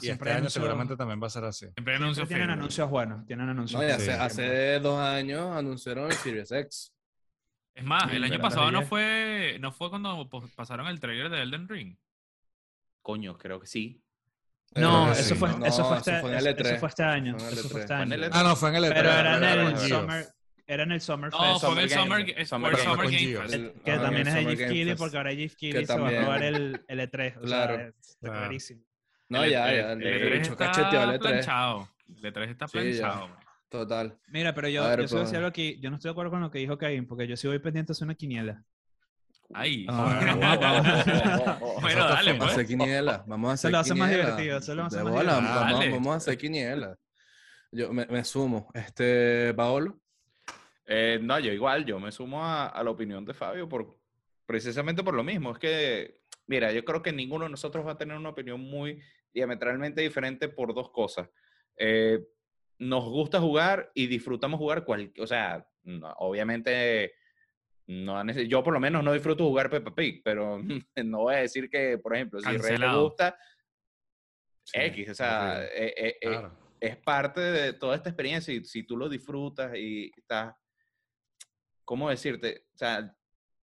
y 0.00 0.08
este 0.08 0.30
año 0.30 0.50
seguramente 0.50 0.96
también 0.96 1.22
va 1.22 1.26
a 1.26 1.30
ser 1.30 1.44
así. 1.44 1.66
Siempre, 1.74 1.98
tienen 2.26 2.50
anuncios 2.50 2.90
buenos, 2.90 3.24
tienen 3.26 3.48
anuncios 3.48 3.82
hace, 3.82 4.12
hace, 4.12 4.80
dos 4.80 4.98
años 5.00 5.56
anunciaron 5.56 6.10
el 6.10 6.16
Series 6.16 6.50
X. 6.50 6.92
Es 7.74 7.84
más, 7.84 8.12
el 8.12 8.22
año 8.22 8.38
pasado 8.38 8.70
no 8.70 8.82
fue, 8.82 9.56
no 9.60 9.72
fue 9.72 9.88
cuando 9.88 10.28
pasaron 10.54 10.86
el 10.88 11.00
trailer 11.00 11.30
de 11.30 11.42
Elden 11.42 11.68
Ring. 11.68 11.96
Coño, 13.00 13.36
creo 13.36 13.58
que 13.60 13.66
sí. 13.66 14.02
No, 14.74 15.12
eso, 15.12 15.34
fue, 15.36 15.50
eso, 15.66 15.84
fue 15.84 15.98
este, 15.98 16.18
eso, 16.18 16.74
e 16.74 16.78
fue 16.78 16.88
este 16.88 17.02
año. 17.02 17.36
Eso 17.36 17.68
fue 17.68 17.80
este 17.80 17.92
año. 17.92 18.16
Ah, 18.32 18.42
no, 18.42 18.56
fue 18.56 18.70
en 18.70 18.76
el 18.76 18.84
E3. 18.84 18.94
Pero 18.94 19.10
era 19.10 19.36
en 19.36 19.66
el 19.66 19.78
Summer, 19.78 20.26
era 20.66 20.82
en 20.84 20.92
el 20.92 21.00
Summer 21.00 21.30
Fest. 21.30 21.42
No, 21.42 21.58
fue 21.60 21.72
en 21.72 21.78
el 21.78 21.90
Summer, 21.90 22.46
Summer, 22.46 22.76
Summer 22.76 23.10
Game 23.10 23.48
Fest. 23.48 23.84
Que 23.84 23.92
también 23.96 24.28
es 24.28 24.34
de 24.34 24.44
Jeff 24.44 24.68
Keighley, 24.68 24.94
porque 24.94 25.16
ahora 25.16 25.34
Jeff 25.34 25.54
Keighley 25.56 25.86
se 25.86 25.98
va 25.98 26.08
a 26.08 26.22
robar 26.22 26.42
el, 26.42 26.84
el 26.88 27.00
E3. 27.00 27.36
O 27.36 27.40
claro. 27.40 27.76
sea, 27.76 27.88
está 27.88 28.30
clarísimo. 28.30 28.82
No, 29.28 29.46
ya, 29.46 29.72
ya. 29.72 29.92
El 29.92 30.02
E3 30.02 30.40
está 30.40 31.18
planchado. 31.18 31.88
El 32.08 32.32
E3 32.32 32.50
está 32.50 32.66
planchado. 32.66 33.30
Total. 33.70 34.18
Mira, 34.28 34.54
pero 34.54 34.68
yo, 34.68 34.82
yo 34.82 34.96
decir 34.96 35.18
pues. 35.18 35.32
algo 35.32 35.46
aquí. 35.46 35.80
Yo 35.80 35.88
no 35.88 35.96
estoy 35.96 36.10
de 36.10 36.12
acuerdo 36.12 36.30
con 36.30 36.42
lo 36.42 36.50
que 36.50 36.58
dijo 36.58 36.76
Kevin, 36.76 37.06
porque 37.06 37.26
yo 37.26 37.38
sí 37.38 37.48
voy 37.48 37.58
pendiente 37.58 37.88
de 37.88 37.92
hacer 37.92 38.04
una 38.04 38.14
quiniela. 38.14 38.62
Ay. 39.54 39.86
Ah, 39.88 41.58
bueno, 41.80 42.06
dale, 42.06 42.34
pues. 42.34 42.38
Vamos 42.38 42.50
a 42.50 42.52
hacer 42.52 42.66
quiniela. 42.66 43.24
Vamos 43.26 43.50
a 43.50 43.52
hacer 43.54 43.68
Se 43.68 43.72
lo 43.72 43.78
hace 43.78 43.94
más 43.94 44.10
divertido. 44.10 44.60
Se 44.60 44.74
lo 44.74 44.84
hace 44.84 45.02
más 45.02 45.12
divertido. 45.14 45.92
Vamos, 45.92 46.12
a 46.12 46.16
hacer 46.16 46.36
quiniela. 46.36 46.98
Yo 47.70 47.90
me, 47.94 48.04
me 48.04 48.22
sumo. 48.24 48.70
Este, 48.74 49.54
Paolo. 49.54 50.01
Eh, 50.86 51.18
no, 51.22 51.38
yo 51.38 51.52
igual, 51.52 51.84
yo 51.84 52.00
me 52.00 52.12
sumo 52.12 52.44
a, 52.44 52.68
a, 52.68 52.82
la 52.82 52.90
opinión 52.90 53.24
de 53.24 53.34
Fabio 53.34 53.68
por, 53.68 53.98
precisamente 54.46 55.02
por 55.02 55.14
lo 55.14 55.22
mismo. 55.22 55.52
Es 55.52 55.58
que, 55.58 56.22
mira, 56.46 56.72
yo 56.72 56.84
creo 56.84 57.02
que 57.02 57.12
ninguno 57.12 57.44
de 57.44 57.50
nosotros 57.50 57.86
va 57.86 57.92
a 57.92 57.98
tener 57.98 58.16
una 58.16 58.30
opinión 58.30 58.60
muy 58.60 59.00
diametralmente 59.32 60.02
diferente 60.02 60.48
por 60.48 60.74
dos 60.74 60.90
cosas. 60.90 61.28
Eh, 61.76 62.24
nos 62.78 63.04
gusta 63.04 63.40
jugar 63.40 63.90
y 63.94 64.06
disfrutamos 64.06 64.58
jugar 64.58 64.84
cualquier, 64.84 65.22
o 65.22 65.26
sea, 65.26 65.66
obviamente 66.18 67.14
no 67.86 68.24
yo 68.32 68.62
por 68.62 68.72
lo 68.72 68.80
menos 68.80 69.02
no 69.02 69.12
disfruto 69.12 69.44
jugar 69.44 69.70
Peppa 69.70 69.94
Pig, 69.94 70.22
pero 70.24 70.58
no 71.04 71.18
voy 71.20 71.34
a 71.34 71.38
decir 71.38 71.68
que, 71.70 71.98
por 71.98 72.14
ejemplo, 72.14 72.40
si 72.40 72.56
Rey 72.56 72.76
le 72.76 72.94
gusta 72.96 73.36
X, 74.72 75.10
o 75.10 75.14
sea, 75.14 75.64
eh, 75.64 76.18
es 76.80 76.96
parte 76.96 77.40
de 77.40 77.72
toda 77.74 77.96
esta 77.96 78.08
experiencia 78.08 78.52
y 78.52 78.64
si 78.64 78.82
tú 78.84 78.96
lo 78.96 79.08
disfrutas 79.08 79.74
y 79.76 80.10
estás, 80.16 80.54
¿cómo 81.92 82.08
decirte? 82.08 82.64
O 82.74 82.78
sea, 82.78 83.14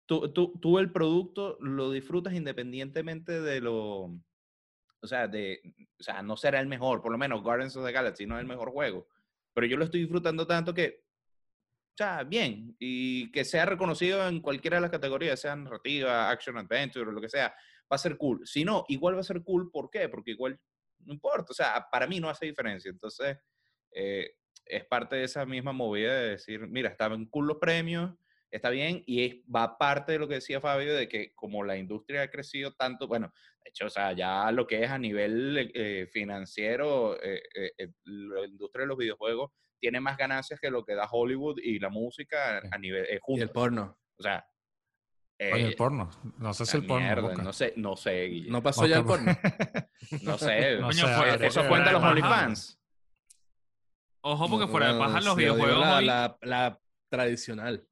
tú, 0.05 0.31
tú, 0.31 0.57
tú 0.61 0.79
el 0.79 0.89
producto 0.89 1.57
lo 1.59 1.91
disfrutas 1.91 2.33
independientemente 2.33 3.41
de 3.41 3.59
lo, 3.59 4.03
o 4.05 4.21
sea, 5.03 5.27
de, 5.27 5.59
o 5.99 6.01
sea, 6.01 6.21
no 6.23 6.37
será 6.37 6.61
el 6.61 6.67
mejor, 6.67 7.01
por 7.01 7.11
lo 7.11 7.17
menos 7.17 7.43
Guardians 7.43 7.75
of 7.75 7.85
the 7.85 7.91
Galaxy 7.91 8.25
no 8.25 8.37
es 8.37 8.39
el 8.39 8.47
mejor 8.47 8.71
juego, 8.71 9.09
pero 9.53 9.67
yo 9.67 9.75
lo 9.75 9.83
estoy 9.83 9.99
disfrutando 9.99 10.47
tanto 10.47 10.73
que 10.73 11.03
o 11.03 11.97
sea, 11.97 12.23
bien, 12.23 12.73
y 12.79 13.29
que 13.33 13.43
sea 13.43 13.65
reconocido 13.65 14.25
en 14.29 14.39
cualquiera 14.39 14.77
de 14.77 14.81
las 14.83 14.91
categorías, 14.91 15.41
sea 15.41 15.53
narrativa, 15.57 16.29
action, 16.29 16.57
adventure, 16.57 17.11
lo 17.11 17.19
que 17.19 17.27
sea, 17.27 17.49
va 17.49 17.95
a 17.95 17.97
ser 17.97 18.15
cool. 18.17 18.47
Si 18.47 18.63
no, 18.63 18.85
igual 18.87 19.17
va 19.17 19.19
a 19.19 19.23
ser 19.25 19.43
cool, 19.43 19.69
¿por 19.69 19.89
qué? 19.89 20.07
Porque 20.07 20.31
igual 20.31 20.57
no 20.99 21.13
importa, 21.13 21.47
o 21.49 21.53
sea, 21.53 21.85
para 21.91 22.07
mí 22.07 22.21
no 22.21 22.29
hace 22.29 22.45
diferencia. 22.45 22.89
Entonces, 22.89 23.37
eh, 23.91 24.35
es 24.65 24.85
parte 24.85 25.15
de 25.15 25.23
esa 25.23 25.45
misma 25.45 25.73
movida 25.73 26.13
de 26.13 26.29
decir, 26.31 26.67
mira, 26.67 26.89
estaban 26.89 27.25
cool 27.25 27.47
los 27.47 27.57
premios, 27.57 28.13
está 28.51 28.69
bien, 28.69 29.03
y 29.05 29.25
es, 29.25 29.35
va 29.53 29.77
parte 29.77 30.13
de 30.13 30.19
lo 30.19 30.27
que 30.27 30.35
decía 30.35 30.61
Fabio, 30.61 30.95
de 30.95 31.07
que 31.07 31.33
como 31.35 31.63
la 31.63 31.77
industria 31.77 32.23
ha 32.23 32.31
crecido 32.31 32.73
tanto, 32.73 33.07
bueno, 33.07 33.31
de 33.63 33.69
hecho, 33.69 33.85
o 33.87 33.89
sea, 33.89 34.13
ya 34.13 34.51
lo 34.51 34.65
que 34.67 34.83
es 34.83 34.89
a 34.89 34.97
nivel 34.97 35.71
eh, 35.73 36.07
financiero, 36.11 37.17
eh, 37.21 37.41
la 38.03 38.45
industria 38.45 38.83
de 38.83 38.87
los 38.87 38.97
videojuegos 38.97 39.51
tiene 39.85 39.99
más 39.99 40.17
ganancias 40.17 40.59
que 40.59 40.71
lo 40.71 40.83
que 40.83 40.95
da 40.95 41.07
Hollywood 41.09 41.59
y 41.61 41.77
la 41.77 41.89
música 41.89 42.59
a 42.71 42.77
nivel 42.79 43.05
eh, 43.05 43.19
Y 43.27 43.39
el 43.39 43.51
porno. 43.51 43.97
O 44.17 44.23
sea. 44.23 44.43
el 45.37 45.71
eh, 45.71 45.75
porno. 45.75 46.09
No 46.39 46.53
sé 46.53 46.65
si 46.65 46.77
el 46.77 46.87
porno. 46.87 47.33
no 47.33 47.53
sé, 47.53 47.73
no 47.75 47.95
sé. 47.95 48.45
¿No 48.47 48.63
pasó 48.63 48.87
ya 48.87 48.97
el 48.97 49.05
porno? 49.05 49.37
no 50.23 50.37
sé. 50.39 50.79
eso 51.45 51.67
cuenta 51.67 51.91
los 51.91 52.03
OnlyFans. 52.03 52.81
Ojo, 54.27 54.49
porque 54.49 54.67
fuera 54.67 54.91
de 54.91 54.99
paja 54.99 55.21
los 55.21 55.35
videojuegos. 55.35 56.03
La, 56.03 56.35
la, 56.41 56.79
tradicional. 57.09 57.87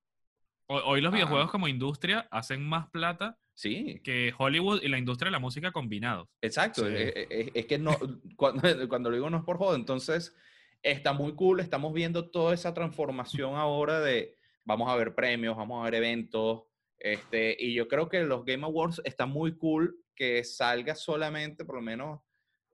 Hoy, 0.65 0.99
los 0.99 1.13
ah. 1.13 1.15
videojuegos 1.15 1.51
como 1.51 1.67
industria 1.67 2.27
hacen 2.31 2.67
más 2.67 2.89
plata 2.89 3.37
Sí. 3.55 4.01
Que 4.03 4.33
Hollywood 4.35 4.81
y 4.81 4.87
la 4.87 4.97
industria 4.97 5.27
de 5.27 5.33
la 5.33 5.39
música 5.39 5.71
combinados. 5.71 6.27
Exacto. 6.41 6.87
Es, 6.87 7.65
que 7.67 7.77
no, 7.77 7.95
cuando, 8.35 8.89
cuando, 8.89 9.11
lo 9.11 9.15
digo 9.15 9.29
no 9.29 9.37
es 9.37 9.43
por 9.43 9.59
joder, 9.59 9.79
entonces 9.79 10.35
está 10.81 11.13
muy 11.13 11.35
cool, 11.35 11.59
estamos 11.59 11.93
viendo 11.93 12.31
toda 12.31 12.55
esa 12.55 12.73
transformación 12.73 13.53
ahora 13.53 14.01
de 14.01 14.35
vamos 14.65 14.89
a 14.89 14.95
ver 14.95 15.13
premios, 15.13 15.55
vamos 15.55 15.81
a 15.81 15.85
ver 15.85 15.95
eventos, 15.95 16.63
este, 16.97 17.55
y 17.59 17.75
yo 17.75 17.87
creo 17.87 18.09
que 18.09 18.23
los 18.23 18.43
Game 18.43 18.65
Awards 18.65 19.01
está 19.05 19.27
muy 19.27 19.55
cool 19.55 19.99
que 20.15 20.43
salga 20.43 20.95
solamente, 20.95 21.63
por 21.63 21.75
lo 21.75 21.81
menos, 21.81 22.21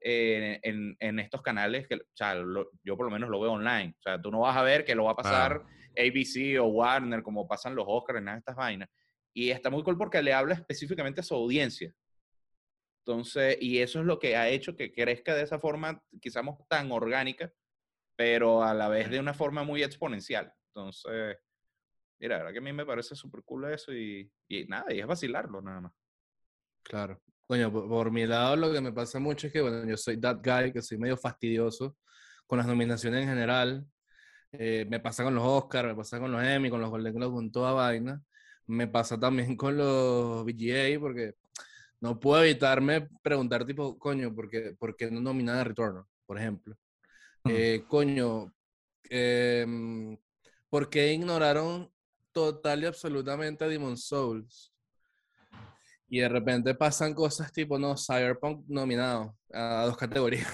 en, 0.00 0.96
en, 0.98 1.18
estos 1.18 1.42
canales, 1.42 1.86
que, 1.86 1.96
o 1.96 2.14
sea, 2.14 2.34
yo 2.82 2.96
por 2.96 3.06
lo 3.06 3.10
menos 3.10 3.28
lo 3.28 3.40
veo 3.40 3.52
online, 3.52 3.94
o 3.98 4.02
sea, 4.02 4.20
tú 4.20 4.30
no 4.30 4.40
vas 4.40 4.56
a 4.56 4.62
ver 4.62 4.84
que 4.84 4.94
lo 4.94 5.04
va 5.04 5.12
a 5.12 5.16
pasar 5.16 5.62
ABC 5.96 6.58
o 6.60 6.66
Warner, 6.66 7.22
como 7.22 7.46
pasan 7.46 7.74
los 7.74 7.84
Oscars, 7.86 8.20
en 8.20 8.28
estas 8.28 8.56
vainas, 8.56 8.88
y 9.34 9.50
está 9.50 9.70
muy 9.70 9.82
cool 9.82 9.98
porque 9.98 10.22
le 10.22 10.32
habla 10.32 10.54
específicamente 10.54 11.20
a 11.20 11.24
su 11.24 11.34
audiencia. 11.34 11.94
Entonces, 13.04 13.56
y 13.60 13.78
eso 13.78 14.00
es 14.00 14.06
lo 14.06 14.18
que 14.18 14.36
ha 14.36 14.48
hecho 14.48 14.76
que 14.76 14.92
crezca 14.92 15.34
de 15.34 15.42
esa 15.42 15.58
forma, 15.58 16.02
quizás 16.20 16.44
tan 16.68 16.92
orgánica, 16.92 17.52
pero 18.16 18.62
a 18.62 18.74
la 18.74 18.88
vez 18.88 19.10
de 19.10 19.18
una 19.18 19.34
forma 19.34 19.64
muy 19.64 19.82
exponencial. 19.82 20.52
Entonces, 20.68 21.38
mira, 22.18 22.36
la 22.36 22.44
verdad 22.44 22.52
que 22.52 22.58
a 22.58 22.62
mí 22.62 22.72
me 22.72 22.86
parece 22.86 23.14
súper 23.14 23.42
cool 23.42 23.72
eso 23.72 23.92
y, 23.92 24.30
y, 24.48 24.64
nada, 24.66 24.92
y 24.92 25.00
es 25.00 25.06
vacilarlo 25.06 25.62
nada 25.62 25.80
más. 25.80 25.92
Claro. 26.82 27.20
Coño, 27.50 27.72
por, 27.72 28.12
mi 28.12 28.26
lado 28.26 28.54
lo 28.54 28.72
que 28.72 28.80
me 28.80 28.92
pasa 28.92 29.18
mucho 29.18 29.48
es 29.48 29.52
que, 29.52 29.60
bueno, 29.60 29.84
yo 29.84 29.96
soy 29.96 30.20
that 30.20 30.36
guy, 30.36 30.72
que 30.72 30.80
soy 30.80 30.98
medio 30.98 31.16
fastidioso 31.16 31.96
con 32.46 32.58
las 32.58 32.66
nominaciones 32.68 33.24
en 33.24 33.28
general. 33.28 33.84
Eh, 34.52 34.86
me 34.88 35.00
pasa 35.00 35.24
con 35.24 35.34
los 35.34 35.42
Oscars, 35.44 35.88
me 35.88 35.96
pasa 35.96 36.20
con 36.20 36.30
los 36.30 36.40
Emmy, 36.44 36.70
con 36.70 36.80
los 36.80 36.88
Golden 36.90 37.12
Globes, 37.12 37.34
con 37.34 37.50
toda 37.50 37.72
vaina. 37.72 38.22
Me 38.66 38.86
pasa 38.86 39.18
también 39.18 39.56
con 39.56 39.76
los 39.76 40.44
VGA, 40.44 41.00
porque 41.00 41.34
no 42.00 42.20
puedo 42.20 42.44
evitarme 42.44 43.08
preguntar, 43.20 43.66
tipo, 43.66 43.98
coño, 43.98 44.32
¿por 44.32 44.48
qué, 44.48 44.76
por 44.78 44.94
qué 44.94 45.10
no 45.10 45.20
nominan 45.20 45.56
a 45.56 45.64
Return, 45.64 46.04
por 46.26 46.38
ejemplo? 46.38 46.76
Eh, 47.46 47.82
coño, 47.88 48.54
em, 49.08 50.16
¿por 50.68 50.88
qué 50.88 51.12
ignoraron 51.14 51.90
total 52.30 52.84
y 52.84 52.86
absolutamente 52.86 53.64
a 53.64 53.68
Demon 53.68 53.96
Souls? 53.96 54.69
Y 56.12 56.18
de 56.18 56.28
repente 56.28 56.74
pasan 56.74 57.14
cosas 57.14 57.52
tipo, 57.52 57.78
no, 57.78 57.94
Cyberpunk 57.96 58.64
nominado 58.66 59.36
a 59.52 59.84
dos 59.86 59.96
categorías. 59.96 60.48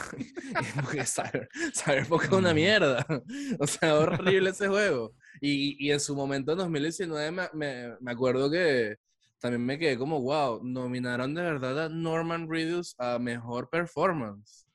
Cyberpunk 1.73 2.25
es 2.25 2.31
una 2.31 2.53
mierda. 2.53 3.05
O 3.59 3.67
sea, 3.67 3.95
horrible 3.99 4.51
ese 4.51 4.69
juego. 4.69 5.15
Y, 5.41 5.83
y 5.85 5.93
en 5.93 6.01
su 6.01 6.15
momento, 6.15 6.53
en 6.53 6.59
2019, 6.59 7.31
me, 7.31 7.49
me, 7.55 7.97
me, 8.01 8.13
acuerdo 8.13 8.51
que 8.51 8.97
también 9.41 9.65
me 9.65 9.79
quedé 9.79 9.97
como, 9.97 10.21
wow, 10.21 10.61
nominaron 10.63 11.35
de 11.35 11.41
verdad 11.41 11.87
a 11.87 11.89
Norman 11.89 12.51
Reedus 12.51 12.95
a 12.99 13.19
Mejor 13.19 13.71
Performance. 13.71 14.67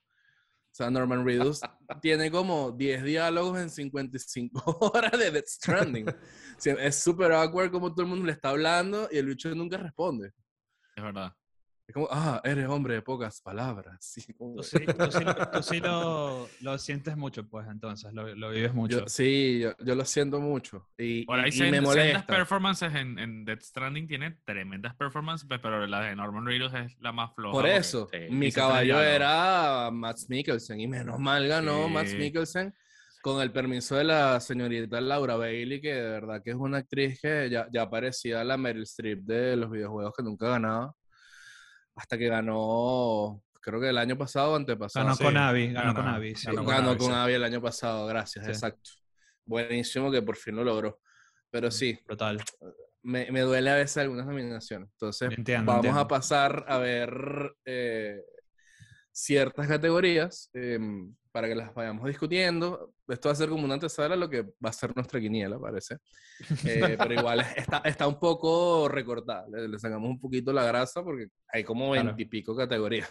O 0.71 0.73
sea, 0.73 0.89
Norman 0.89 1.23
Reedus 1.23 1.61
tiene 2.01 2.32
como 2.32 2.71
10 2.71 3.03
diálogos 3.03 3.59
en 3.59 3.69
55 3.69 4.77
horas 4.93 5.11
de 5.11 5.29
Death 5.29 5.47
Stranding. 5.47 6.05
es 6.63 6.95
súper 6.95 7.34
awkward 7.34 7.71
como 7.71 7.91
todo 7.93 8.01
el 8.01 8.09
mundo 8.09 8.25
le 8.25 8.32
está 8.32 8.49
hablando 8.49 9.07
y 9.11 9.17
el 9.17 9.27
bicho 9.27 9.53
nunca 9.53 9.77
responde. 9.77 10.32
Es 11.01 11.05
verdad. 11.05 11.33
Es 11.87 11.95
como, 11.95 12.07
ah, 12.11 12.39
eres 12.43 12.67
hombre 12.67 12.93
de 12.93 13.01
pocas 13.01 13.41
palabras. 13.41 13.97
Sí, 14.21 14.33
tú 14.33 14.61
sí, 14.61 14.77
tú 14.85 15.63
sí, 15.63 15.79
lo, 15.81 16.47
lo, 16.61 16.77
sientes 16.77 17.17
mucho, 17.17 17.47
pues, 17.47 17.67
entonces, 17.67 18.13
lo, 18.13 18.33
lo 18.35 18.51
vives 18.51 18.73
mucho. 18.73 19.07
sí, 19.07 19.59
yo, 19.61 19.73
yo, 19.79 19.95
lo 19.95 20.05
siento 20.05 20.39
mucho. 20.39 20.87
Y, 20.97 21.25
Por 21.25 21.39
ahí 21.39 21.49
y, 21.51 21.63
y 21.63 21.71
me 21.71 21.81
molesta. 21.81 22.25
performances 22.27 22.93
en, 22.93 23.17
en 23.17 23.45
Death 23.45 23.63
Stranding 23.63 24.07
tiene 24.07 24.31
tremendas 24.45 24.95
performances, 24.95 25.47
pero 25.49 25.87
la 25.87 26.01
de 26.01 26.15
Norman 26.15 26.45
Reedus 26.45 26.73
es 26.75 26.95
la 26.99 27.11
más 27.11 27.33
floja. 27.33 27.51
Por 27.51 27.67
eso, 27.67 28.07
mi 28.29 28.51
caballo 28.51 29.01
era 29.01 29.89
Max 29.91 30.29
Mikkelsen, 30.29 30.79
y 30.79 30.87
menos 30.87 31.19
mal 31.19 31.47
ganó 31.47 31.89
Max 31.89 32.13
Mikkelsen 32.13 32.75
con 33.22 33.41
el 33.41 33.51
permiso 33.51 33.95
de 33.95 34.03
la 34.03 34.39
señorita 34.39 34.99
Laura 34.99 35.36
Bailey, 35.36 35.80
que 35.80 35.93
de 35.93 36.09
verdad 36.09 36.41
que 36.43 36.51
es 36.51 36.55
una 36.55 36.80
actriz 36.80 37.19
que 37.22 37.49
ya, 37.49 37.67
ya 37.72 37.89
parecía 37.89 38.43
la 38.43 38.57
Meryl 38.57 38.84
Streep 38.84 39.22
de 39.24 39.55
los 39.55 39.69
videojuegos 39.69 40.13
que 40.17 40.24
nunca 40.24 40.49
ganaba. 40.49 40.93
hasta 41.95 42.17
que 42.17 42.28
ganó, 42.28 43.43
creo 43.61 43.80
que 43.80 43.89
el 43.89 43.97
año 43.97 44.17
pasado 44.17 44.53
o 44.53 44.55
antepasado. 44.55 45.05
Ganó 45.05 45.17
con 45.17 45.38
Avi, 45.38 45.72
ganó, 45.72 45.93
con 45.93 46.07
Avi. 46.07 46.34
Ganó, 46.43 46.97
con, 46.97 47.13
Avi, 47.13 47.34
el 47.34 47.43
año 47.43 47.61
pasado, 47.61 48.07
gracias, 48.07 48.47
exacto. 48.47 48.91
Buenísimo 49.45 50.11
que 50.11 50.22
por 50.22 50.36
fin 50.36 50.55
lo 50.55 50.63
logró. 50.63 50.99
Pero 51.49 51.67
mm, 51.67 51.72
sí, 51.72 51.99
total. 52.07 52.43
Me, 53.03 53.32
me 53.32 53.41
duele 53.41 53.69
a 53.69 53.76
veces 53.76 53.97
algunas 53.97 54.26
nominaciones. 54.26 54.89
Entonces, 54.93 55.32
vamos 55.63 55.95
a 55.95 56.07
pasar 56.07 56.65
a 56.67 56.78
ver 56.78 57.55
eh, 57.65 58.22
ciertas 59.11 59.67
categorías 59.67 60.49
em, 60.53 61.13
para 61.32 61.47
que 61.47 61.55
las 61.55 61.73
vayamos 61.73 62.07
discutiendo. 62.07 62.93
Esto 63.07 63.29
va 63.29 63.34
a 63.34 63.36
ser 63.36 63.49
como 63.49 63.63
una 63.63 63.75
antesala 63.75 64.15
lo 64.15 64.29
que 64.29 64.41
va 64.41 64.69
a 64.69 64.73
ser 64.73 64.95
nuestra 64.95 65.19
quiniela, 65.19 65.59
parece. 65.59 65.97
Eh, 66.65 66.95
pero 66.97 67.13
igual 67.13 67.39
está, 67.55 67.82
está 67.86 68.07
un 68.07 68.19
poco 68.19 68.88
recortada. 68.89 69.47
Le, 69.47 69.79
sacamos 69.79 70.09
un 70.09 70.19
poquito 70.19 70.51
la 70.51 70.65
grasa 70.65 71.03
porque 71.03 71.27
hay 71.47 71.63
como 71.63 71.91
veintipico 71.91 72.55
categorías. 72.55 73.09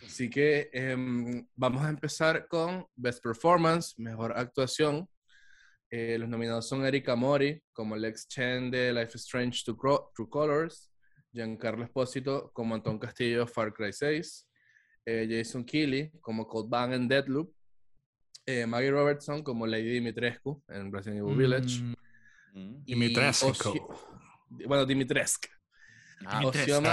Así 0.06 0.30
que 0.30 0.70
em, 0.72 1.44
vamos 1.56 1.82
a 1.82 1.88
empezar 1.88 2.46
con 2.46 2.86
Best 2.94 3.22
Performance, 3.22 3.94
Mejor 3.98 4.32
Actuación. 4.36 5.08
Eh, 5.90 6.18
los 6.18 6.28
nominados 6.28 6.68
son 6.68 6.84
Erika 6.84 7.16
Mori 7.16 7.60
como 7.72 7.96
Lex 7.96 8.28
Chen 8.28 8.70
de 8.70 8.92
Life 8.92 9.12
is 9.16 9.22
Strange 9.22 9.62
True 9.64 10.28
Colors, 10.28 10.92
Giancarlo 11.32 11.82
Espósito 11.82 12.50
como 12.52 12.74
Anton 12.74 12.98
Castillo 12.98 13.46
Far 13.46 13.72
Cry 13.72 13.92
6, 13.92 14.47
eh, 15.10 15.26
Jason 15.26 15.64
Keeley 15.64 16.10
como 16.20 16.46
Cold 16.46 16.68
Bang 16.68 16.92
en 16.92 17.08
Deadloop, 17.08 17.50
eh, 18.44 18.66
Maggie 18.66 18.90
Robertson 18.90 19.42
como 19.42 19.66
Lady 19.66 19.88
Dimitrescu 19.88 20.62
en 20.68 20.92
Resident 20.92 21.20
Evil 21.20 21.34
Village. 21.34 21.82
Mm. 22.52 22.84
Dimitrescu. 22.84 23.88
Bueno, 24.66 24.84
Dimitrescu. 24.84 25.48
Ah, 26.26 26.44
Osioma 26.44 26.92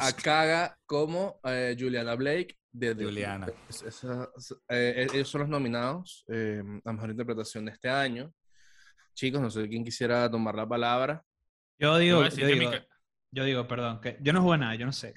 Akaga 0.00 0.76
como 0.84 1.40
eh, 1.44 1.74
Juliana 1.78 2.14
Blake 2.16 2.58
de 2.70 2.94
Juliana. 2.94 3.46
ellos 4.68 5.28
son 5.28 5.42
los 5.42 5.48
nominados 5.48 6.26
a 6.28 6.92
mejor 6.92 7.10
interpretación 7.10 7.64
de 7.64 7.72
este 7.72 7.88
año. 7.88 8.30
Chicos, 9.14 9.40
no 9.40 9.48
sé 9.48 9.66
quién 9.70 9.84
quisiera 9.84 10.30
tomar 10.30 10.54
la 10.54 10.68
palabra. 10.68 11.24
Yo 11.78 11.96
digo, 11.96 12.26
yo 12.28 12.46
digo, 12.46 12.72
yo 13.34 13.44
digo, 13.44 13.66
perdón, 13.66 14.00
que 14.00 14.16
yo 14.20 14.32
no 14.32 14.40
juego 14.40 14.56
nada, 14.56 14.76
yo 14.76 14.86
no 14.86 14.92
sé. 14.92 15.12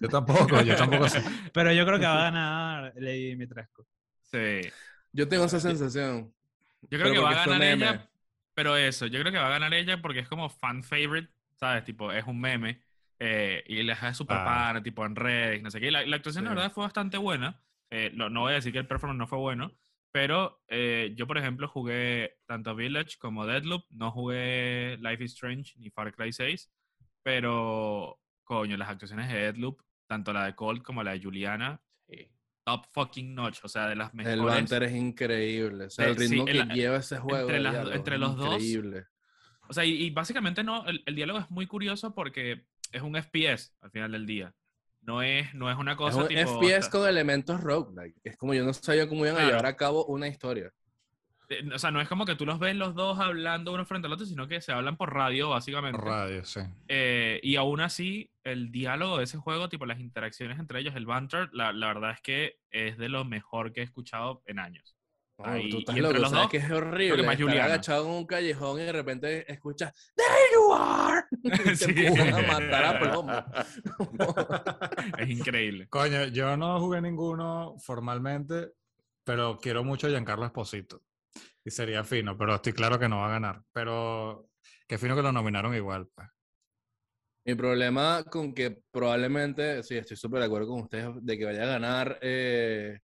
Yo 0.00 0.08
tampoco, 0.08 0.60
yo 0.62 0.74
tampoco 0.74 1.08
sé. 1.08 1.22
Pero 1.54 1.72
yo 1.72 1.86
creo 1.86 1.98
que 2.00 2.06
va 2.06 2.20
a 2.20 2.30
ganar 2.30 2.92
Lady 2.96 3.28
Dimitrescu. 3.28 3.86
Sí. 4.22 4.60
Yo 5.12 5.28
tengo 5.28 5.44
esa 5.44 5.60
sensación. 5.60 6.34
Yo 6.90 6.98
creo 6.98 7.12
que 7.12 7.18
va 7.20 7.30
a 7.30 7.46
ganar 7.46 7.62
ella, 7.62 8.10
pero 8.54 8.76
eso, 8.76 9.06
yo 9.06 9.20
creo 9.20 9.32
que 9.32 9.38
va 9.38 9.48
a 9.48 9.58
ganar 9.58 9.74
ella 9.74 10.00
porque 10.00 10.20
es 10.20 10.28
como 10.28 10.48
fan 10.48 10.82
favorite, 10.82 11.30
¿sabes? 11.56 11.84
Tipo, 11.84 12.10
es 12.10 12.24
un 12.26 12.40
meme 12.40 12.80
eh, 13.18 13.62
y 13.66 13.82
le 13.82 13.92
hace 13.92 14.14
super 14.14 14.38
ah. 14.40 14.80
tipo 14.82 15.04
en 15.04 15.14
redes, 15.14 15.62
no 15.62 15.70
sé 15.70 15.80
qué. 15.80 15.90
La, 15.90 16.04
la 16.06 16.16
actuación, 16.16 16.44
la 16.44 16.50
verdad, 16.50 16.72
fue 16.72 16.84
bastante 16.84 17.18
buena. 17.18 17.62
Eh, 17.90 18.12
no, 18.14 18.30
no, 18.30 18.42
voy 18.42 18.52
a 18.52 18.56
decir 18.56 18.72
que 18.72 18.78
el 18.78 18.86
performance 18.86 19.18
no 19.18 19.26
fue 19.26 19.38
bueno, 19.38 19.72
pero 20.12 20.62
eh, 20.68 21.12
yo, 21.16 21.26
por 21.26 21.38
ejemplo, 21.38 21.68
jugué 21.68 22.38
tanto 22.46 22.74
Village 22.74 23.18
como 23.18 23.46
Deadloop. 23.46 23.84
No 23.90 24.10
jugué 24.10 24.96
Life 25.00 25.24
is 25.24 25.32
Strange 25.32 25.74
ni 25.78 25.90
Far 25.90 26.12
Cry 26.14 26.32
6. 26.32 26.70
Pero, 27.22 28.18
coño, 28.44 28.76
las 28.76 28.88
actuaciones 28.88 29.28
de 29.28 29.38
Deadloop, 29.38 29.80
tanto 30.06 30.32
la 30.32 30.46
de 30.46 30.54
Colt 30.54 30.82
como 30.82 31.02
la 31.02 31.12
de 31.12 31.22
Juliana, 31.22 31.80
top 32.64 32.86
fucking 32.92 33.34
notch, 33.34 33.60
o 33.62 33.68
sea, 33.68 33.88
de 33.88 33.96
las 33.96 34.14
mejores. 34.14 34.38
El 34.38 34.44
banter 34.44 34.82
es 34.84 34.92
increíble, 34.92 35.86
o 35.86 35.90
sea, 35.90 36.06
el 36.06 36.16
ritmo 36.16 36.44
que 36.44 36.64
lleva 36.74 36.98
ese 36.98 37.18
juego. 37.18 37.50
Entre, 37.50 38.18
los 38.18 38.36
dos. 38.36 38.62
O 39.68 39.72
sea, 39.72 39.84
y, 39.84 40.10
básicamente 40.10 40.64
no, 40.64 40.84
el, 40.86 41.14
diálogo 41.14 41.38
es 41.38 41.50
muy 41.50 41.66
curioso 41.66 42.14
porque 42.14 42.66
es 42.92 43.02
un 43.02 43.14
FPS 43.14 43.72
al 43.80 43.90
final 43.90 44.12
del 44.12 44.26
día. 44.26 44.54
No 45.02 45.22
es, 45.22 45.54
no 45.54 45.70
es 45.70 45.78
una 45.78 45.96
cosa 45.96 46.26
es 46.28 46.50
un 46.50 46.58
FPS 46.60 46.90
con 46.90 47.08
elementos 47.08 47.60
roguelike. 47.60 48.16
Es 48.22 48.36
como 48.36 48.52
yo 48.52 48.64
no 48.64 48.74
sabía 48.74 49.08
cómo 49.08 49.24
iban 49.24 49.40
a 49.40 49.46
llevar 49.46 49.66
a 49.66 49.76
cabo 49.76 50.04
una 50.06 50.28
historia. 50.28 50.72
O 51.74 51.78
sea, 51.78 51.90
no 51.90 52.00
es 52.00 52.08
como 52.08 52.26
que 52.26 52.36
tú 52.36 52.46
los 52.46 52.60
ves 52.60 52.76
los 52.76 52.94
dos 52.94 53.18
hablando 53.18 53.72
uno 53.72 53.84
frente 53.84 54.06
al 54.06 54.12
otro, 54.12 54.24
sino 54.24 54.46
que 54.46 54.60
se 54.60 54.70
hablan 54.70 54.96
por 54.96 55.12
radio, 55.12 55.48
básicamente. 55.48 55.98
Por 55.98 56.06
radio, 56.06 56.44
sí. 56.44 56.60
Eh, 56.86 57.40
y 57.42 57.56
aún 57.56 57.80
así, 57.80 58.30
el 58.44 58.70
diálogo 58.70 59.18
de 59.18 59.24
ese 59.24 59.36
juego, 59.36 59.68
tipo 59.68 59.84
las 59.84 59.98
interacciones 59.98 60.60
entre 60.60 60.78
ellos, 60.78 60.94
el 60.94 61.06
banter, 61.06 61.48
la, 61.52 61.72
la 61.72 61.88
verdad 61.88 62.12
es 62.12 62.20
que 62.20 62.58
es 62.70 62.98
de 62.98 63.08
lo 63.08 63.24
mejor 63.24 63.72
que 63.72 63.80
he 63.80 63.84
escuchado 63.84 64.42
en 64.46 64.60
años. 64.60 64.96
tú 65.70 65.78
estás 65.78 65.96
loco, 65.96 66.18
los 66.18 66.30
dos, 66.30 66.48
que 66.48 66.58
es 66.58 66.70
horrible. 66.70 67.24
Que 67.24 67.44
estar 67.44 67.60
agachado 67.60 68.04
en 68.04 68.10
un 68.12 68.26
callejón 68.26 68.80
y 68.80 68.84
de 68.84 68.92
repente 68.92 69.52
escuchas 69.52 69.92
¡There 70.14 70.28
you 70.54 70.72
are! 70.72 71.24
Y 71.42 72.14
te 72.14 72.30
a 72.30 72.42
matar 72.46 72.84
a 72.84 73.00
plomo. 73.00 73.32
es 75.18 75.28
increíble. 75.28 75.88
Coño, 75.88 76.26
yo 76.26 76.56
no 76.56 76.78
jugué 76.78 77.00
ninguno 77.00 77.74
formalmente, 77.78 78.72
pero 79.24 79.58
quiero 79.58 79.82
mucho 79.82 80.06
a 80.06 80.10
Giancarlo 80.10 80.46
Esposito. 80.46 81.02
Y 81.64 81.70
sería 81.70 82.04
fino, 82.04 82.36
pero 82.36 82.54
estoy 82.54 82.72
claro 82.72 82.98
que 82.98 83.08
no 83.08 83.18
va 83.18 83.26
a 83.26 83.32
ganar. 83.32 83.62
Pero 83.72 84.48
qué 84.86 84.98
fino 84.98 85.14
que 85.14 85.22
lo 85.22 85.32
nominaron 85.32 85.74
igual. 85.74 86.08
Pues. 86.14 86.28
Mi 87.44 87.54
problema 87.54 88.24
con 88.24 88.54
que 88.54 88.82
probablemente, 88.90 89.82
sí, 89.82 89.96
estoy 89.96 90.16
súper 90.16 90.40
de 90.40 90.46
acuerdo 90.46 90.68
con 90.68 90.82
ustedes, 90.82 91.08
de 91.20 91.38
que 91.38 91.44
vaya 91.44 91.62
a 91.64 91.66
ganar 91.66 92.18
eh, 92.20 93.00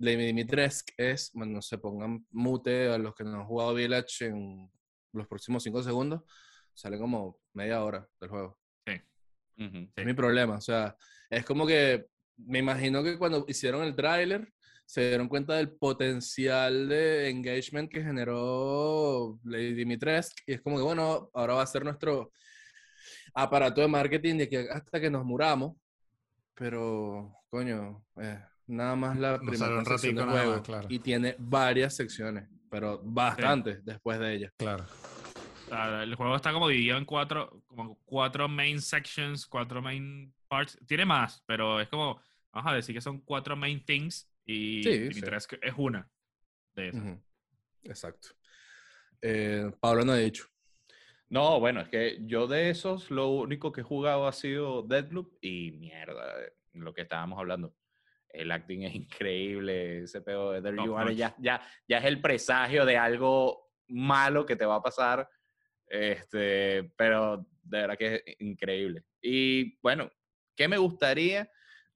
Lady 0.00 0.26
Dimitrescu 0.26 0.92
es, 0.96 1.30
bueno, 1.34 1.54
no 1.54 1.62
se 1.62 1.78
pongan 1.78 2.26
mute 2.30 2.88
a 2.88 2.98
los 2.98 3.14
que 3.14 3.22
no 3.22 3.40
han 3.40 3.46
jugado 3.46 3.74
Village 3.74 4.26
en 4.26 4.70
los 5.12 5.26
próximos 5.28 5.62
cinco 5.62 5.82
segundos, 5.82 6.22
sale 6.74 6.98
como 6.98 7.38
media 7.52 7.84
hora 7.84 8.06
del 8.20 8.30
juego. 8.30 8.58
Sí. 8.86 9.00
Es 9.94 10.06
mi 10.06 10.14
problema, 10.14 10.56
o 10.56 10.60
sea, 10.60 10.96
es 11.28 11.44
como 11.44 11.66
que 11.66 12.06
me 12.36 12.60
imagino 12.60 13.04
que 13.04 13.18
cuando 13.18 13.44
hicieron 13.46 13.82
el 13.84 13.94
tráiler, 13.94 14.52
se 14.90 15.08
dieron 15.08 15.28
cuenta 15.28 15.54
del 15.54 15.70
potencial 15.70 16.88
de 16.88 17.30
engagement 17.30 17.88
que 17.88 18.02
generó 18.02 19.38
Lady 19.44 19.72
Dimitrescu 19.72 20.42
y 20.48 20.54
es 20.54 20.60
como 20.62 20.78
que, 20.78 20.82
bueno, 20.82 21.30
ahora 21.32 21.54
va 21.54 21.62
a 21.62 21.66
ser 21.66 21.84
nuestro 21.84 22.32
aparato 23.32 23.82
de 23.82 23.86
marketing 23.86 24.38
de 24.38 24.48
que 24.48 24.68
hasta 24.68 25.00
que 25.00 25.08
nos 25.08 25.24
muramos, 25.24 25.76
pero, 26.54 27.32
coño, 27.48 28.04
eh, 28.20 28.42
nada 28.66 28.96
más 28.96 29.16
la 29.16 29.38
primera 29.38 29.84
sección 29.84 30.16
del 30.16 30.28
juego 30.28 30.62
y 30.88 30.98
tiene 30.98 31.36
varias 31.38 31.94
secciones, 31.94 32.48
pero 32.68 33.00
bastantes 33.04 33.84
después 33.84 34.18
de 34.18 34.34
ella. 34.34 34.52
Claro. 34.56 34.86
el 36.02 36.16
juego 36.16 36.34
está 36.34 36.52
como 36.52 36.66
dividido 36.66 36.98
en 36.98 37.04
cuatro, 37.04 37.62
como 37.68 37.96
cuatro 38.04 38.48
main 38.48 38.80
sections, 38.80 39.46
cuatro 39.46 39.80
main 39.80 40.34
parts. 40.48 40.76
Tiene 40.88 41.04
más, 41.04 41.44
pero 41.46 41.80
es 41.80 41.88
como, 41.88 42.20
vamos 42.52 42.72
a 42.72 42.74
decir 42.74 42.92
que 42.92 43.00
son 43.00 43.20
cuatro 43.20 43.54
main 43.54 43.84
things 43.84 44.29
y 44.50 45.08
Dimitrescu 45.08 45.56
es 45.62 45.74
una 45.76 46.10
de 46.74 46.88
esas. 46.88 47.18
Exacto. 47.84 48.28
Eh, 49.22 49.70
Pablo 49.80 50.04
no 50.04 50.12
ha 50.12 50.16
dicho. 50.16 50.46
No, 51.28 51.60
bueno, 51.60 51.80
es 51.80 51.88
que 51.88 52.18
yo 52.22 52.48
de 52.48 52.70
esos 52.70 53.10
lo 53.10 53.28
único 53.28 53.70
que 53.70 53.82
he 53.82 53.84
jugado 53.84 54.26
ha 54.26 54.32
sido 54.32 54.82
Deadloop 54.82 55.38
y 55.40 55.70
mierda, 55.72 56.34
lo 56.72 56.92
que 56.92 57.02
estábamos 57.02 57.38
hablando. 57.38 57.76
El 58.28 58.50
acting 58.50 58.82
es 58.82 58.94
increíble, 58.96 60.02
ese 60.02 60.20
pedo 60.20 60.52
de 60.52 60.62
There 60.62 61.14
ya, 61.14 61.34
ya, 61.38 61.60
ya 61.86 61.98
es 61.98 62.04
el 62.04 62.20
presagio 62.20 62.84
de 62.84 62.96
algo 62.96 63.70
malo 63.86 64.44
que 64.44 64.56
te 64.56 64.66
va 64.66 64.76
a 64.76 64.82
pasar. 64.82 65.28
Este, 65.86 66.92
pero 66.96 67.46
de 67.62 67.80
verdad 67.80 67.98
que 67.98 68.14
es 68.14 68.36
increíble. 68.40 69.04
Y 69.22 69.78
bueno, 69.80 70.10
¿qué 70.56 70.66
me 70.66 70.78
gustaría? 70.78 71.50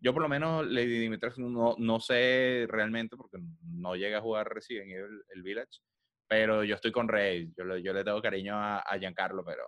Yo 0.05 0.13
por 0.13 0.21
lo 0.21 0.29
menos 0.29 0.67
Lady 0.67 0.99
Dimitrescu 0.99 1.41
no, 1.41 1.77
no 1.79 1.99
sé 1.99 2.67
realmente 2.69 3.17
porque 3.17 3.39
no 3.63 3.97
llega 3.97 4.19
a 4.19 4.21
jugar 4.21 4.53
Resident 4.53 4.91
Evil 4.91 5.25
el 5.35 5.43
Village, 5.43 5.81
pero 6.29 6.63
yo 6.63 6.75
estoy 6.75 6.93
con 6.93 7.09
Rey, 7.09 7.51
yo, 7.57 7.79
yo 7.79 7.95
le 7.95 8.05
tengo 8.05 8.21
cariño 8.21 8.55
a, 8.55 8.81
a 8.81 8.99
Giancarlo, 8.99 9.43
pero 9.43 9.63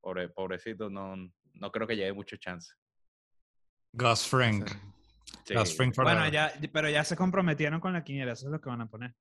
pobre, 0.00 0.30
pobrecito, 0.30 0.88
no, 0.88 1.16
no 1.52 1.70
creo 1.70 1.86
que 1.86 1.96
llegue 1.96 2.14
mucho 2.14 2.38
chance. 2.38 2.72
Gus 3.92 4.26
Frank. 4.26 4.70
Gus 5.54 5.76
Frank 5.76 5.94
bueno, 5.96 6.26
ya, 6.30 6.54
pero 6.72 6.88
ya 6.88 7.04
se 7.04 7.14
comprometieron 7.14 7.80
con 7.80 7.92
la 7.92 8.02
quiniela, 8.02 8.32
eso 8.32 8.46
es 8.46 8.52
lo 8.52 8.58
que 8.58 8.70
van 8.70 8.80
a 8.80 8.88
poner. 8.88 9.14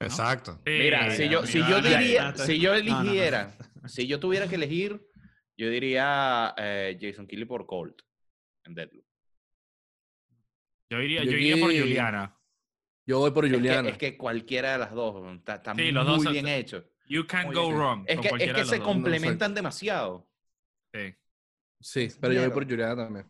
Exacto. 0.00 0.60
Mira, 0.66 1.12
si 1.12 1.28
yo, 1.28 1.46
si 1.46 1.60
yo 1.60 1.80
diría, 1.80 2.34
si 2.34 2.58
yo 2.58 2.74
eligiera, 2.74 3.56
si 3.86 4.08
yo 4.08 4.18
tuviera 4.18 4.48
que 4.48 4.56
elegir, 4.56 5.00
yo 5.56 5.70
diría 5.70 6.54
eh, 6.56 6.98
Jason 7.00 7.28
Kelly 7.28 7.44
por 7.44 7.66
Colt 7.66 8.02
en 8.64 8.74
Deadloop. 8.74 9.04
Yo 10.90 11.00
iría, 11.00 11.22
yo, 11.22 11.32
iría 11.32 11.56
por 11.56 11.70
Juliana. 11.70 12.36
Yo 13.06 13.18
voy 13.18 13.30
por 13.30 13.48
Juliana. 13.48 13.88
Es 13.88 13.98
que, 13.98 14.16
cualquiera 14.16 14.72
de 14.72 14.78
las 14.78 14.92
dos 14.92 15.24
está, 15.46 15.74
muy 15.74 16.32
bien 16.32 16.48
hecho. 16.48 16.84
You 17.06 17.26
can't 17.26 17.52
go 17.52 17.70
wrong. 17.72 18.04
Es 18.06 18.20
que, 18.20 18.28
es 18.38 18.52
que 18.52 18.64
se 18.64 18.80
complementan 18.80 19.54
demasiado. 19.54 20.28
Sí. 20.92 21.14
Sí, 21.80 22.08
pero 22.20 22.34
yo 22.34 22.42
voy 22.42 22.50
por 22.50 22.68
Juliana 22.68 23.04
también. 23.04 23.26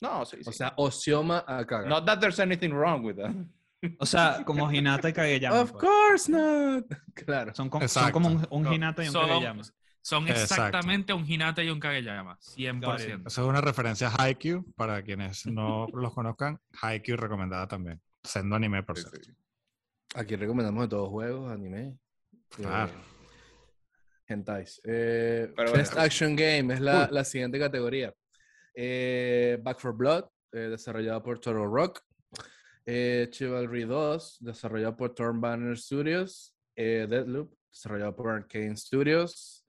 No, 0.00 0.24
sí, 0.24 0.38
O 0.46 0.52
sea, 0.52 0.72
Osioma 0.76 1.44
a 1.46 1.66
cagar. 1.66 1.88
Not 1.88 2.06
that 2.06 2.20
there's 2.20 2.40
anything 2.40 2.70
wrong 2.70 3.04
with 3.04 3.16
that. 3.16 3.34
O 3.98 4.06
sea, 4.06 4.42
como 4.46 4.70
Hinata 4.70 5.08
y 5.08 5.12
Kageyama. 5.12 5.60
Of 5.60 5.72
pues. 5.72 5.82
course 5.82 6.30
not. 6.30 6.86
Claro. 7.14 7.54
Son, 7.54 7.68
como, 7.68 7.86
son 7.88 8.12
como 8.12 8.28
un, 8.28 8.46
un, 8.50 8.72
Hinata 8.72 9.04
y 9.04 9.08
un 9.08 9.14
Kageyama. 9.14 9.62
Son 10.02 10.28
exactamente 10.28 11.12
un 11.12 11.28
Hinata 11.28 11.62
y 11.62 11.70
un 11.70 11.80
Kageyama, 11.80 12.38
100%. 12.38 13.26
Eso 13.26 13.42
es 13.42 13.48
una 13.48 13.60
referencia 13.60 14.08
a 14.08 14.22
Haikyuu, 14.22 14.72
para 14.74 15.02
quienes 15.02 15.46
no 15.46 15.86
los 15.92 16.12
conozcan, 16.14 16.58
Haikyuu 16.80 17.16
recomendada 17.16 17.66
también, 17.68 18.00
siendo 18.22 18.56
anime 18.56 18.82
por 18.82 18.98
cierto. 18.98 19.30
Aquí 20.14 20.36
recomendamos 20.36 20.82
de 20.82 20.88
todos 20.88 21.08
juegos, 21.08 21.52
anime. 21.52 21.96
Claro. 22.48 22.92
hentais. 24.26 24.80
Eh, 24.84 25.52
Best 25.72 25.96
Action 25.96 26.34
Game 26.34 26.74
es 26.74 26.80
la, 26.80 27.08
la 27.10 27.24
siguiente 27.24 27.58
categoría. 27.58 28.12
Eh, 28.74 29.58
Back 29.62 29.78
for 29.78 29.94
Blood, 29.94 30.24
eh, 30.52 30.68
desarrollado 30.70 31.22
por 31.22 31.38
Toro 31.38 31.66
Rock. 31.66 32.00
Eh, 32.86 33.28
Chivalry 33.30 33.84
2, 33.84 34.38
desarrollado 34.40 34.96
por 34.96 35.14
Torn 35.14 35.40
Banner 35.40 35.76
Studios. 35.76 36.56
Deadloop, 36.74 37.52
desarrollado 37.70 38.16
por 38.16 38.30
Arcane 38.30 38.76
Studios. 38.76 39.59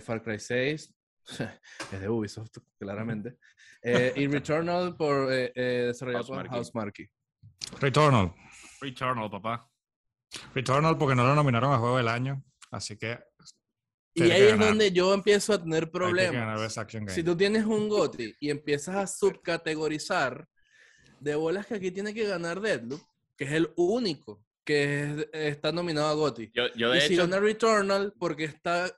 Far 0.00 0.22
Cry 0.22 0.38
6, 0.38 0.94
es 1.92 2.00
de 2.00 2.08
Ubisoft, 2.08 2.58
claramente. 2.78 3.38
y 4.16 4.26
Returnal, 4.26 4.96
por, 4.96 5.28
desarrollado 5.28 6.26
por 6.26 6.48
Housemarque. 6.48 7.10
Returnal. 7.80 8.34
Returnal, 8.80 9.30
papá. 9.30 9.70
Returnal 10.54 10.98
porque 10.98 11.14
no 11.14 11.24
lo 11.24 11.34
nominaron 11.34 11.72
a 11.72 11.78
Juego 11.78 11.96
del 11.98 12.08
Año, 12.08 12.42
así 12.70 12.96
que 12.96 13.18
y 14.14 14.30
ahí 14.30 14.42
es 14.42 14.58
donde 14.58 14.92
yo 14.92 15.12
empiezo 15.12 15.52
a 15.52 15.60
tener 15.60 15.90
problemas. 15.90 16.78
Si 17.08 17.22
tú 17.22 17.36
tienes 17.36 17.64
un 17.64 17.88
GOTI 17.88 18.36
y 18.38 18.50
empiezas 18.50 18.96
a 18.96 19.06
subcategorizar, 19.06 20.46
de 21.18 21.34
bolas 21.34 21.66
que 21.66 21.74
aquí 21.74 21.90
tiene 21.90 22.14
que 22.14 22.24
ganar 22.24 22.60
Deadloop, 22.60 23.00
que 23.36 23.44
es 23.44 23.52
el 23.52 23.72
único 23.76 24.44
que 24.64 25.28
está 25.32 25.72
nominado 25.72 26.08
a 26.08 26.14
GOTI. 26.14 26.52
Yo, 26.54 26.94
y 26.94 27.00
si 27.00 27.16
gana 27.16 27.40
Returnal, 27.40 28.14
porque 28.18 28.44
está 28.44 28.96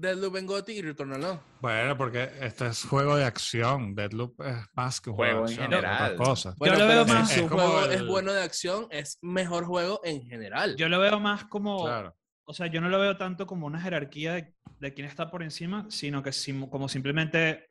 Deadloop 0.00 0.36
en 0.36 0.46
GOTI 0.46 0.72
y 0.72 0.82
Returnal 0.82 1.20
no. 1.20 1.40
Bueno, 1.60 1.96
porque 1.96 2.30
este 2.40 2.66
es 2.66 2.84
juego 2.84 3.16
de 3.16 3.24
acción. 3.24 3.94
Deadloop 3.94 4.40
es 4.42 4.56
más 4.72 5.00
que 5.00 5.10
un 5.10 5.16
juego, 5.16 5.46
de 5.46 5.54
acción, 5.54 5.64
en 5.64 5.70
general. 5.70 6.16
Bueno, 6.56 6.74
yo 6.74 6.78
lo 6.78 6.86
veo 6.88 7.06
más. 7.06 7.30
Si 7.30 7.40
un 7.40 7.48
juego 7.48 7.84
es 7.84 8.06
bueno 8.06 8.32
de 8.32 8.42
acción, 8.42 8.86
es 8.90 9.18
mejor 9.22 9.64
juego 9.64 10.00
en 10.04 10.22
general. 10.22 10.76
Yo 10.76 10.88
lo 10.88 10.98
veo 10.98 11.20
más 11.20 11.44
como 11.44 11.86
o 12.50 12.52
sea, 12.52 12.66
yo 12.66 12.80
no 12.80 12.88
lo 12.88 12.98
veo 12.98 13.16
tanto 13.16 13.46
como 13.46 13.68
una 13.68 13.80
jerarquía 13.80 14.34
de, 14.80 14.92
quién 14.92 15.06
está 15.06 15.30
por 15.30 15.44
encima, 15.44 15.86
sino 15.88 16.20
que 16.20 16.32
como 16.68 16.88
simplemente 16.88 17.70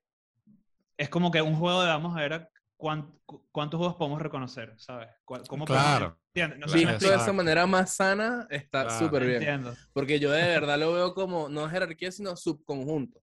es 0.96 1.10
como 1.10 1.32
que 1.32 1.42
un 1.42 1.56
juego 1.56 1.82
de 1.82 1.90
vamos 1.90 2.16
a 2.16 2.22
ver 2.22 2.50
cuántos 2.78 3.78
juegos 3.78 3.98
podemos 3.98 4.22
reconocer, 4.22 4.76
¿sabes? 4.78 5.10
¿Cómo 5.26 5.66
claro. 5.66 6.18
No 6.48 6.68
Visto 6.72 7.10
de 7.10 7.16
esa 7.16 7.34
manera 7.34 7.68
más 7.68 7.96
sana, 7.96 8.48
está 8.50 8.98
súper 8.98 9.26
bien. 9.26 9.66
Porque 9.94 10.20
yo 10.20 10.32
de 10.32 10.44
verdad 10.44 10.80
lo 10.80 10.94
veo 10.94 11.14
como 11.14 11.50
no 11.50 11.70
jerarquía, 11.70 12.12
sino 12.12 12.36
subconjunto. 12.36 13.22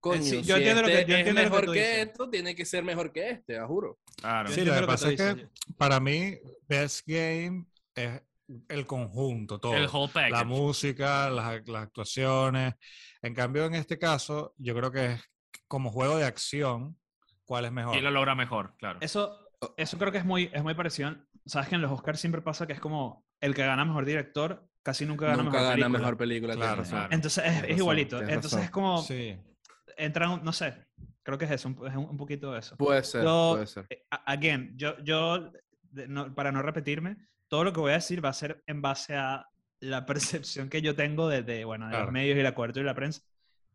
Coño, 0.00 0.22
sí, 0.22 0.42
yo 0.42 0.56
entiendo 0.56 0.82
lo 0.82 0.88
que, 0.88 1.00
este 1.00 1.20
es 1.20 1.34
mejor 1.34 1.72
que, 1.72 2.02
esto, 2.02 2.30
tiene 2.30 2.54
que 2.54 2.64
ser 2.64 2.84
mejor 2.84 3.12
que 3.12 3.30
este, 3.30 3.58
a 3.58 3.66
juro. 3.66 3.98
Claro. 4.16 4.50
Sí, 4.50 4.64
lo 4.64 4.74
que 4.74 4.86
pasa 4.86 5.10
es 5.10 5.16
que 5.16 5.48
para 5.76 5.98
mí, 5.98 6.38
Best 6.68 7.06
Game 7.06 7.66
es 7.94 8.22
el 8.68 8.86
conjunto, 8.86 9.58
todo. 9.58 9.74
El 9.74 9.88
whole 9.92 10.30
La 10.30 10.44
música, 10.44 11.28
las, 11.30 11.60
actuaciones. 11.74 12.74
En 13.22 13.34
cambio, 13.34 13.64
en 13.64 13.74
este 13.74 13.98
caso, 13.98 14.54
yo 14.58 14.74
creo 14.74 14.92
que 14.92 15.12
es 15.12 15.22
como 15.66 15.90
juego 15.90 16.18
de 16.18 16.24
acción, 16.24 16.96
¿cuál 17.44 17.64
es 17.64 17.72
mejor? 17.72 17.96
Y 17.96 18.00
lo 18.00 18.10
logra 18.10 18.34
mejor, 18.34 18.74
claro. 18.78 18.98
Eso, 19.02 19.50
eso 19.76 19.98
creo 19.98 20.12
que 20.12 20.18
es 20.18 20.24
muy, 20.24 20.50
es 20.52 20.62
muy 20.62 20.74
parecido. 20.74 21.16
Sabes 21.46 21.68
que 21.68 21.76
en 21.76 21.82
los 21.82 21.92
Oscars 21.92 22.20
siempre 22.20 22.42
pasa 22.42 22.66
que 22.66 22.72
es 22.72 22.80
como 22.80 23.24
el 23.40 23.54
que 23.54 23.64
gana 23.64 23.84
mejor 23.84 24.04
director 24.04 24.68
casi 24.82 25.04
nunca 25.04 25.26
gana 25.26 25.42
nunca 25.42 25.58
mejor 25.58 25.76
gana 25.76 25.88
mejor 25.88 26.16
película. 26.16 26.54
Claro, 26.54 26.82
Entonces 27.10 27.44
es, 27.44 27.78
igualito. 27.78 28.22
Entonces 28.22 28.64
es 28.64 28.70
como. 28.70 29.02
Sí. 29.02 29.36
Entran, 29.96 30.44
no 30.44 30.52
sé, 30.52 30.74
creo 31.22 31.38
que 31.38 31.46
es 31.46 31.50
eso, 31.50 31.74
es 31.86 31.96
un, 31.96 32.16
poquito 32.16 32.56
eso. 32.56 32.76
Puede 32.76 33.02
ser, 33.02 33.24
puede 33.24 33.66
ser. 33.66 33.86
Eh, 33.90 34.04
again, 34.26 34.74
yo, 34.76 34.96
yo 35.02 35.50
para 36.34 36.52
no 36.52 36.62
repetirme, 36.62 37.16
todo 37.48 37.64
lo 37.64 37.72
que 37.72 37.80
voy 37.80 37.92
a 37.92 37.94
decir 37.94 38.24
va 38.24 38.28
a 38.28 38.34
ser 38.34 38.62
en 38.66 38.82
base 38.82 39.16
a 39.16 39.48
la 39.80 40.06
percepción 40.06 40.68
que 40.68 40.82
yo 40.82 40.94
tengo 40.94 41.28
de, 41.28 41.64
bueno, 41.64 41.88
de 41.88 41.98
los 41.98 42.12
medios 42.12 42.38
y 42.38 42.42
la 42.42 42.54
cobertura 42.54 42.82
y 42.82 42.86
la 42.86 42.94
prensa. 42.94 43.22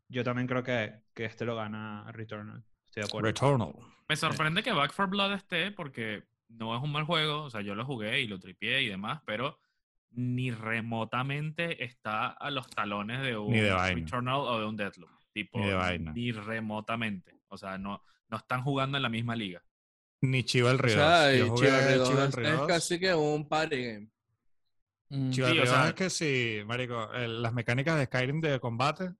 Yo 0.07 0.23
también 0.23 0.47
creo 0.47 0.63
que, 0.63 1.01
que 1.13 1.25
este 1.25 1.45
lo 1.45 1.55
gana 1.55 2.09
Returnal. 2.11 2.63
Estoy 2.85 3.03
de 3.03 3.07
acuerdo. 3.07 3.27
Returnal. 3.27 3.73
Me 4.07 4.15
sorprende 4.15 4.61
que 4.61 4.73
Back 4.73 4.91
for 4.91 5.07
Blood 5.07 5.33
esté 5.33 5.71
porque 5.71 6.23
no 6.57 6.75
es 6.75 6.83
un 6.83 6.91
mal 6.91 7.03
juego. 7.03 7.43
O 7.43 7.49
sea, 7.49 7.61
yo 7.61 7.75
lo 7.75 7.85
jugué 7.85 8.21
y 8.21 8.27
lo 8.27 8.39
tripié 8.39 8.81
y 8.81 8.89
demás, 8.89 9.21
pero 9.25 9.59
ni 10.11 10.51
remotamente 10.51 11.83
está 11.83 12.27
a 12.27 12.51
los 12.51 12.67
talones 12.69 13.21
de 13.21 13.37
un 13.37 13.53
Returnal 13.53 14.41
o 14.41 14.59
de 14.59 14.65
un 14.65 14.75
Deathloop. 14.75 15.09
Tipo, 15.33 15.59
ni, 16.13 16.31
remotamente. 16.31 17.39
O 17.47 17.57
sea, 17.57 17.77
no, 17.77 18.03
no 18.27 18.37
están 18.37 18.63
jugando 18.63 18.97
en 18.97 19.03
la 19.03 19.09
misma 19.09 19.35
liga. 19.35 19.63
Ni 20.21 20.43
Chiva 20.43 20.71
el 20.71 20.79
Río. 20.79 20.97
O 21.53 21.63
es 21.63 22.61
casi 22.67 22.99
que 22.99 23.13
un 23.13 23.47
party 23.47 23.83
game. 23.83 24.07
Mm. 25.09 25.29
Chiva 25.31 25.49
sí, 25.49 25.57
es 25.59 25.93
que 25.93 26.09
sí, 26.09 26.59
marico, 26.65 27.09
las 27.13 27.53
mecánicas 27.53 27.97
de 27.97 28.05
Skyrim 28.05 28.39
de 28.39 28.59
combate, 28.59 29.11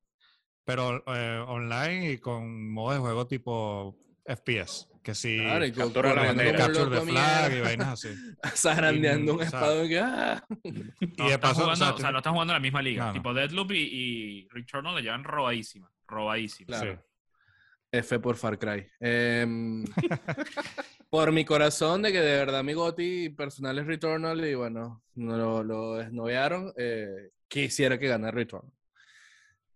pero 0.63 1.03
eh, 1.07 1.43
online 1.47 2.11
y 2.11 2.17
con 2.17 2.71
modo 2.71 2.93
de 2.93 2.99
juego 2.99 3.27
tipo 3.27 3.97
FPS. 4.25 4.87
Que 5.03 5.15
sí, 5.15 5.39
claro, 5.39 5.65
y 5.65 5.71
captura 5.71 6.13
la 6.13 6.25
bandera. 6.25 6.57
Capture 6.59 6.95
de 6.95 7.01
flag 7.01 7.57
y 7.57 7.61
vainas 7.61 7.87
así. 7.87 8.09
Zagrandeando 8.55 9.33
un 9.33 9.41
espadón 9.41 9.87
que... 9.89 9.99
¡ah! 9.99 10.45
y 10.63 11.29
de 11.29 11.39
paso, 11.39 11.61
jugando, 11.61 11.95
o, 11.95 11.97
sea, 11.97 12.11
no 12.11 12.19
están 12.19 12.33
jugando 12.33 12.53
en 12.53 12.55
la 12.55 12.59
misma 12.59 12.83
liga. 12.83 13.11
Tipo 13.11 13.33
Deadloop 13.33 13.71
y, 13.71 13.77
y 13.77 14.47
Returnal 14.49 14.95
le 14.95 15.01
llevan 15.01 15.23
robadísima. 15.23 15.91
Robadísima. 16.05 16.67
Claro. 16.67 16.93
Sí. 16.93 17.11
F 17.91 18.19
por 18.19 18.37
Far 18.37 18.57
Cry. 18.57 18.87
Em, 18.99 19.83
por 21.09 21.31
mi 21.31 21.43
corazón 21.43 22.01
de 22.01 22.11
que 22.11 22.21
de 22.21 22.37
verdad 22.37 22.63
mi 22.63 22.73
Goti 22.73 23.29
personal 23.29 23.77
es 23.79 23.85
Returnal 23.85 24.45
y 24.45 24.55
bueno, 24.55 25.03
no 25.15 25.37
lo, 25.37 25.63
lo 25.63 25.95
desnovearon, 25.95 26.71
eh, 26.77 27.31
quisiera 27.47 27.99
que 27.99 28.07
ganara 28.07 28.31
Returnal. 28.31 28.71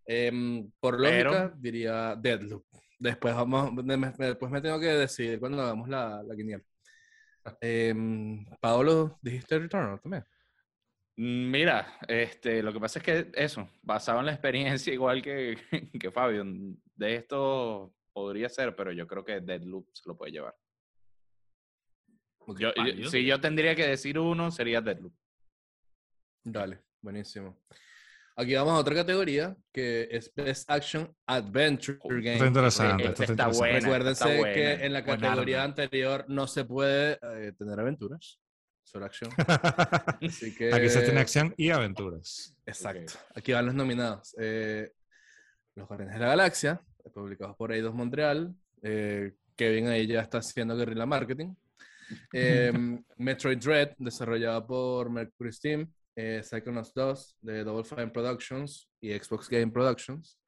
Em, 0.06 0.72
por 0.80 1.00
lógica, 1.00 1.52
diría 1.58 2.16
Deadloop. 2.16 2.64
Después, 2.98 3.36
vamos, 3.36 3.72
después 3.86 4.52
me 4.52 4.62
tengo 4.62 4.80
que 4.80 4.88
decidir 4.88 5.40
cuando 5.40 5.62
hagamos 5.62 5.90
la, 5.90 6.24
la 6.24 6.36
quiniela. 6.36 6.64
Em, 7.62 8.46
Paolo, 8.60 9.20
¿dijiste 9.22 9.60
Returnal 9.60 10.00
también? 10.02 10.24
Mm, 11.18 11.52
mira, 11.52 12.00
este, 12.08 12.64
lo 12.64 12.74
que 12.74 12.80
pasa 12.80 13.00
es 13.00 13.06
que 13.06 13.32
eso, 13.34 13.70
basado 13.82 14.20
en 14.20 14.26
la 14.26 14.32
experiencia, 14.32 14.94
igual 14.94 15.22
que, 15.22 15.58
que 16.00 16.12
Fabio, 16.12 16.44
de 16.96 17.16
esto 17.16 17.94
podría 18.14 18.50
ser, 18.50 18.76
pero 18.76 18.92
yo 18.92 19.06
creo 19.08 19.24
que 19.24 19.42
Deadloop 19.42 19.90
se 19.94 20.08
lo 20.08 20.18
puede 20.18 20.32
llevar. 20.32 20.56
si 23.10 23.26
yo 23.26 23.42
tendría 23.42 23.76
que 23.76 23.88
decir 23.88 24.18
uno, 24.18 24.52
sería 24.52 24.82
Deadloop. 24.82 25.14
Dale, 26.44 26.84
buenísimo. 27.02 27.58
Aquí 28.38 28.54
vamos 28.54 28.74
a 28.74 28.80
otra 28.80 28.96
categoría 28.96 29.56
que 29.72 30.10
es 30.12 30.30
Best 30.36 30.70
Action 30.70 31.10
Adventure 31.26 31.98
Game. 32.02 32.34
Está 32.34 32.48
interesante. 32.48 33.24
está, 33.24 33.48
Buena, 33.48 33.80
Recuérdense 33.80 34.42
que 34.54 34.74
en 34.74 34.92
la 34.92 35.06
categoría 35.06 35.64
anterior 35.64 36.26
no 36.28 36.46
se 36.46 36.66
puede 36.66 37.18
eh, 37.22 37.54
tener 37.58 37.80
aventuras, 37.80 38.42
solo 38.84 39.06
acción. 39.06 39.32
Así 40.22 40.54
que... 40.54 40.74
Aquí 40.74 40.90
se 40.90 41.02
tiene 41.04 41.22
acción 41.22 41.54
y 41.56 41.70
aventuras. 41.70 42.54
Exacto. 42.66 43.14
Aquí 43.34 43.54
van 43.54 43.68
los 43.68 43.76
nominados. 43.76 44.36
Eh, 44.38 44.92
los 45.76 45.88
Guardianes 45.88 46.16
de 46.16 46.20
la 46.20 46.28
Galaxia, 46.28 46.82
publicados 47.14 47.56
por 47.56 47.72
Eidos 47.72 47.94
Montreal. 47.94 48.54
Eh, 48.82 49.32
Kevin 49.56 49.88
ahí 49.88 50.08
ya 50.08 50.20
está 50.20 50.40
haciendo 50.40 50.76
guerrilla 50.76 51.06
marketing. 51.06 51.56
Metroid 53.18 53.60
Dread, 53.60 53.94
desarrollado 53.98 54.68
por 54.68 55.10
Mercury 55.10 55.54
Steam. 55.54 55.90
Eh, 56.16 56.42
Psychonauts 56.42 56.94
2 56.94 57.38
de 57.42 57.64
Double 57.64 57.84
Fine 57.84 58.08
Productions 58.08 58.90
y 59.02 59.12
Xbox 59.12 59.50
Game 59.50 59.72
Productions. 59.72 60.40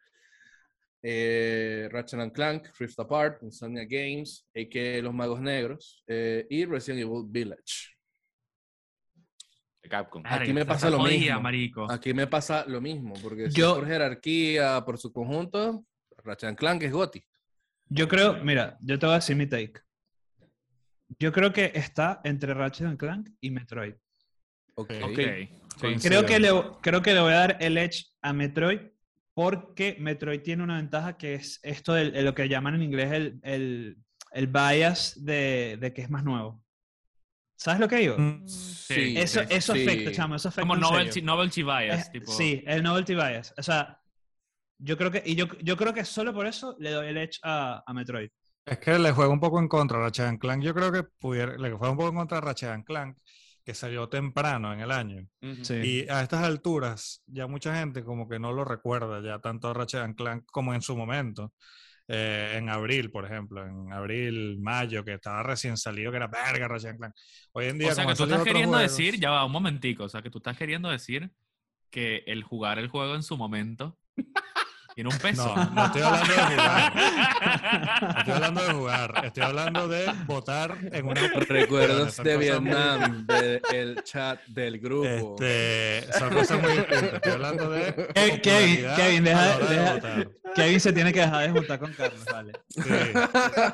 Eh, 1.03 1.87
Ratchet 1.91 2.19
and 2.19 2.31
Clank, 2.31 2.69
Rift 2.79 2.99
Apart, 2.99 3.43
Insomnia 3.43 3.85
Games, 3.85 4.47
a.k.a. 4.55 5.01
Los 5.01 5.13
Magos 5.13 5.41
Negros, 5.41 6.03
eh, 6.07 6.45
y 6.49 6.65
Resident 6.65 7.01
Evil 7.01 7.23
Village. 7.27 7.95
Capcom. 9.89 10.21
Aquí 10.25 10.51
me 10.51 10.65
pasa 10.65 10.89
lo 10.89 10.99
mismo. 10.99 11.87
Aquí 11.89 12.13
me 12.13 12.27
pasa 12.27 12.65
lo 12.67 12.81
mismo, 12.81 13.13
porque 13.21 13.49
Yo... 13.49 13.75
por 13.75 13.87
jerarquía, 13.87 14.83
por 14.85 14.97
su 14.97 15.13
conjunto, 15.13 15.85
Ratchet 16.23 16.57
Clank 16.57 16.83
es 16.83 16.91
Gotti. 16.91 17.23
Yo 17.89 18.07
creo, 18.09 18.43
mira, 18.43 18.77
yo 18.81 18.99
te 18.99 19.05
voy 19.05 19.13
a 19.13 19.19
decir 19.19 19.37
mi 19.37 19.47
take. 19.47 19.79
Yo 21.19 21.31
creo 21.31 21.53
que 21.53 21.71
está 21.73 22.19
entre 22.25 22.53
Ratchet 22.53 22.97
Clank 22.97 23.29
y 23.39 23.51
Metroid. 23.51 23.95
Ok. 24.77 24.93
okay. 25.03 25.49
Creo, 26.01 26.25
que 26.25 26.39
le, 26.39 26.49
creo 26.81 27.01
que 27.01 27.13
le 27.13 27.19
voy 27.19 27.33
a 27.33 27.37
dar 27.37 27.57
el 27.59 27.77
edge 27.77 28.05
a 28.21 28.31
Metroid 28.33 28.79
porque 29.33 29.95
Metroid 29.99 30.41
tiene 30.41 30.63
una 30.63 30.77
ventaja 30.77 31.17
que 31.17 31.35
es 31.35 31.59
esto 31.63 31.93
de, 31.93 32.21
lo 32.21 32.33
que 32.33 32.47
llaman 32.47 32.75
en 32.75 32.83
inglés 32.83 33.11
el, 33.11 33.39
el, 33.43 33.97
el 34.31 34.47
bias 34.47 35.23
de, 35.23 35.77
de, 35.79 35.93
que 35.93 36.01
es 36.01 36.09
más 36.09 36.23
nuevo. 36.23 36.63
¿Sabes 37.55 37.79
lo 37.79 37.87
que 37.87 37.97
digo? 37.97 38.17
Mm, 38.17 38.47
sí. 38.47 39.17
Eso, 39.17 39.41
eso 39.41 39.73
afecta, 39.73 40.11
chamo, 40.11 40.35
eso 40.35 40.49
afecta. 40.49 40.67
Como 40.67 40.75
novelty, 40.75 41.21
novelty 41.21 41.63
bias. 41.63 42.11
tipo... 42.11 42.31
Sí, 42.31 42.63
el 42.67 42.83
novelty 42.83 43.15
bias. 43.15 43.53
O 43.57 43.63
sea, 43.63 43.99
Yo 44.79 44.95
creo 44.95 45.09
que, 45.11 45.23
y 45.25 45.35
yo, 45.35 45.47
yo 45.63 45.75
creo 45.75 45.91
que 45.91 46.05
solo 46.05 46.33
por 46.33 46.45
eso 46.45 46.75
le 46.79 46.91
doy 46.91 47.07
el 47.07 47.17
edge 47.17 47.39
a, 47.41 47.83
a 47.85 47.93
Metroid. 47.93 48.29
Es 48.65 48.77
que 48.77 48.99
le 48.99 49.11
juega 49.11 49.31
un 49.31 49.39
poco 49.39 49.59
en 49.59 49.67
contra 49.67 49.97
a 49.97 50.01
Ratchet 50.01 50.39
Clank. 50.39 50.61
Yo 50.61 50.73
creo 50.73 50.91
que 50.91 51.03
pudiera, 51.03 51.57
le 51.57 51.71
juega 51.71 51.91
un 51.91 51.97
poco 51.97 52.09
en 52.09 52.15
contra 52.15 52.37
a 52.37 52.41
Ratchet 52.41 52.83
Clank, 52.85 53.17
que 53.67 53.73
salió 53.73 54.07
temprano 54.07 54.71
en 54.71 54.79
el 54.79 54.91
año. 54.91 55.27
Y 55.41 56.07
a 56.07 56.21
estas 56.21 56.41
alturas, 56.45 57.21
ya 57.25 57.47
mucha 57.47 57.75
gente 57.75 58.01
como 58.01 58.29
que 58.29 58.39
no 58.39 58.53
lo 58.53 58.63
recuerda 58.63 59.21
ya 59.21 59.39
tanto 59.39 59.67
a 59.67 59.73
Ratchet 59.73 60.15
Clank 60.15 60.45
como 60.49 60.73
en 60.73 60.81
su 60.81 60.95
momento. 60.95 61.51
Eh, 62.07 62.53
en 62.55 62.69
abril, 62.69 63.11
por 63.11 63.25
ejemplo, 63.25 63.65
en 63.65 63.91
abril, 63.91 64.57
mayo, 64.61 65.03
que 65.03 65.15
estaba 65.15 65.43
recién 65.43 65.75
salido, 65.75 66.11
que 66.11 66.15
era 66.15 66.27
verga 66.27 66.69
Ratchet 66.69 66.95
Clank. 66.95 67.13
Hoy 67.51 67.65
en 67.65 67.77
día, 67.77 67.91
o 67.91 67.95
sea, 67.95 68.05
que 68.05 68.15
tú 68.15 68.23
estás 68.23 68.43
queriendo 68.45 68.77
decir, 68.77 69.19
ya 69.19 69.31
va, 69.31 69.43
un 69.43 69.51
momentico, 69.51 70.05
o 70.05 70.09
sea, 70.09 70.21
que 70.21 70.29
tú 70.29 70.37
estás 70.37 70.57
queriendo 70.57 70.89
decir 70.89 71.29
que 71.89 72.23
el 72.25 72.43
jugar 72.43 72.79
el 72.79 72.87
juego 72.87 73.15
en 73.15 73.23
su 73.23 73.35
momento 73.35 73.99
tiene 74.97 75.11
un 75.11 75.19
peso. 75.19 75.55
No, 75.55 75.69
no 75.75 75.85
estoy 75.85 76.01
hablando 76.01 76.33
de 76.33 76.41
jugar. 76.49 76.95
No 78.01 78.17
estoy 78.17 78.33
hablando 78.33 78.61
de 78.63 78.73
jugar. 78.73 79.25
Estoy 79.25 79.43
hablando 79.43 79.87
de 79.87 80.13
votar 80.25 80.77
en 80.91 81.05
una. 81.05 81.21
Recuerdos 81.47 82.17
de 82.17 82.37
Vietnam, 82.37 83.27
del 83.27 84.03
chat 84.03 84.43
del 84.47 84.79
grupo. 84.79 85.35
Este, 85.39 86.11
son 86.17 86.33
cosas 86.33 86.59
muy 86.59 86.71
Estoy 86.71 87.31
hablando 87.31 87.69
de. 87.69 87.93
Kevin, 88.41 88.87
Kevin, 88.95 89.23
deja, 89.23 89.59
deja 89.59 90.29
Kevin 90.55 90.79
se 90.79 90.91
tiene 90.91 91.13
que 91.13 91.19
dejar 91.19 91.43
de 91.43 91.51
juntar 91.51 91.77
con 91.77 91.93
Carlos, 91.93 92.25
vale. 92.25 92.53
Sí, 92.69 92.81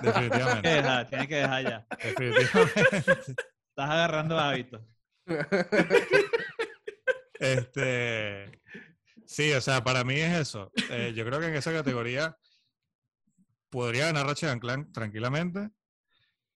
definitivamente. 0.01 0.61
Tiene 0.61 0.61
que 0.61 0.69
dejar, 0.69 1.09
tiene 1.09 1.28
que 1.30 1.36
dejar 1.36 1.63
ya. 1.63 1.88
Definitivamente. 2.03 2.82
Estás 3.21 3.89
agarrando 3.89 4.38
hábitos. 4.38 4.82
Este. 7.39 8.61
Sí, 9.26 9.51
o 9.53 9.61
sea, 9.61 9.84
para 9.84 10.03
mí 10.03 10.15
es 10.15 10.34
eso. 10.34 10.71
Eh, 10.89 11.13
yo 11.15 11.26
creo 11.26 11.39
que 11.39 11.47
en 11.47 11.55
esa 11.55 11.71
categoría 11.71 12.38
podría 13.69 14.07
ganar 14.07 14.28
Ratchet 14.28 14.59
Clank 14.59 14.91
tranquilamente, 14.91 15.69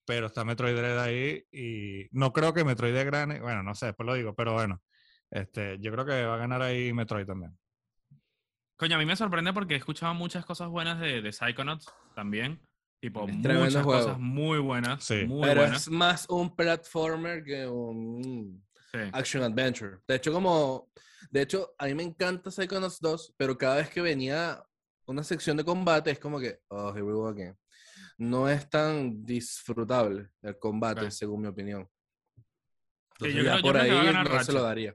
pero 0.04 0.26
está 0.26 0.44
Metroid 0.44 0.76
Dread 0.76 0.98
ahí 1.00 1.44
y 1.50 2.06
no 2.12 2.32
creo 2.32 2.54
que 2.54 2.64
Metroid 2.64 2.94
gane. 3.10 3.40
Bueno, 3.40 3.62
no 3.62 3.74
sé, 3.74 3.86
después 3.86 4.06
lo 4.06 4.14
digo, 4.14 4.34
pero 4.34 4.52
bueno, 4.52 4.82
este, 5.30 5.78
yo 5.80 5.90
creo 5.92 6.06
que 6.06 6.24
va 6.24 6.34
a 6.34 6.38
ganar 6.38 6.62
ahí 6.62 6.92
Metroid 6.92 7.26
también. 7.26 7.58
Coño, 8.76 8.94
a 8.94 8.98
mí 8.98 9.06
me 9.06 9.16
sorprende 9.16 9.52
porque 9.52 9.74
he 9.74 9.78
escuchado 9.78 10.14
muchas 10.14 10.44
cosas 10.44 10.68
buenas 10.68 11.00
de, 11.00 11.20
de 11.20 11.32
Psychonauts 11.32 11.92
también. 12.14 12.60
Tipo, 13.00 13.26
muchas 13.26 13.84
cosas 13.84 14.18
muy 14.18 14.58
buenas. 14.58 15.04
Sí. 15.04 15.26
pero 15.40 15.64
es 15.64 15.88
más 15.88 16.26
un 16.28 16.54
platformer 16.54 17.44
que 17.44 17.66
un 17.66 18.64
action 19.12 19.42
adventure. 19.42 19.98
De 20.06 20.16
hecho, 20.16 20.32
como 20.32 20.90
de 21.30 21.42
hecho, 21.42 21.74
a 21.78 21.86
mí 21.86 21.94
me 21.94 22.02
encanta 22.02 22.50
Psychonauts 22.50 23.00
2, 23.00 23.34
pero 23.36 23.58
cada 23.58 23.76
vez 23.76 23.90
que 23.90 24.00
venía 24.00 24.62
una 25.06 25.22
sección 25.22 25.56
de 25.56 25.64
combate 25.64 26.10
es 26.10 26.18
como 26.18 26.38
que, 26.38 26.60
oh, 26.68 26.90
here 26.90 27.02
we 27.02 27.12
go 27.12 27.28
again. 27.28 27.56
No 28.16 28.48
es 28.48 28.68
tan 28.68 29.24
disfrutable 29.24 30.28
el 30.42 30.58
combate, 30.58 31.10
según 31.10 31.42
mi 31.42 31.48
opinión. 31.48 31.88
yo 33.20 33.28
creo, 33.28 33.60
por 33.60 33.76
ahí 33.76 33.90
no 34.12 34.44
se 34.44 34.52
lo 34.52 34.62
daría. 34.62 34.94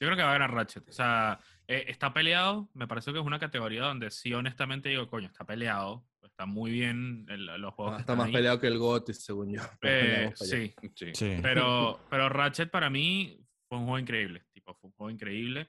Yo 0.00 0.08
creo 0.08 0.16
que 0.16 0.22
va 0.22 0.30
a 0.30 0.38
ganar 0.38 0.52
Ratchet. 0.52 0.88
O 0.88 0.92
sea, 0.92 1.40
eh, 1.66 1.84
está 1.88 2.12
peleado. 2.12 2.68
Me 2.74 2.86
parece 2.86 3.12
que 3.12 3.18
es 3.18 3.24
una 3.24 3.38
categoría 3.38 3.82
donde 3.82 4.10
sí, 4.10 4.34
honestamente 4.34 4.88
digo, 4.88 5.08
coño, 5.08 5.28
está 5.28 5.44
peleado. 5.44 6.04
Está 6.34 6.46
muy 6.46 6.72
bien 6.72 7.26
los 7.28 7.74
juegos. 7.74 7.94
Ah, 7.96 8.00
está 8.00 8.16
más 8.16 8.30
peleado 8.30 8.58
que 8.58 8.66
el 8.66 8.78
GOTY, 8.78 9.14
según 9.14 9.52
yo. 9.52 9.62
Eh, 9.82 10.32
sí, 10.34 10.74
sí, 11.14 11.38
Pero, 11.40 12.00
pero 12.10 12.28
Ratchet 12.28 12.70
para 12.70 12.90
mí 12.90 13.38
fue 13.68 13.78
un 13.78 13.84
juego 13.84 13.98
increíble 14.00 14.44
fue 14.72 14.88
un 14.88 14.92
juego 14.92 15.10
increíble. 15.10 15.68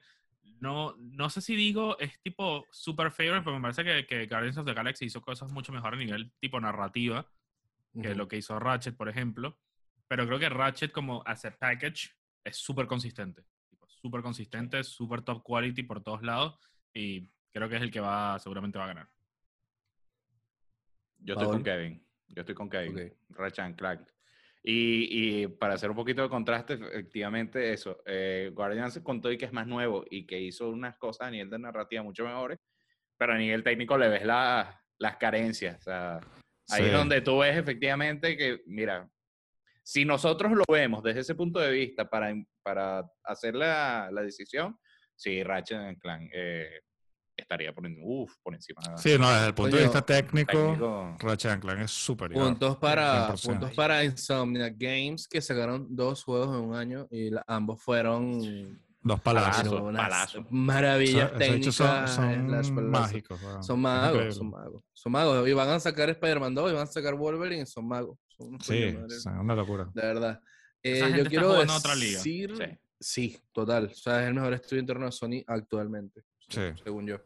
No, 0.60 0.96
no 0.98 1.28
sé 1.28 1.42
si 1.42 1.54
digo 1.54 1.98
es 1.98 2.20
tipo 2.22 2.66
super 2.70 3.10
favorite, 3.10 3.42
pero 3.42 3.56
me 3.56 3.62
parece 3.62 3.84
que, 3.84 4.06
que, 4.06 4.26
Guardians 4.26 4.56
of 4.56 4.66
the 4.66 4.72
Galaxy 4.72 5.04
hizo 5.04 5.20
cosas 5.20 5.52
mucho 5.52 5.72
mejor 5.72 5.94
a 5.94 5.96
nivel 5.96 6.32
tipo 6.40 6.58
narrativa 6.60 7.30
que 8.00 8.14
lo 8.14 8.28
que 8.28 8.36
hizo 8.36 8.58
Ratchet, 8.58 8.94
por 8.94 9.08
ejemplo. 9.08 9.58
Pero 10.06 10.26
creo 10.26 10.38
que 10.38 10.50
Ratchet 10.50 10.92
como 10.92 11.22
as 11.24 11.46
a 11.46 11.50
package 11.58 12.10
es 12.44 12.56
súper 12.56 12.86
consistente. 12.86 13.42
Súper 13.86 14.20
consistente, 14.20 14.84
súper 14.84 15.22
top 15.22 15.42
quality 15.42 15.82
por 15.82 16.02
todos 16.02 16.22
lados. 16.22 16.58
Y 16.92 17.30
creo 17.50 17.68
que 17.68 17.76
es 17.76 17.82
el 17.82 17.90
que 17.90 18.00
va, 18.00 18.38
seguramente 18.38 18.78
va 18.78 18.84
a 18.84 18.88
ganar. 18.88 19.08
Yo 21.18 21.34
estoy 21.34 21.48
con 21.48 21.62
Kevin. 21.62 22.06
Yo 22.28 22.40
estoy 22.40 22.54
con 22.54 22.68
Kevin. 22.68 23.12
Ratchet 23.30 23.76
Clank. 23.76 24.08
Y, 24.68 25.46
para 25.46 25.74
hacer 25.74 25.90
un 25.90 25.96
poquito 25.96 26.22
de 26.22 26.28
contraste, 26.28 26.74
efectivamente, 26.74 27.72
eso. 27.72 28.02
Eh, 28.04 28.50
Guardians 28.52 28.98
contó 28.98 29.30
y 29.30 29.38
que 29.38 29.44
es 29.44 29.52
más 29.52 29.68
nuevo 29.68 30.04
y 30.10 30.26
que 30.26 30.40
hizo 30.40 30.68
unas 30.68 30.96
cosas 30.98 31.28
a 31.28 31.30
nivel 31.30 31.48
de 31.50 31.60
narrativa 31.60 32.02
mucho 32.02 32.24
mejores, 32.24 32.58
pero 33.16 33.34
a 33.34 33.38
nivel 33.38 33.62
técnico 33.62 33.96
le 33.96 34.08
ves 34.08 34.24
las 34.26 35.16
carencias. 35.20 35.78
O 35.78 35.82
sea, 35.82 36.20
ahí 36.70 36.86
es 36.86 36.92
donde 36.92 37.20
tú 37.20 37.38
ves 37.38 37.56
efectivamente 37.56 38.36
que, 38.36 38.62
mira, 38.66 39.08
si 39.84 40.04
nosotros 40.04 40.50
lo 40.50 40.64
vemos 40.68 41.00
desde 41.04 41.20
ese 41.20 41.36
punto 41.36 41.60
de 41.60 41.70
vista 41.70 42.10
para, 42.10 42.34
para 42.64 43.08
hacer 43.22 43.54
la, 43.54 44.10
la 44.10 44.22
decisión, 44.22 44.76
sí, 45.14 45.44
Ratchet 45.44 46.00
Clank 46.00 46.28
eh, 46.34 46.80
estaría 47.46 47.72
por, 47.72 47.86
uf, 48.02 48.34
por 48.42 48.54
encima. 48.54 48.82
Sí, 48.96 49.16
no, 49.18 49.30
desde 49.30 49.46
el 49.46 49.54
punto 49.54 49.76
de 49.76 49.82
vista 49.84 50.02
técnico, 50.02 51.16
Ratchet 51.20 51.60
Clank 51.60 51.80
es 51.80 51.92
superior. 51.92 52.44
Puntos 52.44 52.76
para, 52.76 53.34
puntos 53.34 53.72
para 53.72 54.04
Insomnia 54.04 54.68
Games, 54.76 55.28
que 55.28 55.40
sacaron 55.40 55.86
dos 55.88 56.24
juegos 56.24 56.48
en 56.58 56.64
un 56.64 56.74
año 56.74 57.06
y 57.10 57.30
ambos 57.46 57.80
fueron... 57.82 58.80
Dos 59.00 59.20
palazos. 59.20 60.44
Maravillas 60.50 61.32
técnicas. 61.38 61.76
Son, 62.10 62.90
mágicos. 62.90 63.40
Son 63.60 63.80
magos, 63.80 64.34
son 64.34 64.50
magos. 64.50 64.82
Son 64.92 65.12
magos. 65.12 65.48
Y 65.48 65.52
van 65.52 65.68
a 65.68 65.78
sacar 65.78 66.10
Spider-Man 66.10 66.52
2 66.52 66.72
y 66.72 66.74
van 66.74 66.82
a 66.82 66.86
sacar 66.86 67.14
Wolverine 67.14 67.66
son 67.66 67.86
magos. 67.86 68.18
sí, 68.60 68.96
son 69.22 69.38
una 69.38 69.54
locura. 69.54 69.88
De 69.94 70.02
verdad. 70.02 70.40
Eh, 70.82 71.14
yo 71.16 71.24
quiero 71.26 71.52
decir... 71.52 71.70
Otra 71.70 71.94
liga. 71.94 72.18
Sí. 72.18 72.48
sí. 72.98 73.38
total. 73.52 73.86
O 73.92 73.94
sea, 73.94 74.22
es 74.22 74.28
el 74.28 74.34
mejor 74.34 74.54
estudio 74.54 74.80
interno 74.80 75.06
de 75.06 75.12
Sony 75.12 75.44
actualmente 75.46 76.24
según 76.48 77.06
yo. 77.06 77.18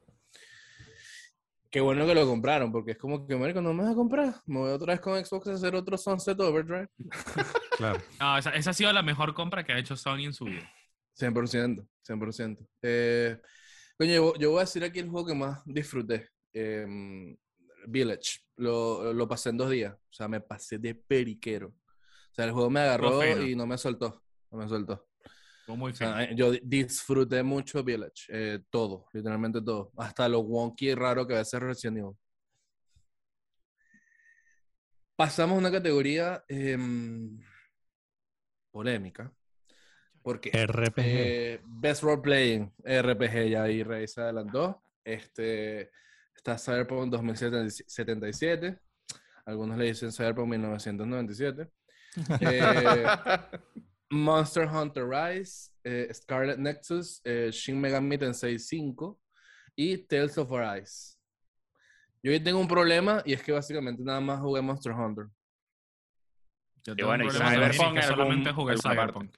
Qué 1.70 1.80
bueno 1.80 2.04
que 2.04 2.14
lo 2.16 2.26
compraron, 2.26 2.72
porque 2.72 2.92
es 2.92 2.98
como 2.98 3.24
que, 3.24 3.36
marico, 3.36 3.60
no 3.60 3.72
me 3.72 3.84
vas 3.84 3.92
a 3.92 3.94
comprar. 3.94 4.34
Me 4.46 4.58
voy 4.58 4.72
otra 4.72 4.94
vez 4.94 5.00
con 5.00 5.24
Xbox 5.24 5.46
a 5.46 5.52
hacer 5.52 5.76
otro 5.76 5.96
Sunset 5.96 6.38
Overdrive. 6.40 6.88
claro. 7.76 8.00
No, 8.18 8.38
esa, 8.38 8.50
ha 8.50 8.72
sido 8.72 8.92
la 8.92 9.02
mejor 9.02 9.34
compra 9.34 9.62
que 9.62 9.72
ha 9.72 9.78
hecho 9.78 9.96
Sony 9.96 10.24
en 10.24 10.32
su 10.32 10.46
vida. 10.46 10.68
100%, 11.16 11.86
100%. 12.08 12.68
Eh, 12.82 13.40
coño, 13.96 14.34
yo, 14.36 14.50
voy 14.50 14.58
a 14.58 14.62
decir 14.62 14.82
aquí 14.82 14.98
el 14.98 15.10
juego 15.10 15.28
que 15.28 15.34
más 15.34 15.62
disfruté. 15.64 16.30
Em, 16.52 17.36
Village. 17.86 18.40
Lo, 18.56 19.12
lo, 19.12 19.28
pasé 19.28 19.50
en 19.50 19.56
dos 19.56 19.70
días. 19.70 19.94
O 19.94 20.12
sea, 20.12 20.26
me 20.26 20.40
pasé 20.40 20.78
de 20.78 20.96
periquero. 20.96 21.68
O 21.68 22.34
sea, 22.34 22.46
el 22.46 22.52
juego 22.52 22.68
me 22.68 22.80
agarró 22.80 23.24
y 23.46 23.54
no 23.54 23.66
me 23.66 23.78
soltó. 23.78 24.24
No 24.50 24.58
me 24.58 24.68
soltó 24.68 25.09
muy 25.76 25.92
yo 26.34 26.52
disfruté 26.62 27.42
mucho 27.42 27.82
Village, 27.82 28.26
eh, 28.28 28.60
todo, 28.70 29.06
literalmente 29.12 29.60
todo, 29.60 29.92
hasta 29.96 30.28
lo 30.28 30.40
wonky 30.40 30.90
y 30.90 30.94
raro 30.94 31.26
que 31.26 31.34
a 31.34 31.38
veces 31.38 31.60
Resident 31.60 31.98
Evil. 31.98 32.16
Pasamos 35.16 35.56
a 35.56 35.58
una 35.58 35.70
categoría 35.70 36.42
em, 36.48 37.38
polémica. 38.70 39.30
Porque 40.22 40.50
RPG. 40.50 40.94
Eh, 40.96 41.60
Best 41.64 42.02
Role 42.02 42.22
Playing, 42.22 42.72
RPG, 42.84 43.50
ya 43.50 43.62
ahí 43.62 43.82
Rey 43.82 44.06
se 44.06 44.20
adelantó. 44.20 44.82
Este, 45.04 45.90
está 46.34 46.58
Cyberpunk 46.58 47.10
2077. 47.10 48.78
Algunos 49.46 49.78
le 49.78 49.86
dicen 49.86 50.12
Cyberpunk 50.12 50.48
1997. 50.48 51.68
eh, 52.40 53.06
Monster 54.10 54.66
Hunter 54.66 55.06
Rise, 55.08 55.70
eh, 55.84 56.08
Scarlet 56.12 56.58
Nexus, 56.58 57.20
eh, 57.24 57.50
Shin 57.52 57.80
Megami 57.80 58.18
Tensei 58.18 58.58
5 58.58 59.18
y 59.76 59.98
Tales 59.98 60.36
of 60.36 60.52
Arise. 60.52 61.16
Yo 62.22 62.32
hoy 62.32 62.40
tengo 62.40 62.58
un 62.58 62.68
problema 62.68 63.22
y 63.24 63.32
es 63.32 63.42
que 63.42 63.52
básicamente 63.52 64.02
nada 64.02 64.20
más 64.20 64.40
jugué 64.40 64.60
Monster 64.60 64.92
Hunter. 64.92 65.26
Yo 66.84 66.96
tengo 66.96 67.08
bueno, 67.08 67.24
un 67.24 67.30
Cyberpunk 67.30 67.94
que 67.94 68.02
solamente 68.02 68.52
jugué 68.52 68.76
Cyberpunk. 68.76 69.34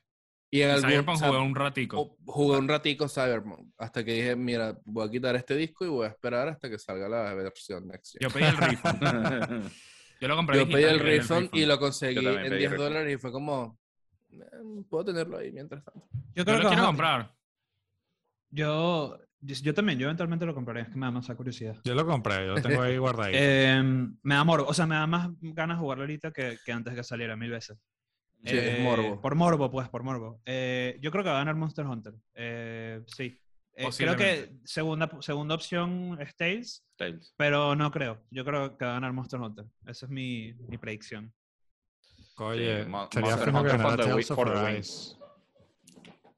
Y 0.51 0.62
en 0.62 0.70
algún, 0.70 0.91
Cyberpunk 0.91 1.18
jugué 1.18 1.39
un 1.39 1.55
ratico. 1.55 2.16
Jugué 2.25 2.59
un 2.59 2.68
ratico 2.68 3.09
Cyberpunk. 3.09 3.73
Hasta 3.79 4.05
que 4.05 4.12
dije, 4.12 4.37
mira, 4.37 4.79
voy 4.85 5.07
a 5.07 5.11
quitar 5.11 5.37
este 5.37 5.57
disco 5.57 5.85
y 5.85 5.89
voy 5.89 6.07
a 6.07 6.11
esperar 6.11 6.49
hasta 6.49 6.68
que 6.68 6.79
salga 6.79 7.09
la 7.09 7.35
versión 7.35 7.87
Next 7.89 8.16
Yo 8.20 8.29
pedí 8.31 8.45
el 8.45 8.57
refund. 8.57 9.01
Yo 10.20 10.29
lo 10.29 10.37
compré. 10.37 10.59
Yo 10.59 10.68
pedí 10.68 10.85
el 10.85 11.01
refund 11.01 11.51
y 11.53 11.66
lo 11.66 11.79
conseguí 11.79 12.25
en 12.25 12.59
10 12.59 12.77
dólares 12.77 13.14
y 13.14 13.18
fue 13.18 13.33
como, 13.33 13.81
puedo 14.89 15.05
tenerlo 15.05 15.39
ahí 15.39 15.53
mientras 15.53 15.85
tanto. 15.85 16.09
Yo 16.35 16.45
creo 16.45 16.59
que 16.59 16.62
lo 16.62 16.68
quiero 16.68 16.87
comprar. 16.87 17.35
Yo, 18.51 19.18
yo 19.41 19.74
también, 19.74 19.99
yo 19.99 20.07
eventualmente 20.07 20.45
lo 20.45 20.55
compraré, 20.55 20.83
es 20.83 20.89
que 20.89 20.97
me 20.97 21.07
da 21.07 21.11
más 21.11 21.26
curiosidad. 21.35 21.76
Yo 21.85 21.95
lo 21.95 22.07
compré, 22.07 22.47
yo 22.47 22.55
lo 22.55 22.62
tengo 22.62 22.83
ahí 22.83 22.97
guardado. 22.99 23.30
Em, 23.33 24.16
me 24.22 24.35
da 24.35 24.45
morbo, 24.45 24.66
o 24.66 24.74
sea, 24.74 24.87
me 24.87 24.95
da 24.95 25.07
más 25.07 25.30
ganas 25.41 25.78
jugarlo 25.78 26.05
ahorita 26.05 26.33
que, 26.33 26.59
que 26.64 26.72
antes 26.72 26.95
que 26.95 27.03
saliera 27.03 27.35
mil 27.35 27.51
veces. 27.51 27.78
Sí, 28.45 28.57
es 28.57 28.78
eh, 28.78 28.83
morbo. 28.83 29.20
Por 29.20 29.35
morbo, 29.37 29.70
pues, 29.70 29.89
por 29.89 30.03
morbo. 30.03 30.41
Eh, 30.45 30.99
yo 31.01 31.11
creo 31.11 31.22
que 31.22 31.30
va 31.30 31.37
a 31.37 31.41
ganar 31.41 31.55
Monster 31.55 31.87
Hunter. 31.87 32.14
sí. 33.07 33.39
Eh, 33.74 33.89
creo 33.97 34.16
que 34.16 34.59
segunda, 34.64 35.11
segunda 35.22 35.55
opción 35.55 36.18
es 36.20 36.37
Tails, 36.37 36.85
Tails, 36.97 37.33
pero 37.39 37.74
no 37.74 37.91
creo. 37.91 38.22
Yo 38.30 38.45
creo 38.45 38.76
que 38.76 38.85
va 38.85 38.91
a 38.91 38.95
ganar 38.95 39.14
Monster 39.14 39.41
Hunter. 39.41 39.64
Esa 39.87 40.05
es 40.05 40.12
mi, 40.12 40.53
mi 40.68 40.76
predicción. 40.76 41.33
Oye, 42.47 42.86
sería 43.11 43.38
fino 43.38 43.62
que 43.62 43.68
ganara 43.68 43.97
Tales 43.97 44.30
of 44.30 44.38
Arise. 44.38 45.16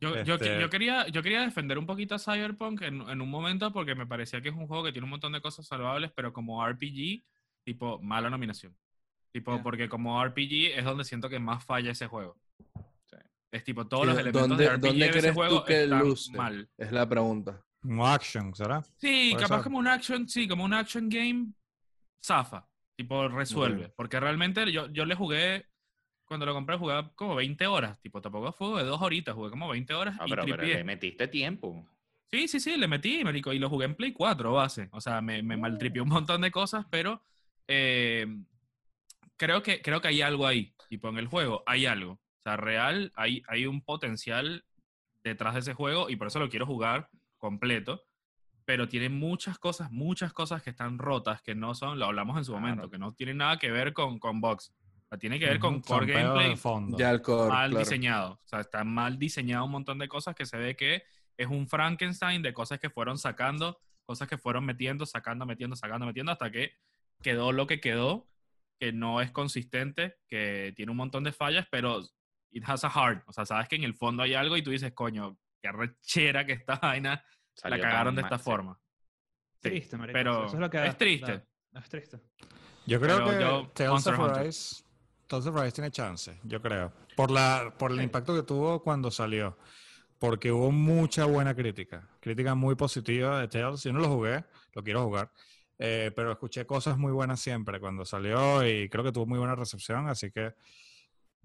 Yo, 0.01 0.23
yo, 0.23 0.35
este 0.35 0.61
yo, 0.61 0.69
quería, 0.69 1.07
yo 1.09 1.23
quería 1.23 1.41
defender 1.41 1.79
un 1.79 1.87
poquito 1.87 2.15
a 2.15 2.19
Cyberpunk 2.19 2.83
en, 2.83 3.01
en, 3.09 3.21
un 3.23 3.31
momento 3.31 3.73
porque 3.73 3.95
me 3.95 4.07
parecía 4.07 4.43
que 4.43 4.51
es 4.51 4.55
un 4.55 4.67
juego 4.67 4.85
que 4.85 4.93
tiene 4.93 5.05
un 5.05 5.11
montón 5.11 5.33
de 5.33 5.41
cosas 5.41 5.67
salvables, 5.67 6.13
pero 6.15 6.33
como 6.33 6.67
RPG, 6.67 7.25
tipo, 7.65 7.99
mala 8.03 8.29
nominación. 8.29 8.77
Tipo, 9.33 9.63
porque 9.63 9.89
como 9.89 10.23
RPG 10.25 10.77
es 10.77 10.85
donde 10.85 11.05
siento 11.05 11.29
que 11.29 11.39
más 11.39 11.65
falla 11.65 11.91
ese 11.91 12.07
juego. 12.07 12.37
Es 13.55 13.63
tipo, 13.63 13.87
todos 13.87 14.07
los 14.07 14.19
elementos 14.19 14.49
¿dónde, 14.49 14.65
de 14.65 14.71
RPG 14.71 14.81
¿dónde 14.81 15.11
de 15.11 15.19
ese 15.19 15.33
juego 15.33 15.61
tú 15.61 15.65
que 15.65 15.85
están 15.85 16.01
luce? 16.01 16.37
mal. 16.37 16.69
Es 16.77 16.91
la 16.91 17.09
pregunta. 17.09 17.63
Como 17.81 18.05
action, 18.05 18.53
¿será? 18.53 18.83
Sí, 18.97 19.31
Puede 19.33 19.45
capaz 19.45 19.63
como 19.63 19.79
un 19.79 19.87
action, 19.87 20.29
sí, 20.29 20.49
como 20.49 20.65
un 20.65 20.75
action 20.75 21.09
game, 21.09 21.53
zafa. 22.25 22.67
Tipo, 22.97 23.29
resuelve. 23.29 23.91
Porque 23.91 24.19
realmente 24.19 24.73
yo, 24.73 24.89
yo 24.89 25.05
le 25.05 25.15
jugué, 25.15 25.67
cuando 26.27 26.47
lo 26.47 26.55
compré, 26.55 26.77
jugaba 26.77 27.13
como 27.15 27.35
20 27.35 27.67
horas. 27.67 28.01
Tipo, 28.01 28.21
tampoco 28.21 28.53
fue 28.53 28.83
de 28.83 28.89
dos 28.89 29.01
horitas, 29.03 29.35
jugué 29.35 29.51
como 29.51 29.69
20 29.69 29.93
horas 29.95 30.17
Ah, 30.19 30.25
y 30.27 30.31
pero, 30.31 30.45
pero 30.45 30.63
le 30.63 30.85
metiste 30.85 31.29
tiempo. 31.29 31.87
Sí, 32.31 32.49
sí, 32.49 32.59
sí, 32.61 32.77
le 32.77 32.89
metí, 32.89 33.23
marico, 33.23 33.53
y 33.53 33.59
lo 33.59 33.69
jugué 33.69 33.85
en 33.87 33.95
Play 33.95 34.13
4 34.13 34.53
base. 34.53 34.89
O 34.93 35.01
sea, 35.01 35.21
me, 35.21 35.43
me 35.43 35.57
maltripió 35.57 36.03
un 36.03 36.09
montón 36.09 36.41
de 36.41 36.51
cosas, 36.51 36.85
pero 36.91 37.23
eh, 37.69 38.27
creo, 39.37 39.63
que, 39.63 39.81
creo 39.83 40.01
que 40.01 40.09
hay 40.09 40.21
algo 40.23 40.47
ahí. 40.47 40.75
Tipo, 40.89 41.09
en 41.09 41.19
el 41.19 41.29
juego 41.29 41.63
hay 41.67 41.87
algo. 41.87 42.13
O 42.13 42.43
sea, 42.43 42.57
real, 42.57 43.13
hay, 43.15 43.43
hay 43.47 43.67
un 43.67 43.81
potencial 43.83 44.65
detrás 45.23 45.55
de 45.55 45.61
ese 45.61 45.75
juego 45.75 46.11
y 46.11 46.17
por 46.17 46.27
eso 46.27 46.39
lo 46.39 46.49
quiero 46.49 46.67
jugar 46.67 47.09
completo. 47.39 48.03
Pero 48.65 48.89
tiene 48.89 49.11
muchas 49.11 49.59
cosas, 49.59 49.91
muchas 49.93 50.33
cosas 50.33 50.63
que 50.63 50.71
están 50.71 50.99
rotas, 50.99 51.43
que 51.43 51.55
no 51.55 51.75
son, 51.75 51.99
lo 51.99 52.07
hablamos 52.07 52.39
en 52.39 52.45
su 52.45 52.53
Claro. 52.53 52.67
momento, 52.67 52.91
que 52.91 52.99
no 52.99 53.13
tienen 53.13 53.37
nada 53.37 53.59
que 53.59 53.71
ver 53.71 53.93
con, 53.93 54.19
con 54.19 54.41
box. 54.41 54.73
Sea, 55.15 55.19
tiene 55.19 55.39
que 55.39 55.47
ver 55.47 55.59
con 55.59 55.81
core 55.81 56.07
gameplay 56.13 56.57
fondo. 56.57 56.99
Ya 56.99 57.11
el 57.11 57.23
core, 57.23 57.49
mal 57.49 57.71
claro. 57.71 57.85
diseñado. 57.85 58.33
O 58.43 58.47
sea, 58.47 58.61
está 58.61 58.83
mal 58.85 59.19
diseñado 59.19 59.65
un 59.65 59.71
montón 59.71 59.99
de 59.99 60.09
cosas 60.09 60.35
que 60.35 60.45
se 60.47 60.57
ve 60.57 60.75
que 60.77 61.05
es 61.37 61.47
un 61.47 61.69
Frankenstein 61.69 62.43
de 62.43 62.53
cosas 62.53 62.79
que 62.81 62.91
fueron 62.91 63.17
sacando, 63.19 63.79
cosas 64.05 64.29
que 64.29 64.39
fueron 64.39 64.65
metiendo, 64.65 65.07
sacando, 65.07 65.47
metiendo, 65.47 65.77
sacando, 65.77 66.07
metiendo, 66.07 66.33
hasta 66.33 66.51
que 66.51 66.73
quedó 67.23 67.53
lo 67.53 67.67
que 67.67 67.81
quedó, 67.81 68.29
que 68.79 68.93
no 68.93 69.21
es 69.21 69.31
consistente, 69.31 70.17
que 70.29 70.73
tiene 70.77 70.91
un 70.91 70.97
montón 70.99 71.23
de 71.25 71.33
fallas, 71.33 71.67
pero 71.71 72.01
it 72.51 72.65
has 72.67 72.85
a 72.85 72.91
heart. 72.91 73.23
O 73.27 73.33
sea, 73.33 73.45
sabes 73.47 73.69
que 73.69 73.77
en 73.77 73.85
el 73.85 73.95
fondo 73.95 74.23
hay 74.23 74.35
algo 74.35 74.57
y 74.57 74.63
tú 74.63 74.71
dices, 74.71 74.93
coño, 74.93 75.39
qué 75.63 75.71
rechera 75.73 76.45
que 76.45 76.53
esta 76.55 76.77
vaina 76.83 77.25
Salió 77.55 77.77
la 77.79 77.83
cagaron 77.85 78.15
de 78.17 78.23
esta 78.23 78.39
sí. 78.39 78.45
forma. 78.45 78.79
Sí, 79.63 79.71
Triste, 79.71 79.97
marico. 79.97 80.13
pero 80.13 80.47
Eso 80.47 80.55
es, 80.57 80.61
lo 80.61 80.69
que 80.71 80.79
da- 80.79 80.87
es 80.87 80.99
triste. 80.99 81.45
da- 81.71 81.81
es 81.81 81.89
triste. 81.89 82.19
Yo 82.87 83.01
creo 83.01 83.25
Pero 83.25 83.31
que 83.31 83.41
yo- 83.41 83.69
Tales 83.75 83.91
Monster 83.93 84.15
of 84.15 84.21
Hunter. 84.21 84.39
Arise, 84.43 84.84
Of 85.31 85.57
Arise 85.57 85.73
tiene 85.75 85.91
chance, 85.91 86.39
yo 86.45 86.61
creo. 86.63 86.93
Por, 87.17 87.31
la, 87.31 87.75
por 87.79 87.91
el 87.93 88.01
impacto 88.03 88.35
que 88.35 88.43
tuvo 88.43 88.83
cuando 88.83 89.11
salió. 89.11 89.57
Porque 90.19 90.51
hubo 90.53 90.71
mucha 90.71 91.25
buena 91.25 91.55
crítica. 91.55 92.09
Crítica 92.21 92.55
muy 92.55 92.75
positiva 92.77 93.41
de 93.41 93.49
Tales. 93.49 93.83
Yo 93.83 93.93
no 93.93 93.99
lo 94.01 94.09
jugué, 94.09 94.45
lo 94.75 94.83
quiero 94.83 95.05
jugar. 95.05 95.31
eh, 95.79 96.13
pero 96.15 96.31
escuché 96.33 96.65
cosas 96.67 96.97
muy 96.97 97.11
buenas 97.13 97.41
siempre 97.41 97.81
cuando 97.81 98.05
salió 98.05 98.67
y 98.67 98.89
creo 98.89 99.03
que 99.05 99.11
tuvo 99.13 99.27
muy 99.27 99.39
buena 99.39 99.55
recepción. 99.57 100.09
Así 100.09 100.31
que 100.31 100.55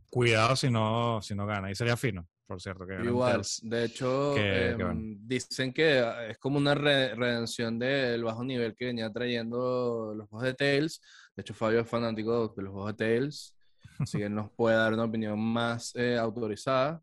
cuidado 0.10 0.56
si 0.56 0.70
no, 0.70 1.20
si 1.22 1.36
no 1.36 1.46
gana. 1.46 1.72
Y 1.72 1.76
sería 1.76 1.98
fino, 1.98 2.28
por 2.46 2.62
cierto. 2.62 2.86
Que 2.86 2.96
Igual, 3.04 3.42
de 3.64 3.86
hecho, 3.86 4.34
que- 4.36 4.70
em, 4.70 4.78
que 4.78 4.84
bueno. 4.84 5.02
dicen 5.22 5.74
que 5.74 6.00
ah, 6.00 6.28
es 6.28 6.38
como 6.38 6.58
una 6.58 6.76
re- 6.76 7.16
redención 7.16 7.80
del 7.80 8.24
bajo 8.24 8.44
nivel 8.44 8.76
que 8.76 8.86
venía 8.86 9.12
trayendo 9.12 10.14
los 10.16 10.28
juegos 10.30 10.46
de 10.46 10.54
Tales. 10.54 11.02
De 11.36 11.42
hecho, 11.42 11.54
Fabio 11.54 11.82
es 11.82 11.90
fanático 11.90 12.54
de 12.56 12.64
los 12.64 12.72
juegos 12.72 12.96
de 12.98 13.06
Tales, 13.06 13.56
así 14.00 14.18
que 14.18 14.30
nos 14.30 14.52
puede 14.52 14.76
dar 14.76 14.94
una 14.94 15.04
opinión 15.04 15.40
más 15.40 15.96
eh, 15.96 16.18
autorizada. 16.18 17.02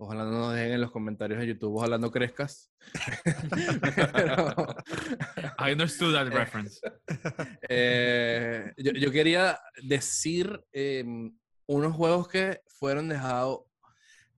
Ojalá 0.00 0.24
no 0.24 0.30
nos 0.30 0.54
dejen 0.54 0.72
en 0.72 0.80
los 0.80 0.92
comentarios 0.92 1.40
de 1.40 1.48
YouTube, 1.48 1.76
ojalá 1.76 1.98
no 1.98 2.10
crezcas. 2.10 2.70
Pero, 4.12 4.54
I 5.58 5.72
understood 5.72 6.14
that 6.14 6.32
reference. 6.32 6.80
eh, 7.68 8.72
yo, 8.76 8.92
yo 8.92 9.10
quería 9.10 9.58
decir 9.82 10.64
em, 10.72 11.36
unos 11.66 11.94
juegos 11.94 12.28
que 12.28 12.62
fueron 12.66 13.08
dejados 13.08 13.62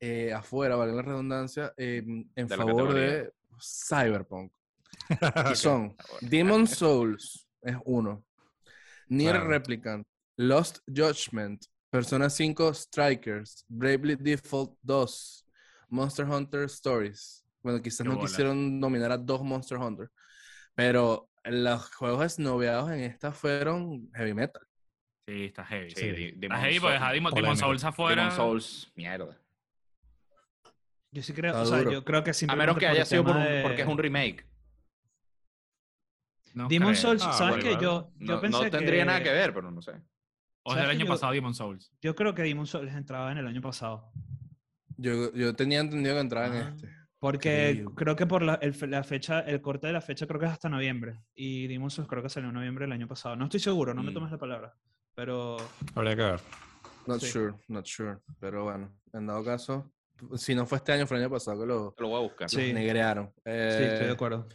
eh, 0.00 0.32
afuera, 0.32 0.76
vale 0.76 0.94
la 0.94 1.02
redundancia, 1.02 1.74
em, 1.76 2.26
en 2.34 2.46
De 2.48 2.56
favor 2.56 2.94
de 2.94 3.30
Cyberpunk. 3.60 4.50
Son 5.54 5.94
Demon 6.22 6.66
Souls, 6.66 7.46
es 7.60 7.76
uno. 7.84 8.24
Claro. 9.08 9.46
Replicant, 9.46 10.06
Lost 10.36 10.78
Judgment, 10.86 11.66
Persona 11.90 12.30
5 12.30 12.72
Strikers, 12.74 13.64
Bravely 13.68 14.16
Default 14.16 14.78
2, 14.82 15.46
Monster 15.88 16.24
Hunter 16.26 16.62
Stories. 16.64 17.44
Bueno, 17.62 17.82
quizás 17.82 18.04
Qué 18.04 18.08
no 18.08 18.16
bola. 18.16 18.26
quisieron 18.28 18.78
nominar 18.80 19.12
a 19.12 19.18
dos 19.18 19.42
Monster 19.42 19.76
Hunter, 19.78 20.10
pero 20.74 21.28
los 21.44 21.92
juegos 21.94 22.38
noveados 22.38 22.90
en 22.92 23.00
esta 23.00 23.32
fueron 23.32 24.08
heavy 24.14 24.34
metal. 24.34 24.62
Sí, 25.26 25.44
está 25.46 25.64
heavy. 25.64 25.90
Sí, 25.90 26.10
Di- 26.12 26.24
Está 26.26 26.38
Demon 26.40 26.58
heavy 26.60 26.80
porque 26.80 26.92
dejar 26.94 27.14
Demon. 27.14 27.56
Souls 27.56 27.84
afuera. 27.84 28.22
Demon 28.22 28.36
Souls, 28.36 28.92
mierda. 28.94 29.36
Yo 31.12 31.22
sí 31.24 31.32
creo, 31.32 31.50
Está 31.50 31.62
o 31.62 31.66
sea, 31.66 31.78
duro. 31.78 31.90
yo 31.92 32.04
creo 32.04 32.22
que 32.24 32.32
A 32.48 32.56
menos 32.56 32.78
que 32.78 32.86
haya 32.86 33.04
sido 33.04 33.24
por 33.24 33.32
tema 33.34 33.44
un- 33.46 33.52
de- 33.52 33.62
porque 33.62 33.82
es 33.82 33.88
un 33.88 33.98
remake. 33.98 34.46
No 36.54 36.68
Demon 36.68 36.92
creo. 36.92 37.00
Souls, 37.02 37.22
Ah, 37.26 37.32
¿sabes 37.32 37.56
bueno, 37.56 37.62
qué? 37.64 37.70
igual. 37.70 37.82
Yo, 37.84 38.12
yo 38.26 38.34
No, 38.34 38.40
pensé 38.40 38.64
no 38.64 38.70
tendría 38.70 39.00
que- 39.00 39.04
nada 39.04 39.22
que 39.22 39.30
ver, 39.32 39.52
pero 39.54 39.70
no 39.70 39.82
sé. 39.82 39.92
O 40.62 40.70
es 40.72 40.74
¿Sabes 40.74 40.88
del 40.88 40.96
que 40.98 41.02
año 41.02 41.06
yo- 41.08 41.12
pasado 41.14 41.32
Demon 41.32 41.54
Souls. 41.54 41.92
Yo 42.02 42.14
creo 42.14 42.34
que 42.34 42.42
Demon 42.42 42.66
Souls 42.66 42.92
entraba 42.92 43.32
en 43.32 43.38
el 43.38 43.46
año 43.46 43.60
pasado. 43.62 44.12
Yo, 44.96 45.32
yo 45.32 45.54
tenía 45.54 45.80
entendido 45.80 46.14
que 46.14 46.20
entraba 46.20 46.46
en 46.48 46.52
Ah. 46.62 46.72
este. 46.74 46.88
Porque 47.18 47.84
creo 47.96 48.16
que 48.16 48.26
por 48.26 48.40
la, 48.42 48.54
el 48.62 48.74
la 48.90 49.04
fecha, 49.04 49.40
el 49.40 49.60
corte 49.60 49.86
de 49.88 49.92
la 49.92 50.00
fecha 50.00 50.26
creo 50.26 50.40
que 50.40 50.46
es 50.46 50.52
hasta 50.52 50.70
noviembre. 50.70 51.20
Y 51.34 51.66
Demon 51.66 51.90
Souls 51.90 52.08
creo 52.08 52.22
que 52.22 52.30
salió 52.30 52.48
en 52.48 52.54
noviembre 52.54 52.84
del 52.86 52.92
año 52.92 53.06
pasado. 53.06 53.36
No 53.36 53.44
estoy 53.44 53.60
seguro, 53.60 53.92
no 53.92 54.02
me 54.02 54.10
Mm. 54.10 54.14
tomes 54.14 54.30
la 54.30 54.38
palabra. 54.38 54.74
Pero 55.14 55.58
Habría 55.94 56.16
que 56.16 56.22
ver. 56.22 56.40
Not 57.06 57.20
Sí. 57.20 57.26
sure, 57.26 57.54
not 57.68 57.86
sure. 57.86 58.18
Pero 58.38 58.64
bueno, 58.64 58.90
en 59.12 59.26
dado 59.26 59.44
caso, 59.44 59.92
si 60.36 60.54
no 60.54 60.64
fue 60.64 60.78
este 60.78 60.92
año, 60.92 61.06
fue 61.06 61.18
el 61.18 61.24
año 61.24 61.30
pasado 61.32 61.60
que 61.60 61.66
lo, 61.66 61.94
Lo 61.98 62.08
voy 62.08 62.18
a 62.18 62.22
buscar. 62.22 62.48
Sí. 62.48 62.72
negrearon. 62.72 63.26
sí, 63.44 63.50
estoy 63.50 63.86
de 63.86 64.08
Eh, 64.08 64.12
acuerdo. 64.12 64.48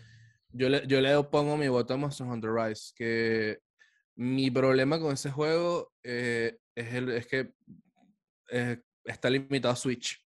Yo 0.51 0.69
le, 0.69 0.87
yo 0.87 1.01
le 1.01 1.21
pongo 1.25 1.57
mi 1.57 1.67
voto 1.67 1.93
a 1.93 1.97
Monster 1.97 2.25
Hunter 2.25 2.51
Rise, 2.51 2.93
que 2.95 3.59
mi 4.15 4.49
problema 4.49 4.99
con 4.99 5.13
ese 5.13 5.31
juego 5.31 5.91
eh, 6.03 6.57
es, 6.73 6.93
el, 6.93 7.09
es 7.09 7.27
que 7.27 7.53
eh, 8.49 8.81
está 9.03 9.29
limitado 9.29 9.73
a 9.73 9.77
Switch 9.77 10.21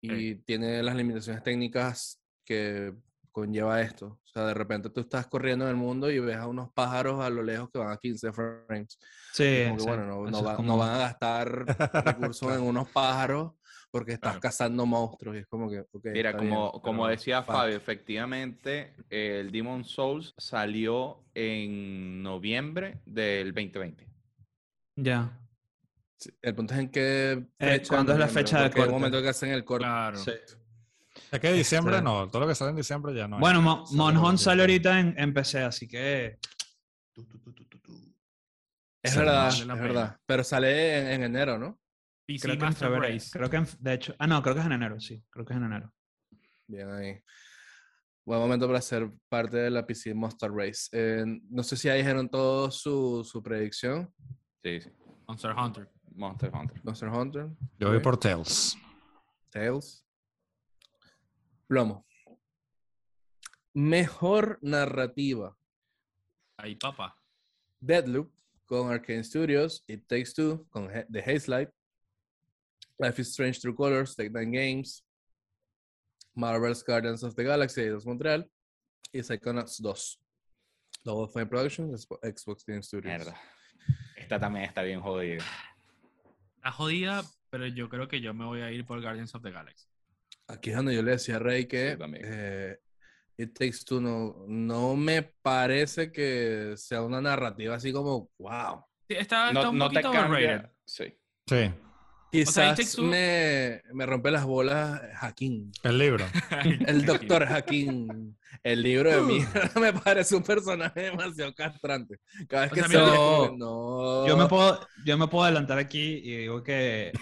y 0.00 0.36
tiene 0.36 0.82
las 0.82 0.96
limitaciones 0.96 1.42
técnicas 1.42 2.22
que 2.44 2.94
conlleva 3.32 3.82
esto. 3.82 4.20
O 4.24 4.26
sea, 4.32 4.46
de 4.46 4.54
repente 4.54 4.90
tú 4.90 5.00
estás 5.00 5.26
corriendo 5.26 5.64
en 5.64 5.70
el 5.70 5.76
mundo 5.76 6.10
y 6.10 6.18
ves 6.18 6.36
a 6.36 6.46
unos 6.46 6.72
pájaros 6.72 7.20
a 7.20 7.30
lo 7.30 7.42
lejos 7.42 7.68
que 7.70 7.78
van 7.78 7.92
a 7.92 7.96
15 7.96 8.32
frames. 8.32 8.98
Sí, 9.32 9.64
Como 9.66 9.76
que, 9.76 9.82
bueno, 9.84 10.06
no, 10.06 10.62
no 10.62 10.76
van 10.76 10.94
a 10.94 10.98
gastar 10.98 11.66
recursos 12.06 12.52
en 12.52 12.62
unos 12.62 12.88
pájaros 12.90 13.52
porque 13.90 14.12
estás 14.12 14.32
Claro. 14.32 14.40
cazando 14.40 14.86
monstruos 14.86 15.36
y 15.36 15.38
es 15.40 15.46
como 15.46 15.68
que, 15.68 15.80
ok, 15.80 16.06
Mira, 16.12 16.32
como, 16.36 16.70
bien, 16.72 16.82
como 16.82 17.06
decía. 17.08 17.42
Fabio, 17.42 17.76
efectivamente, 17.76 18.94
el 19.10 19.50
Demon 19.50 19.84
Souls 19.84 20.34
salió 20.38 21.24
en 21.34 22.22
noviembre 22.22 23.00
del 23.04 23.52
2020. 23.52 24.06
Ya. 24.96 25.36
Sí, 26.16 26.30
El 26.42 26.54
punto 26.54 26.74
es 26.74 26.80
en 26.80 26.90
qué 26.90 27.46
fecha. 27.58 27.88
¿cuándo 27.94 28.12
es 28.12 28.18
la 28.18 28.28
fecha 28.28 28.62
de 28.62 28.70
corte? 28.70 28.90
momento 28.92 29.22
que 29.22 29.28
hacen 29.28 29.50
el 29.50 29.64
corte. 29.64 29.84
Claro. 29.86 30.18
Sí. 30.18 30.32
Es 31.32 31.40
que 31.40 31.52
diciembre 31.52 31.94
Este- 31.94 32.04
no, 32.04 32.28
todo 32.28 32.42
lo 32.42 32.48
que 32.48 32.54
sale 32.54 32.70
en 32.70 32.76
diciembre 32.76 33.14
ya 33.14 33.26
no. 33.26 33.38
Bueno, 33.38 33.60
Mo- 33.62 34.36
Sale 34.36 34.62
ahorita 34.62 35.00
en, 35.00 35.14
en 35.18 35.32
PC, 35.34 35.62
así 35.62 35.88
que. 35.88 36.38
Es 39.02 39.12
Sí, 39.12 39.18
verdad, 39.18 39.48
vale 39.48 39.58
es 39.60 39.66
verdad. 39.66 40.06
pena. 40.08 40.20
Pero 40.26 40.44
sale 40.44 40.98
en, 41.00 41.06
en 41.08 41.22
enero, 41.24 41.58
¿no? 41.58 41.79
PC 42.32 42.42
Creo 42.46 42.58
que 42.58 42.64
en 42.64 42.68
Master 42.68 42.88
febrero. 42.88 43.14
Race. 43.14 43.30
Creo 43.32 43.50
que 43.50 43.56
en- 43.56 43.66
de 43.80 43.92
hecho. 43.94 44.14
Ah, 44.18 44.26
no, 44.26 44.42
creo 44.42 44.54
que 44.54 44.60
es 44.60 44.66
en 44.66 44.72
enero, 44.72 45.00
sí. 45.00 45.24
Creo 45.30 45.44
que 45.44 45.52
es 45.52 45.56
en 45.58 45.64
enero. 45.64 45.92
Bien 46.66 46.90
ahí. 46.90 47.22
Buen 48.24 48.38
momento 48.40 48.66
para 48.68 48.80
ser 48.80 49.10
parte 49.28 49.56
de 49.56 49.70
la 49.70 49.84
PC 49.86 50.14
Monster 50.14 50.52
Race. 50.52 50.88
Eh, 50.92 51.24
no 51.48 51.62
sé 51.62 51.76
si 51.76 51.88
ya 51.88 51.94
dijeron 51.94 52.28
todo 52.28 52.70
su, 52.70 53.24
su 53.24 53.42
predicción. 53.42 54.12
Sí, 54.62 54.80
sí. 54.80 54.90
Monster 55.26 55.52
Hunter. 55.56 55.90
Monster 56.14 56.50
Hunter. 56.54 56.84
Monster 56.84 57.08
Hunter. 57.08 57.48
Yo 57.78 57.88
voy 57.88 58.00
por 58.00 58.16
Tales. 58.18 58.76
Tails. 59.50 60.06
Plomo. 61.66 62.06
Mejor 63.72 64.58
narrativa. 64.62 65.56
Ahí, 66.56 66.74
papá. 66.76 67.16
Deadloop 67.80 68.32
con 68.66 68.92
Arkane 68.92 69.24
Studios, 69.24 69.82
It 69.86 70.06
Takes 70.06 70.32
Two 70.34 70.66
con 70.70 70.90
He- 70.94 71.06
The 71.10 71.20
Haze 71.20 71.48
Light, 71.50 71.70
Life 73.00 73.18
is 73.18 73.32
Strange 73.32 73.58
True 73.60 73.74
Colors, 73.74 74.14
Take 74.14 74.30
Nine 74.30 74.52
Games, 74.52 75.02
Marvel's 76.34 76.82
Guardians 76.82 77.22
of 77.22 77.34
the 77.34 77.42
Galaxy 77.42 77.88
2 77.88 78.04
Montreal 78.04 78.46
y 79.10 79.20
Psychonauts 79.20 79.80
2. 79.80 80.18
Double 81.02 81.26
Fine 81.28 81.46
Productions, 81.46 82.06
Xbox 82.22 82.62
Game 82.66 82.82
Studios. 82.82 83.06
Mierda. 83.06 83.34
Esta 84.16 84.38
también 84.38 84.66
está 84.66 84.82
bien 84.82 85.00
jodida. 85.00 85.42
Está 86.56 86.72
jodida, 86.72 87.24
pero 87.48 87.66
yo 87.68 87.88
creo 87.88 88.06
que 88.06 88.20
yo 88.20 88.34
me 88.34 88.44
voy 88.44 88.60
a 88.60 88.70
ir 88.70 88.84
por 88.84 89.00
Guardians 89.00 89.34
of 89.34 89.42
the 89.42 89.50
Galaxy. 89.50 89.86
Aquí 90.46 90.68
es 90.68 90.76
donde 90.76 90.94
yo 90.94 91.02
le 91.02 91.12
decía 91.12 91.36
a 91.36 91.38
Rey 91.38 91.64
que 91.64 91.96
eh, 91.98 92.78
It 93.38 93.56
Takes 93.58 93.84
Two 93.86 94.02
no, 94.02 94.44
no 94.46 94.94
me 94.94 95.22
parece 95.22 96.12
que 96.12 96.74
sea 96.76 97.00
una 97.00 97.22
narrativa 97.22 97.76
así 97.76 97.94
como, 97.94 98.30
wow. 98.38 98.84
Sí, 99.08 99.16
está, 99.16 99.54
no, 99.54 99.70
un 99.70 99.78
no 99.78 99.86
poquito 99.86 100.10
te 100.10 100.70
Sí. 100.84 101.18
Sí. 101.46 101.72
Quizás 102.30 102.98
me, 102.98 103.82
me, 103.92 104.06
rompe 104.06 104.30
las 104.30 104.44
bolas 104.44 105.00
Hakim. 105.20 105.72
El 105.82 105.98
libro. 105.98 106.24
el 106.86 107.04
doctor 107.04 107.44
Hakim. 107.44 108.34
El 108.62 108.82
libro 108.82 109.10
de 109.10 109.22
mí 109.22 109.44
me 109.80 109.92
parece 109.92 110.36
un 110.36 110.42
personaje 110.42 111.00
demasiado 111.02 111.54
castrante. 111.54 112.18
Cada 112.48 112.64
vez 112.64 112.72
que 112.72 112.82
se 112.82 112.98
no. 112.98 114.26
Yo 114.26 114.36
me, 114.36 114.46
puedo, 114.46 114.86
yo 115.04 115.18
me 115.18 115.28
puedo 115.28 115.44
adelantar 115.44 115.78
aquí 115.78 116.20
y 116.22 116.36
digo 116.36 116.62
que 116.62 117.12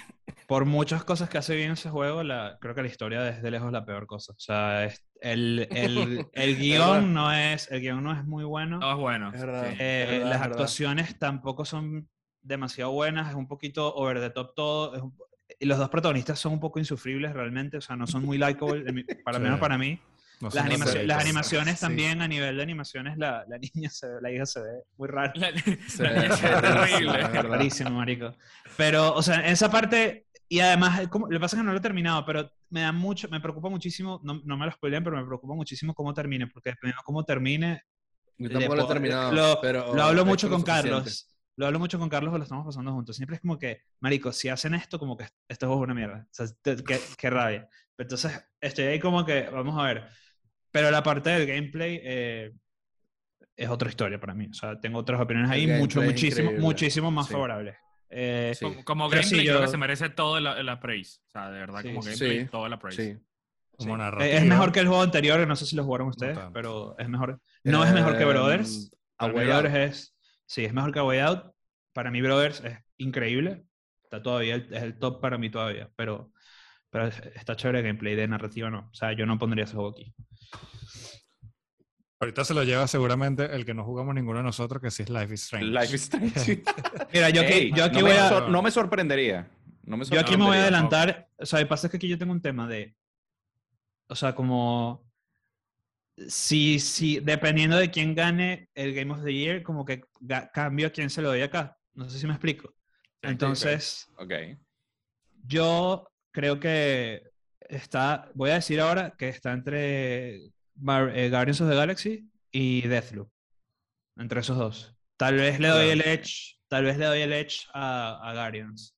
por 0.46 0.64
muchas 0.64 1.04
cosas 1.04 1.28
que 1.28 1.38
hace 1.38 1.54
bien 1.54 1.72
ese 1.72 1.90
juego, 1.90 2.22
la, 2.22 2.56
creo 2.60 2.74
que 2.74 2.82
la 2.82 2.88
historia 2.88 3.28
es 3.28 3.42
de 3.42 3.50
lejos 3.50 3.70
la 3.70 3.84
peor 3.84 4.06
cosa. 4.06 4.32
O 4.32 4.40
sea, 4.40 4.84
el, 5.20 5.68
el, 5.70 6.26
el 6.32 6.56
guion 6.56 7.12
no 7.12 7.32
es 7.32 7.70
el 7.70 7.80
guion 7.80 8.02
no 8.02 8.12
es 8.12 8.24
muy 8.24 8.44
bueno. 8.44 8.78
No 8.78 8.92
es 8.92 8.98
bueno. 8.98 9.32
Eh, 9.34 10.22
las 10.24 10.40
actuaciones 10.40 11.18
tampoco 11.18 11.64
son 11.64 12.08
demasiado 12.48 12.90
buenas, 12.90 13.28
es 13.28 13.34
un 13.34 13.46
poquito 13.46 13.94
over 13.94 14.20
the 14.20 14.30
top 14.30 14.54
todo. 14.54 15.12
y 15.60 15.66
los 15.66 15.78
dos 15.78 15.88
protagonistas 15.90 16.38
son 16.38 16.54
un 16.54 16.60
poco 16.60 16.78
insufribles 16.78 17.32
realmente, 17.32 17.76
o 17.76 17.80
sea, 17.80 17.94
no 17.94 18.06
son 18.06 18.24
muy 18.24 18.38
likable, 18.38 19.04
para 19.24 19.38
menos 19.38 19.60
para 19.60 19.78
mí. 19.78 20.00
las, 20.40 20.54
las, 21.04 21.20
animaciones 21.20 21.80
también, 21.80 22.22
a 22.22 22.28
nivel 22.28 22.56
de 22.56 22.62
animaciones, 22.62 23.18
la, 23.18 23.44
la 23.48 23.58
niña 23.58 23.90
se 23.90 24.08
ve, 24.08 24.20
la 24.20 24.32
hija 24.32 24.46
se 24.46 24.60
ve 24.60 24.82
muy 24.96 25.08
rara. 25.08 25.32
La, 25.36 25.50
se 25.88 26.02
ve 26.02 26.28
terrible. 26.60 27.42
Rarísimo, 27.42 27.90
marico. 27.90 28.34
Pero, 28.76 29.14
o 29.14 29.22
sea, 29.22 29.40
en 29.40 29.52
esa 29.52 29.70
parte, 29.70 30.26
y 30.48 30.60
además, 30.60 31.06
como, 31.08 31.26
lo 31.26 31.38
que 31.38 31.40
pasa 31.40 31.56
es 31.56 31.60
que 31.60 31.66
no 31.66 31.72
lo 31.72 31.78
he 31.78 31.82
terminado, 31.82 32.24
pero 32.24 32.50
me 32.70 32.80
da 32.80 32.92
mucho, 32.92 33.28
me 33.28 33.40
preocupa 33.40 33.68
muchísimo, 33.68 34.20
no, 34.22 34.40
no 34.44 34.56
me 34.56 34.64
lo 34.64 34.72
spoileen, 34.72 35.04
pero 35.04 35.16
me 35.16 35.26
preocupa 35.26 35.54
muchísimo 35.54 35.92
cómo 35.94 36.14
termine, 36.14 36.46
porque 36.46 36.70
dependiendo 36.70 37.02
de 37.02 37.04
cómo 37.04 37.24
termine... 37.24 37.82
Yo 38.38 38.48
tampoco 38.50 38.76
lo 38.76 38.84
he 38.84 38.88
terminado, 38.88 39.32
lo, 39.32 39.60
pero... 39.60 39.94
Lo 39.94 40.02
hablo 40.04 40.24
mucho 40.24 40.48
con 40.48 40.62
Carlos 40.62 41.28
lo 41.58 41.66
hablo 41.66 41.80
mucho 41.80 41.98
con 41.98 42.08
Carlos, 42.08 42.32
lo 42.32 42.42
estamos 42.44 42.64
pasando 42.64 42.92
juntos. 42.92 43.16
Siempre 43.16 43.34
es 43.34 43.42
como 43.42 43.58
que, 43.58 43.82
marico, 43.98 44.30
si 44.32 44.48
hacen 44.48 44.74
esto, 44.74 44.96
como 44.96 45.16
que 45.16 45.24
esto 45.48 45.66
es 45.66 45.76
una 45.76 45.92
mierda. 45.92 46.24
O 46.24 46.28
sea, 46.30 46.46
qué, 46.62 47.00
qué, 47.18 47.30
rabia. 47.30 47.68
Entonces, 47.98 48.48
estoy 48.60 48.84
ahí 48.84 49.00
como 49.00 49.24
que, 49.24 49.48
vamos 49.50 49.76
a 49.76 49.82
ver. 49.82 50.08
Pero 50.70 50.92
la 50.92 51.02
parte 51.02 51.30
del 51.30 51.48
gameplay 51.48 52.00
eh, 52.00 52.52
es 53.56 53.68
otra 53.68 53.88
historia 53.88 54.20
para 54.20 54.34
mí. 54.34 54.46
O 54.46 54.54
sea, 54.54 54.78
tengo 54.80 55.00
otras 55.00 55.20
opiniones 55.20 55.50
ahí, 55.50 55.66
mucho, 55.66 56.00
muchísimo, 56.00 56.52
muchísimo 56.52 57.10
más 57.10 57.28
favorables. 57.28 57.74
Eh, 58.08 58.54
como, 58.84 59.08
gameplay, 59.08 59.44
yo... 59.44 59.54
creo 59.54 59.62
que 59.62 59.72
se 59.72 59.76
merece 59.76 60.10
todo 60.10 60.38
el, 60.38 60.78
praise. 60.78 61.18
O 61.26 61.30
sea, 61.32 61.50
de 61.50 61.58
verdad, 61.58 61.82
como 61.82 62.02
gameplay, 62.02 62.46
todo 62.46 62.66
el 62.66 62.78
praise. 62.78 63.20
Como 63.76 63.96
es 64.20 64.44
mejor 64.44 64.70
que 64.70 64.78
el 64.78 64.86
juego 64.86 65.02
anterior, 65.02 65.44
no 65.44 65.56
sé 65.56 65.66
si 65.66 65.74
lo 65.74 65.82
jugaron 65.82 66.06
ustedes, 66.06 66.38
pero 66.52 66.96
es 66.98 67.08
mejor. 67.08 67.40
No 67.64 67.84
es 67.84 67.92
mejor 67.92 68.16
que 68.16 68.24
Brothers. 68.24 68.92
Brothers 69.18 69.74
es 69.74 70.17
Sí, 70.48 70.64
es 70.64 70.72
mejor 70.72 70.92
que 70.92 71.00
Way 71.00 71.18
Out. 71.20 71.52
Para 71.92 72.10
mí, 72.10 72.22
Brothers 72.22 72.64
es 72.64 72.78
increíble. 72.96 73.64
Está 74.02 74.22
todavía, 74.22 74.56
es 74.56 74.82
el 74.82 74.98
top 74.98 75.20
para 75.20 75.36
mí 75.36 75.50
todavía. 75.50 75.90
Pero, 75.94 76.32
pero 76.90 77.06
está 77.06 77.54
chévere 77.54 77.80
el 77.80 77.84
gameplay 77.84 78.14
de 78.14 78.26
narrativa, 78.26 78.70
no. 78.70 78.88
O 78.90 78.94
sea, 78.94 79.12
yo 79.12 79.26
no 79.26 79.38
pondría 79.38 79.64
ese 79.64 79.74
juego 79.74 79.90
aquí. 79.90 80.14
Ahorita 82.20 82.44
se 82.44 82.54
lo 82.54 82.64
lleva 82.64 82.88
seguramente 82.88 83.54
el 83.54 83.66
que 83.66 83.74
no 83.74 83.84
jugamos 83.84 84.14
ninguno 84.14 84.38
de 84.38 84.44
nosotros, 84.44 84.82
que 84.82 84.90
sí 84.90 85.02
es 85.02 85.10
Life 85.10 85.34
is 85.34 85.42
Strange. 85.42 85.66
Life 85.66 85.94
is 85.94 86.02
Strange. 86.02 86.62
Mira, 87.12 87.30
yo 87.30 87.42
aquí, 87.42 87.70
yo 87.74 87.84
aquí 87.84 88.00
voy 88.00 88.12
a... 88.12 88.48
no 88.48 88.62
me 88.62 88.70
sorprendería. 88.70 89.50
No 89.84 89.98
me 89.98 90.04
sorprendería. 90.04 90.14
Yo 90.14 90.20
aquí 90.20 90.36
me 90.38 90.44
voy 90.44 90.56
a 90.56 90.62
adelantar. 90.62 91.28
O 91.36 91.44
sea, 91.44 91.60
el 91.60 91.68
pasa 91.68 91.86
es 91.86 91.90
que 91.90 91.98
aquí 91.98 92.08
yo 92.08 92.18
tengo 92.18 92.32
un 92.32 92.40
tema 92.42 92.66
de... 92.66 92.96
O 94.08 94.16
sea, 94.16 94.34
como 94.34 95.07
sí, 96.26 96.78
sí, 96.80 97.20
dependiendo 97.20 97.76
de 97.76 97.90
quién 97.90 98.14
gane 98.14 98.68
el 98.74 98.94
Game 98.94 99.12
of 99.12 99.22
the 99.22 99.32
Year, 99.32 99.62
como 99.62 99.84
que 99.84 100.02
cambio 100.52 100.88
a 100.88 100.90
quién 100.90 101.10
se 101.10 101.22
lo 101.22 101.28
doy 101.28 101.42
acá. 101.42 101.76
No 101.94 102.08
sé 102.08 102.18
si 102.18 102.26
me 102.26 102.32
explico. 102.32 102.74
Entonces, 103.22 104.08
okay. 104.16 104.56
yo 105.46 106.08
creo 106.30 106.60
que 106.60 107.22
está, 107.60 108.30
voy 108.34 108.50
a 108.50 108.54
decir 108.54 108.80
ahora 108.80 109.14
que 109.16 109.28
está 109.28 109.52
entre 109.52 110.36
eh, 110.36 110.50
Guardians 111.30 111.60
of 111.60 111.68
the 111.68 111.76
Galaxy 111.76 112.28
y 112.50 112.82
Deathloop. 112.86 113.28
Entre 114.16 114.40
esos 114.40 114.56
dos. 114.56 114.94
Tal 115.16 115.34
vez 115.36 115.58
le 115.58 115.68
doy 115.68 115.88
el 115.90 116.00
edge, 116.00 116.58
tal 116.68 116.84
vez 116.84 116.98
le 116.98 117.06
doy 117.06 117.20
el 117.20 117.32
edge 117.32 117.66
a, 117.74 118.32
Guardians. 118.34 118.94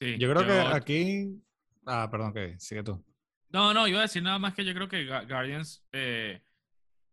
Sí, 0.00 0.16
yo 0.18 0.32
creo 0.32 0.46
que 0.46 0.74
aquí... 0.74 1.42
Ah, 1.86 2.08
perdón, 2.10 2.32
que 2.32 2.56
sigue 2.58 2.82
tú. 2.82 3.04
No, 3.50 3.72
no, 3.72 3.86
iba 3.86 3.98
a 3.98 4.02
decir 4.02 4.22
nada 4.22 4.38
más 4.38 4.54
que 4.54 4.64
yo 4.64 4.74
creo 4.74 4.88
que 4.88 5.06
Guardians 5.06 5.86
eh, 5.92 6.42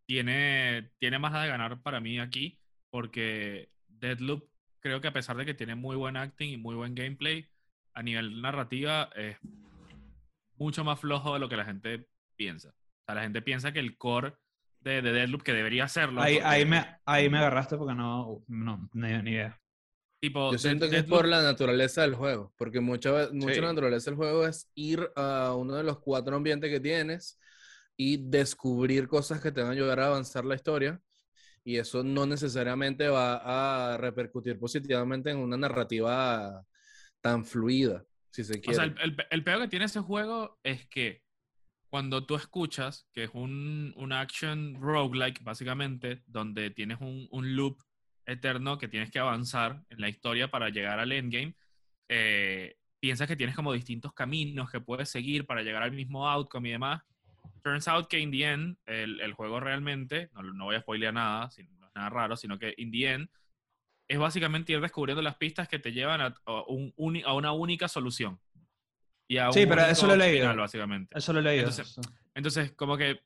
tiene, 0.05 0.91
tiene 0.99 1.19
más 1.19 1.33
de 1.33 1.47
ganar 1.47 1.81
para 1.81 1.99
mí 1.99 2.19
aquí, 2.19 2.59
porque 2.89 3.69
Deadloop 3.87 4.49
creo 4.79 4.99
que 4.99 5.07
a 5.07 5.13
pesar 5.13 5.37
de 5.37 5.45
que 5.45 5.53
tiene 5.53 5.75
muy 5.75 5.95
buen 5.95 6.17
acting 6.17 6.49
y 6.49 6.57
muy 6.57 6.75
buen 6.75 6.95
gameplay, 6.95 7.47
a 7.93 8.03
nivel 8.03 8.41
narrativa 8.41 9.09
es 9.15 9.37
mucho 10.55 10.83
más 10.83 10.99
flojo 10.99 11.33
de 11.33 11.39
lo 11.39 11.49
que 11.49 11.57
la 11.57 11.65
gente 11.65 12.07
piensa. 12.35 12.69
O 12.69 13.05
sea, 13.05 13.15
la 13.15 13.21
gente 13.21 13.41
piensa 13.41 13.71
que 13.71 13.79
el 13.79 13.97
core 13.97 14.33
de, 14.79 15.01
de 15.01 15.13
Deadloop, 15.13 15.43
que 15.43 15.53
debería 15.53 15.87
serlo. 15.87 16.21
Ahí, 16.21 16.39
ahí, 16.43 16.65
me, 16.65 16.85
ahí 17.05 17.29
me 17.29 17.37
agarraste 17.37 17.77
porque 17.77 17.95
no, 17.95 18.43
no 18.47 18.89
ni 18.93 19.31
idea. 19.31 19.59
Yo 20.31 20.57
siento 20.57 20.89
que 20.89 20.97
es 20.97 21.03
por 21.03 21.27
la 21.27 21.41
naturaleza 21.41 22.01
del 22.01 22.15
juego, 22.15 22.53
porque 22.57 22.79
mucha, 22.79 23.29
mucha 23.33 23.61
naturaleza 23.61 24.09
del 24.09 24.15
juego 24.17 24.47
es 24.47 24.71
ir 24.73 25.09
a 25.17 25.53
uno 25.53 25.75
de 25.75 25.83
los 25.83 25.99
cuatro 25.99 26.37
ambientes 26.37 26.69
que 26.69 26.79
tienes 26.79 27.39
y 27.97 28.29
descubrir 28.29 29.09
cosas 29.09 29.41
que 29.41 29.51
te 29.51 29.61
van 29.61 29.71
a 29.71 29.73
ayudar 29.73 29.99
a 29.99 30.07
avanzar 30.07 30.45
la 30.45 30.55
historia. 30.55 31.01
Y 31.65 31.77
eso 31.77 32.03
no 32.03 32.25
necesariamente 32.25 33.07
va 33.09 33.93
a 33.93 33.97
repercutir 33.97 34.57
positivamente 34.57 35.29
en 35.29 35.37
una 35.37 35.57
narrativa 35.57 36.63
tan 37.19 37.45
fluida, 37.45 38.05
si 38.31 38.43
se 38.43 38.61
quiere. 38.61 38.77
O 38.77 38.81
sea, 38.81 38.95
el, 39.03 39.17
el, 39.29 39.43
peor 39.43 39.61
que 39.61 39.67
tiene 39.67 39.85
ese 39.85 40.01
juego 40.01 40.57
es 40.63 40.87
que 40.87 41.21
cuando 41.89 42.25
tú 42.25 42.35
escuchas, 42.35 43.07
que 43.13 43.25
es 43.25 43.29
un, 43.33 43.93
un 43.97 44.13
action 44.13 44.81
roguelike, 44.81 45.43
básicamente, 45.43 46.23
donde 46.27 46.69
tienes 46.69 46.99
un, 47.01 47.27
un 47.29 47.55
loop 47.55 47.77
eterno 48.25 48.77
que 48.77 48.87
tienes 48.87 49.11
que 49.11 49.19
avanzar 49.19 49.83
en 49.89 50.01
la 50.01 50.09
historia 50.09 50.49
para 50.49 50.69
llegar 50.69 50.99
al 50.99 51.11
endgame, 51.11 51.55
eh, 52.09 52.75
piensas 52.99 53.27
que 53.27 53.35
tienes 53.35 53.55
como 53.55 53.73
distintos 53.73 54.13
caminos 54.13 54.71
que 54.71 54.79
puedes 54.79 55.09
seguir 55.09 55.45
para 55.45 55.61
llegar 55.61 55.83
al 55.83 55.91
mismo 55.91 56.27
outcome 56.29 56.69
y 56.69 56.71
demás. 56.71 57.01
Turns 57.63 57.87
out 57.87 58.07
que 58.07 58.19
in 58.19 58.31
the 58.31 58.43
end, 58.45 58.77
el, 58.85 59.19
el 59.19 59.33
juego 59.33 59.59
realmente, 59.59 60.29
no, 60.33 60.41
no, 60.43 60.65
voy 60.65 60.75
a 60.75 60.81
spoilear 60.81 61.13
nada, 61.13 61.49
no 61.79 61.87
es 61.87 61.95
nada 61.95 62.09
raro, 62.09 62.37
sino 62.37 62.57
que 62.57 62.73
in 62.77 62.91
the 62.91 63.11
end 63.11 63.29
es 64.07 64.17
básicamente 64.17 64.73
ir 64.73 64.81
descubriendo 64.81 65.21
las 65.21 65.35
pistas 65.35 65.67
que 65.67 65.79
te 65.79 65.91
llevan 65.91 66.21
a, 66.21 66.35
un, 66.67 67.21
a 67.25 67.33
una 67.33 67.51
única 67.51 67.87
solución. 67.87 68.39
Y 69.27 69.37
a 69.37 69.51
sí, 69.51 69.65
pero 69.65 69.85
eso 69.85 70.05
lo 70.07 70.13
he 70.13 70.17
leído. 70.17 70.55
básicamente. 70.55 71.17
Eso 71.17 71.33
lo 71.33 71.39
he 71.39 71.43
leído. 71.43 71.69
Entonces, 72.35 72.73
como 72.73 72.97
que 72.97 73.21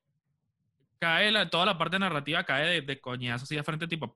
cae 1.00 1.32
la, 1.32 1.50
toda 1.50 1.66
la 1.66 1.78
parte 1.78 2.00
narrativa 2.00 2.44
cae 2.44 2.68
de, 2.68 2.82
de 2.82 3.00
coñazo 3.00 3.44
así 3.44 3.56
de 3.56 3.64
frente, 3.64 3.88
tipo, 3.88 4.16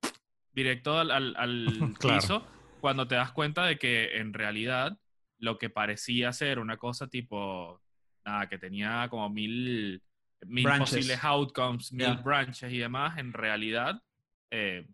directo 0.53 0.97
al, 0.97 1.11
al, 1.11 1.95
piso 2.01 2.45
cuando 2.79 3.07
te 3.07 3.15
das 3.15 3.31
cuenta 3.31 3.65
de 3.65 3.77
que 3.77 4.17
en 4.17 4.33
realidad 4.33 4.97
lo 5.37 5.57
que 5.57 5.69
parecía 5.69 6.33
ser 6.33 6.59
una 6.59 6.77
cosa 6.77 7.07
tipo, 7.07 7.81
nada, 8.25 8.47
que 8.47 8.57
tenía 8.57 9.07
como 9.09 9.29
mil, 9.29 10.01
mil 10.45 10.67
posibles 10.77 11.23
outcomes, 11.23 11.91
mil 11.91 12.17
branches 12.17 12.71
y 12.71 12.77
demás, 12.77 13.17
en 13.17 13.33
realidad, 13.33 14.01
eh, 14.49 14.87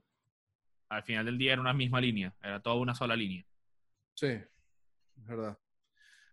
al 0.90 1.04
final 1.04 1.26
del 1.26 1.38
día 1.38 1.54
era 1.54 1.62
una 1.62 1.74
misma 1.74 2.00
línea, 2.00 2.34
era 2.42 2.62
toda 2.62 2.76
una 2.76 2.96
sola 2.96 3.16
línea. 3.16 3.46
Sí, 4.14 4.28
es 4.28 5.26
verdad. 5.26 5.58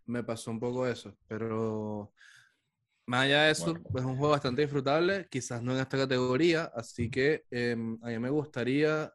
Me 0.05 0.23
pasó 0.23 0.51
un 0.51 0.59
poco 0.59 0.87
eso, 0.87 1.17
pero 1.27 2.13
más 3.07 3.25
allá 3.25 3.43
de 3.43 3.51
eso, 3.51 3.75
es 3.75 4.03
un 4.03 4.17
juego 4.17 4.29
bastante 4.29 4.61
disfrutable, 4.61 5.27
quizás 5.29 5.61
no 5.61 5.73
en 5.73 5.79
esta 5.79 5.97
categoría, 5.97 6.71
así 6.75 7.09
que 7.09 7.45
em, 7.51 7.99
a 8.01 8.07
mí 8.07 8.19
me 8.19 8.29
gustaría 8.29 9.13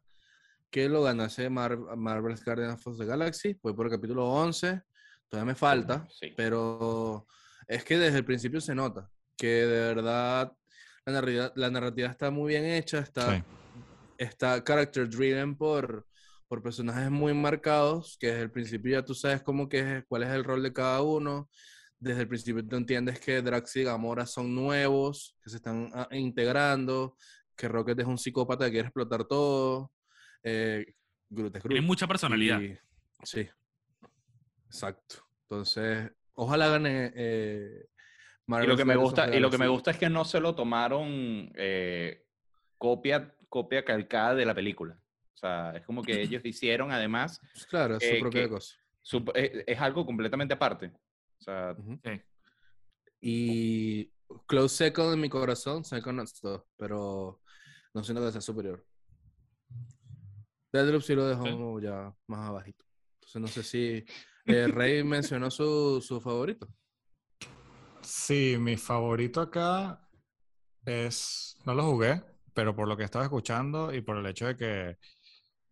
que 0.69 0.87
lo 0.87 1.03
ganase 1.03 1.49
Marvel's 1.49 2.45
Guardians 2.45 2.87
of 2.87 2.97
the 2.97 3.05
Galaxy, 3.05 3.53
fue 3.55 3.75
por 3.75 3.87
el 3.87 3.91
capítulo 3.91 4.29
11, 4.29 4.81
todavía 5.27 5.51
me 5.51 5.55
falta, 5.55 6.07
pero 6.37 7.27
es 7.67 7.83
que 7.83 7.97
desde 7.97 8.19
el 8.19 8.25
principio 8.25 8.61
se 8.61 8.73
nota 8.73 9.09
que 9.35 9.65
de 9.65 9.93
verdad 9.93 10.53
la 11.05 11.13
narrativa, 11.13 11.51
la 11.55 11.69
narrativa 11.69 12.09
está 12.09 12.31
muy 12.31 12.49
bien 12.49 12.63
hecha, 12.63 12.99
está, 12.99 13.43
está 14.17 14.63
character 14.63 15.09
driven 15.09 15.57
por, 15.57 16.05
por 16.47 16.61
personajes 16.61 17.09
muy 17.09 17.33
marcados, 17.33 18.17
que 18.19 18.27
desde 18.27 18.43
el 18.43 18.51
principio 18.51 18.91
ya 18.91 19.03
tú 19.03 19.15
sabes 19.15 19.41
cómo 19.41 19.67
que 19.67 19.97
es, 19.97 20.03
cuál 20.07 20.23
es 20.23 20.29
el 20.29 20.43
rol 20.43 20.61
de 20.63 20.71
cada 20.71 21.01
uno, 21.01 21.49
desde 22.01 22.21
el 22.21 22.27
principio 22.27 22.67
tú 22.67 22.75
entiendes 22.75 23.19
que 23.19 23.41
Drax 23.41 23.75
y 23.77 23.83
Gamora 23.83 24.25
son 24.25 24.53
nuevos, 24.53 25.37
que 25.43 25.51
se 25.51 25.57
están 25.57 25.89
ah, 25.93 26.07
integrando, 26.11 27.15
que 27.55 27.67
Rocket 27.67 27.99
es 27.99 28.07
un 28.07 28.17
psicópata 28.17 28.65
que 28.65 28.71
quiere 28.71 28.87
explotar 28.87 29.23
todo. 29.25 29.91
Eh, 30.43 30.95
Tiene 31.29 31.81
mucha 31.81 32.07
personalidad. 32.07 32.59
sí, 33.23 33.47
exacto. 34.65 35.27
Entonces, 35.43 36.11
ojalá 36.33 36.69
gane 36.69 37.11
eh, 37.15 37.85
y 38.47 38.65
lo 38.65 38.75
que 38.75 38.85
me 38.85 38.95
gusta 38.95 39.33
y 39.33 39.39
lo 39.39 39.51
que 39.51 39.57
me 39.59 39.67
gusta 39.67 39.91
es 39.91 39.97
que 39.97 40.09
no 40.09 40.25
se 40.25 40.39
lo 40.39 40.55
tomaron 40.55 41.51
eh, 41.55 42.25
copia 42.77 43.35
copia 43.47 43.85
calcada 43.85 44.33
de 44.33 44.45
la 44.45 44.55
película. 44.55 44.97
O 45.33 45.37
sea, 45.37 45.73
es 45.75 45.85
como 45.85 46.01
que 46.01 46.19
ellos 46.19 46.41
hicieron 46.45 46.91
además. 46.91 47.39
Pues 47.53 47.67
claro, 47.67 47.97
es 47.97 48.09
su 48.09 48.19
propia 48.19 48.49
cosa. 48.49 48.75
es, 49.35 49.79
algo 49.79 50.05
completamente 50.05 50.55
aparte. 50.55 50.91
O 51.41 51.43
sea, 51.43 51.75
Y 53.19 54.11
Close 54.47 54.75
Second 54.75 55.13
en 55.13 55.21
mi 55.21 55.29
corazón, 55.29 55.83
Psychonauts 55.83 56.39
2, 56.41 56.63
pero 56.77 57.41
no 57.93 58.03
siento 58.03 58.23
que 58.23 58.31
sea 58.31 58.41
superior. 58.41 58.85
Deadloop 60.71 61.01
sí 61.01 61.15
lo 61.15 61.27
dejó 61.27 61.79
ya 61.79 62.13
más 62.27 62.47
abajito. 62.47 62.85
Entonces 63.15 63.41
no 63.41 63.47
sé 63.47 63.63
si 63.63 64.05
eh, 64.45 64.67
Rey 64.67 65.03
mencionó 65.03 65.49
su, 65.49 65.99
su 66.01 66.21
favorito. 66.21 66.67
Sí, 68.01 68.55
mi 68.59 68.77
favorito 68.77 69.41
acá 69.41 70.07
es. 70.85 71.57
No 71.65 71.73
lo 71.73 71.83
jugué, 71.83 72.23
pero 72.53 72.75
por 72.75 72.87
lo 72.87 72.95
que 72.95 73.03
estaba 73.03 73.25
escuchando 73.25 73.93
y 73.93 74.01
por 74.01 74.17
el 74.17 74.25
hecho 74.27 74.47
de 74.47 74.57
que 74.57 74.97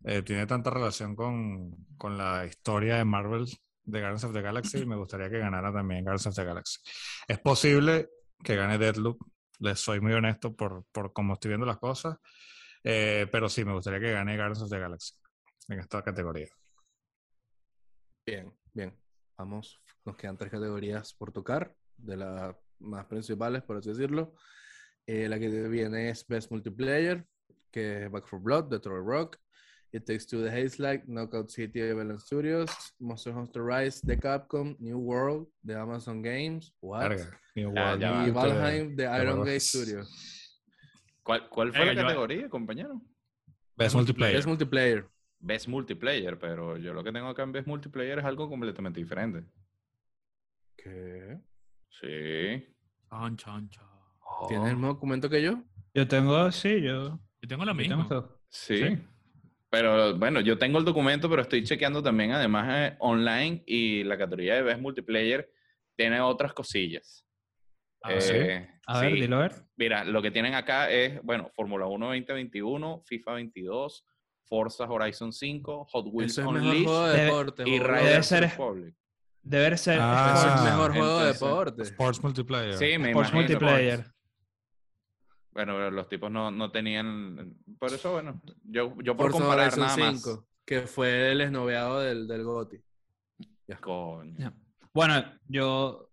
eh, 0.03 0.21
tiene 0.23 0.45
tanta 0.45 0.69
relación 0.69 1.15
con, 1.15 1.71
con, 1.97 2.17
la 2.17 2.45
historia 2.45 2.97
de 2.97 3.05
Marvel 3.05 3.45
de 3.91 3.99
Guardians 3.99 4.23
of 4.23 4.33
the 4.33 4.41
Galaxy, 4.41 4.85
me 4.85 4.95
gustaría 4.95 5.29
que 5.29 5.39
ganara 5.39 5.71
también 5.71 6.03
Guardians 6.03 6.27
of 6.27 6.35
the 6.35 6.43
Galaxy. 6.43 6.79
Es 7.27 7.39
posible 7.39 8.09
que 8.43 8.55
gane 8.55 8.77
Deadloop, 8.77 9.19
les 9.59 9.79
soy 9.79 9.99
muy 9.99 10.13
honesto 10.13 10.55
por, 10.55 10.85
por 10.91 11.13
cómo 11.13 11.33
estoy 11.33 11.49
viendo 11.49 11.65
las 11.65 11.77
cosas, 11.77 12.17
eh, 12.83 13.27
pero 13.31 13.49
sí, 13.49 13.65
me 13.65 13.73
gustaría 13.73 13.99
que 13.99 14.11
gane 14.11 14.35
Guardians 14.35 14.61
of 14.61 14.69
the 14.69 14.79
Galaxy 14.79 15.13
en 15.67 15.79
esta 15.79 16.01
categoría. 16.01 16.47
Bien, 18.25 18.53
bien. 18.73 18.97
Vamos, 19.37 19.79
nos 20.05 20.17
quedan 20.17 20.37
tres 20.37 20.51
categorías 20.51 21.13
por 21.13 21.31
tocar, 21.31 21.73
de 21.95 22.17
las 22.17 22.55
más 22.79 23.05
principales, 23.05 23.63
por 23.63 23.77
así 23.77 23.89
decirlo. 23.89 24.35
Eh, 25.05 25.27
la 25.29 25.39
que 25.39 25.47
viene 25.69 26.09
es 26.09 26.27
Best 26.27 26.51
Multiplayer, 26.51 27.25
que 27.71 28.05
es 28.05 28.11
Back 28.11 28.27
for 28.27 28.41
Blood, 28.41 28.65
de 28.65 28.79
Troy 28.79 29.01
Rock. 29.03 29.37
It 29.91 30.05
Takes 30.05 30.25
Two 30.27 30.43
The 30.43 30.51
Haze 30.51 30.79
Like, 30.79 31.05
Knockout 31.07 31.49
City 31.49 31.79
de 31.79 31.93
Balance 31.93 32.25
Studios, 32.25 32.69
Monster 32.99 33.33
Hunter 33.33 33.63
Rise 33.63 34.01
de 34.05 34.17
Capcom, 34.19 34.75
New 34.79 34.99
World 34.99 35.47
de 35.63 35.75
Amazon 35.75 36.21
Games, 36.21 36.71
What? 36.81 37.17
New 37.55 37.71
World. 37.71 38.27
y 38.27 38.31
Valheim 38.31 38.95
de 38.95 39.03
Iron 39.03 39.39
Gate 39.39 39.59
Studios. 39.59 40.59
¿Cuál, 41.23 41.49
cuál 41.49 41.73
fue 41.73 41.85
la 41.85 41.95
categoría, 41.95 42.49
compañero? 42.49 43.01
Best 43.75 43.95
Multiplayer. 43.95 44.35
Best 44.35 44.47
Multiplayer. 44.47 45.07
Best 45.39 45.67
Multiplayer, 45.67 46.37
pero 46.37 46.77
yo 46.77 46.93
lo 46.93 47.03
que 47.03 47.11
tengo 47.11 47.27
acá 47.27 47.43
en 47.43 47.51
Best 47.51 47.67
Multiplayer 47.67 48.19
es 48.19 48.25
algo 48.25 48.49
completamente 48.49 48.99
diferente. 48.99 49.43
¿Qué? 50.75 51.39
Sí. 51.89 52.67
Chan, 53.09 53.37
chan, 53.37 53.69
chan. 53.69 53.85
¿Tienes 54.47 54.67
el 54.69 54.75
mismo 54.75 54.87
documento 54.89 55.29
que 55.29 55.41
yo? 55.41 55.63
Yo 55.93 56.07
tengo, 56.07 56.51
sí, 56.51 56.81
yo. 56.81 57.19
Yo 57.41 57.47
tengo 57.47 57.65
lo 57.65 57.73
mismo. 57.73 58.07
sí. 58.49 58.97
Pero 59.69 60.17
bueno, 60.17 60.41
yo 60.41 60.57
tengo 60.57 60.79
el 60.79 60.85
documento, 60.85 61.29
pero 61.29 61.43
estoy 61.43 61.63
chequeando 61.63 62.01
también, 62.01 62.31
además, 62.31 62.67
eh, 62.69 62.95
online 62.99 63.63
y 63.67 64.03
la 64.03 64.17
categoría 64.17 64.55
de 64.55 64.63
Best 64.63 64.81
Multiplayer 64.81 65.51
tiene 65.95 66.19
otras 66.21 66.53
cosillas. 66.53 67.25
Ah, 68.01 68.13
eh, 68.13 68.67
A 68.87 69.01
ver, 69.01 69.13
dilo 69.13 69.37
a 69.37 69.41
ver. 69.41 69.55
Mira, 69.75 70.03
lo 70.05 70.21
que 70.21 70.31
tienen 70.31 70.55
acá 70.55 70.89
es, 70.89 71.21
bueno, 71.21 71.51
Fórmula 71.53 71.85
1 71.85 72.05
2021, 72.07 73.03
FIFA 73.05 73.33
22, 73.33 74.05
Forza 74.45 74.85
Horizon 74.85 75.31
5, 75.31 75.85
Hot 75.91 76.05
Wheels 76.09 76.31
Eso 76.31 76.41
es 76.41 76.47
Unleashed 76.47 77.13
de 77.13 77.23
deporte, 77.23 77.63
y 77.69 77.79
Riders 77.79 78.31
Republic. 78.31 78.95
Debe 79.41 79.77
ser 79.77 79.99
ah, 80.01 80.57
el 80.57 80.71
mejor 80.71 80.93
juego 80.93 81.19
de 81.19 81.33
deporte. 81.33 81.83
Sports 81.83 82.23
Multiplayer. 82.23 82.73
Sí, 82.73 82.97
me 82.97 83.09
Sports 83.09 83.33
Multiplayer. 83.33 84.05
Bueno, 85.51 85.89
los 85.91 86.07
tipos 86.07 86.31
no, 86.31 86.51
no, 86.51 86.71
tenían. 86.71 87.55
Por 87.79 87.93
eso, 87.93 88.11
bueno, 88.11 88.41
yo, 88.63 88.95
yo 89.01 89.17
por 89.17 89.31
comparar 89.31 89.77
nada 89.77 89.95
5, 89.95 90.01
más. 90.01 90.39
Que 90.65 90.81
fue 90.81 91.31
el 91.31 91.41
esnoveado 91.41 91.99
del, 91.99 92.27
del 92.27 92.43
GOTI. 92.43 92.81
Ya. 93.67 93.77
Coño. 93.77 94.53
Bueno, 94.93 95.23
yo. 95.47 96.09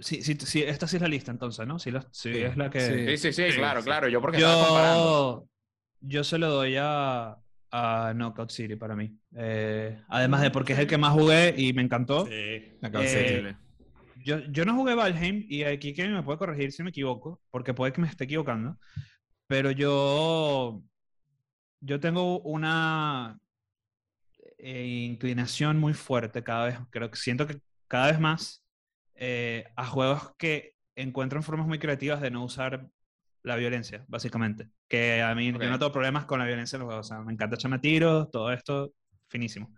Sí, 0.00 0.22
sí, 0.22 0.34
sí, 0.34 0.62
esta 0.62 0.86
sí 0.86 0.96
es 0.96 1.02
la 1.02 1.08
lista 1.08 1.30
entonces, 1.30 1.66
¿no? 1.66 1.78
Sí, 1.78 1.90
sí, 2.12 2.30
es 2.30 2.56
la 2.56 2.70
que. 2.70 3.16
Sí, 3.16 3.32
sí, 3.32 3.32
sí, 3.32 3.56
claro, 3.56 3.82
claro. 3.82 4.08
Yo 4.08 4.20
porque 4.20 4.40
yo, 4.40 4.46
estaba 4.46 4.66
comparando. 4.66 5.48
Yo 6.00 6.24
se 6.24 6.38
lo 6.38 6.48
doy 6.48 6.76
a, 6.78 7.36
a 7.70 8.12
Knockout 8.14 8.50
City 8.50 8.76
para 8.76 8.96
mí. 8.96 9.16
Eh, 9.36 10.00
además 10.08 10.42
de 10.42 10.50
porque 10.50 10.72
es 10.72 10.78
el 10.78 10.86
que 10.86 10.98
más 10.98 11.12
jugué 11.12 11.54
y 11.56 11.72
me 11.72 11.82
encantó. 11.82 12.26
Sí, 12.26 12.32
eh, 12.32 13.56
yo, 14.24 14.38
yo, 14.50 14.64
no 14.64 14.74
jugué 14.74 14.94
Valheim 14.94 15.44
y 15.48 15.64
aquí 15.64 15.92
que 15.94 16.08
me 16.08 16.22
puede 16.22 16.38
corregir 16.38 16.72
si 16.72 16.82
me 16.82 16.90
equivoco, 16.90 17.40
porque 17.50 17.74
puede 17.74 17.92
que 17.92 18.00
me 18.00 18.08
esté 18.08 18.24
equivocando, 18.24 18.78
pero 19.46 19.70
yo, 19.70 20.82
yo 21.80 22.00
tengo 22.00 22.40
una 22.40 23.38
eh, 24.58 25.06
inclinación 25.10 25.78
muy 25.78 25.94
fuerte 25.94 26.42
cada 26.42 26.66
vez, 26.66 26.78
creo 26.90 27.10
que 27.10 27.16
siento 27.18 27.46
que 27.46 27.60
cada 27.88 28.08
vez 28.08 28.20
más 28.20 28.64
a 29.76 29.86
juegos 29.86 30.34
que 30.38 30.74
encuentran 30.96 31.42
formas 31.42 31.66
muy 31.66 31.78
creativas 31.78 32.20
de 32.20 32.30
no 32.30 32.44
usar 32.44 32.88
la 33.42 33.56
violencia, 33.56 34.04
básicamente. 34.08 34.68
Que 34.88 35.22
a 35.22 35.34
mí 35.34 35.52
yo 35.52 35.70
no 35.70 35.78
tengo 35.78 35.92
problemas 35.92 36.26
con 36.26 36.38
la 36.38 36.46
violencia 36.46 36.76
en 36.76 36.80
los 36.80 36.86
juegos. 36.88 37.06
O 37.06 37.08
sea, 37.08 37.20
me 37.22 37.32
encanta 37.32 37.56
echarme 37.56 37.78
tiros, 37.78 38.30
todo 38.30 38.52
esto, 38.52 38.92
finísimo. 39.28 39.74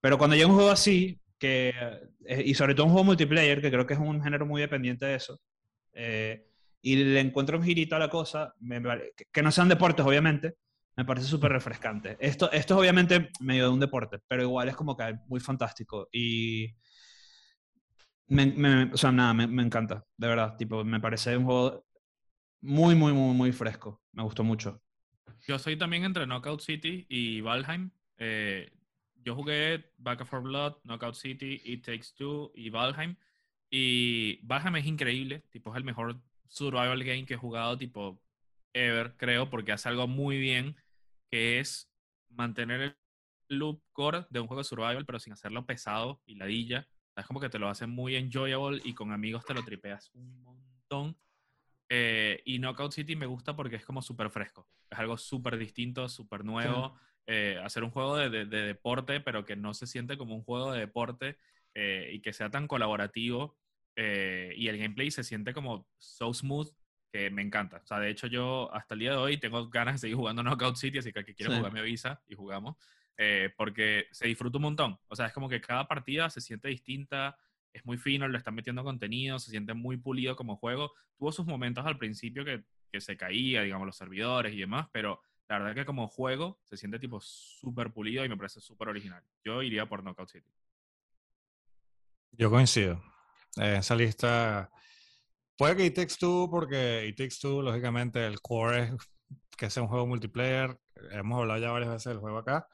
Pero 0.00 0.18
cuando 0.18 0.36
llega 0.36 0.48
un 0.48 0.54
juego 0.54 0.70
así, 0.70 1.20
que, 1.38 1.74
eh, 2.26 2.42
y 2.44 2.54
sobre 2.54 2.74
todo 2.74 2.86
un 2.86 2.92
juego 2.92 3.04
multiplayer, 3.04 3.60
que 3.60 3.70
creo 3.70 3.86
que 3.86 3.94
es 3.94 4.00
un 4.00 4.22
género 4.22 4.46
muy 4.46 4.60
dependiente 4.60 5.06
de 5.06 5.14
eso, 5.16 5.40
eh, 5.92 6.46
y 6.82 6.96
le 6.96 7.20
encuentro 7.20 7.58
un 7.58 7.64
girito 7.64 7.96
a 7.96 7.98
la 7.98 8.10
cosa, 8.10 8.54
que, 9.32 9.42
no 9.42 9.50
sean 9.50 9.68
deportes, 9.68 10.04
obviamente, 10.04 10.56
me 10.96 11.04
parece 11.04 11.26
súper 11.26 11.50
refrescante. 11.50 12.16
Esto, 12.20 12.52
esto 12.52 12.74
es 12.74 12.80
obviamente 12.80 13.30
medio 13.40 13.64
de 13.64 13.70
un 13.70 13.80
deporte, 13.80 14.18
pero 14.28 14.42
igual 14.42 14.68
es 14.68 14.76
como 14.76 14.96
que 14.96 15.14
muy 15.26 15.40
fantástico. 15.40 16.08
Y. 16.12 16.74
Me, 18.28 18.90
o 18.92 18.96
sea, 18.96 19.12
nada, 19.12 19.34
me, 19.34 19.46
me, 19.46 19.62
encanta, 19.62 20.04
de 20.16 20.28
verdad. 20.28 20.56
Tipo, 20.56 20.84
me 20.84 21.00
parece 21.00 21.36
un 21.36 21.44
juego 21.44 21.84
muy, 22.60 22.94
muy, 22.94 23.12
muy, 23.12 23.34
muy 23.34 23.52
fresco. 23.52 24.02
Me 24.12 24.22
gustó 24.22 24.44
mucho. 24.44 24.82
Yo 25.46 25.58
soy 25.58 25.76
también 25.76 26.04
entre 26.04 26.26
Knockout 26.26 26.60
City 26.60 27.06
y 27.08 27.40
Valheim. 27.40 27.90
Eh, 28.18 28.70
yo 29.24 29.34
jugué 29.34 29.90
Back 29.96 30.24
for 30.26 30.42
Blood, 30.42 30.76
Knockout 30.84 31.14
City, 31.14 31.60
It 31.64 31.84
Takes 31.84 32.08
Two 32.16 32.52
y 32.54 32.70
Valheim. 32.70 33.16
Y 33.70 34.38
Valheim 34.46 34.76
es 34.76 34.86
increíble, 34.86 35.40
tipo 35.50 35.70
es 35.70 35.76
el 35.76 35.84
mejor 35.84 36.20
survival 36.46 37.02
game 37.02 37.26
que 37.26 37.34
he 37.34 37.38
jugado, 37.38 37.76
tipo 37.76 38.22
ever, 38.72 39.16
creo, 39.16 39.48
porque 39.50 39.72
hace 39.72 39.88
algo 39.88 40.06
muy 40.06 40.38
bien, 40.38 40.76
que 41.30 41.58
es 41.58 41.90
mantener 42.28 42.80
el 42.80 42.96
loop 43.48 43.82
core 43.92 44.26
de 44.30 44.40
un 44.40 44.46
juego 44.46 44.60
de 44.60 44.68
survival, 44.68 45.06
pero 45.06 45.18
sin 45.18 45.32
hacerlo 45.32 45.64
pesado 45.64 46.22
y 46.26 46.34
ladilla. 46.34 46.86
Es 47.16 47.26
como 47.26 47.40
que 47.40 47.48
te 47.48 47.58
lo 47.58 47.68
hace 47.68 47.86
muy 47.86 48.16
enjoyable 48.16 48.82
y 48.84 48.92
con 48.92 49.12
amigos 49.12 49.44
te 49.44 49.54
lo 49.54 49.62
tripeas 49.62 50.10
un 50.14 50.42
montón. 50.42 51.16
Eh, 51.88 52.42
y 52.44 52.58
Knockout 52.58 52.92
City 52.92 53.14
me 53.14 53.26
gusta 53.26 53.54
porque 53.54 53.76
es 53.76 53.84
como 53.84 54.02
súper 54.02 54.30
fresco. 54.30 54.68
Es 54.90 54.98
algo 54.98 55.16
súper 55.16 55.56
distinto, 55.56 56.08
súper 56.08 56.44
nuevo. 56.44 56.96
Eh, 57.26 57.58
hacer 57.64 57.84
un 57.84 57.90
juego 57.90 58.16
de, 58.16 58.44
deporte, 58.46 59.20
pero 59.20 59.44
que 59.44 59.56
no 59.56 59.72
se 59.72 59.86
siente 59.86 60.18
como 60.18 60.34
un 60.34 60.42
juego 60.42 60.72
de 60.72 60.80
deporte 60.80 61.38
eh, 61.74 62.10
y 62.12 62.20
que 62.20 62.32
sea 62.32 62.50
tan 62.50 62.68
colaborativo. 62.68 63.56
y 63.96 64.68
el 64.68 64.78
gameplay 64.78 65.10
se 65.10 65.24
siente 65.24 65.54
como 65.54 65.86
so 65.98 66.34
smooth 66.34 66.68
que 67.12 67.30
me 67.30 67.42
encanta. 67.42 67.80
O 67.82 67.86
sea, 67.86 68.00
de 68.00 68.10
hecho, 68.10 68.26
yo 68.26 68.72
hasta 68.74 68.94
el 68.94 69.00
día 69.00 69.12
de 69.12 69.16
hoy 69.18 69.38
tengo 69.38 69.68
ganas 69.70 69.94
de 69.94 69.98
seguir 70.00 70.16
jugando 70.16 70.42
Knockout 70.42 70.76
City, 70.76 70.98
así 70.98 71.12
que 71.12 71.20
el 71.20 71.24
que 71.24 71.34
quiera 71.34 71.56
jugar 71.56 71.72
me 71.72 71.80
avisa 71.80 72.22
y 72.28 72.34
jugamos. 72.34 72.76
porque 73.56 74.06
se 74.10 74.26
disfruta 74.26 74.58
un 74.58 74.62
montón. 74.62 74.98
O 75.08 75.16
sea, 75.16 75.26
es 75.26 75.32
como 75.32 75.48
que 75.48 75.60
cada 75.60 75.86
partida 75.86 76.28
se 76.30 76.40
siente 76.40 76.68
distinta 76.68 77.38
es 77.74 77.84
muy 77.84 77.98
fino, 77.98 78.26
le 78.28 78.38
están 78.38 78.54
metiendo 78.54 78.84
contenido, 78.84 79.38
se 79.38 79.50
siente 79.50 79.74
muy 79.74 79.96
pulido 79.96 80.36
como 80.36 80.56
juego. 80.56 80.92
Tuvo 81.18 81.32
sus 81.32 81.44
momentos 81.44 81.84
al 81.84 81.98
principio 81.98 82.44
que, 82.44 82.64
que 82.90 83.00
se 83.00 83.16
caía, 83.16 83.62
digamos, 83.62 83.84
los 83.84 83.96
servidores 83.96 84.54
y 84.54 84.60
demás, 84.60 84.86
pero 84.92 85.20
la 85.48 85.58
verdad 85.58 85.74
que 85.74 85.84
como 85.84 86.08
juego 86.08 86.58
se 86.64 86.76
siente 86.76 86.98
tipo 86.98 87.20
súper 87.20 87.92
pulido 87.92 88.24
y 88.24 88.28
me 88.28 88.36
parece 88.36 88.60
súper 88.60 88.88
original. 88.88 89.22
Yo 89.44 89.62
iría 89.62 89.86
por 89.86 90.02
Knockout 90.02 90.28
City. 90.28 90.50
Yo 92.32 92.50
coincido. 92.50 93.02
En 93.56 93.76
esa 93.76 93.94
lista 93.94 94.70
puede 95.56 95.76
que 95.76 95.86
It 95.86 95.94
Takes 95.94 96.16
Two, 96.18 96.48
porque 96.50 97.06
It 97.06 97.16
Takes 97.16 97.36
Two, 97.40 97.62
lógicamente, 97.62 98.26
el 98.26 98.40
core 98.40 98.84
es 98.84 98.92
que 99.56 99.70
sea 99.70 99.82
un 99.82 99.88
juego 99.88 100.06
multiplayer. 100.06 100.76
Hemos 101.10 101.40
hablado 101.40 101.60
ya 101.60 101.70
varias 101.70 101.90
veces 101.90 102.12
del 102.12 102.18
juego 102.18 102.38
acá. 102.38 102.66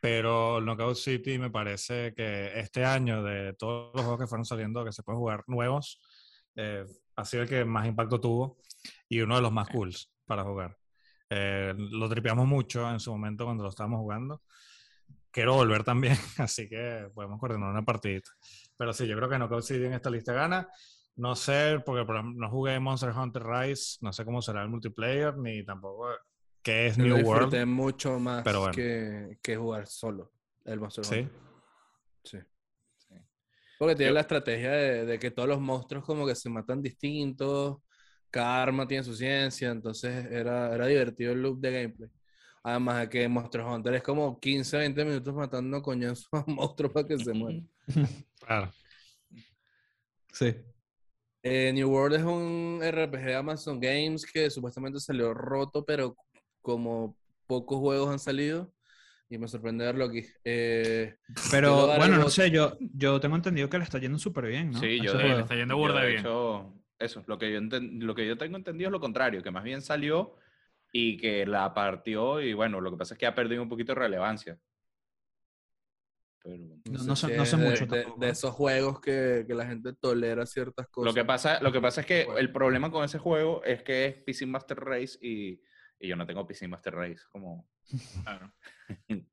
pero 0.00 0.60
Knockout 0.60 0.96
City 0.96 1.38
me 1.38 1.50
parece 1.50 2.14
que 2.14 2.58
este 2.60 2.84
año, 2.84 3.22
de 3.22 3.54
todos 3.54 3.92
los 3.94 4.02
juegos 4.02 4.20
que 4.20 4.26
fueron 4.28 4.44
saliendo, 4.44 4.84
que 4.84 4.92
se 4.92 5.02
pueden 5.02 5.18
jugar 5.18 5.42
nuevos, 5.48 6.00
eh, 6.54 6.84
ha 7.16 7.24
sido 7.24 7.42
el 7.42 7.48
que 7.48 7.64
más 7.64 7.86
impacto 7.86 8.20
tuvo 8.20 8.58
y 9.08 9.20
uno 9.20 9.36
de 9.36 9.42
los 9.42 9.52
más 9.52 9.68
cools 9.68 10.10
para 10.24 10.44
jugar. 10.44 10.76
Eh, 11.28 11.74
lo 11.76 12.08
tripeamos 12.08 12.46
mucho 12.46 12.88
en 12.90 13.00
su 13.00 13.10
momento 13.10 13.44
cuando 13.44 13.64
lo 13.64 13.70
estábamos 13.70 14.00
jugando. 14.00 14.42
Quiero 15.30 15.54
volver 15.54 15.84
también, 15.84 16.16
así 16.38 16.68
que 16.68 17.10
podemos 17.14 17.38
coordinar 17.38 17.70
una 17.70 17.84
partidita. 17.84 18.30
Pero 18.76 18.92
sí, 18.92 19.06
yo 19.06 19.16
creo 19.16 19.28
que 19.28 19.38
Knockout 19.38 19.64
City 19.64 19.84
en 19.84 19.94
esta 19.94 20.10
lista 20.10 20.32
gana. 20.32 20.68
No 21.16 21.34
sé, 21.34 21.82
porque 21.84 22.04
no 22.34 22.50
jugué 22.50 22.78
Monster 22.78 23.10
Hunter 23.10 23.42
Rise, 23.42 23.98
no 24.02 24.12
sé 24.12 24.24
cómo 24.24 24.42
será 24.42 24.62
el 24.62 24.68
multiplayer, 24.68 25.36
ni 25.38 25.64
tampoco 25.64 26.08
qué 26.62 26.88
es 26.88 26.98
New 26.98 27.24
World. 27.24 27.64
mucho 27.64 28.18
más 28.18 28.44
que, 28.74 29.38
que, 29.42 29.56
jugar 29.56 29.86
solo 29.86 30.32
el 30.66 30.78
Monster 30.78 31.04
Hunter. 31.06 31.30
Sí. 32.22 32.38
Sí. 32.98 33.14
Porque 33.78 33.94
tiene 33.94 34.12
la 34.12 34.20
estrategia 34.20 34.72
de, 34.72 35.06
de, 35.06 35.18
que 35.18 35.30
todos 35.30 35.48
los 35.48 35.60
monstruos 35.60 36.04
como 36.04 36.26
que 36.26 36.34
se 36.34 36.50
matan 36.50 36.82
distintos, 36.82 37.78
cada 38.30 38.62
arma 38.62 38.86
tiene 38.86 39.04
su 39.04 39.14
ciencia, 39.14 39.70
entonces 39.70 40.26
era, 40.30 40.74
era 40.74 40.86
divertido 40.86 41.32
el 41.32 41.42
loop 41.42 41.60
de 41.60 41.72
gameplay. 41.72 42.10
Además 42.62 43.00
de 43.00 43.08
que 43.08 43.28
Monster 43.28 43.60
Hunter 43.60 43.94
es 43.94 44.02
como 44.02 44.40
15, 44.40 44.78
20 44.78 45.04
minutos 45.04 45.34
matando 45.34 45.80
coñazos 45.80 46.28
a 46.32 46.44
monstruos 46.46 46.92
para 46.92 47.06
que 47.06 47.18
se 47.18 47.32
mueran. 47.32 47.68
Claro. 48.46 48.70
Sí. 50.32 50.54
Eh, 51.42 51.72
New 51.72 51.88
World 51.88 52.16
es 52.16 52.22
un 52.22 52.80
RPG 52.80 53.24
de 53.24 53.34
Amazon 53.34 53.80
Games 53.80 54.24
que 54.24 54.50
supuestamente 54.50 55.00
salió 55.00 55.32
roto, 55.34 55.84
pero 55.84 56.16
como 56.60 57.16
pocos 57.46 57.78
juegos 57.78 58.10
han 58.10 58.18
salido. 58.18 58.72
Y 59.28 59.38
me 59.38 59.48
sorprende 59.48 59.84
verlo 59.84 60.04
aquí. 60.04 60.24
Eh, 60.44 61.16
pero 61.50 61.86
bueno, 61.96 62.18
no 62.18 62.30
sé, 62.30 62.50
yo, 62.50 62.76
yo 62.78 63.18
tengo 63.18 63.34
entendido 63.34 63.68
que 63.68 63.78
le 63.78 63.84
está 63.84 63.98
yendo 63.98 64.18
súper 64.18 64.46
bien, 64.46 64.70
¿no? 64.70 64.78
Sí, 64.78 65.00
yo 65.00 65.14
le 65.14 65.40
está 65.40 65.56
yendo 65.56 65.76
burda 65.76 66.04
bien. 66.04 66.20
Hecho, 66.20 66.72
eso, 66.98 67.24
lo 67.26 67.38
que, 67.38 67.52
yo 67.52 67.60
lo 67.60 68.14
que 68.14 68.26
yo 68.26 68.36
tengo 68.36 68.56
entendido 68.56 68.88
es 68.88 68.92
lo 68.92 69.00
contrario, 69.00 69.42
que 69.42 69.50
más 69.50 69.64
bien 69.64 69.82
salió 69.82 70.36
y 70.92 71.16
que 71.16 71.46
la 71.46 71.74
partió 71.74 72.40
y 72.40 72.54
bueno, 72.54 72.80
lo 72.80 72.90
que 72.90 72.96
pasa 72.96 73.14
es 73.14 73.18
que 73.18 73.26
ha 73.26 73.34
perdido 73.34 73.62
un 73.62 73.68
poquito 73.68 73.92
de 73.92 74.00
relevancia. 74.00 74.58
no, 76.44 77.16
sé, 77.16 77.56
mucho 77.56 77.86
de, 77.86 78.06
de, 78.18 78.28
esos 78.28 78.54
juegos 78.54 79.00
que, 79.00 79.44
que, 79.46 79.54
la 79.54 79.66
gente 79.66 79.92
tolera 79.92 80.46
ciertas 80.46 80.88
cosas. 80.88 81.12
Lo 81.12 81.14
que, 81.14 81.24
pasa, 81.24 81.60
lo 81.60 81.72
que 81.72 81.80
pasa 81.80 82.00
es 82.00 82.06
que 82.06 82.26
el 82.38 82.52
problema 82.52 82.90
con 82.90 83.04
ese 83.04 83.18
juego 83.18 83.62
es 83.64 83.82
que 83.82 84.06
es 84.06 84.14
PC 84.14 84.46
Master 84.46 84.78
Race 84.78 85.18
y, 85.20 85.60
y 85.98 86.08
yo 86.08 86.16
no 86.16 86.26
tengo 86.26 86.46
PC 86.46 86.68
Master 86.68 86.94
Race 86.94 87.22
como... 87.30 87.68
Claro. 88.24 88.52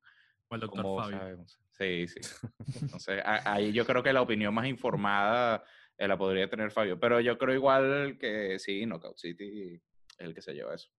el 0.56 0.60
doctor 0.60 0.84
Fabio. 0.84 1.45
Sí, 1.72 2.07
sí. 2.07 2.19
Entonces, 2.81 3.22
ahí 3.26 3.73
yo 3.73 3.85
creo 3.85 4.03
que 4.03 4.14
la 4.14 4.22
opinión 4.22 4.53
más 4.53 4.68
informada 4.68 5.64
eh, 6.03 6.07
la 6.07 6.17
podría 6.17 6.49
tener 6.49 6.71
Fabio. 6.71 6.99
Pero 6.99 7.19
yo 7.19 7.38
creo 7.38 7.55
igual 7.55 8.17
que 8.19 8.59
sí, 8.59 8.85
Knockout 8.85 9.17
City 9.17 9.81
es 10.17 10.25
el 10.25 10.34
que 10.34 10.41
se 10.41 10.53
lleva 10.53 10.75
eso. 10.75 10.89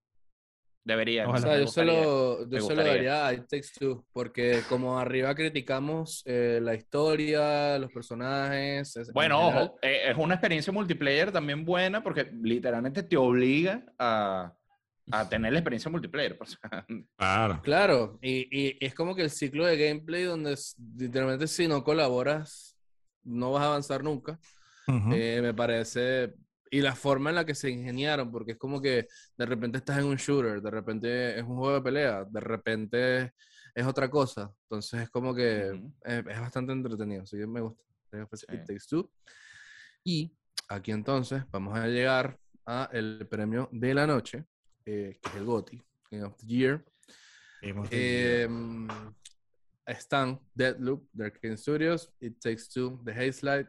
Debería. 0.85 1.27
O 1.27 1.37
sea, 1.39 1.59
yo 1.59 1.67
solo, 1.67 2.47
yo 2.47 2.61
solo 2.61 2.85
daría 2.85 3.27
a 3.27 3.33
It 3.33 3.47
Takes 3.49 3.69
Two, 3.79 4.05
porque 4.13 4.61
como 4.69 4.99
arriba 4.99 5.35
criticamos 5.35 6.23
eh, 6.27 6.59
la 6.63 6.75
historia, 6.75 7.79
los 7.79 7.91
personajes. 7.91 9.11
Bueno, 9.15 9.49
ojo, 9.49 9.79
eh, 9.81 10.11
es 10.11 10.17
una 10.19 10.35
experiencia 10.35 10.73
multiplayer 10.75 11.33
también 11.33 11.65
buena 11.65 12.03
porque 12.03 12.31
literalmente 12.43 13.03
te 13.03 13.17
obliga 13.17 13.83
a, 13.99 14.53
a 15.11 15.29
tener 15.31 15.55
la 15.55 15.61
experiencia 15.61 15.91
multiplayer. 15.91 16.39
claro. 17.17 17.61
Claro, 17.63 18.19
y, 18.21 18.47
y, 18.51 18.77
es 18.79 18.95
como 18.95 19.15
que 19.15 19.23
el 19.23 19.31
ciclo 19.31 19.65
de 19.65 19.79
gameplay 19.79 20.25
donde 20.25 20.55
literalmente 20.99 21.47
si 21.47 21.67
no 21.67 21.83
colaboras 21.83 22.77
no 23.23 23.53
vas 23.53 23.63
a 23.63 23.67
avanzar 23.69 24.05
nunca. 24.05 24.39
Eh, 24.87 25.41
me 25.43 25.55
parece. 25.55 26.35
Y 26.71 26.81
la 26.81 26.95
forma 26.95 27.31
en 27.31 27.37
la 27.37 27.47
que 27.47 27.55
se 27.55 27.71
ingeniaron, 27.71 28.31
porque 28.31 28.53
es 28.53 28.59
como 28.59 28.81
que 28.81 29.07
de 29.37 29.47
repente 29.47 29.79
estás 29.79 29.99
en 29.99 30.07
un 30.07 30.17
shooter, 30.17 30.61
de 30.61 30.71
repente 30.71 31.39
es 31.39 31.43
un 31.43 31.57
juego 31.57 31.75
de 31.75 31.83
pelea, 31.83 32.25
de 32.25 32.41
repente 32.41 33.33
es 33.75 33.87
otra 33.87 34.11
cosa. 34.11 34.53
Entonces 34.65 35.03
es 35.03 35.11
como 35.11 35.35
que 35.35 35.81
es, 36.05 36.25
bastante 36.25 36.73
entretenido. 36.73 37.23
Así 37.23 37.39
que 37.39 37.47
me 37.47 37.61
gusta. 37.61 37.83
Y 40.05 40.37
aquí 40.69 40.93
entonces 40.93 41.43
vamos 41.51 41.79
a 41.79 41.87
llegar 41.87 42.39
a 42.67 42.89
el 42.93 43.27
premio 43.29 43.69
de 43.73 43.95
la 43.95 44.07
noche, 44.07 44.45
eh, 44.85 45.19
que 45.21 45.29
es 45.29 45.37
el 45.37 45.45
GOTY, 45.45 45.83
Game 46.11 46.25
of 46.25 46.37
the 46.37 46.47
Year. 46.47 46.85
Eh, 47.91 48.49
están 49.87 50.41
Deadloop, 50.55 51.09
The 51.17 51.25
Arcane 51.25 51.57
Studios, 51.57 52.13
It 52.21 52.39
Takes 52.41 52.69
Two, 52.73 53.01
The 53.05 53.13
Hazelight, 53.13 53.69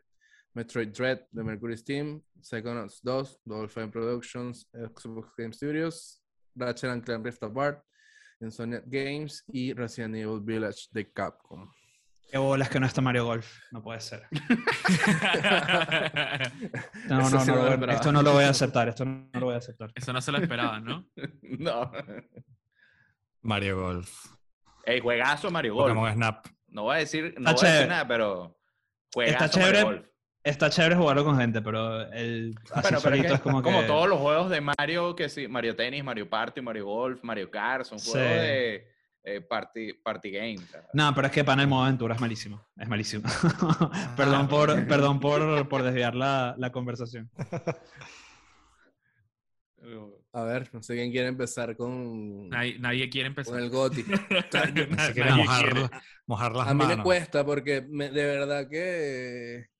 Metroid 0.56 0.94
Dread 0.94 1.19
de 1.32 1.44
Mercury 1.44 1.77
Steam, 1.77 2.22
Psychonauts 2.41 3.02
2, 3.03 3.41
Dolphin 3.45 3.91
Productions, 3.91 4.68
Xbox 4.73 5.36
Game 5.38 5.52
Studios, 5.52 6.22
Ratchet 6.56 6.90
and 6.90 7.03
Clank 7.03 7.26
Rift 7.26 7.44
Apart, 7.44 7.84
Insomniac 8.41 8.84
Games 8.88 9.44
y 9.52 9.73
Resident 9.73 10.15
Evil 10.15 10.40
Village 10.40 10.88
de 10.91 11.11
Capcom. 11.11 11.69
Qué 12.32 12.38
bolas 12.38 12.69
que 12.69 12.80
no 12.80 12.86
está 12.86 13.02
Mario 13.02 13.26
Golf, 13.26 13.60
no 13.72 13.84
puede 13.84 13.99
ser. 13.99 14.27
no, 17.07 17.30
no, 17.30 17.45
no, 17.45 17.91
esto 17.91 18.11
no 18.11 18.23
lo 18.23 18.32
voy 18.32 18.45
a 18.45 18.49
aceptar, 18.49 18.88
esto 18.90 19.06
no 19.06 19.30
lo 19.34 19.45
voy 19.48 19.56
a 19.56 19.57
aceptar. 19.57 19.91
Eso 19.94 20.11
no 20.14 20.22
se 20.22 20.32
lo 20.32 20.38
esperaba, 20.40 20.80
¿no? 20.80 21.06
no. 21.41 21.91
Mario 23.41 23.82
Golf. 23.82 24.26
Ey, 24.86 25.02
juegazo 25.02 25.52
Mario 25.52 25.76
Golf. 25.76 25.90
Pokémon 25.90 26.14
Snap. 26.14 26.48
No 26.69 26.84
voy 26.84 26.95
a 26.95 26.99
decir, 26.99 27.36
no 27.38 27.53
voy 27.53 27.68
a 27.68 27.72
decir 27.72 27.90
nada, 27.90 28.07
pero 28.07 28.57
juegazo 29.14 29.45
está 29.45 29.49
chévere, 29.49 29.84
Mario 29.84 29.98
Golf. 29.99 30.14
Está 30.45 30.69
chévere 30.69 30.95
jugarlo 30.95 31.26
con 31.26 31.39
gente, 31.39 31.59
pero 31.59 32.01
el 32.11 32.53
bueno, 32.80 32.99
pero 33.01 33.15
es, 33.15 33.41
como, 33.41 33.63
como 33.63 33.81
todos 33.85 34.07
los 34.07 34.19
juegos 34.19 34.51
de 34.51 34.61
Mario, 34.61 35.15
que 35.15 35.27
sí, 35.27 35.47
Mario 35.47 35.76
Tennis, 35.76 36.03
Mario 36.03 36.30
Party, 36.30 36.61
Mario 36.61 36.85
Golf, 36.85 37.23
Mario 37.23 37.49
Kart, 37.49 37.84
son 37.84 37.97
juegos 37.97 38.30
de 38.30 38.88
eh, 39.23 39.41
party, 39.41 39.93
party 39.93 40.30
game. 40.30 40.59
No, 40.93 41.15
pero 41.15 41.26
es 41.26 41.34
que 41.34 41.43
para 41.43 41.63
el 41.63 41.67
modo 41.67 41.85
aventura 41.85 42.13
es 42.13 42.22
malísimo. 42.22 42.63
Es 42.77 42.88
malísimo. 42.88 43.23
perdón 44.15 44.47
por, 44.47 44.88
perdón 44.88 45.19
por, 45.19 45.67
por 45.67 45.81
desviar 45.81 46.13
la, 46.13 46.53
la 46.59 46.72
conversación. 46.72 47.27
A 50.31 50.43
ver, 50.43 50.69
no 50.73 50.84
sé 50.84 50.93
quién 50.93 51.09
quiere 51.09 51.27
empezar 51.27 51.76
con. 51.76 52.49
Nadie, 52.49 53.09
quiere 53.09 53.30
empezar. 53.30 53.55
Con 53.55 53.63
el 53.63 53.72
Goti. 53.72 54.03
mojar, 55.38 55.91
mojar, 56.27 56.51
las 56.55 56.67
A 56.67 56.73
mí 56.76 56.85
me 56.85 57.01
cuesta 57.01 57.43
porque 57.43 57.81
de 57.81 58.26
verdad 58.26 58.69
que 58.69 59.73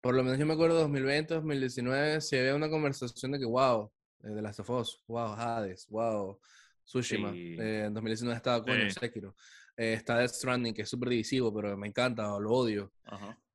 por 0.00 0.14
lo 0.14 0.22
menos 0.22 0.38
yo 0.38 0.46
me 0.46 0.54
acuerdo 0.54 0.80
2020, 0.80 1.34
2019, 1.34 2.20
si 2.20 2.36
había 2.36 2.54
una 2.54 2.68
conversación 2.68 3.32
de 3.32 3.38
que, 3.38 3.46
wow, 3.46 3.90
eh, 4.22 4.28
de 4.28 4.42
Last 4.42 4.60
of 4.60 4.70
Us, 4.70 5.02
wow, 5.06 5.32
Hades, 5.32 5.86
wow, 5.88 6.38
Tsushima. 6.84 7.32
Eh, 7.34 7.84
en 7.86 7.94
2019 7.94 8.36
estaba 8.36 8.62
con 8.62 8.72
el 8.72 8.90
Sekiro. 8.92 9.34
Eh, 9.76 9.92
está 9.92 10.18
Death 10.18 10.32
Stranding, 10.32 10.74
que 10.74 10.82
es 10.82 10.88
súper 10.88 11.10
divisivo, 11.10 11.54
pero 11.54 11.76
me 11.76 11.86
encanta, 11.86 12.22
lo 12.38 12.50
odio. 12.50 12.92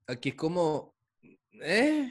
Aquí 0.08 0.30
es 0.30 0.36
como, 0.36 0.96
eh, 1.62 2.10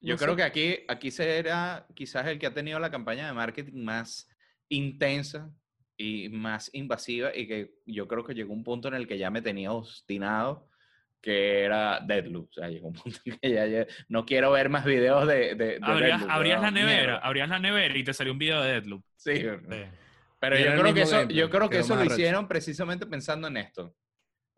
yo 0.00 0.16
creo 0.16 0.36
que 0.36 0.42
aquí, 0.42 0.78
aquí 0.88 1.10
será 1.10 1.86
quizás 1.94 2.26
el 2.26 2.38
que 2.38 2.46
ha 2.46 2.54
tenido 2.54 2.78
la 2.78 2.90
campaña 2.90 3.26
de 3.26 3.32
marketing 3.32 3.82
más 3.82 4.28
intensa 4.68 5.50
y 5.96 6.28
más 6.28 6.68
invasiva 6.74 7.34
y 7.34 7.46
que 7.46 7.74
yo 7.86 8.06
creo 8.06 8.24
que 8.24 8.34
llegó 8.34 8.52
un 8.52 8.64
punto 8.64 8.88
en 8.88 8.94
el 8.94 9.06
que 9.06 9.18
ya 9.18 9.30
me 9.30 9.40
tenía 9.40 9.72
obstinado 9.72 10.68
que 11.26 11.64
era 11.64 11.98
Deadloop. 11.98 12.48
O 12.50 12.52
sea, 12.52 12.68
llegó 12.68 12.86
un 12.86 12.94
punto 13.02 13.18
en 13.24 13.36
que 13.38 13.52
ya, 13.52 13.86
no 14.08 14.24
quiero 14.24 14.52
ver 14.52 14.68
más 14.68 14.84
videos 14.84 15.26
de, 15.26 15.56
de, 15.56 15.80
¿Abrías, 15.82 16.22
abrías 16.28 16.62
la 16.62 16.70
nevera, 16.70 17.18
abrías 17.18 17.48
la 17.48 17.58
nevera 17.58 17.98
y 17.98 18.04
te 18.04 18.14
salió 18.14 18.32
un 18.32 18.38
video 18.38 18.62
de 18.62 18.74
Deadloop. 18.74 19.04
Sí. 19.16 19.32
Pero 20.38 20.56
yo 20.56 20.80
creo, 20.80 20.94
que 20.94 21.02
eso, 21.02 21.28
yo 21.28 21.50
creo 21.50 21.68
que 21.68 21.80
eso 21.80 21.96
lo 21.96 22.04
hicieron 22.04 22.46
precisamente 22.46 23.06
pensando 23.06 23.48
en 23.48 23.56
esto. 23.56 23.96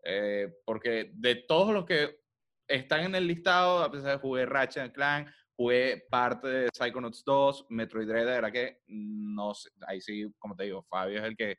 Eh, 0.03 0.53
porque 0.63 1.09
de 1.15 1.35
todos 1.47 1.73
los 1.73 1.85
que 1.85 2.19
están 2.67 3.01
en 3.01 3.15
el 3.15 3.25
listado, 3.25 3.83
a 3.83 3.89
pesar 3.89 4.11
de 4.11 4.17
jugué 4.17 4.45
Ratchet 4.45 4.93
Clank, 4.93 5.27
jugué 5.55 6.05
parte 6.11 6.47
de 6.47 6.69
Psychonauts 6.71 7.23
2, 7.25 7.65
Metroid 7.69 8.07
Dread, 8.07 8.27
era 8.27 8.51
que 8.51 8.81
no 8.85 9.55
sé, 9.55 9.71
ahí 9.87 9.99
sí, 10.01 10.31
como 10.37 10.55
te 10.55 10.65
digo, 10.65 10.83
Fabio 10.83 11.17
es 11.17 11.25
el 11.25 11.35
que 11.35 11.57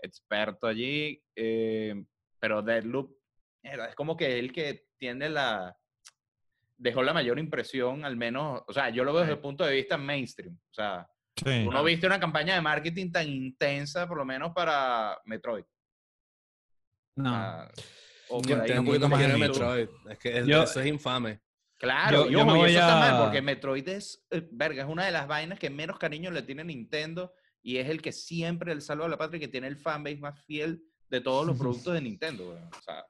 experto 0.00 0.66
allí, 0.66 1.22
eh, 1.36 1.94
pero 2.40 2.60
Deadloop 2.60 3.17
es 3.62 3.94
como 3.94 4.16
que 4.16 4.38
él 4.38 4.52
que 4.52 4.86
tiene 4.98 5.28
la... 5.28 5.76
Dejó 6.76 7.02
la 7.02 7.12
mayor 7.12 7.40
impresión, 7.40 8.04
al 8.04 8.16
menos, 8.16 8.62
o 8.66 8.72
sea, 8.72 8.88
yo 8.90 9.02
lo 9.02 9.12
veo 9.12 9.22
desde 9.22 9.34
el 9.34 9.40
punto 9.40 9.64
de 9.64 9.74
vista 9.74 9.98
mainstream. 9.98 10.54
O 10.54 10.74
sea, 10.74 11.08
uno 11.44 11.82
viste 11.82 12.06
una 12.06 12.20
campaña 12.20 12.54
de 12.54 12.60
marketing 12.60 13.10
tan 13.10 13.28
intensa, 13.28 14.06
por 14.06 14.16
lo 14.16 14.24
menos 14.24 14.52
para 14.54 15.18
Metroid. 15.24 15.64
No. 17.16 17.68
o 18.28 18.42
yo 18.42 18.80
un 18.80 18.86
poquito 18.86 19.08
más 19.08 19.20
de 19.20 19.36
Metroid. 19.36 19.88
Es 20.08 20.18
que 20.18 20.38
eso 20.38 20.80
es 20.80 20.86
infame. 20.86 21.40
Claro, 21.78 22.28
yo, 22.28 22.44
yo, 22.44 22.66
eso 22.66 22.78
está 22.78 22.96
mal 22.98 23.24
porque 23.24 23.40
Metroid 23.40 23.88
es, 23.88 24.26
eh, 24.30 24.46
verga, 24.50 24.82
es 24.82 24.88
una 24.88 25.06
de 25.06 25.12
las 25.12 25.28
vainas 25.28 25.60
que 25.60 25.70
menos 25.70 25.96
cariño 25.96 26.30
le 26.30 26.42
tiene 26.42 26.64
Nintendo 26.64 27.32
y 27.62 27.76
es 27.78 27.88
el 27.88 28.02
que 28.02 28.10
siempre 28.10 28.72
el 28.72 28.82
salvo 28.82 29.04
a 29.04 29.08
la 29.08 29.16
patria 29.16 29.38
que 29.38 29.48
tiene 29.48 29.68
el 29.68 29.76
fanbase 29.76 30.16
más 30.16 30.44
fiel 30.44 30.82
de 31.08 31.20
todos 31.20 31.46
los 31.46 31.56
productos 31.58 31.94
de 31.94 32.00
Nintendo. 32.00 32.48
O 32.48 32.82
sea, 32.82 33.06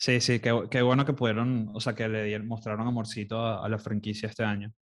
Sí, 0.00 0.18
sí, 0.22 0.40
qué, 0.40 0.66
qué, 0.70 0.80
bueno 0.80 1.04
que 1.04 1.12
pudieron, 1.12 1.72
o 1.74 1.80
sea, 1.80 1.94
que 1.94 2.08
le 2.08 2.24
dieron, 2.24 2.48
mostraron 2.48 2.86
amorcito 2.86 3.44
a, 3.44 3.68
la 3.68 3.78
franquicia 3.78 4.30
este 4.30 4.42
año. 4.42 4.72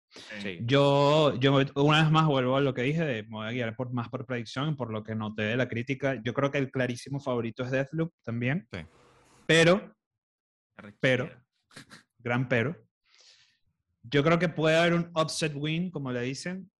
Sí. 0.41 0.59
Yo, 0.61 1.37
yo 1.41 1.59
una 1.75 2.03
vez 2.03 2.09
más 2.09 2.25
vuelvo 2.25 2.55
a 2.55 2.61
lo 2.61 2.73
que 2.73 2.83
dije, 2.83 3.03
de, 3.03 3.23
me 3.23 3.29
voy 3.29 3.47
a 3.47 3.51
guiar 3.51 3.75
por, 3.75 3.91
más 3.91 4.07
por 4.07 4.25
predicción, 4.25 4.77
por 4.77 4.93
lo 4.93 5.03
que 5.03 5.15
noté 5.15 5.41
de 5.41 5.57
la 5.57 5.67
crítica. 5.67 6.21
Yo 6.23 6.33
creo 6.33 6.51
que 6.51 6.57
el 6.57 6.71
clarísimo 6.71 7.19
favorito 7.19 7.65
es 7.65 7.71
Deathloop 7.71 8.13
también. 8.23 8.65
Sí. 8.71 8.79
Pero, 9.45 9.93
pero, 11.01 11.29
gran 12.19 12.47
pero, 12.47 12.77
yo 14.01 14.23
creo 14.23 14.39
que 14.39 14.47
puede 14.47 14.77
haber 14.77 14.93
un 14.93 15.11
upset 15.15 15.51
win, 15.53 15.91
como 15.91 16.13
le 16.13 16.21
dicen, 16.21 16.71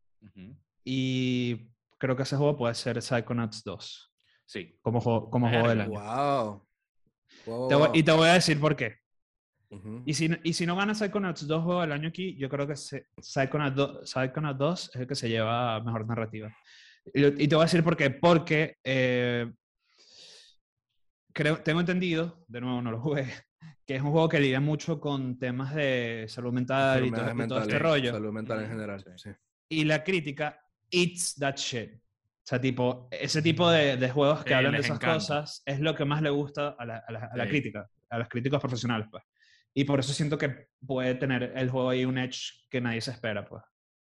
y 0.85 1.67
creo 1.97 2.15
que 2.15 2.23
ese 2.23 2.37
juego 2.37 2.55
puede 2.55 2.73
ser 2.73 3.01
Psychonauts 3.01 3.65
2. 3.65 4.13
Sí. 4.45 4.79
Como, 4.81 5.01
juego, 5.01 5.29
como 5.29 5.49
juego 5.49 5.67
del 5.67 5.81
año. 5.81 5.99
¡Wow! 5.99 6.68
Y 7.93 8.03
te 8.03 8.11
voy 8.11 8.29
a 8.29 8.33
decir 8.33 8.59
por 8.59 8.75
qué. 8.75 8.97
y, 10.05 10.13
si, 10.13 10.29
y 10.43 10.53
si 10.53 10.65
no 10.65 10.75
gana 10.75 10.95
Psychonauts 10.95 11.45
2 11.47 11.63
juegos 11.63 11.83
del 11.83 11.91
año 11.91 12.09
aquí, 12.09 12.35
yo 12.37 12.49
creo 12.49 12.67
que 12.67 12.75
Psychonauts 12.75 13.75
2, 13.75 14.09
Psychonauts 14.09 14.59
2 14.59 14.91
es 14.93 15.01
el 15.01 15.07
que 15.07 15.15
se 15.15 15.29
lleva 15.29 15.79
mejor 15.81 16.07
narrativa. 16.07 16.51
Y, 17.13 17.47
te 17.47 17.55
voy 17.55 17.63
a 17.63 17.65
decir 17.65 17.83
por 17.83 17.95
qué. 17.95 18.09
Porque 18.09 18.77
eh, 18.83 19.51
creo, 21.33 21.61
tengo 21.61 21.79
entendido, 21.79 22.43
de 22.47 22.61
nuevo 22.61 22.81
no 22.81 22.91
lo 22.91 22.99
jugué, 22.99 23.27
que 23.85 23.95
es 23.95 24.01
un 24.01 24.11
juego 24.11 24.29
que 24.29 24.39
lidia 24.39 24.59
mucho 24.59 24.99
con 24.99 25.37
temas 25.37 25.73
de 25.73 26.25
salud 26.27 26.53
mental 26.53 27.05
y 27.05 27.11
todo, 27.47 27.61
este 27.61 27.79
rollo. 27.79 28.11
Salud 28.11 28.31
mental 28.31 28.63
en 28.63 28.69
general, 28.69 29.03
sí. 29.15 29.29
Y 29.69 29.85
la 29.85 30.03
crítica, 30.03 30.59
it's 30.89 31.35
that 31.35 31.55
shit. 31.55 31.91
O 32.49 32.53
sea, 32.53 32.59
tipo, 32.59 33.07
ese 33.11 33.43
tipo 33.43 33.69
de, 33.69 33.95
de 33.95 34.09
juegos 34.09 34.43
que 34.43 34.55
hablan 34.55 34.71
de 34.71 34.79
esas 34.79 34.97
cosas 34.97 35.61
es 35.67 35.79
lo 35.79 35.93
que 35.93 36.03
más 36.03 36.23
le 36.23 36.31
gusta 36.31 36.69
a 36.79 36.83
la, 36.83 36.97
a 37.07 37.11
la, 37.11 37.29
a 37.31 37.37
la 37.37 37.47
crítica, 37.47 37.87
a 38.09 38.17
los 38.17 38.27
críticos 38.27 38.59
profesionales, 38.59 39.07
pues. 39.11 39.23
Y 39.71 39.83
por 39.83 39.99
eso 39.99 40.13
siento 40.13 40.35
que 40.35 40.69
puede 40.83 41.13
tener 41.13 41.53
el 41.55 41.69
juego 41.69 41.91
ahí 41.91 42.05
un 42.05 42.17
edge 42.17 42.65
que 42.67 42.81
nadie 42.81 43.01
se 43.01 43.11
espera, 43.11 43.47
pues. 43.47 43.61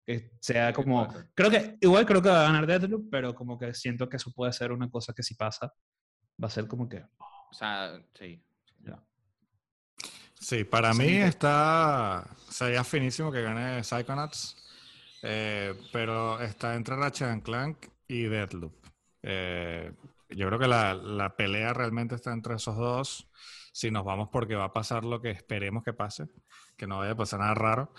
Que 0.06 0.32
sea 0.40 0.72
como... 0.72 1.14
Creo 1.36 1.52
que, 1.52 1.76
igual 1.82 2.06
creo 2.06 2.22
que 2.22 2.30
va 2.30 2.40
a 2.40 2.44
ganar 2.44 2.66
Deathloop, 2.66 3.10
pero 3.12 3.36
como 3.36 3.60
que 3.60 3.74
siento 3.74 4.08
que 4.08 4.16
eso 4.16 4.32
puede 4.32 4.54
ser 4.54 4.72
una 4.72 4.90
cosa 4.90 5.12
que 5.12 5.22
si 5.22 5.36
pasa, 5.36 5.74
va 6.42 6.48
a 6.48 6.50
ser 6.50 6.66
como 6.66 6.88
que... 6.88 7.04
O 7.20 7.54
sea, 7.54 8.02
sí. 8.18 8.42
Sí, 10.40 10.64
para 10.64 10.94
mí 10.94 11.18
está... 11.18 12.26
Sería 12.48 12.86
finísimo 12.86 13.34
que 13.34 13.42
gane 13.42 13.84
Psychonauts, 13.84 14.56
eh, 15.24 15.74
pero 15.92 16.40
está 16.40 16.76
entre 16.76 16.96
Ratchet 16.96 17.44
Clank 17.44 17.99
y 18.10 18.24
Deadloop. 18.24 18.74
Eh, 19.24 19.94
yo 20.30 20.48
creo 20.48 20.60
que 20.60 20.68
la, 20.68 20.94
la, 20.94 21.36
pelea 21.36 21.74
realmente 21.74 22.16
está 22.16 22.34
entre 22.34 22.56
esos 22.56 22.76
dos. 22.76 23.30
Si 23.72 23.92
nos 23.92 24.04
vamos 24.04 24.30
porque 24.32 24.56
va 24.56 24.66
a 24.66 24.74
pasar 24.74 25.06
lo 25.06 25.22
que 25.22 25.30
esperemos 25.30 25.84
que 25.84 25.94
pase, 25.94 26.26
que 26.76 26.88
no 26.88 26.98
vaya 26.98 27.12
a 27.12 27.16
pasar 27.16 27.40
nada 27.40 27.54
raro. 27.54 27.94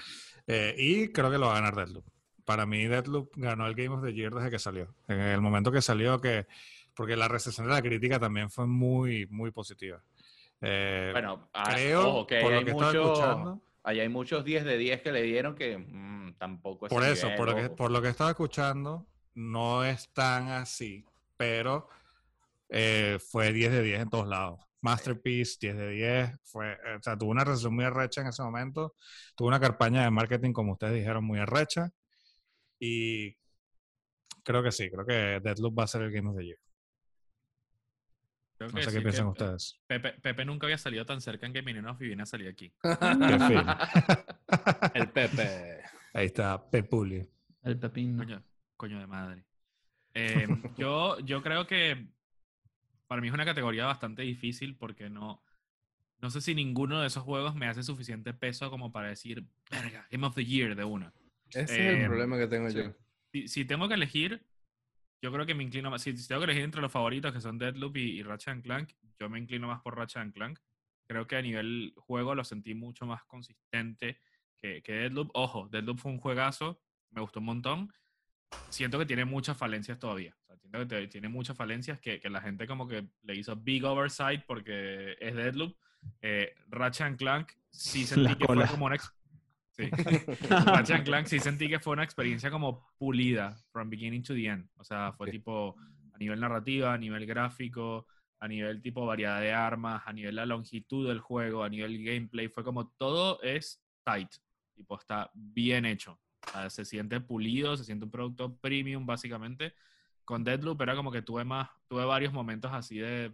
Eh, 0.46 0.74
y 0.76 1.08
creo 1.12 1.30
que 1.30 1.38
lo 1.38 1.46
va 1.46 1.52
a 1.52 1.60
ganar 1.60 1.76
Deadloop. 1.76 2.04
Para 2.44 2.66
mí 2.66 2.86
Deadloop 2.86 3.32
ganó 3.36 3.66
el 3.66 3.74
Game 3.74 3.94
of 3.94 4.02
the 4.02 4.12
Year 4.12 4.34
desde 4.34 4.50
que 4.50 4.58
salió. 4.58 4.94
En 5.06 5.20
el 5.20 5.40
momento 5.40 5.70
que 5.70 5.80
salió, 5.80 6.20
que 6.20 6.46
porque 6.94 7.16
la 7.16 7.28
recepción 7.28 7.68
de 7.68 7.72
la 7.72 7.82
crítica 7.82 8.18
también 8.18 8.50
fue 8.50 8.66
muy, 8.66 9.26
muy 9.28 9.52
positiva. 9.52 10.02
Eh, 10.60 11.10
bueno, 11.12 11.48
ah, 11.54 11.70
creo, 11.72 12.26
que 12.26 12.40
por 12.40 12.52
lo 12.52 12.64
que 12.64 12.72
mucho, 12.72 13.12
escuchando... 13.12 13.62
Ahí 13.82 14.00
hay 14.00 14.08
muchos 14.08 14.44
10 14.44 14.64
de 14.64 14.76
10 14.76 15.02
que 15.02 15.12
le 15.12 15.22
dieron 15.22 15.54
que 15.54 15.78
mm, 15.78 16.34
tampoco 16.36 16.86
es 16.86 16.90
Por 16.90 17.04
eso, 17.04 17.30
por 17.36 17.48
lo, 17.48 17.56
que, 17.56 17.70
por 17.70 17.90
lo 17.90 18.02
que 18.02 18.08
estaba 18.08 18.30
escuchando, 18.30 19.06
no 19.40 19.84
es 19.84 20.12
tan 20.12 20.48
así, 20.48 21.04
pero 21.36 21.88
eh, 22.68 23.18
fue 23.30 23.52
10 23.52 23.72
de 23.72 23.82
10 23.82 24.00
en 24.02 24.10
todos 24.10 24.28
lados. 24.28 24.60
Masterpiece, 24.82 25.58
10 25.60 25.76
de 25.76 25.90
10. 25.90 26.30
Fue, 26.44 26.72
eh, 26.72 26.96
o 26.98 27.02
sea, 27.02 27.16
tuvo 27.16 27.30
una 27.30 27.44
recepción 27.44 27.74
muy 27.74 27.84
arrecha 27.84 28.20
en 28.20 28.28
ese 28.28 28.42
momento. 28.42 28.94
Tuvo 29.34 29.48
una 29.48 29.60
campaña 29.60 30.04
de 30.04 30.10
marketing, 30.10 30.52
como 30.52 30.72
ustedes 30.72 30.94
dijeron, 30.94 31.24
muy 31.24 31.38
arrecha. 31.38 31.90
Y 32.78 33.36
creo 34.44 34.62
que 34.62 34.72
sí, 34.72 34.90
creo 34.90 35.06
que 35.06 35.40
Deadloop 35.42 35.78
va 35.78 35.84
a 35.84 35.88
ser 35.88 36.02
el 36.02 36.12
Game 36.12 36.28
of 36.28 36.36
the 36.36 36.44
Year. 36.44 36.58
no 38.72 38.82
sé 38.82 38.92
qué 38.92 39.00
piensan 39.00 39.28
ustedes. 39.28 39.80
Pepe, 39.86 40.44
nunca 40.44 40.66
había 40.66 40.78
salido 40.78 41.06
tan 41.06 41.20
cerca 41.20 41.46
en 41.46 41.54
Game 41.54 41.88
of 41.88 42.00
y 42.00 42.06
viene 42.06 42.22
a 42.22 42.26
salir 42.26 42.48
aquí. 42.48 42.72
el 44.94 45.08
Pepe. 45.10 45.82
Ahí 46.12 46.26
está, 46.26 46.70
Pepuli. 46.70 47.26
El 47.62 47.78
Pepín 47.78 48.16
coño 48.80 48.98
de 48.98 49.06
madre. 49.06 49.44
Eh, 50.14 50.48
yo, 50.78 51.20
yo 51.20 51.42
creo 51.42 51.66
que 51.66 52.08
para 53.06 53.20
mí 53.20 53.28
es 53.28 53.34
una 53.34 53.44
categoría 53.44 53.84
bastante 53.84 54.22
difícil 54.22 54.74
porque 54.74 55.10
no, 55.10 55.42
no 56.20 56.30
sé 56.30 56.40
si 56.40 56.54
ninguno 56.54 57.02
de 57.02 57.08
esos 57.08 57.22
juegos 57.22 57.54
me 57.54 57.68
hace 57.68 57.82
suficiente 57.82 58.32
peso 58.32 58.70
como 58.70 58.90
para 58.90 59.08
decir, 59.08 59.44
verga, 59.70 60.08
Game 60.10 60.26
of 60.26 60.34
the 60.34 60.46
Year 60.46 60.74
de 60.74 60.84
una. 60.84 61.12
Ese 61.50 61.62
es 61.62 61.70
el 61.70 62.02
eh, 62.02 62.06
problema 62.06 62.38
que 62.38 62.46
tengo 62.46 62.70
yo. 62.70 62.94
Si, 63.46 63.64
tengo 63.66 63.86
que 63.86 63.94
elegir, 63.94 64.46
yo 65.20 65.30
creo 65.30 65.44
que 65.44 65.54
me 65.54 65.62
inclino 65.62 65.90
más. 65.90 66.00
Si, 66.00 66.14
tengo 66.26 66.40
que 66.40 66.46
elegir 66.46 66.64
entre 66.64 66.80
los 66.80 66.90
favoritos 66.90 67.34
que 67.34 67.40
son 67.42 67.58
Deadloop 67.58 67.98
y, 67.98 68.18
y 68.18 68.22
Ratchet 68.22 68.62
Clank, 68.62 68.92
yo 69.18 69.28
me 69.28 69.38
inclino 69.38 69.68
más 69.68 69.82
por 69.82 69.94
Ratchet 69.96 70.32
Clank. 70.32 70.58
Creo 71.06 71.26
que 71.26 71.36
a 71.36 71.42
nivel 71.42 71.92
juego 71.96 72.34
lo 72.34 72.44
sentí 72.44 72.74
mucho 72.74 73.04
más 73.04 73.24
consistente 73.24 74.20
que, 74.56 74.80
que 74.80 74.92
Deadloop. 74.92 75.30
Ojo, 75.34 75.68
Deadloop 75.68 75.98
fue 75.98 76.12
un 76.12 76.18
juegazo, 76.18 76.80
me 77.10 77.20
gustó 77.20 77.40
un 77.40 77.46
montón 77.46 77.92
siento 78.68 78.98
que 78.98 79.06
tiene 79.06 79.24
muchas 79.24 79.56
falencias 79.56 79.98
todavía. 79.98 80.36
siento 80.58 80.86
que 80.88 81.08
tiene 81.08 81.28
muchas 81.28 81.56
falencias 81.56 81.98
que, 82.00 82.20
que, 82.20 82.30
la 82.30 82.40
gente 82.40 82.66
como 82.66 82.86
que 82.86 83.06
le 83.22 83.34
hizo 83.34 83.56
big 83.56 83.84
oversight 83.84 84.44
porque 84.46 85.16
es 85.20 85.34
Deadloop. 85.34 85.76
Eh, 86.22 86.54
Ratchet 86.68 87.16
Clank 87.16 87.52
sí 87.70 88.06
sentí 88.06 88.34
que 88.36 88.46
fue 88.46 88.66
como 88.66 88.86
una... 88.86 88.96
Sí. 89.72 89.88
Ratchet 90.50 91.04
Clank 91.04 91.26
sí 91.26 91.38
sentí 91.38 91.68
que 91.68 91.80
fue 91.80 91.92
una 91.92 92.04
experiencia 92.04 92.50
como 92.50 92.92
pulida, 92.98 93.56
from 93.72 93.90
beginning 93.90 94.22
to 94.22 94.34
the 94.34 94.46
end. 94.46 94.68
O 94.76 94.84
sea, 94.84 95.12
fue 95.12 95.30
tipo 95.30 95.76
a 96.12 96.18
nivel 96.18 96.40
narrativa, 96.40 96.94
a 96.94 96.98
nivel 96.98 97.26
gráfico, 97.26 98.06
a 98.38 98.48
nivel 98.48 98.80
tipo 98.80 99.06
variedad 99.06 99.40
de 99.40 99.52
armas, 99.52 100.02
a 100.06 100.12
nivel 100.12 100.36
la 100.36 100.46
longitud 100.46 101.08
del 101.08 101.20
juego, 101.20 101.62
a 101.62 101.68
nivel 101.68 102.02
gameplay. 102.02 102.48
Fue 102.48 102.64
como 102.64 102.88
todo 102.88 103.40
es 103.42 103.82
tight. 104.04 104.30
Tipo, 104.74 104.98
está 104.98 105.30
bien 105.34 105.84
hecho 105.84 106.18
se 106.68 106.84
siente 106.84 107.20
pulido, 107.20 107.76
se 107.76 107.84
siente 107.84 108.04
un 108.04 108.10
producto 108.10 108.56
premium, 108.56 109.06
básicamente. 109.06 109.74
Con 110.24 110.44
Deadloop 110.44 110.80
era 110.82 110.94
como 110.94 111.10
que 111.10 111.22
tuve 111.22 111.44
más, 111.44 111.68
tuve 111.88 112.04
varios 112.04 112.32
momentos 112.32 112.70
así 112.72 112.98
de, 112.98 113.32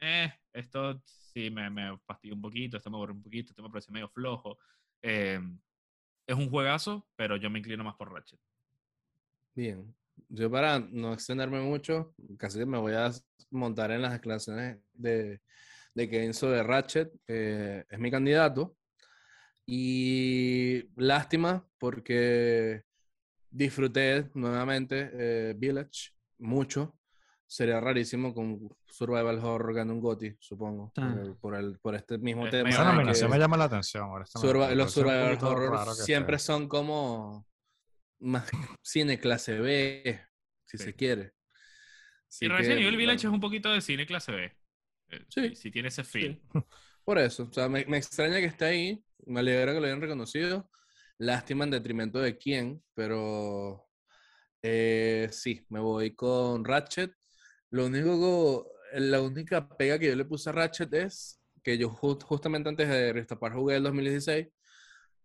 eh, 0.00 0.32
esto 0.52 1.02
sí 1.06 1.50
me, 1.50 1.70
me 1.70 1.98
fastidió 2.06 2.34
un 2.34 2.42
poquito, 2.42 2.76
esto 2.76 2.90
me 2.90 2.96
borró 2.96 3.14
un 3.14 3.22
poquito, 3.22 3.52
esto 3.52 3.62
me 3.62 3.70
parece 3.70 3.90
medio 3.90 4.08
flojo. 4.08 4.58
Em, 5.02 5.58
es 6.26 6.36
un 6.36 6.50
juegazo, 6.50 7.06
pero 7.16 7.36
yo 7.36 7.50
me 7.50 7.58
inclino 7.58 7.84
más 7.84 7.96
por 7.96 8.12
Ratchet. 8.12 8.40
Bien. 9.54 9.94
Yo 10.28 10.50
para 10.50 10.78
no 10.80 11.12
extenderme 11.12 11.60
mucho, 11.60 12.14
casi 12.38 12.64
me 12.64 12.78
voy 12.78 12.92
a 12.94 13.10
montar 13.50 13.90
en 13.92 14.02
las 14.02 14.12
declaraciones 14.12 14.78
de, 14.92 15.40
de 15.94 16.08
Kenzo 16.08 16.50
de 16.50 16.62
Ratchet. 16.62 17.12
Eh, 17.26 17.84
es 17.88 17.98
mi 17.98 18.10
candidato. 18.10 18.76
Y 19.70 20.88
lástima 20.96 21.62
porque 21.76 22.84
disfruté 23.50 24.30
nuevamente 24.32 25.10
eh, 25.12 25.54
Village 25.58 26.12
mucho. 26.38 26.98
Sería 27.46 27.78
rarísimo 27.78 28.32
con 28.32 28.66
Survival 28.86 29.38
Horror 29.44 29.74
ganando 29.74 29.92
un 29.92 30.00
GOTY, 30.00 30.38
supongo, 30.40 30.90
por, 31.38 31.54
el, 31.54 31.78
por, 31.80 31.94
este 31.94 32.16
mismo 32.16 32.48
tema. 32.48 32.70
Esa 32.70 32.84
nominación 32.84 33.30
me 33.30 33.38
llama 33.38 33.58
la 33.58 33.64
atención. 33.64 34.08
los 34.74 34.90
Survival 34.90 35.38
Horror 35.42 35.94
siempre 35.96 36.38
son 36.38 36.66
como 36.66 37.46
más 38.20 38.48
cine 38.82 39.20
clase 39.20 39.58
B, 39.58 40.18
si 40.64 40.78
se 40.78 40.94
quiere. 40.94 41.34
y 42.40 42.48
Resident 42.48 42.80
Evil 42.80 42.96
Village 42.96 43.26
es 43.26 43.32
un 43.32 43.40
poquito 43.40 43.70
de 43.70 43.82
cine 43.82 44.06
clase 44.06 44.32
B. 44.32 44.56
Eh, 45.10 45.26
sí. 45.28 45.54
Si 45.54 45.70
tiene 45.70 45.88
ese 45.88 46.04
feel. 46.04 46.40
Por 47.04 47.18
eso, 47.18 47.48
o 47.50 47.52
sea, 47.52 47.68
me, 47.68 47.84
me 47.84 47.98
extraña 47.98 48.38
que 48.38 48.46
esté 48.46 48.64
ahí 48.64 49.04
me 49.26 49.40
alegra 49.40 49.72
que 49.72 49.80
lo 49.80 49.86
hayan 49.86 50.00
reconocido. 50.00 50.70
Lástima 51.18 51.64
en 51.64 51.70
detrimento 51.70 52.20
de 52.20 52.36
quién, 52.38 52.82
pero 52.94 53.88
eh, 54.62 55.28
sí, 55.32 55.64
me 55.68 55.80
voy 55.80 56.14
con 56.14 56.64
Ratchet. 56.64 57.12
Lo 57.70 57.86
único, 57.86 58.70
la 58.94 59.20
única 59.20 59.68
pega 59.68 59.98
que 59.98 60.06
yo 60.08 60.16
le 60.16 60.24
puse 60.24 60.50
a 60.50 60.52
Ratchet 60.52 60.92
es 60.94 61.40
que 61.62 61.76
yo 61.76 61.90
justamente 61.90 62.68
antes 62.68 62.88
de 62.88 63.12
restapar 63.12 63.52
jugué 63.52 63.76
el 63.76 63.82
2016, 63.82 64.46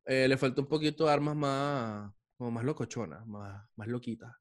eh, 0.06 0.28
le 0.28 0.38
falta 0.38 0.61
un 0.61 0.68
poquito 0.68 1.06
de 1.06 1.14
armas 1.14 1.36
más, 1.36 2.11
como 2.38 2.52
más 2.52 2.64
locochonas, 2.65 3.26
más, 3.26 3.64
más 3.76 3.88
loquitas. 3.88 4.32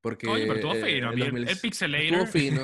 Porque, 0.00 0.26
Oye, 0.28 0.46
pero 0.46 0.54
estuvo 0.54 0.74
fino. 0.74 1.12
el, 1.12 1.22
el, 1.36 1.48
el 1.48 1.58
Pixelator. 1.58 2.28
fino. 2.28 2.62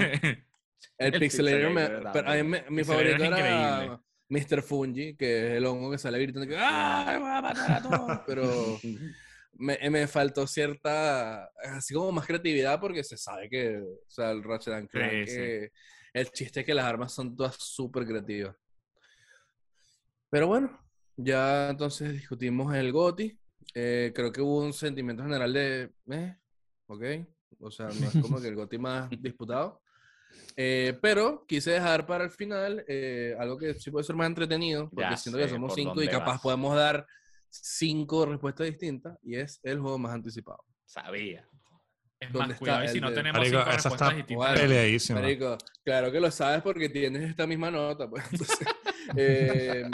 El, 0.96 1.12
Pixelator, 1.18 1.70
me, 1.72 1.88
pero 2.12 2.30
a 2.30 2.34
mí 2.42 2.58
mi 2.70 2.84
favorito 2.84 3.24
era 3.24 4.00
Mr. 4.28 4.62
Fungi, 4.62 5.16
que 5.16 5.48
es 5.48 5.52
el 5.54 5.66
hongo 5.66 5.90
que 5.90 5.98
sale 5.98 6.18
gritando 6.18 6.46
que 6.46 6.56
¡Ay, 6.58 7.18
voy 7.18 7.30
a 7.30 7.40
matar 7.40 7.72
a 7.72 7.82
todos! 7.82 8.20
Pero 8.26 8.78
me, 9.54 9.78
me, 9.90 10.06
faltó 10.06 10.46
cierta, 10.46 11.46
así 11.76 11.94
como 11.94 12.12
más 12.12 12.26
creatividad 12.26 12.78
porque 12.80 13.02
se 13.02 13.16
sabe 13.16 13.48
que, 13.48 13.78
o 13.78 14.10
sea, 14.10 14.30
el 14.30 14.42
Ratchet 14.42 14.74
and 14.74 14.88
Clank, 14.88 15.28
el 16.12 16.30
chiste 16.32 16.60
es 16.60 16.66
que 16.66 16.74
las 16.74 16.84
armas 16.84 17.12
son 17.12 17.36
todas 17.36 17.56
súper 17.56 18.06
creativas. 18.06 18.56
Pero 20.30 20.46
bueno, 20.46 20.78
ya 21.16 21.70
entonces 21.70 22.12
discutimos 22.12 22.74
el 22.74 22.92
GOTI. 22.92 23.38
Eh, 23.74 24.12
creo 24.14 24.32
que 24.32 24.40
hubo 24.40 24.60
un 24.60 24.72
sentimiento 24.72 25.22
general 25.22 25.52
de, 25.52 25.90
eh, 26.10 26.36
ok, 26.86 27.02
o 27.60 27.70
sea, 27.70 27.86
no 27.86 28.08
es 28.08 28.16
como 28.20 28.40
que 28.40 28.48
el 28.48 28.54
GOTI 28.54 28.78
más 28.78 29.10
disputado. 29.20 29.80
Eh, 30.56 30.98
pero 31.00 31.44
quise 31.46 31.70
dejar 31.70 32.06
para 32.06 32.24
el 32.24 32.30
final 32.30 32.84
eh, 32.88 33.36
algo 33.38 33.56
que 33.56 33.74
sí 33.74 33.90
puede 33.90 34.04
ser 34.04 34.16
más 34.16 34.26
entretenido, 34.26 34.90
porque 34.90 35.16
siento 35.16 35.38
que 35.38 35.48
somos 35.48 35.74
cinco 35.74 36.02
y 36.02 36.08
capaz 36.08 36.40
podemos 36.40 36.74
dar 36.74 37.06
cinco 37.48 38.26
respuestas 38.26 38.66
distintas, 38.66 39.18
y 39.22 39.36
es 39.36 39.60
el 39.62 39.78
juego 39.78 39.98
más 39.98 40.12
anticipado. 40.12 40.64
Sabía. 40.84 41.48
Es 42.20 42.34
más, 42.34 42.58
cuidado, 42.58 42.84
y 42.84 42.88
si 42.88 43.00
no 43.00 43.12
tenemos 43.12 43.46
cinco 43.46 43.64
respuestas 43.64 44.16
distintas. 44.16 45.10
Marico, 45.10 45.58
claro 45.84 46.10
que 46.10 46.20
lo 46.20 46.30
sabes 46.30 46.62
porque 46.62 46.88
tienes 46.88 47.30
esta 47.30 47.46
misma 47.46 47.70
nota. 47.70 48.10
Pues, 48.10 48.24
eh, 49.16 49.88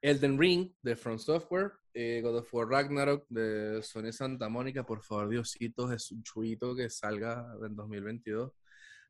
Elden 0.00 0.38
Ring 0.38 0.72
de 0.82 0.96
Front 0.96 1.20
Software, 1.20 1.72
eh, 1.92 2.20
God 2.22 2.38
of 2.38 2.54
War 2.54 2.68
Ragnarok 2.68 3.26
de 3.28 3.82
Sony 3.82 4.12
Santa 4.12 4.48
Mónica, 4.48 4.84
por 4.86 5.02
favor, 5.02 5.28
Diosito, 5.28 5.92
es 5.92 6.12
un 6.12 6.22
chuito 6.22 6.74
que 6.74 6.88
salga 6.88 7.44
en 7.62 7.74
2022. 7.74 8.52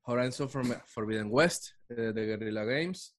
Horizon 0.06 0.48
Forbidden 0.48 1.28
West 1.30 1.72
eh, 1.88 2.12
de 2.14 2.26
Guerrilla 2.26 2.64
Games. 2.64 3.16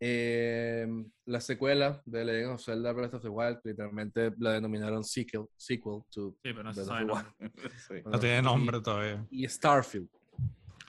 Eh, 0.00 0.86
la 1.26 1.40
secuela 1.40 2.02
de 2.04 2.24
Legend 2.24 2.54
of 2.54 2.64
Zelda 2.64 2.92
Breath 2.92 3.14
of 3.14 3.22
the 3.22 3.28
Wild, 3.28 3.60
literalmente 3.62 4.32
la 4.38 4.52
denominaron 4.52 5.04
sequel, 5.04 5.46
sequel 5.56 6.02
to 6.10 6.36
sí, 6.42 6.52
pero 6.52 6.64
no, 6.64 6.74
se 6.74 6.84
sabe 6.84 7.04
no 8.04 8.18
tiene 8.18 8.42
nombre 8.42 8.80
todavía. 8.80 9.24
Y 9.30 9.46
Starfield. 9.46 10.08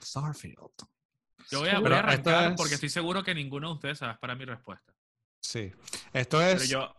Starfield. 0.02 0.58
Yo 1.50 1.60
voy 1.60 1.68
a, 1.68 1.78
voy 1.78 1.92
a 1.92 1.98
arrancar 2.00 2.56
porque 2.56 2.74
estoy 2.74 2.88
seguro 2.88 3.22
que 3.22 3.34
ninguno 3.34 3.68
de 3.68 3.74
ustedes 3.74 3.98
sabe 3.98 4.18
para 4.20 4.34
mi 4.34 4.44
respuesta. 4.46 4.92
Sí. 5.40 5.70
Esto 6.12 6.42
es 6.42 6.68
yo, 6.68 6.92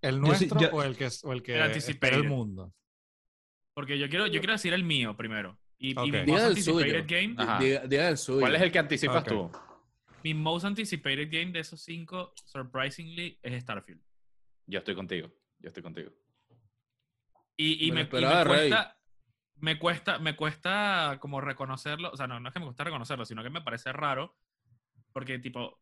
el 0.00 0.20
nuestro 0.20 0.58
o 0.72 0.82
el 0.82 0.96
que, 0.96 1.08
o 1.22 1.32
el 1.32 1.42
que 1.42 1.62
el 1.62 2.28
mundo. 2.28 2.72
Porque 3.74 3.98
yo 3.98 4.08
quiero, 4.08 4.26
yo 4.26 4.40
quiero 4.40 4.54
decir 4.54 4.72
el 4.72 4.82
mío 4.82 5.16
primero. 5.16 5.58
Y, 5.78 5.94
mi 5.94 6.26
most 6.26 6.44
anticipated 6.44 7.06
game. 7.06 7.34
¿Cuál 7.36 8.54
es 8.56 8.62
el 8.62 8.72
que 8.72 8.78
anticipas 8.78 9.24
tú? 9.24 9.50
Mi 10.24 10.34
most 10.34 10.64
anticipated 10.64 11.28
game 11.30 11.52
de 11.52 11.60
esos 11.60 11.82
cinco, 11.82 12.32
surprisingly, 12.44 13.38
es 13.42 13.62
Starfield. 13.62 14.00
Yo 14.66 14.78
estoy 14.78 14.94
contigo. 14.94 15.30
Yo 15.58 15.68
estoy 15.68 15.82
contigo. 15.82 16.10
Y, 17.58 17.90
me, 17.92 18.08
cuesta, 18.08 18.98
me 19.56 19.78
cuesta, 19.78 20.18
me 20.18 20.36
cuesta 20.36 21.16
como 21.20 21.40
reconocerlo. 21.40 22.10
O 22.10 22.16
sea, 22.16 22.26
no, 22.26 22.38
no 22.40 22.48
es 22.48 22.52
que 22.52 22.60
me 22.60 22.66
cuesta 22.66 22.84
reconocerlo, 22.84 23.24
sino 23.24 23.42
que 23.42 23.50
me 23.50 23.62
parece 23.62 23.92
raro. 23.92 24.36
Porque, 25.12 25.38
tipo, 25.38 25.80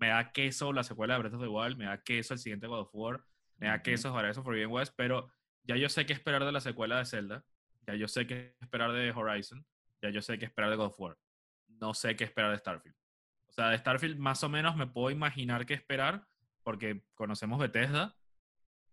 me 0.00 0.08
da 0.08 0.32
queso 0.32 0.72
la 0.72 0.82
secuela 0.82 1.14
de 1.14 1.20
Breath 1.20 1.34
of 1.34 1.42
the 1.42 1.48
Wild, 1.48 1.76
me 1.76 1.84
da 1.84 2.02
queso 2.02 2.34
el 2.34 2.40
siguiente 2.40 2.66
God 2.66 2.80
of 2.80 2.90
War, 2.92 3.22
me 3.58 3.68
da 3.68 3.82
queso 3.82 4.12
Horizon 4.12 4.42
Forbidden 4.42 4.70
West, 4.70 4.94
pero 4.96 5.30
ya 5.62 5.76
yo 5.76 5.88
sé 5.88 6.06
qué 6.06 6.14
esperar 6.14 6.44
de 6.44 6.52
la 6.52 6.60
secuela 6.60 6.98
de 6.98 7.04
Zelda. 7.04 7.44
Ya 7.90 7.96
yo 7.96 8.08
sé 8.08 8.26
qué 8.26 8.56
esperar 8.60 8.92
de 8.92 9.10
Horizon. 9.10 9.64
Ya 10.02 10.10
yo 10.10 10.22
sé 10.22 10.38
qué 10.38 10.44
esperar 10.44 10.70
de 10.70 10.76
God 10.76 10.86
of 10.86 11.00
War. 11.00 11.18
No 11.66 11.92
sé 11.94 12.14
qué 12.14 12.24
esperar 12.24 12.52
de 12.52 12.58
Starfield. 12.58 12.96
O 13.48 13.52
sea, 13.52 13.70
de 13.70 13.78
Starfield 13.78 14.18
más 14.18 14.44
o 14.44 14.48
menos 14.48 14.76
me 14.76 14.86
puedo 14.86 15.10
imaginar 15.10 15.66
qué 15.66 15.74
esperar 15.74 16.24
porque 16.62 17.02
conocemos 17.14 17.58
Bethesda, 17.58 18.16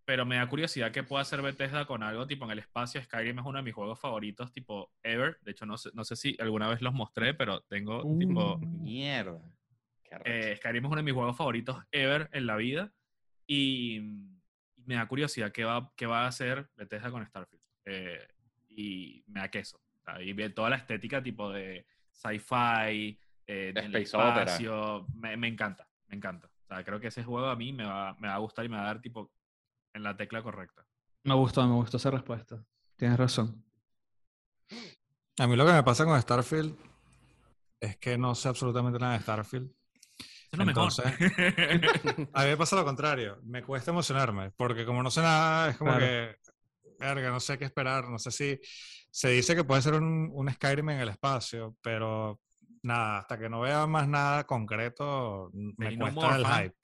pero 0.06 0.26
me 0.26 0.38
da 0.38 0.49
curiosidad 0.49 0.91
qué 0.91 1.03
puede 1.03 1.22
hacer 1.22 1.41
Bethesda 1.41 1.86
con 1.86 2.02
algo 2.02 2.26
tipo 2.26 2.45
en 2.45 2.52
el 2.52 2.60
espacio. 2.60 3.02
Skyrim 3.03 3.40
es 3.40 3.45
uno 3.45 3.60
de 3.60 3.64
mis 3.64 3.76
juegos 3.76 3.99
favoritos, 3.99 4.52
tipo 4.52 4.91
ever. 5.03 5.38
De 5.41 5.52
hecho, 5.52 5.65
no 5.65 5.78
sé, 5.78 5.91
no 5.94 6.03
sé 6.03 6.15
si 6.15 6.36
alguna 6.40 6.68
vez 6.69 6.82
los 6.82 6.94
mostré, 6.94 7.34
pero 7.34 7.61
tengo 7.61 8.02
tipo... 8.18 8.56
Uh, 8.56 8.60
mierda. 8.60 9.40
Eh, 10.26 10.56
Skyrim 10.57 10.86
es 10.86 10.88
uno 10.88 10.98
de 10.98 11.03
mis 11.03 11.14
juegos 11.14 11.38
favoritos 11.38 11.78
ever 11.91 12.30
en 12.32 12.48
la 12.48 12.56
vida. 12.56 12.91
Y, 13.45 14.02
me 14.88 14.95
da 14.95 15.07
curiosidad 15.07 15.52
qué 15.52 15.65
va, 15.65 15.91
qué 15.95 16.06
va 16.06 16.24
a 16.24 16.28
hacer 16.28 16.69
Bethesda 16.76 17.11
con 17.11 17.26
Starfield. 17.26 17.61
Eh, 17.86 18.26
y 18.78 19.24
me 19.28 19.41
da 19.41 19.49
queso. 19.49 19.82
y 20.22 20.32
ve 20.34 20.52
toda 20.52 20.70
la 20.70 20.78
estética 20.78 21.22
tipo 21.22 21.52
de 21.52 21.86
sci-fi, 22.12 23.20
eh, 23.48 23.74
espacio, 23.94 25.08
me, 25.16 25.36
me, 25.36 25.48
encanta, 25.48 25.90
me 26.08 26.16
encanta. 26.16 26.48
O 26.48 26.68
sea, 26.68 26.84
creo 26.84 26.99
que 26.99 27.08
ese 27.08 27.24
juego 27.24 27.48
a 27.48 27.56
mí 27.56 27.74
me 27.74 27.86
va, 27.86 28.16
me 28.20 28.28
va 28.28 28.36
a 28.36 28.40
gustar 28.40 28.66
y 28.66 28.70
me 28.70 28.78
va 28.78 28.84
a 28.84 28.88
dar 28.88 29.02
tipo 29.02 29.32
en 29.94 30.04
la 30.04 30.16
tecla 30.16 30.44
correcta. 30.44 30.86
Me 31.24 31.34
gustó, 31.34 31.66
me 31.68 31.74
gustó 31.74 31.98
esa 31.98 32.12
respuesta. 32.12 32.64
Tienes 32.95 33.18
razón. 33.18 33.64
A 35.40 35.48
mí 35.48 35.56
lo 35.56 35.66
que 35.66 35.74
me 35.74 35.84
pasa 35.84 36.06
con 36.06 36.22
Starfield 36.22 36.76
es 37.80 37.98
que 37.98 38.18
no 38.18 38.36
sé 38.36 38.48
absolutamente 38.49 38.99
nada 38.99 39.14
de 39.14 39.20
Starfield. 39.22 39.72
Es 40.52 40.58
lo 40.58 40.64
Entonces, 40.64 41.06
a 42.34 42.44
mí 42.44 42.49
me 42.49 42.58
pasa 42.58 42.76
lo 42.76 42.86
contrario. 42.86 43.40
Me 43.44 43.64
cuesta 43.64 43.91
emocionarme, 43.91 44.52
porque 44.52 44.86
como 44.86 45.02
no 45.02 45.10
sé 45.10 45.22
nada, 45.22 45.72
es 45.72 45.78
como 45.78 45.98
que 45.98 46.38
verga, 46.99 47.30
no 47.30 47.40
sé 47.40 47.57
qué 47.57 47.65
esperar, 47.65 48.10
no 48.10 48.19
sé 48.19 48.32
si 48.32 48.60
se 49.11 49.30
dice 49.30 49.56
que 49.56 49.64
puede 49.64 49.82
ser 49.82 49.95
un, 49.95 50.30
un 50.34 50.52
Skyrim 50.52 50.90
en 50.90 50.99
el 50.99 51.10
espacio, 51.10 51.76
pero 51.82 52.40
nada, 52.84 53.19
hasta 53.19 53.38
que 53.38 53.49
no 53.49 53.61
vea 53.61 53.88
más 53.88 54.07
nada 54.07 54.45
concreto, 54.45 55.49
me 55.53 55.98
cuesta 55.98 56.36
el 56.36 56.45
hype. 56.45 56.76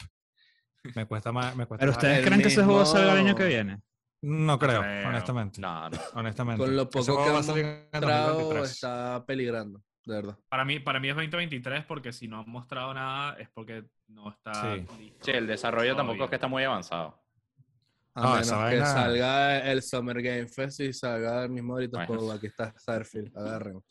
Me 0.96 1.06
cuesta 1.06 1.32
más. 1.32 1.56
Me 1.56 1.66
cuesta 1.66 1.82
¿Pero 1.82 1.92
ustedes 1.92 2.26
creen 2.26 2.42
que 2.42 2.50
ese 2.50 2.64
juego 2.64 2.86
salga 2.86 3.14
el 3.14 3.20
año 3.20 3.36
que 3.36 3.46
viene? 3.46 3.82
No 4.22 4.58
creo, 4.58 4.80
honestamente. 4.80 5.60
No, 5.60 5.90
no. 5.90 5.98
Honestamente. 6.14 6.64
Con 6.64 6.76
lo 6.76 6.90
poco 6.90 7.24
que 7.24 7.30
ha 7.30 7.34
mostrado 7.34 8.64
está 8.64 9.24
peligrando, 9.26 9.82
de 10.06 10.16
verdad. 10.16 10.40
Para 10.50 10.66
mí, 10.66 10.80
para 10.80 11.00
mí 11.00 11.10
es 11.10 11.16
2023 11.16 11.86
porque 11.86 12.14
si 12.14 12.28
no 12.28 12.40
han 12.40 12.50
mostrado 12.50 12.94
nada 12.94 13.38
es 13.38 13.50
porque 13.54 13.84
no 14.08 14.30
está 14.30 14.76
sí. 14.76 15.14
Sí, 15.20 15.32
el 15.32 15.48
desarrollo 15.48 15.96
tampoco 15.96 16.26
es 16.26 16.30
que 16.30 16.36
está 16.36 16.48
muy 16.48 16.64
avanzado. 16.64 17.23
A 18.16 18.40
menos 18.42 18.70
que 18.70 18.80
salga 18.80 19.72
el 19.72 19.82
Summer 19.82 20.22
Game 20.22 20.48
Fest 20.48 20.82
y 20.82 20.94
salga 20.94 21.44
el 21.44 21.50
mismo 21.50 21.74
ahorita 21.74 22.06
bueno. 22.06 22.32
aquí 22.32 22.48
está 22.48 22.74
Starfield, 22.78 23.36
agarren. 23.36 23.82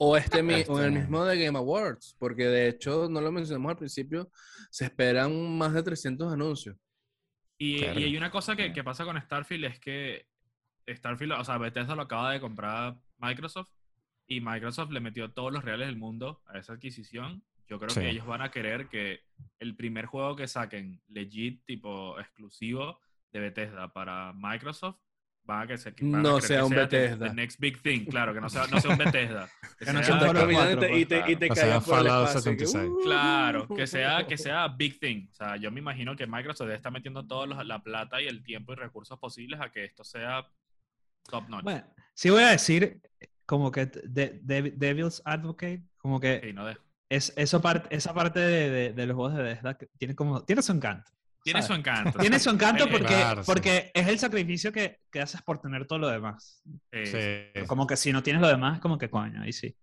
O 0.00 0.16
este, 0.16 0.38
o 0.40 0.80
el 0.80 0.86
este. 0.86 0.90
mismo 0.90 1.24
de 1.24 1.44
Game 1.44 1.58
Awards, 1.58 2.16
porque 2.18 2.46
de 2.46 2.68
hecho, 2.68 3.08
no 3.08 3.20
lo 3.20 3.32
mencionamos 3.32 3.70
al 3.70 3.76
principio, 3.76 4.30
se 4.70 4.84
esperan 4.84 5.56
más 5.56 5.72
de 5.72 5.82
300 5.82 6.32
anuncios. 6.32 6.76
Y, 7.58 7.84
y 7.84 7.84
hay 7.84 8.16
una 8.16 8.30
cosa 8.30 8.54
que, 8.54 8.72
que, 8.72 8.84
pasa 8.84 9.04
con 9.04 9.20
Starfield, 9.20 9.64
es 9.64 9.80
que 9.80 10.26
Starfield, 10.88 11.32
o 11.32 11.44
sea, 11.44 11.58
Bethesda 11.58 11.96
lo 11.96 12.02
acaba 12.02 12.32
de 12.32 12.40
comprar 12.40 12.96
Microsoft 13.18 13.70
y 14.26 14.40
Microsoft 14.40 14.90
le 14.90 15.00
metió 15.00 15.32
todos 15.32 15.52
los 15.52 15.64
reales 15.64 15.88
del 15.88 15.96
mundo 15.96 16.42
a 16.46 16.58
esa 16.58 16.74
adquisición. 16.74 17.42
Yo 17.68 17.78
creo 17.78 17.94
que 17.94 18.08
ellos 18.08 18.26
van 18.26 18.42
a 18.42 18.50
querer 18.50 18.88
que 18.88 19.20
el 19.58 19.76
primer 19.76 20.06
juego 20.06 20.36
que 20.36 20.48
saquen 20.48 21.02
legit, 21.08 21.64
tipo 21.66 22.18
exclusivo, 22.18 22.98
de 23.32 23.40
Bethesda 23.40 23.92
para 23.92 24.32
Microsoft, 24.34 24.96
van 25.44 25.62
a 25.62 25.66
que 25.66 25.78
se 25.78 25.94
no 26.00 26.40
sea 26.40 26.64
un 26.64 26.70
Bethesda. 26.70 27.28
The, 27.28 27.34
next 27.34 27.58
big 27.58 27.82
thing, 27.82 28.04
claro, 28.04 28.34
que 28.34 28.40
no 28.40 28.48
sea, 28.48 28.66
no 28.66 28.80
sea 28.80 28.90
un 28.90 28.98
Bethesda. 28.98 29.48
Que, 29.78 29.92
no 29.92 30.02
sea, 30.02 30.92
y 30.92 31.06
te, 31.06 31.30
y 31.30 31.36
te, 31.36 31.48
caiga 31.48 31.80
por 31.80 32.00
el 32.00 32.06
espacio, 32.06 32.56
Claro, 33.04 33.68
que 33.68 33.86
sea, 33.86 34.26
que 34.26 34.36
sea 34.36 34.66
big 34.66 34.98
thing. 34.98 35.28
O 35.30 35.34
sea, 35.34 35.56
yo 35.56 35.70
me 35.70 35.78
imagino 35.78 36.16
que 36.16 36.26
Microsoft 36.26 36.70
está 36.70 36.90
metiendo 36.90 37.24
toda 37.26 37.46
la 37.64 37.82
plata 37.82 38.20
y 38.20 38.26
el 38.26 38.42
tiempo 38.42 38.72
y 38.72 38.76
recursos 38.76 39.16
posibles 39.20 39.60
a 39.60 39.70
que 39.70 39.84
esto 39.84 40.02
sea 40.02 40.44
top 41.30 41.48
notch. 41.48 41.62
Bueno, 41.62 41.84
sí 42.12 42.28
voy 42.28 42.42
a 42.42 42.50
decir 42.50 43.00
como 43.46 43.70
que 43.70 43.86
de, 43.86 44.40
Devil's 44.76 45.22
Advocate, 45.24 45.84
como 45.96 46.18
que 46.18 46.40
sí, 46.42 46.52
no 46.52 46.68
es, 47.08 47.32
eso 47.36 47.62
parte, 47.62 47.94
esa 47.94 48.12
parte 48.12 48.40
de, 48.40 48.92
de, 48.92 49.06
los 49.06 49.14
juegos 49.14 49.36
de 49.36 49.42
Bethesda 49.42 49.78
tiene 49.96 50.14
como, 50.14 50.44
tiene 50.44 50.60
su 50.60 50.72
encanto. 50.72 51.10
Tiene 51.52 51.66
su 51.66 51.72
encanto. 51.74 52.18
Tiene 52.18 52.38
su 52.38 52.50
encanto 52.50 52.88
porque, 52.88 53.42
porque 53.46 53.90
es 53.94 54.06
el 54.08 54.18
sacrificio 54.18 54.72
que, 54.72 55.00
que, 55.10 55.20
haces 55.20 55.42
por 55.42 55.60
tener 55.60 55.86
todo 55.86 55.98
lo 55.98 56.08
demás. 56.08 56.62
Como 57.66 57.86
que 57.86 57.96
si 57.96 58.12
no 58.12 58.22
tienes 58.22 58.42
lo 58.42 58.48
demás, 58.48 58.80
como 58.80 58.98
que 58.98 59.10
coño, 59.10 59.42
ahí 59.42 59.52
sí. 59.52 59.76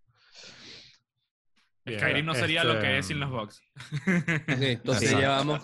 Skyrim 1.88 2.26
no 2.26 2.34
sería 2.34 2.64
lo 2.64 2.80
que 2.80 2.98
es 2.98 3.06
sin 3.06 3.20
los 3.20 3.30
box. 3.30 3.62
entonces 4.48 5.16
llevamos 5.16 5.62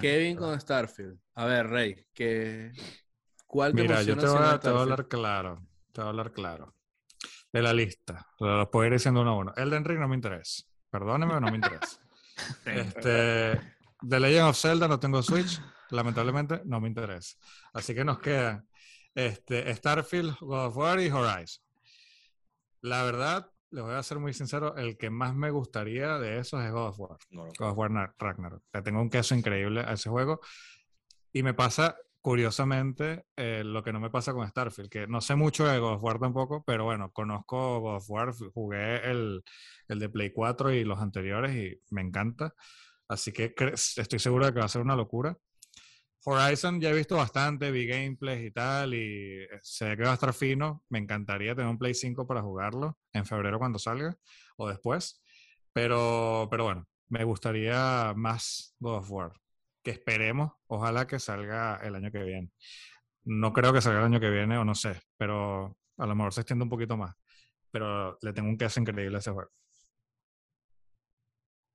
Kevin 0.00 0.36
con 0.36 0.60
Starfield. 0.60 1.18
A 1.34 1.46
ver, 1.46 1.68
Rey, 1.68 2.06
que, 2.14 2.72
¿cuál 3.46 3.74
te 3.74 3.82
Mira, 3.82 4.02
yo 4.02 4.16
te 4.16 4.26
voy, 4.26 4.38
a, 4.40 4.60
te 4.60 4.68
voy, 4.68 4.78
a, 4.78 4.82
hablar 4.82 5.08
claro. 5.08 5.66
Te 5.92 6.00
voy 6.00 6.06
a 6.06 6.10
hablar 6.10 6.32
claro. 6.32 6.74
De 7.52 7.62
la 7.62 7.72
lista. 7.72 8.26
Los 8.38 8.68
puedo 8.68 8.86
ir 8.86 8.92
diciendo 8.92 9.22
uno 9.22 9.30
a 9.30 9.36
uno. 9.36 9.52
Elden 9.56 9.84
Ring 9.84 9.98
no 9.98 10.08
me 10.08 10.14
interesa. 10.14 10.64
Perdóneme, 10.90 11.40
no 11.40 11.50
me 11.50 11.56
interesa. 11.56 12.00
este, 12.64 13.60
The 14.00 14.20
Legend 14.20 14.48
of 14.48 14.56
Zelda 14.56 14.88
no 14.88 15.00
tengo 15.00 15.22
Switch, 15.22 15.60
lamentablemente 15.90 16.62
no 16.64 16.80
me 16.80 16.88
interesa. 16.88 17.36
Así 17.72 17.94
que 17.94 18.04
nos 18.04 18.18
quedan 18.18 18.66
este, 19.14 19.74
Starfield, 19.74 20.38
God 20.40 20.66
of 20.66 20.76
War 20.76 21.00
y 21.00 21.10
Horizon. 21.10 21.64
La 22.82 23.02
verdad, 23.02 23.50
les 23.70 23.82
voy 23.82 23.94
a 23.94 24.02
ser 24.02 24.18
muy 24.18 24.32
sincero, 24.32 24.76
el 24.76 24.96
que 24.96 25.10
más 25.10 25.34
me 25.34 25.50
gustaría 25.50 26.18
de 26.18 26.38
esos 26.38 26.62
es 26.64 26.70
God 26.70 26.88
of 26.88 27.00
War. 27.00 27.18
God 27.30 27.70
of 27.70 27.78
War 27.78 28.14
Ragnarok. 28.18 28.62
Le 28.72 28.82
tengo 28.82 29.00
un 29.00 29.10
queso 29.10 29.34
increíble 29.34 29.80
a 29.80 29.94
ese 29.94 30.08
juego. 30.08 30.40
Y 31.32 31.42
me 31.42 31.54
pasa 31.54 31.96
curiosamente, 32.20 33.26
eh, 33.36 33.62
lo 33.64 33.82
que 33.82 33.92
no 33.92 34.00
me 34.00 34.10
pasa 34.10 34.32
con 34.32 34.46
Starfield, 34.46 34.90
que 34.90 35.06
no 35.06 35.20
sé 35.20 35.34
mucho 35.34 35.66
de 35.66 35.78
God 35.78 35.94
of 35.94 36.02
War 36.02 36.18
tampoco, 36.18 36.62
pero 36.64 36.84
bueno, 36.84 37.10
conozco 37.12 37.80
God 37.80 37.96
of 37.96 38.10
War, 38.10 38.32
jugué 38.52 39.10
el, 39.10 39.42
el 39.88 39.98
de 39.98 40.08
Play 40.08 40.30
4 40.32 40.72
y 40.72 40.84
los 40.84 41.00
anteriores 41.00 41.56
y 41.56 41.80
me 41.90 42.02
encanta. 42.02 42.54
Así 43.08 43.32
que 43.32 43.54
estoy 43.72 44.18
seguro 44.18 44.46
de 44.46 44.52
que 44.52 44.58
va 44.60 44.66
a 44.66 44.68
ser 44.68 44.82
una 44.82 44.96
locura. 44.96 45.36
Horizon 46.24 46.80
ya 46.80 46.90
he 46.90 46.94
visto 46.94 47.16
bastante, 47.16 47.70
vi 47.70 47.86
gameplays 47.86 48.46
y 48.46 48.50
tal, 48.50 48.92
y 48.94 49.42
eh, 49.44 49.48
sé 49.62 49.96
que 49.96 50.02
va 50.02 50.10
a 50.10 50.14
estar 50.14 50.34
fino. 50.34 50.84
Me 50.90 50.98
encantaría 50.98 51.54
tener 51.54 51.70
un 51.70 51.78
Play 51.78 51.94
5 51.94 52.26
para 52.26 52.42
jugarlo 52.42 52.98
en 53.12 53.24
febrero 53.24 53.58
cuando 53.58 53.78
salga 53.78 54.16
o 54.56 54.68
después. 54.68 55.22
Pero, 55.72 56.48
pero 56.50 56.64
bueno, 56.64 56.86
me 57.08 57.24
gustaría 57.24 58.12
más 58.16 58.74
God 58.78 58.98
of 58.98 59.10
War. 59.10 59.32
Que 59.82 59.92
esperemos, 59.92 60.52
ojalá 60.66 61.06
que 61.06 61.18
salga 61.18 61.76
el 61.82 61.94
año 61.94 62.10
que 62.10 62.22
viene. 62.24 62.50
No 63.24 63.52
creo 63.52 63.72
que 63.72 63.80
salga 63.80 64.00
el 64.00 64.06
año 64.06 64.20
que 64.20 64.30
viene, 64.30 64.58
o 64.58 64.64
no 64.64 64.74
sé, 64.74 65.00
pero 65.16 65.78
a 65.98 66.06
lo 66.06 66.14
mejor 66.14 66.32
se 66.34 66.40
extiende 66.42 66.64
un 66.64 66.70
poquito 66.70 66.96
más. 66.96 67.14
Pero 67.70 68.18
le 68.22 68.32
tengo 68.32 68.48
un 68.48 68.58
queso 68.58 68.80
increíble 68.80 69.16
a 69.16 69.20
ese 69.20 69.30
juego. 69.32 69.50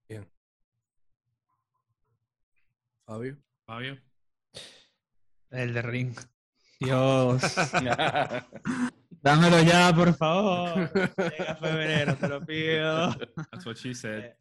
Bien. 0.07 0.29
Fabio. 3.13 3.37
Fabio. 3.67 4.01
El 5.51 5.71
de 5.71 5.81
Ring. 5.83 6.15
Dios. 6.79 7.43
Dámelo 9.21 9.61
ya, 9.61 9.93
por 9.95 10.15
favor. 10.15 10.91
Llega 10.91 11.55
febrero, 11.57 12.15
te 12.15 12.27
lo 12.27 12.43
pido. 12.43 13.13
That's 13.51 13.67
what 13.67 13.75
she 13.75 13.93
said. 13.93 14.23
Eh, 14.23 14.35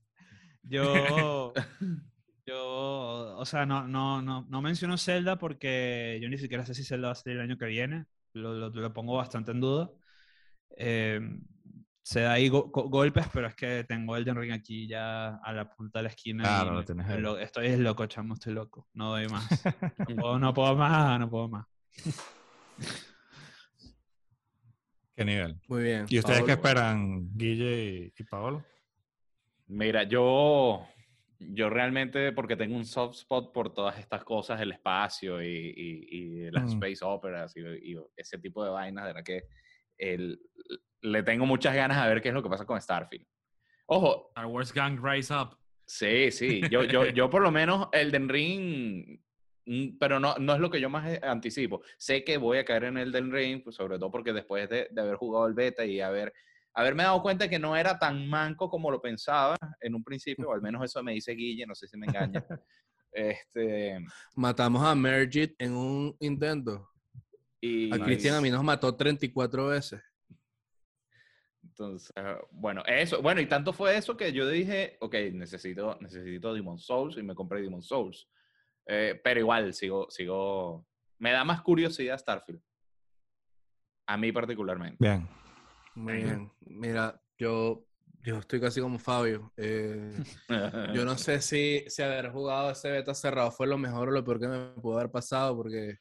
yo, 0.62 1.52
yo, 2.46 3.36
o 3.36 3.44
sea, 3.44 3.66
no, 3.66 3.86
no, 3.86 4.22
no, 4.22 4.46
no 4.48 4.62
menciono 4.62 4.96
Zelda 4.96 5.36
porque 5.36 6.18
yo 6.22 6.30
ni 6.30 6.38
siquiera 6.38 6.64
sé 6.64 6.74
si 6.74 6.82
Zelda 6.82 7.08
va 7.08 7.12
a 7.12 7.14
salir 7.14 7.36
el 7.36 7.44
año 7.44 7.58
que 7.58 7.66
viene. 7.66 8.06
Lo, 8.32 8.70
lo, 8.70 8.92
pongo 8.94 9.18
bastante 9.18 9.50
en 9.50 9.60
duda. 9.60 9.90
Eh, 10.78 11.20
se 12.02 12.20
da 12.22 12.32
ahí 12.32 12.48
golpes, 12.48 13.26
pero 13.32 13.46
es 13.46 13.54
que 13.54 13.84
tengo 13.84 14.16
Elden 14.16 14.36
Ring 14.36 14.52
aquí 14.52 14.88
ya 14.88 15.36
a 15.36 15.52
la 15.52 15.70
punta 15.70 16.00
de 16.00 16.02
la 16.04 16.08
esquina. 16.08 16.42
Claro, 16.42 16.72
lo 16.72 16.84
tienes 16.84 17.06
Estoy 17.40 17.76
loco, 17.76 18.06
chamo, 18.06 18.34
estoy 18.34 18.54
loco. 18.54 18.88
No 18.94 19.10
doy 19.10 19.28
más. 19.28 19.48
No 20.08 20.16
puedo, 20.16 20.38
no 20.38 20.54
puedo 20.54 20.76
más, 20.76 21.20
no 21.20 21.30
puedo 21.30 21.48
más. 21.48 21.66
¿Qué 25.14 25.24
nivel? 25.24 25.60
Muy 25.68 25.82
bien. 25.82 26.06
¿Y 26.08 26.18
ustedes 26.18 26.42
qué 26.42 26.52
esperan, 26.52 27.30
Guille 27.36 28.12
y, 28.16 28.24
Paolo? 28.24 28.64
Mira, 29.68 30.02
yo, 30.02 30.88
yo 31.38 31.70
realmente, 31.70 32.32
porque 32.32 32.56
tengo 32.56 32.76
un 32.76 32.84
soft 32.84 33.16
spot 33.16 33.52
por 33.52 33.72
todas 33.72 33.98
estas 33.98 34.24
cosas, 34.24 34.60
el 34.60 34.72
espacio 34.72 35.42
y, 35.42 35.74
y, 35.76 36.50
las 36.50 36.64
mm. 36.64 36.82
space 36.82 37.04
operas 37.04 37.54
y, 37.56 37.94
ese 38.16 38.38
tipo 38.38 38.64
de 38.64 38.70
vainas, 38.70 39.04
de 39.04 39.12
verdad 39.12 39.24
que 39.24 39.44
el, 39.98 40.40
le 41.02 41.22
tengo 41.22 41.46
muchas 41.46 41.74
ganas 41.74 41.98
a 41.98 42.06
ver 42.06 42.22
qué 42.22 42.28
es 42.28 42.34
lo 42.34 42.42
que 42.42 42.48
pasa 42.48 42.64
con 42.64 42.80
Starfield. 42.80 43.26
Ojo. 43.86 44.28
Star 44.28 44.46
Wars 44.46 44.72
Gang 44.72 44.98
Rise 45.02 45.34
Up. 45.34 45.56
Sí, 45.84 46.30
sí. 46.30 46.62
Yo, 46.70 46.84
yo, 46.84 47.06
yo 47.14 47.28
por 47.28 47.42
lo 47.42 47.50
menos 47.50 47.88
Elden 47.92 48.28
Ring, 48.28 49.20
mm, 49.66 49.98
pero 49.98 50.18
no, 50.20 50.36
no 50.38 50.54
es 50.54 50.60
lo 50.60 50.70
que 50.70 50.80
yo 50.80 50.88
más 50.88 51.08
eh, 51.08 51.20
anticipo. 51.22 51.82
Sé 51.98 52.24
que 52.24 52.38
voy 52.38 52.58
a 52.58 52.64
caer 52.64 52.84
en 52.84 52.98
Elden 52.98 53.30
Ring, 53.30 53.62
pues 53.62 53.76
sobre 53.76 53.98
todo 53.98 54.10
porque 54.10 54.32
después 54.32 54.68
de, 54.68 54.88
de 54.90 55.00
haber 55.00 55.16
jugado 55.16 55.46
el 55.46 55.54
beta 55.54 55.84
y 55.84 56.00
haber, 56.00 56.32
haberme 56.74 57.02
dado 57.02 57.20
cuenta 57.20 57.48
que 57.48 57.58
no 57.58 57.76
era 57.76 57.98
tan 57.98 58.28
manco 58.28 58.70
como 58.70 58.90
lo 58.90 59.02
pensaba 59.02 59.56
en 59.80 59.94
un 59.94 60.04
principio, 60.04 60.48
o 60.48 60.54
al 60.54 60.62
menos 60.62 60.84
eso 60.84 61.02
me 61.02 61.12
dice 61.12 61.32
Guille, 61.32 61.66
no 61.66 61.74
sé 61.74 61.88
si 61.88 61.96
me 61.96 62.06
engaña. 62.06 62.44
Este... 63.14 63.98
Matamos 64.34 64.82
a 64.82 64.94
Mergit 64.94 65.54
en 65.58 65.74
un 65.74 66.16
intento. 66.18 66.88
Y... 67.60 67.94
A 67.94 68.02
Cristian 68.02 68.36
a 68.36 68.40
mí 68.40 68.50
nos 68.50 68.64
mató 68.64 68.96
34 68.96 69.66
veces. 69.66 70.00
Entonces, 71.72 72.12
bueno, 72.50 72.82
eso, 72.86 73.22
bueno, 73.22 73.40
y 73.40 73.46
tanto 73.46 73.72
fue 73.72 73.96
eso 73.96 74.14
que 74.14 74.30
yo 74.32 74.46
dije, 74.46 74.98
ok, 75.00 75.14
necesito, 75.32 75.96
necesito 76.00 76.52
Demon 76.52 76.78
Souls 76.78 77.16
y 77.16 77.22
me 77.22 77.34
compré 77.34 77.62
Demon 77.62 77.82
Souls. 77.82 78.28
Eh, 78.86 79.18
pero 79.24 79.40
igual, 79.40 79.72
sigo, 79.72 80.10
sigo, 80.10 80.86
me 81.18 81.32
da 81.32 81.44
más 81.44 81.62
curiosidad 81.62 82.18
Starfield. 82.18 82.60
A 84.06 84.18
mí 84.18 84.32
particularmente. 84.32 84.98
Bien. 85.00 85.26
Muy 85.94 86.14
bien. 86.14 86.52
Mira, 86.60 87.18
yo, 87.38 87.86
yo 88.22 88.38
estoy 88.38 88.60
casi 88.60 88.82
como 88.82 88.98
Fabio. 88.98 89.50
Eh, 89.56 90.12
yo 90.94 91.06
no 91.06 91.16
sé 91.16 91.40
si, 91.40 91.84
si 91.88 92.02
haber 92.02 92.30
jugado 92.30 92.70
ese 92.70 92.90
beta 92.90 93.14
cerrado 93.14 93.50
fue 93.50 93.66
lo 93.66 93.78
mejor 93.78 94.08
o 94.08 94.12
lo 94.12 94.22
peor 94.22 94.40
que 94.40 94.48
me 94.48 94.58
pudo 94.74 94.98
haber 94.98 95.10
pasado, 95.10 95.56
porque 95.56 96.00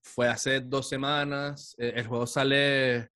fue 0.00 0.28
hace 0.28 0.60
dos 0.60 0.88
semanas. 0.88 1.74
Eh, 1.78 1.94
el 1.96 2.06
juego 2.06 2.26
sale 2.26 3.10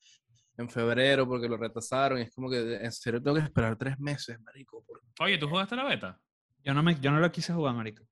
en 0.57 0.69
febrero 0.69 1.27
porque 1.27 1.49
lo 1.49 1.57
retrasaron. 1.57 2.19
Y 2.19 2.23
es 2.23 2.31
como 2.31 2.51
que 2.51 2.77
en 2.77 2.93
serio 2.93 3.23
tengo 3.23 3.37
que 3.37 3.45
esperar 3.45 3.77
tres 3.77 3.99
meses, 3.99 4.41
marico. 4.41 4.85
Oye, 5.20 5.39
¿tú 5.39 5.49
jugaste 5.49 5.77
la 5.77 5.85
beta? 5.85 6.19
Yo 6.65 6.74
no, 6.74 6.83
me, 6.83 6.99
yo 6.99 7.11
no 7.11 7.20
lo 7.20 7.31
quise 7.31 7.53
jugar, 7.53 7.74
marico. 7.74 8.05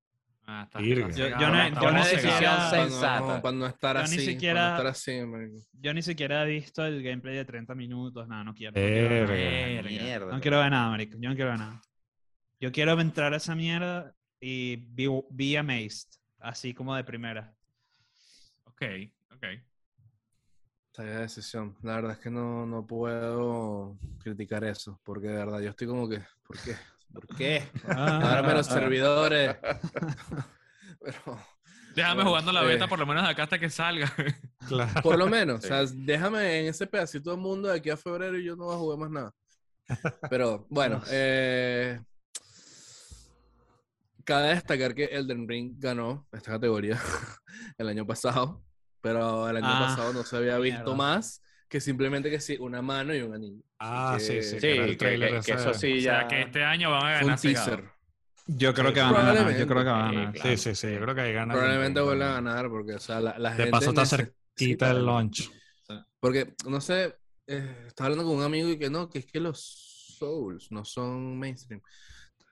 Ah, 0.47 0.65
está, 0.65 0.81
yo, 0.81 1.09
yo, 1.09 1.31
no, 1.49 1.81
yo 1.81 1.89
una 1.89 2.05
decisión 2.05 2.61
sensata. 2.71 3.41
Para 3.41 3.57
no, 3.57 3.66
estar 3.66 3.97
así. 3.97 4.19
Ni 4.19 4.25
siquiera, 4.25 4.73
estar 4.73 4.87
así 4.89 5.12
yo 5.73 5.95
ni 5.95 6.03
siquiera 6.03 6.45
he 6.45 6.47
visto 6.47 6.85
el 6.85 7.03
gameplay 7.03 7.35
de 7.37 7.47
30 7.47 7.75
minutos. 7.75 8.29
Nada, 8.29 8.45
no 8.45 8.55
quiero. 8.55 8.73
No 8.73 8.87
quiero, 8.87 9.27
ver, 9.27 9.85
mierda, 9.85 10.33
no 10.33 10.41
quiero 10.41 10.59
ver 10.59 10.71
nada, 10.71 10.91
marico. 10.91 11.16
Yo 11.19 11.31
no 11.31 11.35
quiero 11.35 11.51
ver 11.51 11.61
nada. 11.61 11.83
Yo 12.61 12.73
quiero 12.73 13.01
entrar 13.01 13.33
a 13.33 13.39
esa 13.39 13.55
mierda 13.55 14.15
y 14.39 14.77
be, 14.77 15.09
be 15.31 15.57
amazed. 15.57 16.11
Así 16.41 16.75
como 16.75 16.95
de 16.95 17.05
primera. 17.05 17.55
Ok, 18.65 18.83
ok. 19.33 19.45
Sabia 20.95 21.19
decisión. 21.19 21.77
La 21.83 21.97
verdad 21.97 22.12
es 22.12 22.19
que 22.19 22.31
no, 22.31 22.66
no 22.66 22.87
puedo 22.87 23.99
criticar 24.23 24.62
eso, 24.62 25.01
porque 25.03 25.27
de 25.27 25.35
verdad 25.35 25.59
yo 25.59 25.71
estoy 25.71 25.89
como 25.89 26.09
que, 26.09 26.23
¿por 26.47 26.57
qué? 26.61 26.77
¿Por 27.12 27.27
qué? 27.37 27.69
Ah, 27.89 28.21
Ahora 28.23 28.43
menos 28.45 28.66
servidores. 28.69 29.57
Pero, 31.01 31.39
déjame 31.97 32.23
jugando 32.23 32.53
la 32.53 32.62
beta 32.62 32.87
por 32.87 33.01
lo 33.01 33.07
menos 33.07 33.29
acá 33.29 33.43
hasta 33.43 33.59
que 33.59 33.71
salga. 33.71 34.12
Claro. 34.69 35.03
Por 35.03 35.19
lo 35.19 35.27
menos, 35.27 35.62
o 35.62 35.66
sea, 35.66 35.85
déjame 35.85 36.61
en 36.61 36.66
ese 36.69 36.87
pedacito 36.87 37.33
del 37.33 37.41
mundo 37.41 37.69
de 37.69 37.77
aquí 37.77 37.91
a 37.91 37.99
febrero 37.99 38.39
y 38.39 38.45
yo 38.45 38.57
no 38.57 38.65
voy 38.65 38.75
a 38.75 38.79
jugar 38.79 38.99
más 38.99 39.11
nada. 39.11 39.35
Pero 40.31 40.65
bueno, 40.71 41.03
eh, 41.11 42.01
cabe 44.25 44.55
destacar 44.55 44.95
que 44.95 45.05
Elden 45.05 45.47
Ring 45.47 45.75
ganó 45.77 46.27
esta 46.33 46.53
categoría 46.53 46.99
el 47.77 47.89
año 47.89 48.07
pasado 48.07 48.65
pero 49.05 49.47
el 49.51 49.59
año 49.59 49.66
ah, 49.68 49.86
pasado 49.86 50.14
no 50.14 50.24
se 50.24 50.35
había 50.35 50.56
visto 50.56 50.97
más 50.97 51.43
que 51.68 51.78
simplemente 51.78 52.31
que 52.31 52.40
sí, 52.40 52.56
una 52.59 52.81
mano 52.81 53.14
y 53.14 53.20
un 53.20 53.35
anillo. 53.35 53.62
Ah, 53.78 54.16
sí, 54.18 54.43
sí. 54.43 54.59
Sí, 54.59 54.97
que, 54.97 55.43
eso 55.47 55.74
sí 55.74 56.01
ya... 56.01 56.16
O 56.16 56.20
sea, 56.20 56.28
que 56.28 56.40
este 56.40 56.64
año 56.64 56.90
van 56.90 57.05
a 57.05 57.10
ganar 57.10 57.35
un 57.35 57.36
teaser. 57.36 57.85
Yo 58.47 58.72
creo 58.72 58.94
que 58.94 59.01
van 59.01 59.14
a 59.14 59.35
ganar, 59.35 59.59
yo 59.59 59.66
creo 59.66 59.85
que 59.85 59.90
van 59.90 60.01
a 60.01 60.12
ganar. 60.12 60.39
Sí, 60.39 60.56
sí, 60.56 60.74
sí, 60.74 60.90
yo 60.90 61.01
creo 61.01 61.14
que 61.14 61.20
ahí 61.20 61.35
ganan. 61.35 61.55
Probablemente 61.55 62.01
vuelvan 62.01 62.28
a 62.28 62.32
ganar 62.35 62.70
porque, 62.70 62.94
o 62.94 62.98
sea, 62.98 63.20
la, 63.20 63.39
la 63.39 63.51
gente... 63.51 63.64
De 63.66 63.70
paso 63.70 63.90
está 63.90 64.06
cerquita 64.06 64.90
el 64.90 65.05
launch. 65.05 65.51
Porque, 66.18 66.55
no 66.66 66.81
sé, 66.81 67.14
eh, 67.47 67.85
estaba 67.86 68.06
hablando 68.06 68.24
con 68.24 68.39
un 68.39 68.44
amigo 68.44 68.70
y 68.70 68.78
que 68.78 68.89
no, 68.89 69.10
que 69.10 69.18
es 69.18 69.26
que 69.26 69.40
los 69.40 70.16
Souls 70.18 70.72
no 70.72 70.82
son 70.86 71.39
mainstream. 71.39 71.82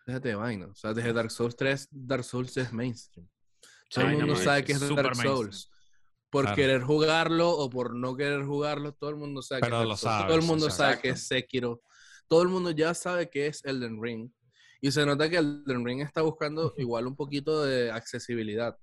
Déjate 0.06 0.28
de 0.28 0.34
vaina. 0.34 0.66
O 0.66 0.74
sea, 0.74 0.92
desde 0.92 1.14
Dark 1.14 1.30
Souls 1.30 1.56
3, 1.56 1.88
Dark 1.90 2.24
Souls 2.24 2.54
es 2.58 2.74
mainstream. 2.74 3.26
Todo 3.88 4.04
el 4.04 4.18
mundo 4.18 4.36
sabe 4.36 4.64
que 4.64 4.72
es 4.72 4.80
Dark 4.94 5.16
Souls 5.16 5.71
por 6.32 6.54
querer 6.54 6.80
jugarlo 6.80 7.50
o 7.50 7.68
por 7.68 7.94
no 7.94 8.16
querer 8.16 8.42
jugarlo, 8.44 8.94
todo 8.94 9.10
el 9.10 9.16
mundo 9.16 9.42
sabe 9.42 9.60
que 9.60 9.68
lo 9.68 9.94
todo 9.94 10.34
el 10.34 10.42
mundo 10.42 10.70
sabe 10.70 10.98
que 10.98 11.10
es 11.10 11.26
Sekiro, 11.26 11.82
todo 12.26 12.40
el 12.42 12.48
mundo 12.48 12.70
ya 12.70 12.94
sabe 12.94 13.28
que 13.28 13.48
es 13.48 13.62
Elden 13.66 14.02
Ring 14.02 14.30
y 14.80 14.90
se 14.90 15.04
nota 15.04 15.28
que 15.28 15.36
Elden 15.36 15.84
Ring 15.84 16.00
está 16.00 16.22
buscando 16.22 16.72
igual 16.78 17.06
un 17.06 17.16
poquito 17.16 17.62
de 17.62 17.90
accesibilidad 17.90 18.78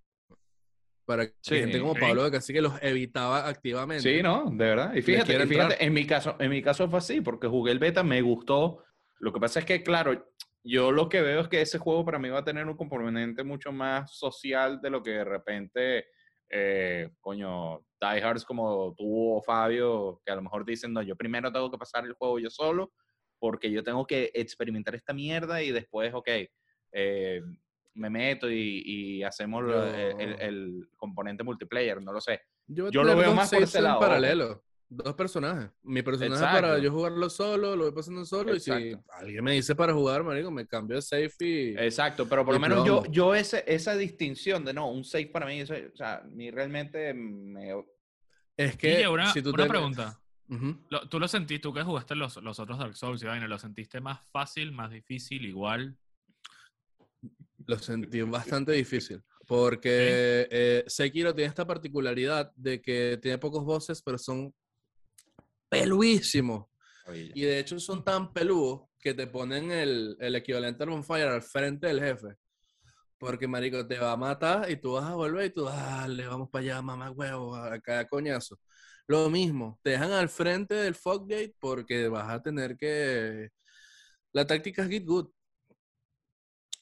para 1.05 1.26
que 1.26 1.34
gente 1.43 1.80
como 1.80 1.95
Pablo 1.95 2.30
que 2.30 2.38
así 2.38 2.53
que 2.53 2.61
los 2.61 2.73
evitaba 2.84 3.47
activamente. 3.47 4.03
Sí, 4.03 4.21
no, 4.21 4.51
de 4.51 4.65
verdad. 4.65 4.93
Y 4.93 5.01
fíjate, 5.01 5.47
fíjate 5.47 5.84
en 5.84 5.91
mi 5.91 6.05
caso, 6.05 6.35
en 6.38 6.51
mi 6.51 6.61
caso 6.61 6.88
fue 6.88 6.99
así 6.99 7.19
porque 7.19 7.47
jugué 7.47 7.71
el 7.71 7.80
beta, 7.80 8.03
me 8.03 8.21
gustó. 8.21 8.84
Lo 9.17 9.34
que 9.34 9.39
pasa 9.39 9.61
es 9.61 9.65
que 9.65 9.81
claro, 9.81 10.23
yo 10.63 10.91
lo 10.91 11.09
que 11.09 11.23
veo 11.23 11.41
es 11.41 11.47
que 11.47 11.61
ese 11.61 11.80
juego 11.80 12.05
para 12.05 12.19
mí 12.19 12.30
va 12.30 12.39
a 12.39 12.45
tener 12.45 12.67
un 12.67 12.77
componente 12.77 13.43
mucho 13.43 13.71
más 13.71 14.15
social 14.15 14.80
de 14.81 14.91
lo 14.91 15.01
que 15.01 15.11
de 15.11 15.23
repente 15.23 16.05
eh, 16.49 17.09
coño, 17.19 17.85
diehards 17.99 18.45
como 18.45 18.93
tú 18.95 19.35
o 19.35 19.41
Fabio, 19.41 20.21
que 20.26 20.31
a 20.31 20.35
lo 20.35 20.41
mejor 20.41 20.65
dicen, 20.65 20.93
no, 20.93 21.01
yo 21.01 21.15
primero 21.15 21.51
tengo 21.51 21.69
que 21.69 21.77
pasar 21.77 22.05
el 22.05 22.13
juego 22.13 22.39
yo 22.39 22.49
solo, 22.49 22.91
porque 23.39 23.71
yo 23.71 23.84
tengo 23.84 24.05
que 24.05 24.31
experimentar 24.34 24.95
esta 24.95 25.13
mierda 25.13 25.61
y 25.61 25.71
después, 25.71 26.13
ok, 26.13 26.27
eh, 26.91 27.41
me 27.93 28.09
meto 28.09 28.49
y, 28.49 29.23
hacemos 29.23 29.63
el, 29.67 30.88
componente 30.95 31.43
multiplayer, 31.43 32.01
no 32.01 32.13
lo 32.13 32.21
sé. 32.21 32.41
Yo, 32.67 32.89
lo 32.91 33.15
veo 33.15 33.34
más 33.34 33.49
por 33.49 33.63
ese 33.63 33.81
lado. 33.81 33.99
paralelo. 33.99 34.63
Dos 34.89 35.13
personajes. 35.13 35.69
Mi 35.83 36.01
personaje 36.01 36.41
para 36.41 36.79
yo 36.79 36.91
jugarlo 36.91 37.29
solo, 37.29 37.75
lo 37.75 37.85
voy 37.85 37.93
pasando 37.93 38.25
solo. 38.25 38.55
Y 38.55 38.59
si 38.59 38.71
alguien 38.71 39.43
me 39.43 39.53
dice 39.53 39.75
para 39.75 39.93
jugar, 39.93 40.23
marico, 40.23 40.51
me 40.51 40.67
cambio 40.67 40.95
de 40.95 41.01
safe 41.01 41.35
y. 41.39 41.77
Exacto, 41.77 42.27
pero 42.27 42.43
por 42.43 42.55
lo 42.55 42.59
menos 42.59 42.85
yo, 42.85 43.05
yo 43.05 43.35
ese, 43.35 43.63
esa 43.67 43.95
distinción 43.95 44.65
de 44.65 44.73
no, 44.73 44.91
un 44.91 45.03
safe 45.03 45.27
para 45.27 45.45
mí, 45.45 45.61
o 45.61 45.65
sea, 45.95 46.23
mí 46.29 46.51
realmente 46.51 47.13
me. 47.13 47.71
Es 48.57 48.75
que. 48.75 49.07
una, 49.07 49.31
si 49.31 49.41
tú 49.41 49.51
una 49.51 49.67
pregunta. 49.67 50.19
¿Tú 51.09 51.19
lo 51.19 51.27
sentiste, 51.27 51.61
tú 51.61 51.71
que 51.71 51.83
jugaste 51.83 52.15
los, 52.15 52.37
los 52.37 52.59
otros 52.59 52.79
Dark 52.79 52.95
Souls 52.95 53.21
y 53.21 53.27
vaina, 53.27 53.47
¿lo 53.47 53.59
sentiste 53.59 54.01
más 54.01 54.19
fácil, 54.31 54.71
más 54.71 54.89
difícil, 54.89 55.45
igual? 55.45 55.95
Lo 57.67 57.77
sentí 57.77 58.21
bastante 58.21 58.71
difícil. 58.71 59.21
Porque 59.45 60.47
eh, 60.49 60.83
Sekiro 60.87 61.33
tiene 61.35 61.49
esta 61.49 61.67
particularidad 61.67 62.51
de 62.55 62.81
que 62.81 63.19
tiene 63.21 63.37
pocos 63.37 63.63
voces, 63.63 64.01
pero 64.01 64.17
son 64.17 64.53
peluísimos. 65.69 66.65
Y 67.13 67.41
de 67.41 67.59
hecho 67.59 67.79
son 67.79 68.03
tan 68.03 68.33
peludos 68.33 68.81
que 68.99 69.13
te 69.13 69.27
ponen 69.27 69.71
el, 69.71 70.15
el 70.19 70.35
equivalente 70.35 70.83
al 70.83 70.89
bonfire 70.89 71.23
al 71.23 71.41
frente 71.41 71.87
del 71.87 71.99
jefe. 71.99 72.35
Porque, 73.17 73.47
marico, 73.47 73.85
te 73.85 73.99
va 73.99 74.13
a 74.13 74.17
matar 74.17 74.69
y 74.69 74.77
tú 74.77 74.93
vas 74.93 75.05
a 75.05 75.15
volver 75.15 75.45
y 75.45 75.49
tú, 75.49 75.65
dale, 75.65 76.27
vamos 76.27 76.49
para 76.49 76.63
allá, 76.63 76.81
mamá 76.81 77.11
huevo, 77.11 77.55
a 77.55 77.79
cada 77.79 78.07
coñazo. 78.07 78.57
Lo 79.07 79.29
mismo, 79.29 79.79
te 79.83 79.91
dejan 79.91 80.11
al 80.11 80.29
frente 80.29 80.75
del 80.75 80.95
Foggate 80.95 81.55
porque 81.59 82.07
vas 82.07 82.29
a 82.29 82.41
tener 82.41 82.77
que... 82.77 83.49
La 84.31 84.45
táctica 84.45 84.83
es 84.83 84.89
Get 84.89 85.05
Good. 85.05 85.31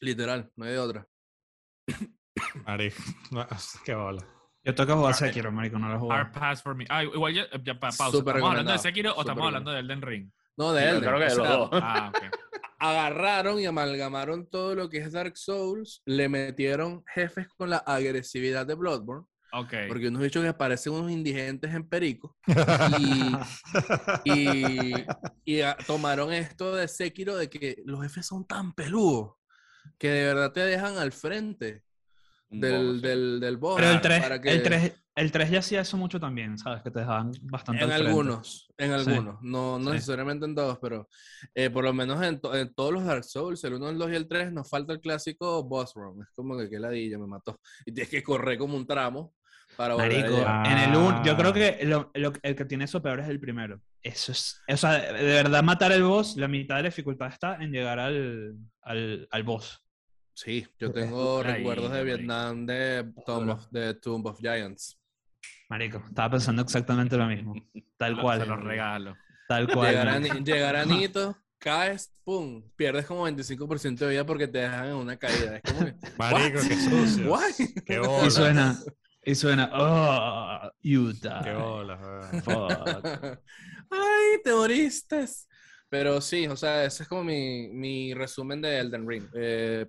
Literal, 0.01 0.51
no 0.55 0.65
hay 0.65 0.73
de 0.73 0.79
otra. 0.79 1.07
Marico, 2.65 3.01
qué 3.85 3.95
bola. 3.95 4.36
Yo 4.67 4.75
toca 4.75 4.95
jugar 4.95 5.13
Sekiro, 5.13 5.49
marico, 5.49 5.79
no 5.79 5.87
lo 5.87 5.97
juego. 5.97 6.13
Hard 6.13 6.33
pass 6.33 6.61
for 6.61 6.75
me. 6.75 6.85
Ah, 6.89 7.01
igual 7.01 7.33
ya, 7.33 7.45
ya 7.63 7.79
pausa. 7.79 8.07
¿Estamos 8.07 8.49
hablando 8.49 8.73
de 8.73 8.77
Sekiro 8.77 9.13
o 9.13 9.21
estamos 9.21 9.45
hablando 9.45 9.71
de 9.71 9.79
Elden 9.79 10.01
Ring? 10.01 10.29
No, 10.57 10.73
de 10.73 10.89
Elden. 10.89 11.03
Creo 11.03 11.19
que 11.19 11.25
de 11.25 11.35
los 11.35 11.47
dos. 11.47 11.69
Ah, 11.71 12.11
ok. 12.13 12.35
Agarraron 12.79 13.61
y 13.61 13.65
amalgamaron 13.65 14.45
todo 14.49 14.75
lo 14.75 14.89
que 14.89 14.97
es 14.97 15.13
Dark 15.13 15.37
Souls, 15.37 16.01
le 16.05 16.27
metieron 16.27 17.01
jefes 17.07 17.47
con 17.47 17.69
la 17.69 17.77
agresividad 17.77 18.67
de 18.67 18.75
Bloodborne. 18.75 19.25
Okay. 19.53 19.87
Porque 19.87 20.09
unos 20.09 20.21
bichos 20.21 20.43
que 20.43 20.53
parecen 20.53 20.91
unos 20.91 21.11
indigentes 21.11 21.73
en 21.73 21.87
perico. 21.87 22.35
Y, 24.25 24.93
y, 25.45 25.61
tomaron 25.85 26.33
esto 26.33 26.75
de 26.75 26.89
Sekiro 26.89 27.37
de 27.37 27.49
que 27.49 27.81
los 27.85 28.01
jefes 28.01 28.25
son 28.25 28.45
tan 28.45 28.73
peludos 28.73 29.31
que 29.97 30.09
de 30.09 30.25
verdad 30.25 30.51
te 30.51 30.59
dejan 30.59 30.97
al 30.97 31.13
frente 31.13 31.86
del, 32.49 33.01
del, 33.01 33.39
del 33.39 33.57
boss. 33.57 33.75
Pero 33.77 33.91
el 33.91 34.01
3, 34.01 34.23
el, 34.43 34.63
3, 34.63 34.93
el 35.15 35.31
3 35.31 35.51
ya 35.51 35.59
hacía 35.59 35.81
eso 35.81 35.97
mucho 35.97 36.19
también, 36.19 36.57
¿sabes? 36.57 36.81
Que 36.81 36.91
te 36.91 36.99
dejaban 36.99 37.31
bastante 37.43 37.83
En 37.83 37.91
algunos, 37.91 38.67
en 38.77 38.91
algunos. 38.91 39.41
No, 39.41 39.79
no 39.79 39.93
necesariamente 39.93 40.45
en 40.45 40.55
todos, 40.55 40.77
pero 40.81 41.09
eh, 41.53 41.69
por 41.69 41.83
lo 41.83 41.93
menos 41.93 42.21
en, 42.23 42.39
en, 42.53 42.73
todos 42.73 42.93
los 42.93 43.03
Dark 43.03 43.23
Souls, 43.23 43.63
el 43.63 43.73
1, 43.73 43.89
el 43.89 43.97
2 43.97 44.11
y 44.11 44.15
el 44.15 44.27
3, 44.27 44.53
nos 44.53 44.69
falta 44.69 44.93
el 44.93 45.01
clásico 45.01 45.63
boss 45.63 45.93
run. 45.95 46.21
Es 46.21 46.29
como 46.35 46.57
que 46.57 46.69
qué 46.69 46.79
ladilla 46.79 47.17
me 47.17 47.27
mató. 47.27 47.59
Y 47.85 47.91
tienes 47.91 48.09
que 48.09 48.23
correr 48.23 48.57
como 48.57 48.77
un 48.77 48.87
tramo 48.87 49.33
para 49.75 49.95
Marico, 49.95 50.37
en 50.65 50.77
el 50.77 50.95
1, 50.95 51.23
yo 51.23 51.37
creo 51.37 51.53
que 51.53 51.79
lo, 51.83 52.09
lo, 52.15 52.33
el 52.41 52.55
que 52.55 52.65
tiene 52.65 52.85
eso 52.85 53.01
peor 53.01 53.19
es 53.19 53.29
el 53.29 53.39
primero. 53.39 53.79
Eso 54.01 54.31
es, 54.31 54.59
o 54.67 54.77
sea, 54.77 55.13
de 55.13 55.23
verdad 55.23 55.61
matar 55.61 55.91
el 55.91 56.03
boss, 56.03 56.35
la 56.35 56.47
mitad 56.47 56.77
de 56.77 56.83
la 56.83 56.89
dificultad 56.89 57.27
está 57.27 57.57
en 57.57 57.71
llegar 57.71 57.99
al, 57.99 58.55
al, 58.81 59.27
al 59.29 59.43
boss. 59.43 59.86
Sí, 60.37 60.67
yo 60.77 60.91
tengo 60.91 61.41
recuerdos 61.41 61.91
de 61.91 62.03
Vietnam 62.03 62.67
de, 62.67 63.11
Tomb 63.25 63.49
of, 63.49 63.67
de 63.71 63.95
Tomb 63.95 64.27
of 64.27 64.39
Giants. 64.39 64.95
Marico, 65.67 66.03
estaba 66.07 66.29
pensando 66.29 66.61
exactamente 66.61 67.17
lo 67.17 67.25
mismo. 67.25 67.55
Tal 67.97 68.21
cual. 68.21 68.41
Se 68.41 68.45
los 68.45 68.63
regalo. 68.63 69.17
Tal 69.47 69.67
cual. 69.67 70.43
Llegar 70.43 70.75
a, 70.75 70.85
Nito, 70.85 71.35
caes, 71.57 72.13
pum, 72.23 72.61
pierdes 72.75 73.07
como 73.07 73.27
25% 73.27 73.97
de 73.97 74.09
vida 74.09 74.25
porque 74.27 74.47
te 74.47 74.59
dejan 74.59 74.89
en 74.89 74.93
una 74.93 75.17
caída. 75.17 75.57
Es 75.57 75.73
como 75.73 75.91
Marico, 76.19 76.59
qué 76.67 76.75
sucio. 76.75 77.35
Qué 77.87 77.97
bola. 77.97 78.23
Y 78.27 78.29
suena, 78.29 78.79
y 79.25 79.33
suena, 79.33 79.71
oh, 79.73 80.71
Utah. 80.83 81.41
Qué 81.43 81.53
bola. 81.53 82.29
Ay, 83.89 84.41
te 84.43 84.53
moriste. 84.53 85.25
Pero 85.89 86.21
sí, 86.21 86.45
o 86.45 86.55
sea, 86.55 86.85
ese 86.85 87.03
es 87.03 87.09
como 87.09 87.23
mi, 87.23 87.69
mi 87.69 88.13
resumen 88.13 88.61
de 88.61 88.77
Elden 88.77 89.07
Ring. 89.07 89.27
Eh, 89.33 89.87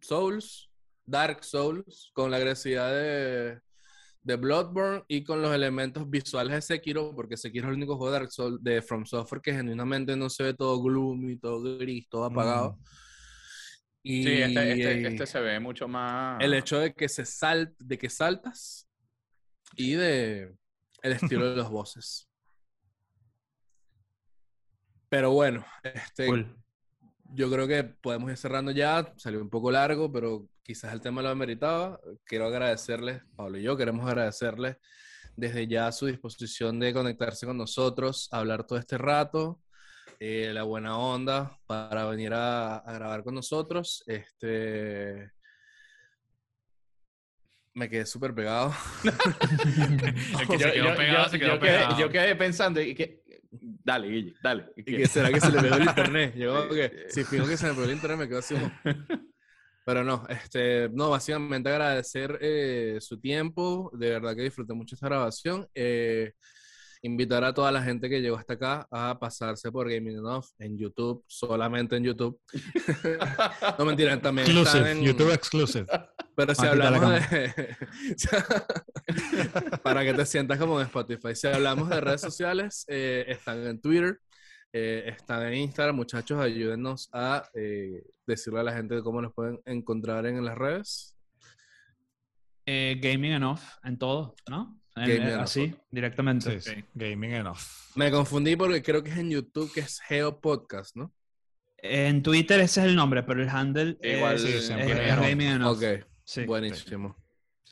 Souls, 0.00 0.70
Dark 1.04 1.44
Souls, 1.44 2.10
con 2.14 2.30
la 2.30 2.38
agresividad 2.38 2.92
de, 2.92 3.60
de 4.22 4.36
Bloodborne 4.36 5.04
y 5.08 5.22
con 5.22 5.42
los 5.42 5.54
elementos 5.54 6.08
visuales 6.08 6.54
de 6.54 6.62
Sekiro, 6.62 7.14
porque 7.14 7.36
Sekiro 7.36 7.66
es 7.66 7.70
el 7.70 7.76
único 7.76 7.96
juego 7.96 8.12
de 8.12 8.18
Dark 8.18 8.32
Souls 8.32 8.62
de 8.62 8.82
From 8.82 9.04
Software 9.04 9.42
que 9.42 9.52
genuinamente 9.52 10.16
no 10.16 10.30
se 10.30 10.44
ve 10.44 10.54
todo 10.54 10.82
gloomy, 10.82 11.36
todo 11.36 11.78
gris, 11.78 12.08
todo 12.08 12.24
apagado. 12.24 12.72
Mm. 12.72 12.84
Y 14.06 14.22
sí, 14.24 14.32
este, 14.32 14.72
este, 14.72 15.08
este, 15.08 15.26
se 15.26 15.40
ve 15.40 15.58
mucho 15.60 15.88
más. 15.88 16.38
El 16.42 16.52
hecho 16.52 16.78
de 16.78 16.92
que 16.92 17.08
se 17.08 17.24
sal, 17.24 17.74
de 17.78 17.96
que 17.96 18.10
saltas 18.10 18.86
y 19.76 19.92
de 19.92 20.54
el 21.02 21.12
estilo 21.12 21.50
de 21.50 21.56
los 21.56 21.70
voces. 21.70 22.28
Pero 25.08 25.30
bueno, 25.30 25.64
este, 25.82 26.28
yo 27.34 27.50
creo 27.50 27.66
que 27.66 27.84
podemos 27.84 28.30
ir 28.30 28.36
cerrando 28.36 28.70
ya. 28.70 29.12
Salió 29.16 29.40
un 29.40 29.50
poco 29.50 29.70
largo, 29.70 30.10
pero 30.10 30.48
quizás 30.62 30.92
el 30.92 31.00
tema 31.00 31.22
lo 31.22 31.28
ameritaba. 31.28 32.00
Quiero 32.24 32.46
agradecerles, 32.46 33.22
Pablo 33.36 33.58
y 33.58 33.62
yo 33.62 33.76
queremos 33.76 34.06
agradecerles 34.06 34.76
desde 35.36 35.66
ya 35.66 35.90
su 35.92 36.06
disposición 36.06 36.78
de 36.78 36.92
conectarse 36.92 37.46
con 37.46 37.56
nosotros, 37.56 38.28
hablar 38.30 38.64
todo 38.64 38.78
este 38.78 38.98
rato, 38.98 39.60
eh, 40.20 40.52
la 40.52 40.62
buena 40.62 40.96
onda 40.96 41.58
para 41.66 42.04
venir 42.06 42.32
a, 42.34 42.82
grabar 42.86 43.24
con 43.24 43.34
nosotros. 43.34 44.04
Este. 44.06 45.32
Me 47.74 47.88
quedé 47.88 48.06
súper 48.06 48.32
pegado. 48.34 48.72
yo, 51.98 52.08
quedé, 52.08 52.36
pensando, 52.36 52.80
y 52.80 52.94
que, 52.94 53.23
Dale, 53.60 54.08
Guille, 54.08 54.34
dale. 54.42 54.72
¿Y 54.76 54.84
qué 54.84 55.06
será 55.06 55.32
que 55.32 55.40
se 55.40 55.50
le 55.50 55.60
pegó 55.60 55.76
el 55.76 55.84
internet? 55.84 56.34
Yo 56.36 56.68
que, 56.68 57.04
si 57.08 57.24
fijo 57.24 57.46
que 57.46 57.56
se 57.56 57.66
me 57.66 57.74
pegó 57.74 57.84
el 57.84 57.92
internet, 57.92 58.18
me 58.18 58.28
quedo 58.28 58.38
así. 58.38 58.54
Pero 59.86 60.02
no, 60.02 60.24
este, 60.28 60.88
no, 60.90 61.10
básicamente 61.10 61.68
agradecer 61.68 62.38
eh, 62.40 62.98
su 63.00 63.20
tiempo. 63.20 63.90
De 63.94 64.10
verdad 64.10 64.34
que 64.34 64.42
disfruté 64.42 64.72
mucho 64.72 64.94
esta 64.94 65.08
grabación. 65.08 65.68
Eh, 65.74 66.32
invitar 67.02 67.44
a 67.44 67.52
toda 67.52 67.70
la 67.70 67.82
gente 67.82 68.08
que 68.08 68.22
llegó 68.22 68.36
hasta 68.36 68.54
acá 68.54 68.88
a 68.90 69.18
pasarse 69.18 69.70
por 69.70 69.90
Gaming 69.90 70.16
Enough 70.16 70.46
en 70.58 70.78
YouTube, 70.78 71.22
solamente 71.26 71.96
en 71.96 72.04
YouTube. 72.04 72.40
no 73.78 73.84
mentira, 73.84 74.18
también 74.20 74.46
exclusive, 74.46 74.90
en 74.90 75.02
YouTube 75.02 75.32
exclusive. 75.32 75.86
Pero 76.36 76.54
si 76.54 76.66
hablamos 76.66 77.30
de 77.30 77.76
para 79.82 80.04
que 80.04 80.14
te 80.14 80.26
sientas 80.26 80.58
como 80.58 80.80
en 80.80 80.86
Spotify. 80.86 81.34
Si 81.34 81.46
hablamos 81.46 81.88
de 81.88 82.00
redes 82.00 82.20
sociales, 82.20 82.84
eh, 82.88 83.24
están 83.28 83.64
en 83.66 83.80
Twitter, 83.80 84.18
eh, 84.72 85.04
están 85.16 85.46
en 85.46 85.54
Instagram. 85.54 85.96
Muchachos, 85.96 86.40
ayúdenos 86.40 87.08
a 87.12 87.48
eh, 87.54 88.02
decirle 88.26 88.60
a 88.60 88.64
la 88.64 88.72
gente 88.72 89.00
cómo 89.02 89.22
nos 89.22 89.32
pueden 89.32 89.60
encontrar 89.64 90.26
en 90.26 90.44
las 90.44 90.56
redes. 90.56 91.16
Gaming 92.66 93.32
Enough 93.32 93.60
en 93.82 93.98
todo, 93.98 94.34
¿no? 94.48 94.80
Gaming 94.96 95.34
así, 95.34 95.74
directamente. 95.90 96.60
Sí, 96.60 96.84
Gaming 96.94 97.32
Enough. 97.32 97.58
Me 97.94 98.10
confundí 98.10 98.56
porque 98.56 98.82
creo 98.82 99.02
que 99.02 99.10
es 99.10 99.18
en 99.18 99.30
YouTube 99.30 99.72
que 99.72 99.80
es 99.80 100.00
Geo 100.00 100.40
Podcast, 100.40 100.96
¿no? 100.96 101.12
En 101.76 102.22
Twitter 102.22 102.60
ese 102.60 102.80
es 102.80 102.86
el 102.86 102.96
nombre, 102.96 103.22
pero 103.24 103.42
el 103.42 103.48
handle 103.50 103.98
Igual, 104.02 104.36
es, 104.36 104.70
Gaming 104.70 105.48
Enough. 105.48 105.78
Buenísimo. 106.46 107.16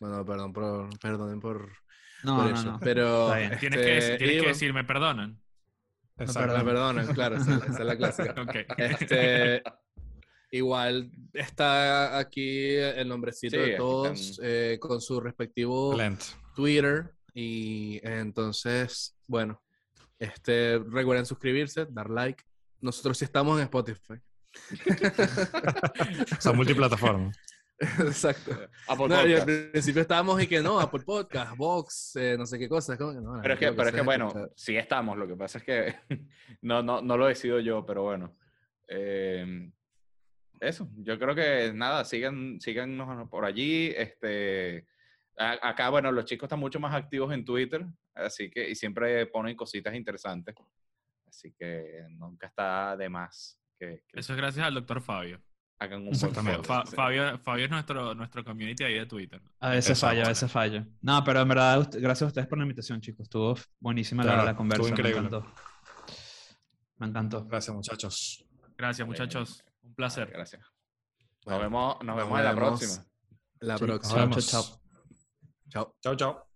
Bueno, 0.00 0.24
perdón 0.24 0.52
por, 0.52 0.98
perdonen 0.98 1.40
por, 1.40 1.70
no, 2.22 2.48
no, 2.48 2.62
No. 2.62 2.80
Pero 2.80 3.34
este, 3.34 3.56
tienes 3.56 3.78
que, 3.78 3.86
decir, 3.86 4.18
tienes 4.18 4.42
que 4.42 4.48
decir, 4.48 4.72
me 4.72 4.84
perdonan. 4.84 5.40
Exacto. 6.18 6.58
Me 6.58 6.64
perdonan, 6.64 7.14
claro, 7.14 7.36
esa, 7.36 7.56
es 7.56 7.78
la 7.80 7.96
clásica. 7.96 8.34
okay. 8.42 8.64
Este, 8.76 9.62
igual 10.50 11.10
está 11.32 12.18
aquí 12.18 12.74
el 12.76 13.08
nombrecito 13.08 13.56
de 13.56 13.76
todos 13.76 14.40
eh, 14.42 14.78
con 14.80 15.00
su 15.00 15.20
respectivo 15.20 15.96
Twitter. 16.54 17.14
Y 17.34 18.00
entonces, 18.02 19.16
bueno, 19.26 19.62
este, 20.18 20.78
recuerden 20.78 21.26
suscribirse, 21.26 21.86
dar 21.90 22.10
like. 22.10 22.44
Nosotros 22.80 23.18
sí 23.18 23.24
estamos 23.24 23.58
en 23.58 23.64
Spotify. 23.64 24.14
Son 26.40 26.56
multiplataformas. 26.56 27.36
Exacto. 28.00 28.52
al 28.88 29.70
principio 29.72 30.02
estábamos 30.02 30.42
y 30.42 30.46
que 30.46 30.60
no, 30.60 30.78
Apple 30.78 31.02
Podcast, 31.04 31.56
Vox, 31.56 32.16
eh, 32.16 32.36
no 32.38 32.46
sé 32.46 32.58
qué 32.58 32.68
cosas. 32.68 32.96
pero 32.98 33.54
es 33.54 33.60
que, 33.60 33.72
pero 33.72 33.88
es 33.88 33.94
que 33.94 34.02
bueno, 34.02 34.32
sí 34.54 34.76
estamos. 34.76 35.16
Lo 35.18 35.26
que 35.26 35.36
pasa 35.36 35.58
es 35.58 35.64
que 35.64 35.94
no, 36.62 36.82
no, 36.82 37.02
no 37.02 37.16
lo 37.16 37.26
decido 37.26 37.60
yo, 37.60 37.84
pero 37.84 38.02
bueno. 38.02 38.36
Eh, 38.88 39.70
eso, 40.60 40.88
yo 40.98 41.18
creo 41.18 41.34
que 41.34 41.72
nada, 41.74 42.04
sigan, 42.04 42.60
síganos 42.60 43.28
por 43.28 43.44
allí. 43.44 43.92
Este, 43.96 44.86
Acá, 45.36 45.88
bueno, 45.88 46.12
los 46.12 46.24
chicos 46.24 46.46
están 46.46 46.60
mucho 46.60 46.78
más 46.78 46.94
activos 46.94 47.32
en 47.32 47.44
Twitter, 47.44 47.86
así 48.14 48.50
que, 48.50 48.68
y 48.68 48.74
siempre 48.74 49.26
ponen 49.26 49.56
cositas 49.56 49.94
interesantes. 49.94 50.54
Así 51.26 51.52
que 51.58 52.04
nunca 52.10 52.46
está 52.46 52.96
de 52.96 53.08
más. 53.08 53.58
Que, 53.78 54.02
Eso 54.12 54.34
es 54.34 54.36
gracias 54.36 54.66
al 54.66 54.74
doctor 54.74 55.00
Fabio. 55.00 55.42
Hagan 55.82 56.06
un 56.06 56.14
Fabio, 56.14 57.38
Fabio 57.38 57.64
es 57.64 57.70
nuestro, 57.70 58.14
nuestro 58.14 58.44
community 58.44 58.84
ahí 58.84 58.94
de 58.94 59.06
Twitter. 59.06 59.42
A 59.58 59.70
veces 59.70 59.98
fallo, 59.98 60.24
a 60.24 60.28
veces 60.28 60.50
fallo. 60.50 60.86
No, 61.00 61.24
pero 61.24 61.40
en 61.40 61.48
verdad, 61.48 61.88
gracias 61.92 62.22
a 62.22 62.26
ustedes 62.26 62.46
por 62.46 62.58
la 62.58 62.62
invitación, 62.62 63.00
chicos. 63.00 63.24
Estuvo 63.24 63.56
buenísima 63.80 64.22
la, 64.22 64.44
la, 64.44 64.54
conversación. 64.54 64.96
Me 65.02 65.08
encantó. 65.10 65.46
Me 66.98 67.06
encantó. 67.08 67.44
Gracias, 67.46 67.74
muchachos. 67.74 68.44
Gracias, 68.78 69.08
muchachos. 69.08 69.64
Un 69.82 69.94
placer. 69.94 70.30
Gracias. 70.30 70.62
Nos 71.46 71.58
vemos, 71.58 71.96
nos 72.04 72.16
vemos 72.16 72.38
en 72.38 72.44
la 72.44 72.54
próxima. 72.54 73.04
La 73.58 73.78
próxima. 73.78 74.30
Chao, 74.30 74.78
chao. 75.68 75.96
Chao, 76.00 76.14
chao. 76.14 76.51